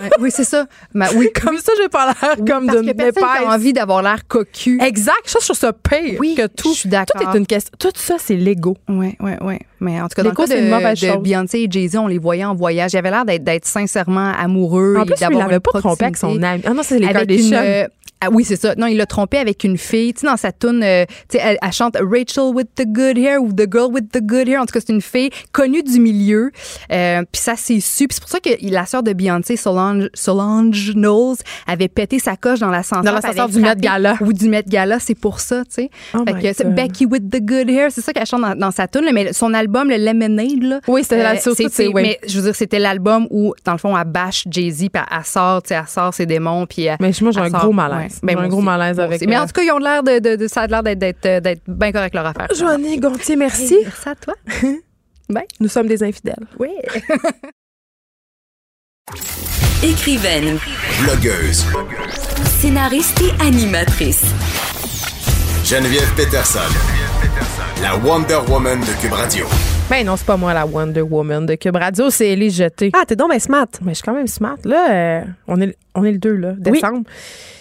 Ouais, 0.00 0.10
oui, 0.20 0.30
c'est 0.32 0.44
ça. 0.44 0.66
Ben, 0.94 1.06
oui, 1.16 1.30
Comme 1.42 1.58
ça, 1.58 1.72
j'ai 1.80 1.88
pas 1.88 2.06
l'air 2.06 2.36
comme 2.46 2.66
parce 2.66 2.78
d'une 2.80 2.90
que 2.92 2.96
personne 2.96 3.22
n'a 3.22 3.40
épaisse. 3.40 3.54
envie 3.54 3.72
d'avoir 3.72 4.02
l'air 4.02 4.26
cocu. 4.26 4.78
Exact. 4.82 5.14
Ça, 5.24 5.38
je 5.40 5.44
trouve 5.46 5.56
ça 5.56 5.72
pire 5.72 6.18
Oui, 6.20 6.34
que 6.36 6.46
tout. 6.46 6.72
je 6.72 6.78
suis 6.80 6.88
d'accord. 6.88 7.20
Tout 7.20 7.28
est 7.34 7.38
une 7.38 7.46
question. 7.46 7.72
Tout 7.78 7.90
ça, 7.94 8.16
c'est 8.18 8.36
l'ego. 8.36 8.76
Oui, 8.88 9.16
oui, 9.20 9.32
oui. 9.42 9.58
Mais 9.80 10.00
en 10.00 10.08
tout 10.08 10.14
cas, 10.16 10.22
dans 10.22 10.30
le 10.30 10.34
cas 10.36 10.46
de, 10.46 11.16
de. 11.16 11.22
Beyoncé 11.22 11.60
et 11.60 11.68
Jay-Z, 11.70 11.96
on 11.96 12.06
les 12.06 12.18
voyait 12.18 12.44
en 12.44 12.54
voyage. 12.54 12.92
Il 12.94 12.96
avait 12.98 13.10
l'air 13.10 13.24
d'être, 13.24 13.66
sincèrement 13.66 14.32
amoureux 14.38 14.96
En 14.98 15.02
et 15.02 15.06
plus, 15.06 15.14
lui, 15.20 15.26
il 15.34 15.38
l'avait 15.38 15.60
pas 15.60 15.78
trompé 15.80 16.04
avec 16.04 16.16
son 16.16 16.42
ami. 16.42 16.62
Ah 16.66 16.72
non, 16.72 16.82
c'est 16.82 16.98
les 16.98 17.06
avec 17.06 17.30
une, 17.30 17.50
Kardashians. 17.50 17.62
euh, 17.62 17.86
ah 18.22 18.28
oui, 18.32 18.44
c'est 18.44 18.56
ça. 18.56 18.74
Non, 18.76 18.86
il 18.86 18.96
l'a 18.96 19.04
trompé 19.04 19.36
avec 19.36 19.62
une 19.64 19.76
fille. 19.76 20.14
Tu 20.14 20.20
sais, 20.22 20.26
dans 20.26 20.38
sa 20.38 20.50
tune, 20.50 20.82
euh, 20.82 21.04
tu 21.28 21.36
sais, 21.36 21.44
elle, 21.44 21.58
elle 21.60 21.72
chante 21.72 21.96
Rachel 22.00 22.54
with 22.54 22.68
the 22.74 22.86
good 22.86 23.18
hair 23.18 23.42
ou 23.42 23.52
The 23.52 23.70
Girl 23.70 23.92
with 23.92 24.10
the 24.10 24.22
good 24.22 24.48
hair. 24.48 24.62
En 24.62 24.64
tout 24.64 24.72
cas, 24.72 24.80
c'est 24.84 24.92
une 24.92 25.02
fille 25.02 25.28
connue 25.52 25.82
du 25.82 26.00
milieu. 26.00 26.50
Euh, 26.92 27.22
puis 27.30 27.42
ça, 27.42 27.52
c'est 27.56 27.78
su. 27.80 28.08
Puis 28.08 28.14
c'est 28.14 28.20
pour 28.20 28.30
ça 28.30 28.40
que 28.40 28.48
la 28.62 28.86
sœur 28.86 29.02
de 29.02 29.12
Beyoncé, 29.12 29.56
Solange, 29.66 30.08
Solange 30.14 30.92
Knowles, 30.94 31.38
avait 31.66 31.88
pété 31.88 32.18
sa 32.20 32.36
coche 32.36 32.60
dans 32.60 32.70
l'ascenseur. 32.70 33.02
Dans 33.02 33.12
l'ascenseur 33.12 33.48
du 33.48 33.58
Met 33.58 33.74
Gala. 33.76 34.14
Ou 34.20 34.32
du 34.32 34.48
Met 34.48 34.62
Gala. 34.68 35.00
C'est 35.00 35.14
pour 35.16 35.40
ça, 35.40 35.64
tu 35.64 35.70
sais. 35.82 35.90
Oh. 36.14 36.24
Becky 36.66 37.04
with 37.06 37.28
the 37.30 37.40
good 37.44 37.68
hair. 37.68 37.90
C'est 37.90 38.00
ça 38.00 38.12
qu'elle 38.12 38.26
chante 38.26 38.42
dans, 38.42 38.54
dans 38.54 38.70
sa 38.70 38.86
tune. 38.86 39.10
Mais 39.12 39.32
son 39.32 39.52
album, 39.54 39.88
le 39.90 39.96
Lemonade, 39.96 40.62
là. 40.62 40.80
Oui, 40.86 41.02
c'était 41.02 41.22
la 41.22 41.32
euh, 41.32 41.38
surtout, 41.38 41.64
c'était- 41.68 41.88
oui. 41.88 42.02
Mais 42.02 42.20
je 42.28 42.36
veux 42.38 42.44
dire, 42.44 42.54
c'était 42.54 42.78
l'album 42.78 43.26
où, 43.30 43.54
dans 43.64 43.72
le 43.72 43.78
fond, 43.78 43.96
elle 43.98 44.04
bâche 44.06 44.44
Jay-Z, 44.48 44.88
puis 44.92 45.02
elle 45.10 45.24
sort, 45.24 45.62
tu 45.62 45.68
sais, 45.68 45.74
elle 45.74 45.88
sort 45.88 46.14
ses 46.14 46.26
démons, 46.26 46.64
puis 46.66 46.84
elle- 46.84 46.96
Mais 47.00 47.10
moi, 47.20 47.30
j'ai 47.32 47.40
un 47.40 47.48
gros 47.50 47.72
malaise. 47.72 48.20
ouais. 48.22 48.28
J'ai 48.30 48.34
Ben, 48.36 48.38
un 48.44 48.48
gros 48.48 48.58
aussi. 48.58 48.66
malaise 48.66 49.00
avec. 49.00 49.26
Mais 49.26 49.36
euh, 49.36 49.40
en 49.42 49.46
tout 49.46 49.52
cas, 49.52 49.62
ils 49.62 49.72
ont 49.72 49.78
l'air 49.78 50.02
de, 50.02 50.18
de- 50.20 50.36
de- 50.36 50.46
ça 50.48 50.62
a 50.62 50.66
l'air 50.68 50.82
d'être, 50.84 50.98
d'être, 51.00 51.42
d'être 51.42 51.62
bien 51.66 51.90
correct 51.92 52.14
leur 52.14 52.26
affaire. 52.26 52.46
Joanie 52.54 52.98
Gontier, 52.98 53.34
merci. 53.36 53.76
Merci 53.82 54.08
à 54.08 54.14
toi. 54.14 54.34
Nous 55.60 55.68
sommes 55.68 55.88
des 55.88 56.02
infidèles. 56.04 56.46
Oui. 56.58 56.68
Écrivaine, 59.86 60.58
Blogueuse. 61.00 61.64
scénariste 62.58 63.22
et 63.22 63.40
animatrice. 63.40 64.24
Geneviève 65.64 66.12
Peterson. 66.16 66.58
La 67.80 67.94
Wonder 67.96 68.40
Woman 68.48 68.80
de 68.80 69.00
Cube 69.00 69.12
Radio. 69.12 69.46
Ben 69.88 70.04
non, 70.04 70.16
c'est 70.16 70.26
pas 70.26 70.36
moi 70.36 70.52
la 70.52 70.66
Wonder 70.66 71.02
Woman 71.02 71.46
de 71.46 71.54
Cube 71.54 71.76
Radio, 71.76 72.10
c'est 72.10 72.30
Élise 72.30 72.56
Jeté. 72.56 72.90
Ah, 72.94 73.04
t'es 73.06 73.14
donc 73.14 73.30
ben 73.30 73.38
smart. 73.38 73.68
Mais 73.82 73.92
je 73.92 73.98
suis 73.98 74.04
quand 74.04 74.14
même 74.14 74.26
smart. 74.26 74.56
Là, 74.64 74.90
euh, 74.90 75.20
on, 75.46 75.60
est, 75.60 75.76
on 75.96 76.04
est 76.04 76.12
le 76.12 76.18
2, 76.18 76.32
là, 76.34 76.52
décembre. 76.58 77.02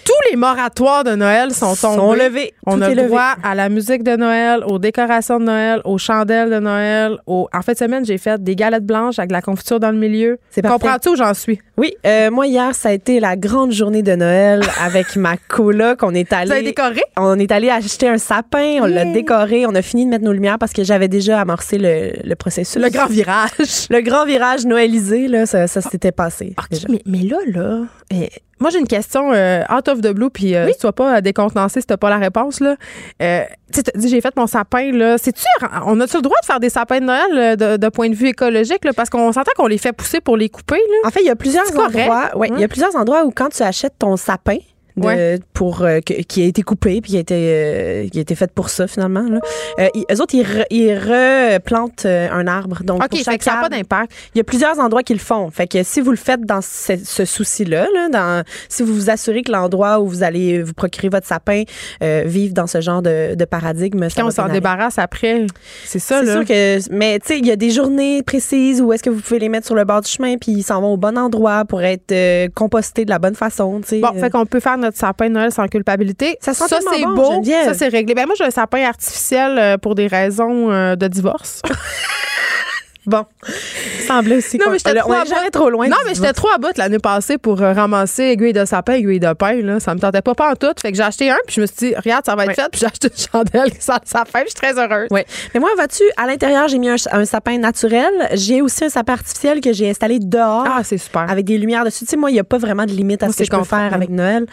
Tous 0.06 0.30
les 0.30 0.38
moratoires 0.38 1.04
de 1.04 1.16
Noël 1.16 1.52
sont 1.52 1.76
tombés. 1.76 1.96
Sont 1.98 2.14
levés. 2.14 2.54
On 2.68 2.78
Tout 2.78 2.84
a 2.84 2.92
est 2.92 2.96
levé. 2.96 3.08
droit 3.08 3.34
à 3.42 3.56
la 3.56 3.70
musique 3.70 4.04
de 4.04 4.16
Noël, 4.16 4.64
aux 4.68 4.78
décorations 4.78 5.40
de 5.40 5.46
Noël, 5.46 5.82
aux 5.84 5.98
chandelles 5.98 6.52
de 6.52 6.60
Noël. 6.60 7.18
Aux... 7.26 7.48
En 7.52 7.62
fin 7.64 7.72
de 7.72 7.78
semaine, 7.80 8.06
j'ai 8.06 8.20
fait 8.20 8.44
des 8.44 8.56
galettes 8.56 8.86
blanches 8.86 9.18
avec 9.18 9.30
de 9.30 9.34
la 9.34 9.42
confiture 9.42 9.80
dans 9.80 9.90
le 9.90 9.98
milieu. 9.98 10.38
C'est. 10.52 10.62
Comprends-tu 10.62 11.10
où 11.10 11.16
j'en 11.16 11.34
suis? 11.34 11.60
Oui, 11.78 11.96
euh, 12.06 12.30
moi 12.30 12.46
hier, 12.46 12.76
ça 12.76 12.90
a 12.90 12.92
été 12.92 13.20
la 13.20 13.36
grande 13.36 13.72
journée 13.72 14.04
de 14.04 14.16
Noël 14.16 14.62
avec 14.84 15.16
ma 15.16 15.38
coloc. 15.48 16.04
On 16.04 16.14
est 16.14 16.32
allé, 16.32 16.62
décoré? 16.62 17.02
on 17.18 17.40
est 17.40 17.52
allé 17.52 17.72
acheter 17.72 18.08
un 18.08 18.20
sapin, 18.20 18.82
on 18.84 18.86
l'a 18.86 19.06
décoré, 19.06 19.66
on 19.66 19.74
a 19.74 19.82
fini 19.82 20.06
de 20.06 20.12
mettre 20.12 20.24
nos 20.24 20.34
lumières 20.34 20.60
parce 20.60 20.74
que 20.74 20.84
j'avais 20.84 21.08
déjà 21.08 21.42
amorcé 21.42 21.80
le, 21.80 22.12
le 22.24 22.36
processus. 22.36 22.80
Le 22.80 22.90
grand 22.90 23.08
virage. 23.08 23.50
le 23.90 24.02
grand 24.02 24.26
virage 24.28 24.66
noëlisé 24.68 25.28
là, 25.28 25.48
ça, 25.48 25.66
ça 25.66 25.82
s'était 25.82 26.12
passé. 26.12 26.54
Mais, 26.90 27.02
mais 27.08 27.24
là, 27.24 27.38
là, 27.48 27.80
moi 28.60 28.70
j'ai 28.70 28.80
une 28.80 28.88
question 28.88 29.34
euh, 29.34 29.62
out 29.72 29.88
of 29.88 30.02
the 30.02 30.12
blue, 30.14 30.30
puis 30.30 30.56
euh, 30.56 30.72
sois 30.80 30.94
pas 30.94 31.22
décontenancé 31.22 31.82
si 31.82 31.88
t'as 31.88 31.98
pas 31.98 32.10
la 32.10 32.18
réponse. 32.18 32.60
Là. 32.60 32.76
Euh, 33.22 33.44
tu 33.72 33.76
sais, 33.78 33.84
t'as 33.84 34.00
dit 34.00 34.08
j'ai 34.08 34.22
fait 34.22 34.36
mon 34.38 34.48
sapin. 34.48 34.92
là. 34.92 35.18
C'est-tu, 35.18 35.44
on 35.86 36.00
a-tu 36.00 36.16
le 36.18 36.22
droit 36.22 36.38
de 36.42 36.46
faire 36.46 36.60
des 36.60 36.70
sapins 36.70 37.00
de 37.00 37.06
Noël 37.06 37.22
euh, 37.34 37.56
de, 37.56 37.78
de 37.78 37.90
point 37.90 38.10
de 38.10 38.16
vue 38.16 38.30
écologique? 38.30 38.86
Là, 38.86 38.94
parce 38.94 39.10
qu'on 39.10 39.32
s'entend 39.32 39.52
qu'on 39.58 39.68
les 39.68 39.78
fait 39.78 39.94
pousser 39.94 40.22
pour 40.22 40.38
les 40.38 40.50
couper. 40.50 40.76
Là. 40.78 41.08
En 41.08 41.12
fait, 41.12 41.22
il 41.22 41.28
y 41.28 41.30
a 41.30 41.36
plusieurs 41.36 41.68
endroits. 41.78 42.36
Ouais, 42.38 42.50
il 42.54 42.60
y 42.60 42.64
a 42.64 42.68
plusieurs 42.68 42.96
endroits 42.96 43.26
où 43.26 43.32
quand 43.32 43.50
tu 43.50 43.62
achètes 43.64 43.96
ton 44.00 44.16
sapin, 44.18 44.58
de, 44.98 45.04
Ouais. 45.06 45.40
pour 45.54 45.82
euh, 45.84 46.00
que- 46.00 46.22
qui 46.24 46.42
a 46.44 46.46
été 46.46 46.62
coupé 46.62 47.02
puis 47.02 47.12
qui 47.12 47.18
a 47.18 47.20
été 47.20 47.36
euh, 47.36 48.08
qui 48.10 48.18
a 48.18 48.22
été 48.22 48.36
faite 48.36 48.52
pour 48.54 48.70
ça 48.70 48.88
finalement. 48.88 49.22
Là. 49.28 49.40
Euh, 49.80 49.88
ils- 49.94 50.06
eux 50.12 50.22
autres, 50.22 50.36
ils, 50.36 50.44
re- 50.44 50.66
ils 50.70 50.94
replantent 50.94 52.06
euh, 52.06 52.28
un 52.32 52.48
arbre. 52.48 52.84
Donc 52.84 53.04
OK, 53.04 53.10
pour 53.10 53.18
fait 53.20 53.24
chaque 53.26 53.38
que 53.40 53.44
ça 53.44 53.52
n'a 53.52 53.58
pas 53.58 53.64
arbre, 53.66 53.76
d'impact. 53.76 54.12
il 54.34 54.38
y 54.38 54.42
a 54.42 54.44
plusieurs 54.44 54.80
endroits 54.80 55.04
qui 55.04 55.14
le 55.14 55.20
font. 55.20 55.50
Fait 55.52 55.68
que 55.68 55.84
si 55.84 56.02
vous 56.02 56.12
le 56.12 56.18
faites 56.18 56.42
dans 56.42 56.62
ce, 56.62 56.94
ce 57.04 57.26
souci-là, 57.26 57.88
là, 57.94 58.10
dans, 58.10 58.44
si 58.70 58.84
vous 58.84 58.94
vous 58.94 59.10
assurez 59.10 59.42
que 59.42 59.52
l'endroit 59.52 60.00
où 60.00 60.08
vous 60.08 60.24
allez 60.24 60.62
vous 60.64 60.74
procurer 60.74 61.10
votre 61.10 61.28
sapin 61.28 61.64
euh, 62.04 62.24
vive 62.26 62.54
dans 62.54 62.68
ce 62.68 62.82
genre 62.82 63.02
de, 63.02 63.36
de 63.36 63.46
paradigme, 63.46 64.10
ça 64.10 64.22
Quand 64.22 64.28
on 64.28 64.32
s'en 64.32 64.48
débarrasse 64.50 64.98
après, 65.00 65.46
c'est 65.86 66.00
ça, 66.00 66.20
C'est 66.20 66.26
là. 66.26 66.32
sûr 66.34 66.46
que, 66.46 66.94
mais 66.94 67.20
tu 67.20 67.28
sais, 67.28 67.40
il 67.40 67.46
y 67.46 67.52
a 67.52 67.56
des 67.56 67.70
journées 67.72 68.24
précises 68.24 68.82
où 68.82 68.94
est-ce 68.94 69.04
que 69.04 69.10
vous 69.10 69.20
pouvez 69.22 69.40
les 69.40 69.50
mettre 69.50 69.66
sur 69.66 69.76
le 69.76 69.84
bord 69.84 70.02
du 70.02 70.10
chemin 70.10 70.38
puis 70.38 70.52
ils 70.54 70.64
s'en 70.64 70.82
vont 70.82 70.94
au 70.94 70.98
bon 70.98 71.18
endroit 71.18 71.66
pour 71.66 71.82
être 71.84 72.12
euh, 72.12 72.48
compostés 72.54 73.06
de 73.06 73.10
la 73.10 73.20
bonne 73.20 73.36
façon, 73.36 73.82
tu 73.82 73.88
sais. 73.90 74.00
Bon, 74.00 74.14
fait 74.14 74.30
qu'on 74.30 74.46
peut 74.46 74.60
faire 74.60 74.78
notre 74.86 74.98
sapin 74.98 75.28
de 75.28 75.34
Noël 75.34 75.52
sans 75.52 75.68
culpabilité. 75.68 76.38
Ça 76.42 76.54
sent 76.54 76.66
tellement 76.70 76.92
c'est 76.94 77.04
bon, 77.04 77.16
beau. 77.16 77.32
Geneviève. 77.34 77.66
Ça, 77.66 77.74
c'est 77.74 77.88
réglé. 77.88 78.14
Ben, 78.14 78.26
moi, 78.26 78.36
j'ai 78.38 78.46
un 78.46 78.52
sapin 78.52 78.84
artificiel 78.86 79.58
euh, 79.58 79.78
pour 79.78 79.96
des 79.96 80.08
raisons 80.08 80.72
euh, 80.72 80.96
de 80.96 81.08
divorce. 81.08 81.62
Bon, 83.06 83.26
semblait 84.08 84.38
aussi. 84.38 84.58
Non, 84.58 84.66
mais 84.72 84.78
j'étais 84.80 85.00
trop 85.00 85.14
trop 85.52 85.70
loin. 85.70 85.88
Non, 85.88 85.98
mais 86.06 86.16
j'étais 86.16 86.34
trop 86.34 86.50
à 86.50 86.58
bout 86.58 86.76
l'année 86.78 87.00
passée 87.00 87.38
pour 87.38 87.62
euh, 87.62 87.74
ramasser 87.74 88.24
aiguille 88.24 88.54
de 88.54 88.66
sapin, 88.66 88.94
aiguille 88.94 89.20
de 89.20 89.34
pain. 89.34 89.62
Là. 89.62 89.80
Ça 89.80 89.94
me 89.94 90.00
tentait 90.00 90.22
pas 90.22 90.36
pas 90.36 90.52
en 90.52 90.56
tout. 90.56 90.74
Fait 90.82 90.92
que 90.92 90.98
j'ai 90.98 91.04
acheté 91.04 91.30
un, 91.30 91.38
puis 91.46 91.56
je 91.56 91.62
me 91.62 91.66
suis 91.66 91.76
dit, 91.78 91.96
regarde, 91.96 92.26
ça 92.26 92.36
va 92.36 92.46
être 92.46 92.56
fait. 92.56 92.70
Puis 92.72 92.82
j'ai 92.82 92.88
acheté 92.88 93.08
une 93.08 93.18
chandelle 93.32 93.70
le 93.74 93.80
sapin, 93.80 94.42
je 94.42 94.50
suis 94.50 94.54
très 94.56 94.78
heureuse. 94.78 95.08
Oui. 95.12 95.22
Mais 95.54 95.60
moi, 95.60 95.70
vois-tu, 95.76 96.04
à 96.18 96.26
l'intérieur, 96.28 96.68
j'ai 96.68 96.78
mis 96.78 96.90
un, 96.90 96.96
un 97.12 97.26
sapin 97.26 97.58
naturel. 97.58 98.12
J'ai 98.34 98.62
aussi 98.62 98.86
un 98.86 98.90
sapin 98.90 99.14
artificiel 99.14 99.62
que 99.62 99.74
j'ai 99.74 99.90
installé 99.90 100.20
dehors. 100.20 100.66
Ah, 100.68 100.82
c'est 100.84 100.98
super. 100.98 101.30
Avec 101.30 101.46
des 101.46 101.58
lumières 101.58 101.86
dessus. 101.86 102.06
Tu 102.06 102.12
sais, 102.12 102.18
moi, 102.18 102.30
il 102.32 102.34
n'y 102.34 102.40
a 102.40 102.44
pas 102.44 102.58
vraiment 102.58 102.86
de 102.86 102.92
limite 102.92 103.24
à 103.24 103.28
Moi, 103.28 103.34
ce 103.34 103.40
que 103.40 103.46
je 103.46 103.52
peux 103.52 103.64
faire 103.64 103.94
avec 103.94 104.10
Noël. 104.10 104.46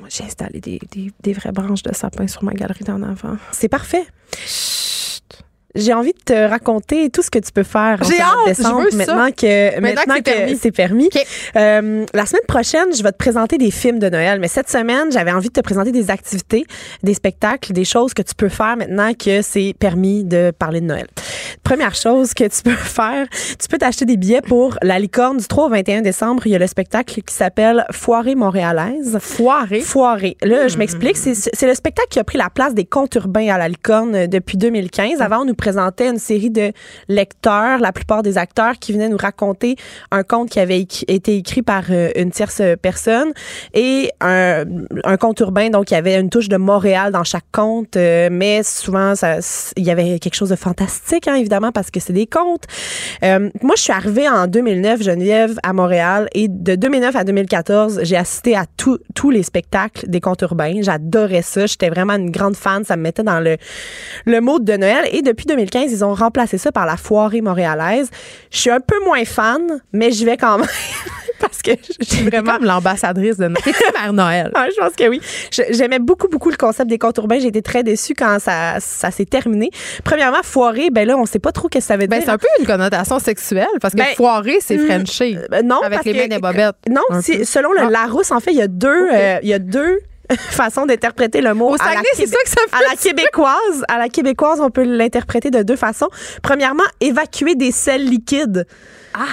Moi, 0.00 0.08
j'ai 0.10 0.24
installé 0.24 0.60
des, 0.60 0.80
des, 0.90 1.12
des 1.20 1.32
vraies 1.32 1.52
branches 1.52 1.82
de 1.82 1.94
sapin 1.94 2.26
sur 2.26 2.44
ma 2.44 2.52
galerie 2.52 2.84
d'en 2.84 3.02
avant. 3.02 3.36
C'est 3.52 3.68
parfait. 3.68 4.06
J'ai 5.78 5.94
envie 5.94 6.12
de 6.12 6.18
te 6.24 6.48
raconter 6.48 7.08
tout 7.10 7.22
ce 7.22 7.30
que 7.30 7.38
tu 7.38 7.52
peux 7.52 7.62
faire 7.62 7.98
en 8.02 8.04
J'ai 8.04 8.16
je 8.16 8.48
décembre, 8.48 8.90
ça. 8.90 8.96
maintenant 8.96 9.30
que 9.30 9.80
Maintenant 9.80 10.20
que 10.20 10.56
c'est 10.60 10.72
permis. 10.72 11.08
Euh, 11.56 12.04
la 12.12 12.26
semaine 12.26 12.42
prochaine, 12.46 12.94
je 12.96 13.02
vais 13.02 13.12
te 13.12 13.16
présenter 13.16 13.58
des 13.58 13.70
films 13.70 13.98
de 13.98 14.08
Noël, 14.08 14.40
mais 14.40 14.48
cette 14.48 14.68
semaine, 14.68 15.10
j'avais 15.12 15.32
envie 15.32 15.48
de 15.48 15.52
te 15.52 15.60
présenter 15.60 15.92
des 15.92 16.10
activités, 16.10 16.66
des 17.02 17.14
spectacles, 17.14 17.72
des 17.72 17.84
choses 17.84 18.14
que 18.14 18.22
tu 18.22 18.34
peux 18.34 18.48
faire 18.48 18.76
maintenant 18.76 19.12
que 19.14 19.42
c'est 19.42 19.74
permis 19.78 20.24
de 20.24 20.52
parler 20.58 20.80
de 20.80 20.86
Noël. 20.86 21.06
Première 21.62 21.94
chose 21.94 22.34
que 22.34 22.44
tu 22.44 22.62
peux 22.62 22.70
faire, 22.70 23.26
tu 23.58 23.68
peux 23.68 23.78
t'acheter 23.78 24.04
des 24.04 24.16
billets 24.16 24.42
pour 24.42 24.78
la 24.82 24.98
licorne 24.98 25.38
du 25.38 25.46
3 25.46 25.66
au 25.66 25.68
21 25.68 26.02
décembre. 26.02 26.46
Il 26.46 26.52
y 26.52 26.56
a 26.56 26.58
le 26.58 26.66
spectacle 26.66 27.20
qui 27.22 27.34
s'appelle 27.34 27.84
Foirée 27.90 28.34
montréalaise. 28.34 29.18
Foiré? 29.20 29.80
Foiré. 29.80 30.36
Là, 30.42 30.68
je 30.68 30.76
m'explique. 30.78 31.16
C'est 31.16 31.66
le 31.66 31.74
spectacle 31.74 32.08
qui 32.10 32.18
a 32.18 32.24
pris 32.24 32.38
la 32.38 32.50
place 32.50 32.74
des 32.74 32.84
contes 32.84 33.14
urbains 33.14 33.48
à 33.48 33.58
la 33.58 33.68
licorne 33.68 34.14
euh, 34.14 34.26
depuis 34.26 34.56
2015. 34.58 35.20
Avant, 35.20 35.42
on 35.42 35.44
nous 35.44 35.54
présentait 35.54 36.08
une 36.08 36.18
série 36.18 36.50
de 36.50 36.72
lecteurs, 37.08 37.78
la 37.78 37.92
plupart 37.92 38.22
des 38.22 38.38
acteurs 38.38 38.74
qui 38.78 38.92
venaient 38.92 39.08
nous 39.08 39.16
raconter 39.16 39.76
un 40.10 40.22
conte 40.22 40.50
qui 40.50 40.60
avait 40.60 40.80
été 40.80 41.36
écrit 41.36 41.62
par 41.62 41.84
euh, 41.90 42.10
une 42.16 42.30
tierce 42.30 42.62
personne 42.82 43.32
et 43.74 44.10
un, 44.20 44.64
un 45.04 45.16
conte 45.16 45.40
urbain. 45.40 45.70
Donc, 45.70 45.90
il 45.90 45.94
y 45.94 45.96
avait 45.96 46.18
une 46.18 46.30
touche 46.30 46.48
de 46.48 46.56
Montréal 46.56 47.12
dans 47.12 47.24
chaque 47.24 47.44
conte, 47.52 47.96
euh, 47.96 48.28
mais 48.30 48.62
souvent, 48.62 49.14
ça- 49.14 49.38
il 49.76 49.84
y 49.84 49.90
avait 49.90 50.18
quelque 50.18 50.34
chose 50.34 50.50
de 50.50 50.56
fantastique, 50.56 51.27
hein, 51.28 51.34
évidemment, 51.34 51.72
parce 51.72 51.90
que 51.90 52.00
c'est 52.00 52.12
des 52.12 52.26
contes. 52.26 52.64
Euh, 53.22 53.50
moi, 53.62 53.74
je 53.76 53.82
suis 53.82 53.92
arrivée 53.92 54.28
en 54.28 54.46
2009, 54.46 55.02
Geneviève, 55.02 55.58
à 55.62 55.72
Montréal, 55.72 56.28
et 56.32 56.48
de 56.48 56.74
2009 56.74 57.16
à 57.16 57.24
2014, 57.24 58.00
j'ai 58.02 58.16
assisté 58.16 58.56
à 58.56 58.64
tous 58.76 58.98
tous 59.14 59.30
les 59.30 59.42
spectacles 59.42 60.08
des 60.08 60.20
contes 60.20 60.42
urbains. 60.42 60.80
J'adorais 60.80 61.42
ça. 61.42 61.66
J'étais 61.66 61.88
vraiment 61.88 62.14
une 62.14 62.30
grande 62.30 62.56
fan. 62.56 62.84
Ça 62.84 62.96
me 62.96 63.02
mettait 63.02 63.22
dans 63.22 63.40
le, 63.40 63.56
le 64.26 64.40
mode 64.40 64.64
de 64.64 64.76
Noël. 64.76 65.08
Et 65.12 65.22
depuis 65.22 65.46
2015, 65.46 65.92
ils 65.92 66.04
ont 66.04 66.14
remplacé 66.14 66.58
ça 66.58 66.72
par 66.72 66.86
la 66.86 66.96
foirée 66.96 67.40
montréalaise. 67.40 68.10
Je 68.50 68.58
suis 68.58 68.70
un 68.70 68.80
peu 68.80 68.96
moins 69.04 69.24
fan, 69.24 69.80
mais 69.92 70.10
j'y 70.10 70.24
vais 70.24 70.36
quand 70.36 70.58
même. 70.58 70.68
parce 71.40 71.62
que 71.62 71.70
je 72.00 72.04
suis 72.04 72.24
Vraiment 72.24 72.54
comme 72.54 72.64
l'ambassadrice 72.64 73.36
de 73.36 73.48
Mère 73.48 74.12
Noël? 74.12 74.50
Ouais, 74.54 74.68
je 74.76 74.80
pense 74.80 74.94
que 74.94 75.08
oui. 75.08 75.20
J'aimais 75.70 75.98
beaucoup, 75.98 76.28
beaucoup 76.28 76.50
le 76.50 76.56
concept 76.56 76.88
des 76.90 76.98
contes 76.98 77.16
urbains. 77.18 77.38
J'ai 77.38 77.48
été 77.48 77.62
très 77.62 77.82
déçue 77.82 78.14
quand 78.14 78.38
ça, 78.40 78.76
ça 78.80 79.10
s'est 79.10 79.24
terminé. 79.24 79.70
Premièrement, 80.04 80.42
foiré, 80.42 80.90
ben 80.90 81.06
là, 81.06 81.16
on 81.16 81.26
sait 81.26 81.38
pas 81.38 81.52
trop 81.52 81.68
ce 81.72 81.78
que 81.78 81.84
ça 81.84 81.96
veut 81.96 82.06
Ben, 82.06 82.18
dire. 82.18 82.26
c'est 82.26 82.32
un 82.32 82.38
peu 82.38 82.46
une 82.60 82.66
connotation 82.66 83.18
sexuelle 83.18 83.66
parce 83.80 83.94
que 83.94 83.98
Ben, 83.98 84.14
foiré, 84.16 84.58
c'est 84.60 84.76
hmm, 84.76 84.86
Frenché. 84.86 85.38
Euh, 85.52 85.62
non, 85.62 85.80
Avec 85.82 85.98
parce 85.98 86.06
les 86.06 86.14
mains 86.14 86.28
des 86.28 86.38
bobettes. 86.40 86.76
Non, 86.88 87.02
selon 87.44 87.72
le 87.72 87.80
Ah. 87.82 87.90
Larousse, 87.90 88.30
en 88.32 88.40
fait, 88.40 88.50
il 88.52 88.58
y 88.58 88.62
a 88.62 88.68
deux, 88.68 89.08
euh, 89.12 89.38
il 89.42 89.48
y 89.48 89.54
a 89.54 89.58
deux 89.58 89.98
façons 90.50 90.84
d'interpréter 90.84 91.40
le 91.40 91.54
mot. 91.54 91.70
Au 91.70 91.74
à 91.74 91.78
Saguenay, 91.78 92.02
c'est 92.14 92.26
ça 92.26 92.36
que 92.44 92.50
ça 92.50 92.60
à 92.72 92.78
fait. 92.78 92.84
la 92.90 92.96
québécoise, 92.96 93.84
à 93.88 93.98
la 93.98 94.08
québécoise, 94.08 94.60
on 94.60 94.70
peut 94.70 94.82
l'interpréter 94.82 95.50
de 95.50 95.62
deux 95.62 95.76
façons. 95.76 96.08
Premièrement, 96.42 96.84
évacuer 97.00 97.54
des 97.54 97.72
sels 97.72 98.04
liquides. 98.04 98.66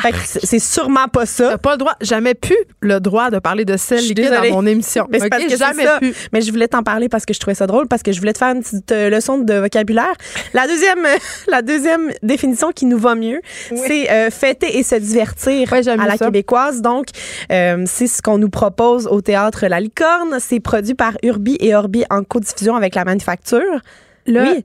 Fait 0.02 0.12
que 0.12 0.18
c'est 0.24 0.60
sûrement 0.60 1.08
pas 1.08 1.26
ça. 1.26 1.50
T'as 1.52 1.58
pas 1.58 1.72
le 1.74 1.78
droit, 1.78 1.94
jamais 2.02 2.34
pu 2.34 2.56
le 2.82 3.00
droit 3.00 3.30
de 3.30 3.40
parler 3.40 3.66
de 3.66 3.78
sel 3.78 4.00
liquide 4.00 4.32
dans 4.32 4.52
mon 4.52 4.66
émission. 4.66 5.06
Mais 5.10 5.20
c'est 5.20 5.26
OK? 5.26 5.30
parce 5.32 5.44
que 5.44 5.50
c'est 5.52 5.58
jamais 5.58 5.84
ça. 5.86 6.00
pu. 6.00 6.14
Mais 6.34 6.42
je 6.42 6.52
voulais 6.52 6.68
t'en 6.68 6.84
parler 6.84 7.10
parce 7.10 7.26
que 7.26 7.34
je 7.34 7.40
trouvais 7.40 7.56
ça 7.56 7.68
drôle, 7.68 7.88
parce 7.88 8.04
que 8.04 8.12
je 8.12 8.20
voulais 8.20 8.34
te 8.34 8.38
faire 8.40 8.54
une 8.56 8.62
petite 8.62 8.92
euh, 8.92 9.10
leçon 9.10 9.38
de 9.40 9.54
vocabulaire. 9.54 10.14
La 10.54 10.68
deuxième, 10.68 11.06
la 11.48 11.62
deuxième 11.62 12.12
définition 12.24 12.72
qui 12.72 12.86
nous 12.86 12.98
va 12.98 13.16
mieux, 13.16 13.42
c'est 13.76 14.12
euh, 14.12 14.30
fêter 14.30 14.78
et 14.78 14.84
se 14.84 14.96
divertir 14.96 15.72
Ouais, 15.72 15.88
à 15.88 15.96
la 15.96 16.18
ça. 16.18 16.26
québécoise. 16.26 16.82
Donc, 16.82 17.08
euh, 17.52 17.84
c'est 17.86 18.08
ce 18.08 18.22
qu'on 18.22 18.38
nous 18.38 18.50
propose 18.50 19.08
au 19.08 19.22
théâtre 19.22 19.66
La 19.68 19.80
Licorne. 19.80 20.38
C'est 20.40 20.60
produit 20.60 20.96
par 20.96 21.14
Urbi 21.24 21.58
et 21.60 21.76
Orbi 21.76 22.04
en 22.10 22.24
codiffusion 22.24 22.76
avec 22.76 22.96
la 22.96 23.06
manufacture. 23.06 23.80
Là, 24.28 24.44
Oui. 24.44 24.64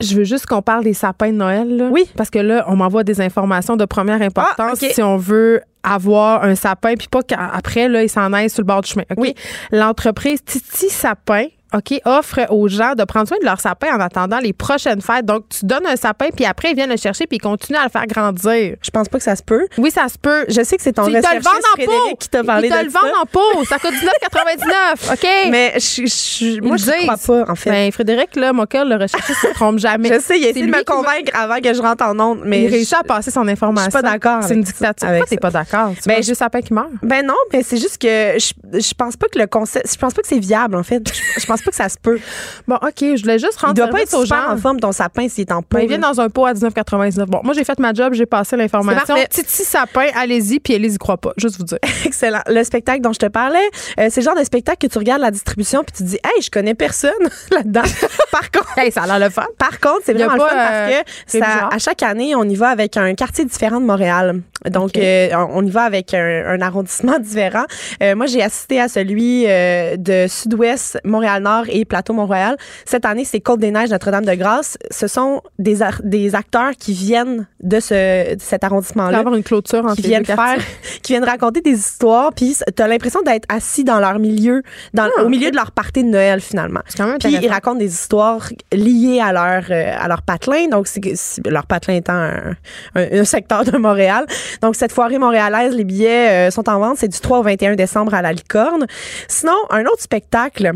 Je 0.00 0.16
veux 0.16 0.24
juste 0.24 0.46
qu'on 0.46 0.62
parle 0.62 0.84
des 0.84 0.94
sapins 0.94 1.28
de 1.30 1.36
Noël. 1.36 1.76
là. 1.76 1.88
Oui. 1.90 2.04
Parce 2.16 2.30
que 2.30 2.38
là, 2.38 2.64
on 2.68 2.76
m'envoie 2.76 3.04
des 3.04 3.20
informations 3.20 3.76
de 3.76 3.84
première 3.84 4.22
importance 4.22 4.78
Ah, 4.82 4.86
si 4.92 5.02
on 5.02 5.16
veut 5.16 5.60
avoir 5.82 6.44
un 6.44 6.54
sapin, 6.54 6.94
puis 6.94 7.08
pas 7.08 7.22
qu'après, 7.22 7.88
là, 7.88 8.02
ils 8.02 8.08
s'en 8.08 8.32
aillent 8.32 8.50
sur 8.50 8.60
le 8.62 8.66
bord 8.66 8.82
du 8.82 8.90
chemin. 8.90 9.04
Oui. 9.16 9.34
L'entreprise 9.72 10.42
Titi 10.44 10.88
Sapin. 10.90 11.46
OK, 11.74 12.00
offre 12.04 12.40
aux 12.50 12.66
gens 12.68 12.94
de 12.94 13.04
prendre 13.04 13.28
soin 13.28 13.38
de 13.40 13.44
leur 13.44 13.60
sapin 13.60 13.94
en 13.96 14.00
attendant 14.00 14.38
les 14.38 14.52
prochaines 14.52 15.00
fêtes. 15.00 15.24
Donc, 15.24 15.44
tu 15.48 15.64
donnes 15.66 15.86
un 15.86 15.96
sapin, 15.96 16.26
puis 16.34 16.44
après, 16.44 16.70
ils 16.70 16.74
viennent 16.74 16.90
le 16.90 16.96
chercher, 16.96 17.26
puis 17.26 17.36
ils 17.36 17.40
continuent 17.40 17.76
à 17.78 17.84
le 17.84 17.90
faire 17.90 18.06
grandir. 18.06 18.76
Je 18.82 18.90
pense 18.90 19.08
pas 19.08 19.18
que 19.18 19.24
ça 19.24 19.36
se 19.36 19.42
peut. 19.42 19.66
Oui, 19.78 19.90
ça 19.90 20.08
se 20.08 20.18
peut. 20.18 20.44
Je 20.48 20.62
sais 20.64 20.76
que 20.76 20.82
c'est 20.82 20.92
ton 20.92 21.06
le 21.06 21.16
recherchiste 21.18 21.44
vendent 21.44 21.54
en 21.56 21.76
pot. 21.76 21.90
Frédéric 21.92 22.18
qui 22.18 22.28
t'a 22.28 22.42
parlé 22.44 22.68
Ils 22.68 22.72
te 22.74 22.78
de 22.80 22.84
le 22.86 22.90
ça. 22.90 22.98
vendent 23.00 23.12
en 23.22 23.26
pot. 23.26 23.64
Ça 23.68 23.78
coûte 23.78 23.92
19,99. 23.92 25.12
OK? 25.12 25.26
Mais 25.50 25.74
je, 25.76 26.06
je- 26.06 26.60
moi, 26.60 26.76
je 26.76 26.90
crois 27.06 27.16
pas, 27.44 27.52
en 27.52 27.54
fait. 27.54 27.70
Ben, 27.70 27.92
Frédéric, 27.92 28.36
là, 28.36 28.52
mon 28.52 28.66
cœur, 28.66 28.84
le 28.84 28.96
recherché, 28.96 29.32
ne 29.32 29.48
se 29.48 29.54
trompe 29.54 29.78
jamais. 29.78 30.08
je 30.12 30.20
sais, 30.20 30.38
il 30.38 30.44
essayé 30.44 30.66
de 30.66 30.70
me 30.70 30.84
convaincre 30.84 31.32
avant 31.34 31.60
que 31.60 31.72
je 31.72 31.80
rentre 31.80 32.04
en 32.04 32.18
onde, 32.18 32.40
mais 32.44 32.62
il 32.64 32.68
je- 32.68 32.72
réussit 32.72 32.94
à 32.98 33.02
passer 33.04 33.30
son 33.30 33.46
information. 33.48 33.90
je 33.90 33.96
suis 33.96 34.02
pas 34.02 34.10
d'accord 34.10 34.42
C'est 34.42 34.54
une 34.54 34.62
dictature. 34.62 35.08
Pourquoi 35.08 35.26
t'es 35.26 35.36
pas 35.36 35.50
d'accord? 35.50 35.92
Ben, 36.06 36.22
juste 36.22 36.36
sapin 36.40 36.60
qui 36.62 36.72
meurt? 36.74 36.88
Ben 37.02 37.24
non, 37.24 37.34
mais 37.52 37.62
c'est 37.62 37.76
juste 37.78 37.98
que 37.98 38.38
je, 38.38 38.78
je 38.80 38.94
pense 38.94 39.16
pas 39.16 39.26
que 39.32 39.38
le 39.38 39.46
concept, 39.46 39.90
je 39.92 39.98
pense 39.98 40.14
pas 40.14 40.22
que 40.22 40.28
c'est 40.28 40.38
viable 40.38 40.76
en 40.76 40.82
fait. 40.82 41.02
Je, 41.38 41.46
pense 41.60 41.64
pas 41.64 41.70
que 41.70 41.76
ça 41.76 41.88
se 41.88 41.98
peut. 42.00 42.18
Bon, 42.66 42.76
OK, 42.76 42.92
je 43.00 43.20
voulais 43.22 43.38
juste 43.38 43.56
Il 43.60 43.66
rendre 43.66 43.74
doit 43.74 43.88
pas 43.88 44.02
être 44.02 44.14
aux 44.14 44.24
gens. 44.24 44.50
en 44.50 44.56
forme 44.56 44.80
ton 44.80 44.92
sapin 44.92 45.28
s'il 45.28 45.42
est 45.42 45.52
en 45.52 45.62
pot. 45.62 45.76
Ben, 45.76 45.80
il 45.82 45.88
vient 45.88 45.98
dans 45.98 46.20
un 46.20 46.28
pot 46.28 46.46
à 46.46 46.52
19,99. 46.52 47.24
Bon, 47.26 47.40
moi, 47.42 47.54
j'ai 47.54 47.64
fait 47.64 47.78
ma 47.78 47.92
job, 47.92 48.12
j'ai 48.14 48.26
passé 48.26 48.56
l'information. 48.56 49.14
Titi 49.30 49.62
Sapin, 49.64 50.06
allez-y, 50.14 50.60
puis 50.60 50.74
Élise 50.74 50.94
y 50.94 50.98
croit 50.98 51.16
pas. 51.18 51.32
Juste 51.36 51.58
vous 51.58 51.64
dire. 51.64 51.78
Excellent. 52.04 52.40
Le 52.46 52.62
spectacle 52.64 53.00
dont 53.00 53.12
je 53.12 53.18
te 53.18 53.26
parlais, 53.26 53.58
euh, 53.98 54.08
c'est 54.10 54.20
le 54.20 54.24
genre 54.24 54.36
de 54.36 54.44
spectacle 54.44 54.86
que 54.86 54.92
tu 54.92 54.98
regardes 54.98 55.20
la 55.20 55.30
distribution 55.30 55.82
puis 55.84 55.92
tu 55.96 56.02
te 56.04 56.08
dis, 56.08 56.18
hey, 56.24 56.42
je 56.42 56.50
connais 56.50 56.74
personne 56.74 57.10
là-dedans. 57.50 57.82
Par 58.32 58.50
contre, 58.50 58.66
Hey, 58.76 58.92
ça 58.92 59.02
a 59.02 59.06
l'air 59.06 59.18
le 59.28 59.30
fun. 59.32 59.44
Par 59.58 59.80
contre, 59.80 60.00
c'est 60.04 60.12
Il 60.12 60.18
vraiment 60.18 60.34
le 60.34 60.40
fun 60.40 60.46
euh, 60.46 60.54
parce 60.54 60.90
que 61.04 61.10
ça, 61.26 61.38
bizarre. 61.38 61.74
à 61.74 61.78
chaque 61.78 62.02
année, 62.02 62.34
on 62.36 62.44
y 62.44 62.54
va 62.54 62.68
avec 62.68 62.96
un 62.96 63.14
quartier 63.14 63.44
différent 63.44 63.80
de 63.80 63.86
Montréal. 63.86 64.40
Donc, 64.70 64.96
euh, 64.96 65.28
on 65.50 65.64
y 65.64 65.70
va 65.70 65.82
avec 65.82 66.14
un, 66.14 66.44
un 66.46 66.60
arrondissement 66.60 67.18
différent. 67.18 67.64
Euh, 68.02 68.14
moi, 68.14 68.26
j'ai 68.26 68.42
assisté 68.42 68.80
à 68.80 68.88
celui 68.88 69.44
euh, 69.48 69.96
de 69.96 70.26
Sud-Ouest, 70.28 70.98
Montréal-Nord 71.04 71.49
et 71.68 71.84
Plateau-Montréal. 71.84 72.56
Cette 72.84 73.04
année, 73.04 73.24
c'est 73.24 73.40
Côte-des-Neiges, 73.40 73.90
Notre-Dame-de-Grâce. 73.90 74.78
Ce 74.90 75.06
sont 75.06 75.40
des, 75.58 75.78
des 76.02 76.34
acteurs 76.34 76.72
qui 76.78 76.92
viennent 76.92 77.46
de, 77.62 77.80
ce, 77.80 78.34
de 78.34 78.40
cet 78.40 78.64
arrondissement-là 78.64 79.18
avoir 79.20 79.34
une 79.34 79.42
clôture 79.42 79.84
qui 79.94 80.02
viennent 80.08 80.24
faire, 80.56 80.64
qui 81.02 81.12
viennent 81.12 81.24
raconter 81.24 81.60
des 81.60 81.72
histoires, 81.78 82.32
puis 82.34 82.56
t'as 82.74 82.86
l'impression 82.86 83.22
d'être 83.22 83.44
assis 83.48 83.84
dans 83.84 84.00
leur 84.00 84.18
milieu, 84.18 84.62
dans, 84.94 85.08
Ah, 85.18 85.22
au 85.24 85.28
milieu 85.28 85.50
de 85.50 85.56
leur 85.56 85.72
partie 85.72 86.02
de 86.04 86.08
Noël 86.08 86.40
finalement. 86.40 86.80
Puis 87.18 87.32
ils 87.42 87.48
racontent 87.50 87.78
des 87.78 87.92
histoires 87.92 88.48
liées 88.72 89.20
à 89.20 89.32
leur 89.32 89.64
euh, 89.70 89.92
à 89.98 90.08
leur 90.08 90.22
patelin, 90.22 90.68
donc 90.68 90.86
c'est 90.86 91.00
leur 91.46 91.66
patelin 91.66 91.96
étant 91.96 92.12
un, 92.14 92.54
un- 92.94 93.20
un 93.20 93.24
secteur 93.24 93.64
de 93.64 93.76
Montréal. 93.76 94.24
Donc 94.62 94.76
cette 94.76 94.92
foirée 94.92 95.18
montréalaise, 95.18 95.74
les 95.74 95.84
billets 95.84 96.48
euh, 96.48 96.50
sont 96.50 96.68
en 96.68 96.78
vente, 96.78 96.96
c'est 96.98 97.08
du 97.08 97.18
3 97.20 97.38
au 97.38 97.42
21 97.42 97.74
décembre 97.74 98.14
à 98.14 98.22
la 98.22 98.32
Licorne. 98.32 98.86
Sinon, 99.28 99.56
un 99.70 99.82
autre 99.84 100.00
spectacle 100.02 100.72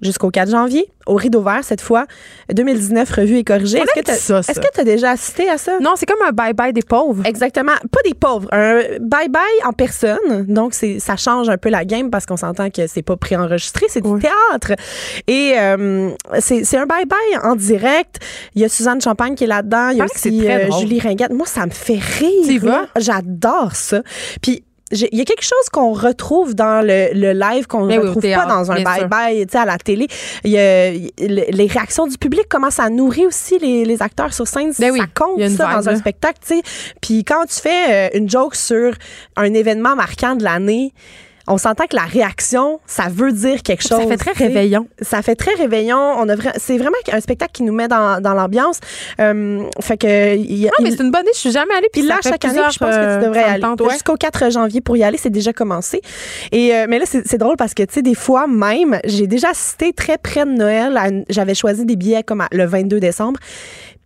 jusqu'au 0.00 0.30
4 0.30 0.50
janvier, 0.50 0.90
au 1.06 1.14
Rideau 1.14 1.40
Vert 1.40 1.60
cette 1.62 1.80
fois, 1.80 2.06
2019 2.52 3.10
revue 3.10 3.38
et 3.38 3.44
corrigée. 3.44 3.78
Est-ce 3.78 4.60
que 4.60 4.72
tu 4.74 4.80
as 4.80 4.84
déjà 4.84 5.12
assisté 5.12 5.48
à 5.48 5.58
ça? 5.58 5.78
Non, 5.80 5.94
c'est 5.96 6.06
comme 6.06 6.20
un 6.26 6.32
bye-bye 6.32 6.72
des 6.72 6.82
pauvres. 6.82 7.24
Exactement. 7.24 7.72
Pas 7.90 8.00
des 8.04 8.14
pauvres. 8.14 8.48
Un 8.52 8.80
bye-bye 9.00 9.66
en 9.66 9.72
personne. 9.72 10.46
Donc, 10.48 10.74
ça 10.74 11.16
change 11.16 11.48
un 11.48 11.56
peu 11.56 11.70
la 11.70 11.84
game 11.84 12.10
parce 12.10 12.26
qu'on 12.26 12.36
s'entend 12.36 12.70
que 12.70 12.86
c'est 12.86 13.02
pas 13.02 13.16
préenregistré, 13.16 13.86
c'est 13.88 14.02
du 14.02 14.18
théâtre. 14.18 14.72
Et 15.26 15.54
euh, 15.56 16.10
c'est, 16.40 16.76
un 16.76 16.86
bye-bye 16.86 17.40
en 17.42 17.56
direct. 17.56 18.18
Il 18.54 18.62
y 18.62 18.64
a 18.64 18.68
Suzanne 18.68 19.00
Champagne 19.00 19.34
qui 19.34 19.44
est 19.44 19.48
là-dedans. 19.48 19.90
Il 19.90 19.98
y 19.98 20.02
a 20.02 20.04
aussi 20.04 20.48
euh. 20.48 20.70
Julie 20.78 21.00
Ringuette. 21.00 21.32
Moi, 21.32 21.46
ça 21.46 21.66
me 21.66 21.70
fait 21.70 22.00
rire. 22.00 22.86
J'adore 22.96 23.74
ça. 23.74 24.02
Puis, 24.42 24.64
il 24.92 25.18
y 25.18 25.20
a 25.20 25.24
quelque 25.24 25.42
chose 25.42 25.68
qu'on 25.72 25.92
retrouve 25.92 26.54
dans 26.54 26.84
le, 26.84 27.08
le 27.12 27.32
live 27.32 27.66
qu'on 27.66 27.86
ne 27.86 27.88
Ben 27.88 28.00
oui, 28.00 28.06
retrouve 28.06 28.22
théâtre, 28.22 28.46
pas 28.46 28.54
dans 28.54 28.70
un 28.70 28.76
bye-bye, 28.76 29.44
tu 29.44 29.52
sais, 29.52 29.58
à 29.58 29.64
la 29.64 29.78
télé. 29.78 30.06
Y 30.44 30.58
a, 30.58 30.90
les 31.18 31.66
réactions 31.66 32.06
du 32.06 32.16
public 32.16 32.48
commencent 32.48 32.78
à 32.78 32.88
nourrir 32.88 33.26
aussi 33.28 33.58
les, 33.58 33.84
les 33.84 34.02
acteurs 34.02 34.32
sur 34.32 34.46
scène. 34.46 34.72
Ben 34.78 34.92
oui, 34.92 35.00
ça 35.00 35.06
compte, 35.06 35.40
ça, 35.40 35.66
vibe, 35.66 35.76
dans 35.76 35.88
un 35.88 35.96
spectacle, 35.96 36.38
tu 36.40 36.56
sais. 36.56 36.62
Puis 37.00 37.24
quand 37.24 37.44
tu 37.46 37.60
fais 37.60 38.10
euh, 38.14 38.18
une 38.18 38.30
joke 38.30 38.54
sur 38.54 38.94
un 39.36 39.52
événement 39.54 39.96
marquant 39.96 40.36
de 40.36 40.44
l'année, 40.44 40.92
on 41.48 41.58
s'entend 41.58 41.84
que 41.86 41.94
la 41.96 42.02
réaction, 42.02 42.80
ça 42.86 43.04
veut 43.10 43.32
dire 43.32 43.62
quelque 43.62 43.82
chose. 43.86 44.00
Ça 44.00 44.06
fait 44.06 44.16
très 44.16 44.32
réveillon. 44.32 44.88
Ça 45.00 45.22
fait 45.22 45.34
très 45.36 45.54
réveillon. 45.54 45.96
On 45.98 46.28
a 46.28 46.34
vra- 46.34 46.54
c'est 46.56 46.76
vraiment 46.78 46.96
un 47.12 47.20
spectacle 47.20 47.52
qui 47.52 47.62
nous 47.62 47.72
met 47.72 47.88
dans, 47.88 48.20
dans 48.20 48.34
l'ambiance. 48.34 48.80
Euh, 49.20 49.62
fait 49.80 49.96
que 49.96 50.36
y 50.36 50.66
a- 50.66 50.70
Non, 50.70 50.84
mais 50.84 50.90
il- 50.90 50.96
c'est 50.96 51.02
une 51.04 51.10
bonne 51.10 51.22
idée. 51.22 51.30
Je 51.34 51.38
suis 51.40 51.50
jamais 51.52 51.74
allée. 51.76 51.88
Puis 51.92 52.02
là, 52.02 52.16
chaque 52.30 52.44
année, 52.44 52.58
je 52.72 52.78
pense 52.78 52.90
que 52.94 53.00
euh, 53.00 53.18
tu 53.20 53.24
devrais 53.26 53.40
ça 53.40 53.46
me 53.46 53.52
aller. 53.52 53.60
ouais. 53.84 53.92
Jusqu'au 53.92 54.14
4 54.16 54.50
janvier 54.50 54.80
pour 54.80 54.96
y 54.96 55.04
aller, 55.04 55.18
c'est 55.18 55.30
déjà 55.30 55.52
commencé. 55.52 56.00
Et 56.52 56.74
euh, 56.74 56.86
mais 56.88 56.98
là, 56.98 57.04
c'est 57.06 57.38
drôle 57.38 57.56
parce 57.56 57.74
que 57.74 57.82
tu 57.84 57.94
sais, 57.94 58.02
des 58.02 58.14
fois 58.14 58.46
même, 58.46 58.98
j'ai 59.04 59.26
déjà 59.26 59.50
assisté 59.50 59.92
très 59.92 60.18
près 60.18 60.44
de 60.46 60.50
Noël. 60.50 61.24
J'avais 61.28 61.54
choisi 61.54 61.84
des 61.86 61.96
billets 61.96 62.22
comme 62.22 62.40
à- 62.40 62.48
le 62.52 62.64
22 62.66 63.00
décembre. 63.00 63.38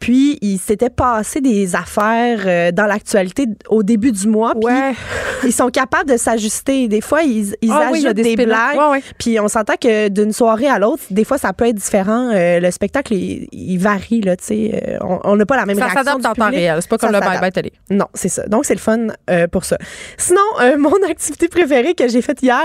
Puis 0.01 0.39
il 0.41 0.59
s'était 0.59 0.91
passé 0.91 1.41
des 1.41 1.77
affaires 1.77 2.41
euh, 2.47 2.73
dans 2.73 2.87
l'actualité 2.87 3.47
au 3.69 3.83
début 3.83 4.13
du 4.13 4.27
mois. 4.29 4.55
Puis 4.55 4.65
Ouais. 4.65 4.95
ils 5.45 5.53
sont 5.53 5.69
capables 5.69 6.09
de 6.11 6.17
s'ajuster. 6.17 6.89
Des 6.89 7.01
fois, 7.03 7.23
ils, 7.23 7.55
ils 7.63 7.71
Ah 7.71 7.91
oui, 7.93 8.03
des, 8.15 8.23
spin-offs. 8.33 8.47
blagues. 8.47 8.77
Ouais, 8.79 8.91
ouais. 8.93 9.03
Puis 9.19 9.39
on 9.39 9.49
s'entend 9.49 9.75
que 9.81 10.09
d'une 10.09 10.33
soirée 10.33 10.69
à 10.69 10.79
l'autre, 10.79 11.03
des 11.11 11.25
fois, 11.25 11.37
ça 11.39 11.53
peut 11.53 11.67
être 11.67 11.77
différent. 11.77 12.31
Euh, 12.33 12.61
le 12.61 12.71
spectacle, 12.71 13.13
il, 13.15 13.47
il 13.53 13.77
varie, 13.79 14.23
là, 14.23 14.37
tu 14.37 14.45
sais. 14.45 14.83
Euh, 14.89 14.99
on- 15.25 15.37
n'a 15.37 15.47
pas 15.47 15.57
la 15.57 15.67
même 15.67 15.77
Ça 15.79 15.85
réaction 15.85 16.05
s'adapte 16.05 16.21
du 16.25 16.27
en 16.29 16.33
temps 16.35 16.51
réel. 16.51 16.79
C'est 16.81 16.89
pas 16.91 16.99
comme 16.99 17.11
Ça 17.13 17.19
le 17.19 17.23
s'adapte. 17.25 17.43
bye-bye 17.45 17.53
télé. 17.53 17.73
Non, 17.91 18.07
c'est 18.15 18.29
ça. 18.29 18.47
Donc, 18.47 18.65
c'est 18.65 18.75
le 18.75 18.81
fun 18.81 19.09
euh, 19.31 19.47
pour 19.49 19.65
ça. 19.65 19.77
Sinon, 20.17 20.41
euh, 20.63 20.77
mon 20.79 20.97
activité 21.09 21.49
préférée 21.49 21.95
que 21.95 22.09
j'ai 22.09 22.23
faite 22.23 22.43
hier, 22.43 22.61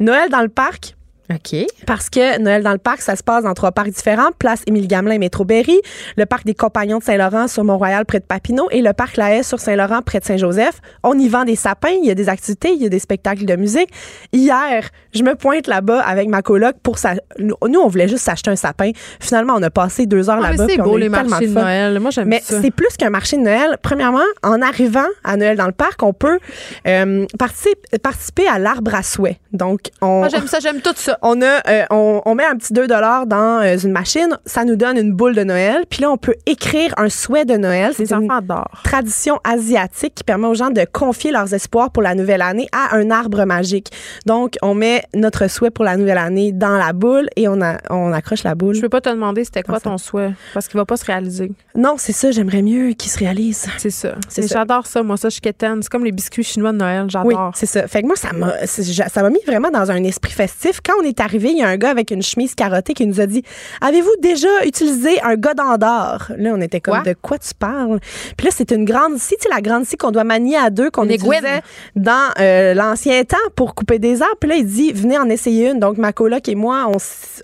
Noël 0.00 0.30
dans 0.30 0.42
le 0.42 0.48
parc. 0.48 0.94
OK. 1.30 1.66
Parce 1.86 2.08
que 2.10 2.38
Noël 2.40 2.62
dans 2.62 2.72
le 2.72 2.78
parc, 2.78 3.02
ça 3.02 3.14
se 3.16 3.22
passe 3.22 3.44
dans 3.44 3.54
trois 3.54 3.72
parcs 3.72 3.90
différents. 3.90 4.30
Place 4.38 4.62
Émile-Gamelin 4.66 5.14
et 5.16 5.18
Métro 5.18 5.44
Berry, 5.44 5.78
le 6.16 6.24
parc 6.26 6.46
des 6.46 6.54
Compagnons 6.54 6.98
de 6.98 7.02
Saint-Laurent 7.04 7.48
sur 7.48 7.64
Mont-Royal 7.64 8.04
près 8.06 8.20
de 8.20 8.24
Papineau 8.24 8.66
et 8.70 8.80
le 8.80 8.92
parc 8.92 9.16
La 9.16 9.34
Haye 9.34 9.44
sur 9.44 9.60
Saint-Laurent 9.60 10.00
près 10.02 10.20
de 10.20 10.24
Saint-Joseph. 10.24 10.80
On 11.02 11.18
y 11.18 11.28
vend 11.28 11.44
des 11.44 11.56
sapins, 11.56 11.90
il 11.90 12.06
y 12.06 12.10
a 12.10 12.14
des 12.14 12.28
activités, 12.28 12.70
il 12.72 12.82
y 12.82 12.86
a 12.86 12.88
des 12.88 12.98
spectacles 12.98 13.44
de 13.44 13.56
musique. 13.56 13.88
Hier, 14.32 14.88
je 15.14 15.22
me 15.22 15.34
pointe 15.34 15.66
là-bas 15.66 16.00
avec 16.00 16.28
ma 16.28 16.42
coloc 16.42 16.76
pour 16.82 16.98
ça. 16.98 17.14
Nous, 17.38 17.54
on 17.62 17.88
voulait 17.88 18.08
juste 18.08 18.24
s'acheter 18.24 18.50
un 18.50 18.56
sapin. 18.56 18.90
Finalement, 19.20 19.54
on 19.56 19.62
a 19.62 19.70
passé 19.70 20.06
deux 20.06 20.30
heures 20.30 20.40
Ah, 20.42 20.52
là-bas. 20.52 20.66
c'est 20.68 20.80
on 20.80 20.84
beau, 20.84 20.96
a 20.96 20.98
les 21.00 21.08
marchés 21.08 21.46
de. 21.46 21.52
Noël. 21.52 21.98
Moi, 22.00 22.10
j'aime 22.10 22.28
Mais 22.28 22.40
c'est 22.42 22.70
plus 22.70 22.96
qu'un 22.98 23.10
marché 23.10 23.36
de 23.36 23.42
Noël. 23.42 23.76
Premièrement, 23.82 24.18
en 24.42 24.62
arrivant 24.62 25.06
à 25.24 25.36
Noël 25.36 25.56
dans 25.56 25.66
le 25.66 25.72
parc, 25.72 26.02
on 26.02 26.12
peut 26.12 26.38
euh, 26.86 27.26
participer, 27.38 27.98
participer 28.02 28.46
à 28.48 28.58
l'arbre 28.58 28.94
à 28.94 29.02
souhait. 29.02 29.38
Donc, 29.52 29.80
on, 30.00 30.20
Moi, 30.20 30.28
j'aime 30.28 30.46
ça. 30.46 30.58
J'aime 30.60 30.80
tout 30.80 30.92
ça. 30.96 31.17
On 31.22 31.40
a, 31.42 31.60
euh, 31.68 31.84
on, 31.90 32.22
on 32.24 32.34
met 32.34 32.44
un 32.44 32.56
petit 32.56 32.72
2 32.72 32.86
dans 32.86 33.62
euh, 33.62 33.76
une 33.78 33.92
machine, 33.92 34.36
ça 34.44 34.64
nous 34.64 34.76
donne 34.76 34.96
une 34.96 35.12
boule 35.12 35.34
de 35.34 35.44
Noël, 35.44 35.84
puis 35.88 36.02
là 36.02 36.10
on 36.10 36.16
peut 36.16 36.34
écrire 36.46 36.94
un 36.96 37.08
souhait 37.08 37.44
de 37.44 37.56
Noël. 37.56 37.92
Les 37.98 38.06
C'est 38.06 38.14
une 38.14 38.24
enfants 38.24 38.38
adorent. 38.38 38.80
tradition 38.84 39.38
asiatique 39.44 40.14
qui 40.14 40.24
permet 40.24 40.46
aux 40.46 40.54
gens 40.54 40.70
de 40.70 40.84
confier 40.90 41.30
leurs 41.30 41.52
espoirs 41.54 41.90
pour 41.90 42.02
la 42.02 42.14
nouvelle 42.14 42.42
année 42.42 42.68
à 42.72 42.96
un 42.96 43.10
arbre 43.10 43.44
magique. 43.44 43.90
Donc 44.26 44.56
on 44.62 44.74
met 44.74 45.02
notre 45.14 45.48
souhait 45.48 45.70
pour 45.70 45.84
la 45.84 45.96
nouvelle 45.96 46.18
année 46.18 46.52
dans 46.52 46.76
la 46.76 46.92
boule 46.92 47.28
et 47.36 47.48
on, 47.48 47.60
a, 47.60 47.76
on 47.90 48.12
accroche 48.12 48.44
la 48.44 48.54
boule. 48.54 48.74
Je 48.74 48.80
peux 48.80 48.88
pas 48.88 49.00
te 49.00 49.08
demander 49.10 49.44
c'était 49.44 49.62
quoi 49.62 49.80
ton 49.80 49.98
souhait 49.98 50.32
parce 50.54 50.68
qu'il 50.68 50.78
va 50.78 50.84
pas 50.84 50.96
se 50.96 51.04
réaliser. 51.04 51.50
Non, 51.74 51.94
c'est 51.98 52.12
ça, 52.12 52.30
j'aimerais 52.30 52.62
mieux 52.62 52.92
qu'il 52.92 53.10
se 53.10 53.18
réalise. 53.18 53.66
C'est 53.78 53.90
ça. 53.90 54.14
C'est. 54.28 54.48
J'adore 54.48 54.86
ça. 54.86 55.02
Moi, 55.02 55.16
ça, 55.16 55.28
je 55.28 55.34
suis 55.34 55.40
quétaine. 55.40 55.82
C'est 55.82 55.88
comme 55.90 56.04
les 56.04 56.12
biscuits 56.12 56.42
chinois 56.42 56.72
de 56.72 56.78
Noël. 56.78 57.02
Oui, 57.04 57.10
J'adore. 57.10 57.52
c'est 57.54 57.66
ça. 57.66 57.86
Fait 57.86 58.02
que 58.02 58.06
moi, 58.06 58.16
ça 58.16 58.32
m'a, 58.32 58.52
ça 58.66 59.22
m'a 59.22 59.30
mis 59.30 59.40
vraiment 59.46 59.70
dans 59.70 59.90
un 59.90 60.02
esprit 60.04 60.32
festif. 60.32 60.80
Quand 60.84 60.94
on 61.00 61.04
est 61.08 61.20
arrivé, 61.20 61.50
il 61.50 61.58
y 61.58 61.62
a 61.62 61.68
un 61.68 61.76
gars 61.76 61.90
avec 61.90 62.10
une 62.10 62.22
chemise 62.22 62.54
carottée 62.54 62.94
qui 62.94 63.06
nous 63.06 63.20
a 63.20 63.26
dit 63.26 63.42
Avez-vous 63.80 64.14
déjà 64.20 64.48
utilisé 64.64 65.20
un 65.22 65.34
godin 65.36 65.76
d'or 65.78 66.28
Là, 66.36 66.50
on 66.54 66.60
était 66.60 66.80
comme 66.80 66.94
Quoi? 67.02 67.02
De 67.04 67.16
quoi 67.20 67.38
tu 67.38 67.54
parles 67.58 67.98
Puis 68.36 68.46
là, 68.46 68.52
c'est 68.54 68.70
une 68.70 68.84
grande 68.84 69.18
scie, 69.18 69.36
tu 69.40 69.48
sais, 69.48 69.54
la 69.54 69.60
grande 69.60 69.84
scie 69.84 69.96
qu'on 69.96 70.10
doit 70.10 70.24
manier 70.24 70.56
à 70.56 70.70
deux, 70.70 70.90
qu'on 70.90 71.04
utilisait 71.14 71.60
dans 71.96 72.30
euh, 72.40 72.74
l'ancien 72.74 73.24
temps 73.24 73.36
pour 73.56 73.74
couper 73.74 73.98
des 73.98 74.22
arbres. 74.22 74.36
Puis 74.40 74.48
là, 74.50 74.56
il 74.56 74.66
dit 74.66 74.92
Venez 74.92 75.18
en 75.18 75.28
essayer 75.28 75.70
une. 75.70 75.78
Donc, 75.80 75.98
ma 75.98 76.12
coloc 76.12 76.48
et 76.48 76.54
moi, 76.54 76.86
on, 76.88 76.96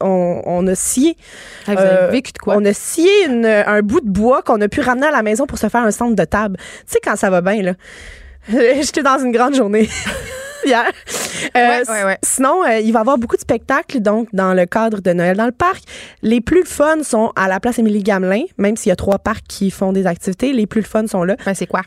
on, 0.06 0.42
on 0.44 0.66
a 0.66 0.74
scié. 0.74 1.16
Hey, 1.66 1.74
vous 1.74 1.80
avez 1.80 1.96
euh, 2.02 2.08
vécu 2.10 2.32
de 2.32 2.38
quoi? 2.38 2.54
On 2.56 2.64
a 2.64 2.72
scié 2.72 3.08
une- 3.26 3.46
un 3.46 3.82
bout 3.82 4.00
de 4.00 4.08
bois 4.10 4.42
qu'on 4.42 4.60
a 4.60 4.68
pu 4.68 4.80
ramener 4.80 5.06
à 5.06 5.10
la 5.10 5.22
maison 5.22 5.46
pour 5.46 5.58
se 5.58 5.68
faire 5.68 5.82
un 5.82 5.90
centre 5.90 6.14
de 6.14 6.24
table. 6.24 6.56
Tu 6.58 6.64
sais, 6.92 6.98
quand 7.02 7.16
ça 7.16 7.30
va 7.30 7.40
bien, 7.40 7.62
là. 7.62 7.72
J'étais 8.48 9.02
dans 9.02 9.18
une 9.18 9.32
grande 9.32 9.54
journée. 9.54 9.88
Hier. 10.64 10.84
Euh, 11.56 11.58
Ouais, 11.58 11.82
ouais, 11.88 12.04
ouais. 12.04 12.18
Sinon, 12.22 12.64
euh, 12.64 12.78
il 12.78 12.92
va 12.92 13.00
y 13.00 13.02
avoir 13.02 13.18
beaucoup 13.18 13.36
de 13.36 13.40
spectacles 13.40 14.00
donc 14.00 14.28
dans 14.32 14.54
le 14.54 14.66
cadre 14.66 15.00
de 15.00 15.12
Noël 15.12 15.36
dans 15.36 15.46
le 15.46 15.52
parc. 15.52 15.82
Les 16.22 16.40
plus 16.40 16.64
fun 16.64 17.02
sont 17.02 17.32
à 17.36 17.48
la 17.48 17.60
place 17.60 17.78
Émilie 17.78 18.02
Gamelin, 18.02 18.44
même 18.58 18.76
s'il 18.76 18.90
y 18.90 18.92
a 18.92 18.96
trois 18.96 19.18
parcs 19.18 19.44
qui 19.48 19.70
font 19.70 19.92
des 19.92 20.06
activités. 20.06 20.52
Les 20.52 20.66
plus 20.66 20.82
fun 20.82 21.06
sont 21.06 21.22
là. 21.24 21.36
Ben, 21.44 21.54
c'est 21.54 21.66
quoi? 21.66 21.82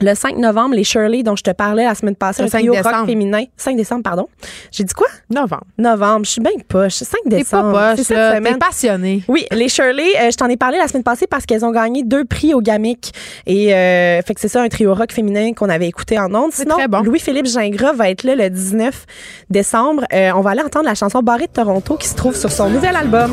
Le 0.00 0.14
5 0.14 0.36
novembre, 0.36 0.74
les 0.76 0.84
Shirley 0.84 1.22
dont 1.22 1.34
je 1.34 1.42
te 1.42 1.50
parlais 1.50 1.84
la 1.84 1.94
semaine 1.94 2.14
passée, 2.14 2.42
Le 2.42 2.46
un 2.46 2.50
5 2.50 2.58
trio 2.58 2.72
rock 2.74 2.84
décembre. 2.84 3.06
féminin. 3.06 3.42
5 3.56 3.76
décembre, 3.76 4.02
pardon. 4.04 4.28
J'ai 4.70 4.84
dit 4.84 4.94
quoi? 4.94 5.08
Novembre. 5.28 5.64
Novembre. 5.76 6.24
Je 6.24 6.30
suis 6.30 6.40
bien 6.40 6.52
poche. 6.68 6.92
5 6.94 7.06
T'es 7.24 7.30
pas 7.30 7.36
décembre. 7.36 7.72
poche, 7.72 7.96
C'est 7.96 8.04
cette 8.04 8.16
là. 8.16 8.30
T'es 8.32 8.36
semaine. 8.38 8.58
passionné. 8.58 9.22
Oui, 9.28 9.46
les 9.50 9.68
Shirley, 9.68 10.08
euh, 10.20 10.30
je 10.30 10.36
t'en 10.36 10.46
ai 10.48 10.56
parlé 10.56 10.78
la 10.78 10.86
semaine 10.88 11.02
passée 11.02 11.26
parce 11.26 11.46
qu'elles 11.46 11.64
ont 11.64 11.72
gagné 11.72 12.04
deux 12.04 12.24
prix 12.24 12.54
au 12.54 12.60
GAMIC. 12.60 13.12
Et 13.46 13.74
euh, 13.74 14.22
fait 14.22 14.34
que 14.34 14.40
c'est 14.40 14.48
ça, 14.48 14.62
un 14.62 14.68
trio 14.68 14.94
rock 14.94 15.12
féminin 15.12 15.52
qu'on 15.52 15.68
avait 15.68 15.88
écouté 15.88 16.18
en 16.18 16.32
ondes. 16.34 16.50
C'est 16.52 16.62
Sinon, 16.62 16.76
très 16.76 16.88
bon. 16.88 17.00
Louis-Philippe 17.02 17.46
Gingras 17.46 17.92
va 17.94 18.08
être 18.10 18.22
là 18.22 18.36
le 18.36 18.50
19 18.50 19.04
décembre. 19.50 20.04
Euh, 20.12 20.30
on 20.36 20.40
va 20.42 20.50
aller 20.50 20.62
entendre 20.62 20.84
la 20.86 20.94
chanson 20.94 21.20
Barré 21.22 21.46
de 21.46 21.52
Toronto 21.52 21.96
qui 21.96 22.06
se 22.08 22.14
trouve 22.14 22.36
sur 22.36 22.52
son 22.52 22.70
nouvel 22.70 22.94
album. 22.94 23.32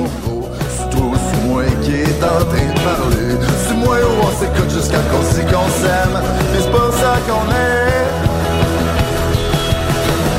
C'est 0.69 0.89
toi, 0.89 1.11
c'est 1.15 1.47
moi 1.47 1.63
qui 1.83 1.91
est 1.91 2.23
en 2.23 2.45
train 2.45 2.73
de 2.73 2.79
parler. 2.83 3.24
C'est 3.85 3.91
moi 3.91 3.97
où 3.99 4.25
on 4.25 4.31
s'écoute 4.39 4.69
jusqu'à 4.71 4.97
qu'on 4.97 5.21
sait 5.21 5.43
qu'on 5.43 5.67
s'aime. 5.69 6.19
Mais 6.53 6.59
c'est 6.59 6.71
pas 6.71 6.91
ça 6.91 7.17
qu'on 7.27 7.51
est. 7.51 8.05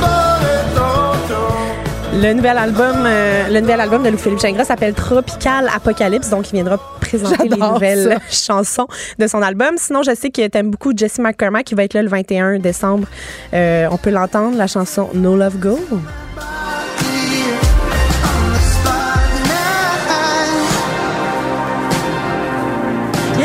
Barré 0.00 0.64
Toronto. 0.74 2.20
Le 2.20 2.32
nouvel 2.32 2.58
album, 2.58 3.04
euh, 3.06 3.48
le 3.48 3.60
nouvel 3.60 3.80
album 3.80 4.02
de 4.02 4.08
Louis-Philippe 4.08 4.40
Gingras 4.40 4.64
s'appelle 4.64 4.94
Tropical 4.94 5.70
Apocalypse, 5.72 6.28
donc 6.30 6.50
il 6.50 6.54
viendra 6.54 6.78
présenter 7.00 7.48
les 7.48 7.56
nouvelles 7.56 8.18
chansons 8.30 8.88
de 9.18 9.26
son 9.28 9.42
album. 9.42 9.76
Sinon, 9.76 10.02
je 10.02 10.14
sais 10.16 10.30
que 10.30 10.44
t'aimes 10.48 10.70
beaucoup 10.70 10.92
Jesse 10.96 11.20
McCormack 11.20 11.66
qui 11.66 11.76
va 11.76 11.84
être 11.84 11.94
là 11.94 12.02
le 12.02 12.08
21 12.08 12.58
décembre. 12.58 13.06
Euh, 13.54 13.86
on 13.92 13.96
peut 13.96 14.10
l'entendre, 14.10 14.56
la 14.56 14.66
chanson 14.66 15.08
No 15.14 15.36
Love 15.36 15.58
Go. 15.58 15.78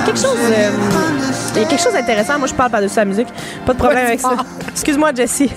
Quelque 0.06 0.20
chose, 0.20 0.38
euh, 0.40 1.11
il 1.56 1.62
y 1.62 1.66
a 1.66 1.68
quelque 1.68 1.82
chose 1.82 1.94
d'intéressant. 1.94 2.38
Moi, 2.40 2.48
je 2.48 2.54
parle 2.54 2.72
par-dessus 2.72 2.96
la 2.96 3.06
musique. 3.06 3.28
Pas 3.66 3.74
de 3.74 3.78
problème 3.78 4.06
avec 4.06 4.20
ça. 4.20 4.36
Excuse-moi, 4.70 5.12
Jessie. 5.16 5.50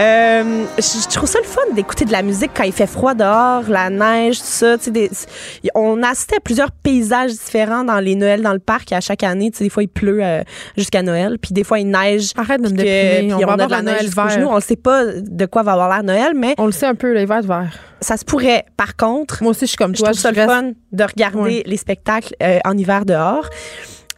Euh, 0.00 0.64
je, 0.78 0.82
je 0.82 1.14
trouve 1.14 1.28
ça 1.28 1.38
le 1.40 1.46
fun 1.46 1.60
d'écouter 1.74 2.04
de 2.06 2.12
la 2.12 2.22
musique 2.22 2.50
quand 2.56 2.64
il 2.64 2.72
fait 2.72 2.86
froid 2.86 3.12
dehors, 3.14 3.64
la 3.68 3.90
neige, 3.90 4.38
tout 4.38 4.44
ça. 4.46 4.78
tu 4.78 4.84
sais, 4.84 4.90
Des, 4.90 5.10
on 5.74 6.02
assistait 6.02 6.36
à 6.36 6.40
plusieurs 6.40 6.70
paysages 6.70 7.32
différents 7.32 7.84
dans 7.84 8.00
les 8.00 8.14
Noëls 8.14 8.40
dans 8.42 8.54
le 8.54 8.58
parc 8.58 8.92
à 8.92 9.00
chaque 9.00 9.22
année. 9.22 9.50
Tu 9.50 9.58
sais, 9.58 9.64
Des 9.64 9.70
fois, 9.70 9.82
il 9.82 9.88
pleut 9.88 10.20
euh, 10.22 10.42
jusqu'à 10.76 11.02
Noël, 11.02 11.38
puis 11.38 11.52
des 11.52 11.64
fois, 11.64 11.78
il 11.78 11.90
neige. 11.90 12.32
Arrête 12.36 12.62
de 12.62 12.68
me 12.68 12.76
déprimer. 12.76 13.34
puis 13.34 13.34
On 13.34 13.46
va 13.46 13.52
a 13.52 13.56
de 13.56 13.62
avoir 13.62 13.68
la 13.68 13.76
un 13.76 13.82
Noël 13.82 14.08
vert. 14.08 14.48
On 14.50 14.56
ne 14.56 14.60
sait 14.60 14.76
pas 14.76 15.04
de 15.04 15.46
quoi 15.46 15.62
va 15.62 15.72
avoir 15.72 15.88
l'air 15.90 16.02
Noël, 16.02 16.32
mais 16.34 16.54
On 16.58 16.66
le 16.66 16.72
sait 16.72 16.86
un 16.86 16.94
peu, 16.94 17.12
les 17.12 17.26
verts 17.26 17.42
de 17.42 17.48
vert. 17.48 17.70
ça 18.00 18.16
se 18.16 18.24
pourrait. 18.24 18.64
Par 18.76 18.96
contre, 18.96 19.42
Moi 19.42 19.50
aussi, 19.50 19.60
je 19.62 19.66
suis 19.66 19.76
comme 19.76 19.94
je 19.94 20.00
toi. 20.00 20.08
trouve 20.10 20.20
ça 20.20 20.32
le 20.32 20.36
reste- 20.40 20.50
fun 20.50 20.70
de 20.92 21.04
regarder 21.04 21.38
Ouais. 21.38 21.62
les 21.66 21.76
spectacles 21.76 22.34
euh, 22.42 22.58
en 22.64 22.76
hiver 22.76 23.04
dehors. 23.04 23.48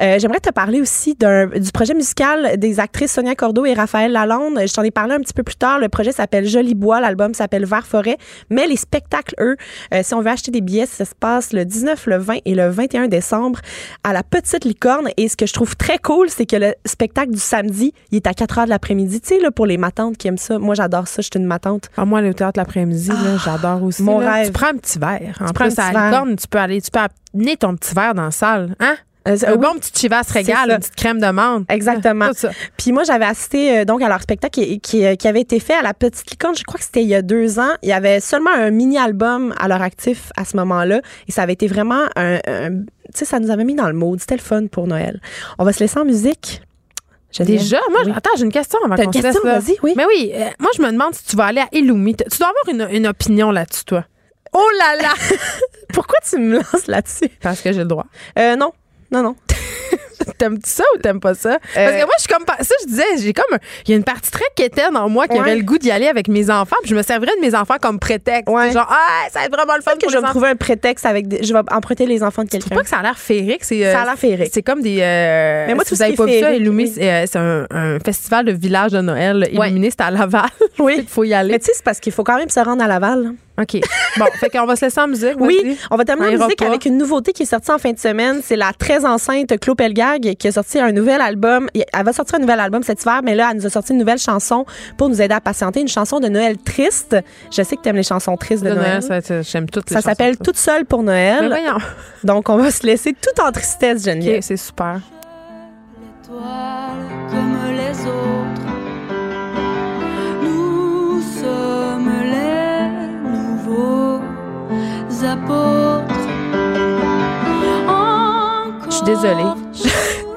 Euh, 0.02 0.18
J'aimerais 0.18 0.40
te 0.40 0.51
parler 0.51 0.81
aussi 0.81 1.14
d'un- 1.14 1.47
du 1.47 1.70
projet 1.72 1.94
musical 1.94 2.56
des 2.59 2.81
actrices 2.81 3.12
Sonia 3.12 3.35
Cordeau 3.35 3.66
et 3.66 3.74
Raphaël 3.74 4.12
Lalonde. 4.12 4.59
Je 4.66 4.72
t'en 4.72 4.82
ai 4.82 4.90
parlé 4.90 5.14
un 5.14 5.20
petit 5.20 5.35
peu 5.35 5.43
plus 5.43 5.56
tard. 5.56 5.78
Le 5.78 5.89
projet 5.89 6.12
s'appelle 6.12 6.47
Joli 6.47 6.74
Bois, 6.74 7.01
l'album 7.01 7.35
s'appelle 7.35 7.64
Vert 7.66 7.86
Forêt. 7.86 8.16
Mais 8.48 8.66
les 8.66 8.77
spectacles, 8.77 9.35
eux, 9.40 9.56
euh, 9.93 10.01
si 10.02 10.14
on 10.14 10.20
veut 10.22 10.31
acheter 10.31 10.51
des 10.51 10.60
billets, 10.60 10.86
ça 10.86 11.05
se 11.05 11.14
passe 11.14 11.52
le 11.52 11.64
19, 11.64 12.06
le 12.06 12.16
20 12.18 12.39
et 12.44 12.55
le 12.55 12.68
21 12.70 13.09
décembre 13.09 13.60
à 14.05 14.12
la 14.12 14.22
Petite 14.22 14.64
Licorne. 14.64 15.09
Et 15.16 15.28
ce 15.28 15.36
que 15.36 15.47
je 15.47 15.52
trouve 15.52 15.77
très 15.77 15.98
cool, 15.98 16.31
c'est 16.31 16.47
que 16.47 16.56
le 16.56 16.74
spectacle 16.86 17.31
du 17.32 17.39
samedi, 17.39 17.93
il 18.10 18.16
est 18.16 18.27
à 18.27 18.32
4 18.35 18.59
heures 18.59 18.64
de 18.64 18.70
l'après-midi. 18.70 19.20
Tu 19.20 19.35
sais, 19.35 19.40
là, 19.40 19.51
pour 19.51 19.66
les 19.66 19.77
matantes 19.77 20.16
qui 20.16 20.28
aiment 20.28 20.39
ça. 20.39 20.59
Moi, 20.59 20.74
j'adore 20.74 21.09
ça. 21.09 21.22
Je 21.22 21.28
suis 21.32 21.39
une 21.40 21.47
matante. 21.47 21.90
Ah, 21.97 22.05
moi, 22.05 22.20
au 22.22 22.32
théâtre 22.32 22.59
l'après-midi, 22.59 23.09
là, 23.09 23.36
j'adore 23.44 23.82
aussi. 23.82 24.02
mon 24.02 24.20
là. 24.20 24.32
rêve. 24.35 24.47
Tu 24.47 24.52
prends 24.52 24.68
un 24.68 24.77
petit 24.77 24.98
verre. 24.98 25.36
En 25.40 25.47
Tu 25.47 25.52
prends 25.52 25.64
un 25.66 25.68
petit 25.68 25.81
à 25.81 25.90
verre. 25.90 25.93
la 26.01 26.10
licorne, 26.10 26.36
tu 26.36 26.48
peux 26.48 26.59
aller, 26.59 26.81
tu 26.81 26.90
peux 26.90 27.01
amener 27.35 27.56
ton 27.56 27.77
petit 27.77 27.94
verre 27.94 28.14
dans 28.14 28.24
la 28.24 28.31
salle. 28.31 28.74
Hein? 28.81 28.97
Euh, 29.28 29.36
Un 29.47 29.52
oui. 29.52 29.59
bon 29.59 29.74
petit 29.78 29.92
chivas 29.94 30.22
régal, 30.32 30.70
une 30.70 30.78
petite 30.78 30.97
crème 30.97 31.20
de 31.20 31.26
menthe. 31.30 31.64
Exactement. 31.70 32.28
Tout 32.28 32.34
ça. 32.34 32.51
Puis 32.78 32.90
moi, 32.92 33.05
j'avais 33.05 33.26
assisté 33.26 33.78
euh, 33.80 33.84
donc 33.84 34.01
à 34.02 34.09
leur 34.09 34.22
spectacle 34.22 34.60
qui, 34.60 34.80
qui, 34.80 35.05
euh, 35.05 35.14
qui 35.14 35.28
avait 35.28 35.42
été 35.42 35.60
fait 35.60 35.74
à 35.74 35.82
la 35.82 35.92
Petite 35.92 36.30
Licorne. 36.30 36.56
Je 36.56 36.64
crois 36.64 36.78
que 36.78 36.84
c'était 36.84 37.02
il 37.02 37.09
y 37.09 37.14
a 37.14 37.20
deux 37.22 37.59
ans. 37.59 37.72
Il 37.82 37.88
y 37.90 37.92
avait 37.92 38.20
seulement 38.20 38.51
un 38.55 38.70
mini-album 38.70 39.55
à 39.59 39.68
leur 39.68 39.82
actif 39.82 40.32
à 40.36 40.44
ce 40.47 40.56
moment-là. 40.56 41.02
Et 41.28 41.32
ça 41.32 41.42
avait 41.42 41.52
été 41.52 41.66
vraiment 41.66 42.05
un... 42.16 42.38
un- 42.47 42.70
tu 43.12 43.18
sais, 43.18 43.24
ça 43.26 43.40
nous 43.40 43.51
avait 43.51 43.64
mis 43.64 43.74
dans 43.74 43.88
le 43.88 43.94
mood. 43.94 44.20
C'était 44.20 44.36
le 44.36 44.40
fun 44.42 44.66
pour 44.68 44.86
Noël. 44.86 45.20
On 45.59 45.64
va 45.64 45.72
se 45.72 45.80
laisser 45.80 45.98
en 45.98 46.05
musique. 46.05 46.62
Déjà, 47.40 47.78
moi, 47.90 48.01
Oui. 48.06 48.12
attends, 48.16 48.30
j'ai 48.36 48.44
une 48.44 48.52
question 48.52 48.78
avant 48.84 48.97
qu'on 48.97 49.02
une 49.05 49.12
se 49.12 49.22
laisse. 49.22 49.78
oui. 49.82 49.92
Mais 49.97 50.05
oui, 50.06 50.32
euh, 50.34 50.47
moi, 50.59 50.70
je 50.76 50.82
me 50.82 50.90
demande 50.90 51.14
si 51.14 51.24
tu 51.24 51.36
vas 51.36 51.44
aller 51.47 51.60
à 51.60 51.68
Illumi. 51.72 52.16
Tu 52.16 52.38
dois 52.38 52.48
avoir 52.48 52.88
une, 52.90 52.97
une 52.97 53.06
opinion 53.06 53.51
là-dessus, 53.52 53.84
toi. 53.84 54.05
Oh 54.52 54.66
là 54.78 55.01
là! 55.02 55.12
Pourquoi 55.94 56.16
tu 56.28 56.38
me 56.38 56.56
lances 56.56 56.86
là-dessus? 56.88 57.28
Parce 57.40 57.60
que 57.60 57.70
j'ai 57.72 57.80
le 57.80 57.84
droit. 57.84 58.06
Euh, 58.38 58.56
non. 58.56 58.72
Non, 59.12 59.23
non. 59.23 59.35
T'aimes-tu 60.39 60.70
ça 60.70 60.85
ou 60.95 60.99
t'aimes 60.99 61.20
pas 61.20 61.35
ça? 61.35 61.59
Parce 61.74 61.93
que 61.93 62.05
moi, 62.05 62.15
je 62.19 62.23
suis 62.24 62.32
comme. 62.32 62.45
Ça, 62.61 62.74
je 62.82 62.87
disais, 62.87 63.05
j'ai 63.19 63.32
comme. 63.32 63.59
Il 63.87 63.91
y 63.91 63.95
a 63.95 63.97
une 63.97 64.05
partie 64.05 64.31
très 64.31 64.45
quétaine 64.55 64.97
en 64.97 65.09
moi 65.09 65.27
qui 65.27 65.35
Ouais. 65.35 65.41
aurait 65.41 65.57
le 65.57 65.62
goût 65.62 65.77
d'y 65.78 65.91
aller 65.91 66.09
avec 66.09 66.28
mes 66.28 66.51
enfants. 66.51 66.77
Puis 66.82 66.91
je 66.91 66.95
me 66.97 67.03
servirais 67.03 67.32
de 67.37 67.41
mes 67.41 67.55
enfants 67.55 67.77
comme 67.81 67.99
prétexte. 67.99 68.49
Ouais. 68.49 68.70
Genre, 68.70 68.87
ah, 68.89 69.28
ça 69.31 69.41
va 69.41 69.45
être 69.47 69.53
vraiment 69.55 69.77
le 69.77 69.82
fun 69.82 69.93
que 70.01 70.09
je 70.11 70.16
vais 70.16 70.23
me 70.23 70.28
trouver 70.28 70.49
un 70.49 70.57
prétexte 70.57 71.05
avec... 71.07 71.27
des- 71.27 71.43
Je 71.43 71.53
vais 71.53 71.61
emprunter 71.70 72.07
les 72.07 72.23
enfants 72.23 72.43
de 72.45 72.49
Je 72.53 72.59
trouve 72.59 72.69
quelqu'un. 72.69 72.77
pas 72.77 72.82
que 72.85 72.89
ça 72.91 72.99
a 72.99 73.03
l'air 73.03 73.19
féerique? 73.19 73.65
C'est, 73.65 73.85
euh, 73.85 73.93
Ça 73.93 74.03
a 74.03 74.05
l'air 74.05 74.16
féerique. 74.19 74.51
C'est 74.53 74.62
comme 74.62 74.82
des. 74.82 74.99
euh, 75.01 75.66
Mais 75.66 75.74
moi, 75.74 75.85
si 75.85 75.91
tout 75.91 75.95
vous 75.95 75.99
ce 75.99 76.05
avez 76.05 76.12
qui 76.12 76.16
pas 76.19 76.27
vu 76.27 76.41
ça, 76.41 76.51
oui. 76.70 76.93
c'est, 76.95 77.11
euh, 77.11 77.24
c'est 77.27 77.39
un, 77.39 77.66
un 77.70 77.99
festival 78.01 78.45
de 78.45 78.53
village 78.53 78.93
de 78.93 79.01
Noël 79.01 79.49
illuminé. 79.51 79.91
C'est 79.91 80.03
à 80.03 80.11
Laval. 80.11 80.49
Oui. 80.78 80.97
Il 80.99 81.07
faut 81.09 81.24
y 81.24 81.35
aller. 81.35 81.53
Mais 81.53 81.59
tu 81.59 81.66
sais, 81.66 81.73
c'est 81.74 81.85
parce 81.85 82.01
qu'il 82.01 82.12
faut 82.12 82.24
quand 82.24 82.37
même 82.39 82.49
se 82.51 82.61
rendre 82.61 82.82
à 82.82 82.87
Laval. 82.87 83.32
OK. 83.61 83.81
Bon, 84.19 84.24
fait 84.39 84.49
qu'on 84.49 84.65
va 84.65 84.77
se 84.77 84.87
laisser 84.87 85.01
en 85.01 85.09
musique. 85.09 85.35
Oui, 85.39 85.77
on 85.91 85.97
va 85.97 86.05
terminer 86.05 86.37
en 86.37 86.47
musique 86.47 86.62
avec 86.62 86.87
une 86.87 86.97
nouveauté 86.99 87.32
qui 87.32 87.43
est 87.43 87.47
sortie 87.47 87.70
en 87.70 87.78
fin 87.78 87.93
de 87.93 87.99
semaine. 87.99 88.41
C'est 88.43 88.57
la 88.57 88.73
très 88.73 89.05
enceinte 89.05 89.59
Claude 89.61 89.77
Pelgag 89.77 90.35
qui 90.37 90.49
a 90.49 90.53
sorti 90.53 90.78
un 90.78 90.93
nouvel 90.93 91.20
album. 91.20 91.69
Elle 91.74 92.05
va 92.05 92.12
sortir 92.12 92.37
un 92.37 92.41
nouvel 92.41 92.61
album 92.61 92.82
cet 92.82 93.03
hiver, 93.03 93.20
mais 93.23 93.35
là, 93.35 93.49
elle 93.51 93.59
nous 93.59 93.66
a 93.66 93.70
sorti 93.70 93.93
une 93.93 93.99
nouvelle 93.99 94.19
chanson 94.19 94.65
pour 94.97 95.09
nous 95.09 95.20
aider 95.20 95.35
à 95.35 95.41
patienter. 95.41 95.81
Une 95.81 95.89
chanson 95.89 96.20
de 96.20 96.28
Noël 96.28 96.57
triste. 96.59 97.16
Je 97.51 97.62
sais 97.62 97.77
que 97.77 97.82
tu 97.82 97.89
aimes 97.89 97.97
les 97.97 98.03
chansons 98.03 98.37
tristes 98.37 98.65
de, 98.65 98.70
De 98.70 98.74
Noël. 98.74 99.01
Noël, 99.09 99.23
j'aime 99.43 99.69
toutes 99.69 99.91
les 99.91 99.97
Ça 99.97 100.03
s'appelle 100.03 100.39
Toute 100.39 100.57
seule 100.57 100.85
pour 100.87 101.03
Mais 101.03 101.37
Noël. 101.39 101.49
voyons. 101.49 101.78
Donc, 102.24 102.49
on 102.49 102.57
va 102.57 102.70
se 102.70 102.87
laisser 102.87 103.12
tout 103.12 103.43
en 103.43 103.53
tristesse, 103.53 104.05
Geneviève. 104.05 104.37
OK, 104.39 104.43
c'est 104.43 104.57
super. 104.57 105.01
étoiles 106.24 106.41
comme 107.31 107.57
les 107.74 108.07
autres. 108.07 108.39
Apôtres. 115.24 116.14
Je 118.86 118.94
suis 118.94 119.05
désolée. 119.05 119.44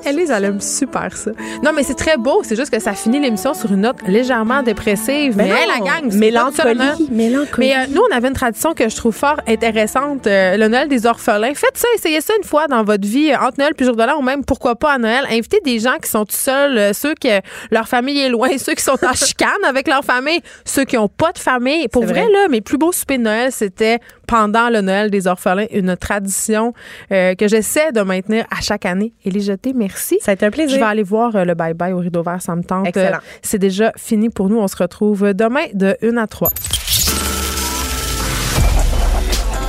Elise, 0.06 0.32
elle 0.32 0.46
aime 0.46 0.62
super 0.62 1.16
ça. 1.16 1.32
Non, 1.64 1.72
mais 1.76 1.84
c'est 1.84 1.94
très 1.96 2.18
beau. 2.18 2.42
C'est 2.44 2.56
juste 2.56 2.72
que 2.72 2.80
ça 2.80 2.94
finit 2.94 3.20
l'émission 3.20 3.54
sur 3.54 3.72
une 3.72 3.82
note 3.82 3.98
légèrement 4.08 4.64
dépressive. 4.64 5.36
Mais, 5.38 5.48
non, 5.48 5.56
hey, 5.56 5.68
la 5.68 5.80
gang, 5.80 6.14
mélancolie, 6.14 7.08
mélancolie. 7.12 7.50
Mais 7.58 7.76
euh, 7.76 7.86
nous, 7.90 8.02
on 8.10 8.16
avait 8.16 8.28
une 8.28 8.34
tradition 8.34 8.74
que 8.74 8.90
je 8.90 8.96
trouve 8.96 9.16
fort 9.16 9.40
intéressante, 9.48 10.28
euh, 10.28 10.58
le 10.58 10.68
Noël 10.68 10.88
des 10.88 11.06
orphelins. 11.06 11.54
Faites 11.54 11.78
ça, 11.78 11.88
essayez 11.96 12.22
ça 12.22 12.34
une 12.38 12.44
fois 12.44 12.68
dans 12.68 12.84
votre 12.84 13.08
vie, 13.08 13.32
euh, 13.32 13.38
entre 13.38 13.60
Noël 13.60 13.74
puis 13.76 13.86
jour 13.86 13.96
de 13.96 14.04
l'an, 14.04 14.18
ou 14.18 14.22
même 14.22 14.44
pourquoi 14.44 14.76
pas 14.76 14.94
à 14.94 14.98
Noël. 14.98 15.26
Invitez 15.30 15.60
des 15.64 15.80
gens 15.80 15.98
qui 16.02 16.10
sont 16.10 16.26
tout 16.26 16.36
seuls, 16.36 16.78
euh, 16.78 16.94
ceux 16.94 17.16
que 17.16 17.42
leur 17.72 17.88
famille 17.88 18.20
est 18.20 18.30
loin, 18.30 18.50
ceux 18.58 18.74
qui 18.74 18.84
sont 18.84 18.98
en 19.04 19.14
chicane 19.14 19.64
avec 19.68 19.88
leur 19.88 20.04
famille, 20.04 20.42
ceux 20.66 20.86
qui 20.86 20.98
ont 20.98 21.08
pas 21.08 21.32
de 21.32 21.40
famille. 21.40 21.88
Pour 21.88 22.04
vrai, 22.04 22.24
vrai. 22.24 22.32
là, 22.32 22.48
mes 22.50 22.62
plus 22.62 22.78
beaux 22.78 22.92
soupers 22.92 23.18
de 23.18 23.24
Noël, 23.24 23.52
c'était 23.52 24.00
pendant 24.28 24.70
le 24.70 24.82
Noël 24.82 25.12
des 25.12 25.28
orphelins, 25.28 25.66
une 25.72 25.96
tradition 25.96 26.74
que 27.10 27.48
j'essaie 27.48 27.92
de 27.92 28.02
maintenir 28.02 28.46
à 28.50 28.62
chaque 28.62 28.86
année. 28.86 29.14
Élie 29.26 29.42
Jeté, 29.42 29.74
merci. 29.74 29.93
Ça 30.22 30.32
a 30.32 30.34
été 30.34 30.46
un 30.46 30.50
Je 30.50 30.54
plaisir. 30.54 30.78
vais 30.80 30.84
aller 30.86 31.04
voir 31.04 31.36
euh, 31.36 31.46
le 31.46 31.54
bye-bye 31.54 31.94
au 31.94 31.98
rideau 32.00 32.24
vert, 32.24 32.42
ça 32.42 32.56
me 32.56 32.64
tente. 32.64 32.88
Excellent. 32.88 33.18
Euh, 33.18 33.38
C'est 33.42 33.60
déjà 33.60 33.92
fini 33.98 34.30
pour 34.30 34.50
nous. 34.50 34.58
On 34.60 34.68
se 34.68 34.76
retrouve 34.76 35.34
demain 35.34 35.66
de 35.74 35.98
1 36.04 36.18
à 36.18 36.28
3. 36.28 36.50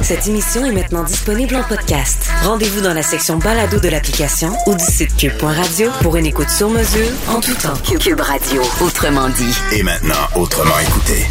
Cette 0.02 0.26
émission 0.26 0.66
est 0.66 0.72
maintenant 0.72 1.02
disponible 1.02 1.56
en 1.56 1.62
podcast. 1.62 2.28
Rendez-vous 2.42 2.82
dans 2.82 2.92
la 2.92 3.02
section 3.02 3.38
balado 3.38 3.80
de 3.80 3.88
l'application 3.88 4.50
ou 4.66 4.74
du 4.74 4.84
site 4.84 5.16
cube.radio 5.16 5.90
pour 6.02 6.16
une 6.16 6.26
écoute 6.26 6.50
sur 6.50 6.68
mesure 6.68 7.08
en 7.28 7.40
tout 7.40 7.54
temps. 7.54 7.72
Cube 7.98 8.20
Radio, 8.20 8.60
autrement 8.82 9.30
dit. 9.30 9.54
Et 9.72 9.82
maintenant, 9.82 10.14
autrement 10.36 10.78
écouté. 10.80 11.24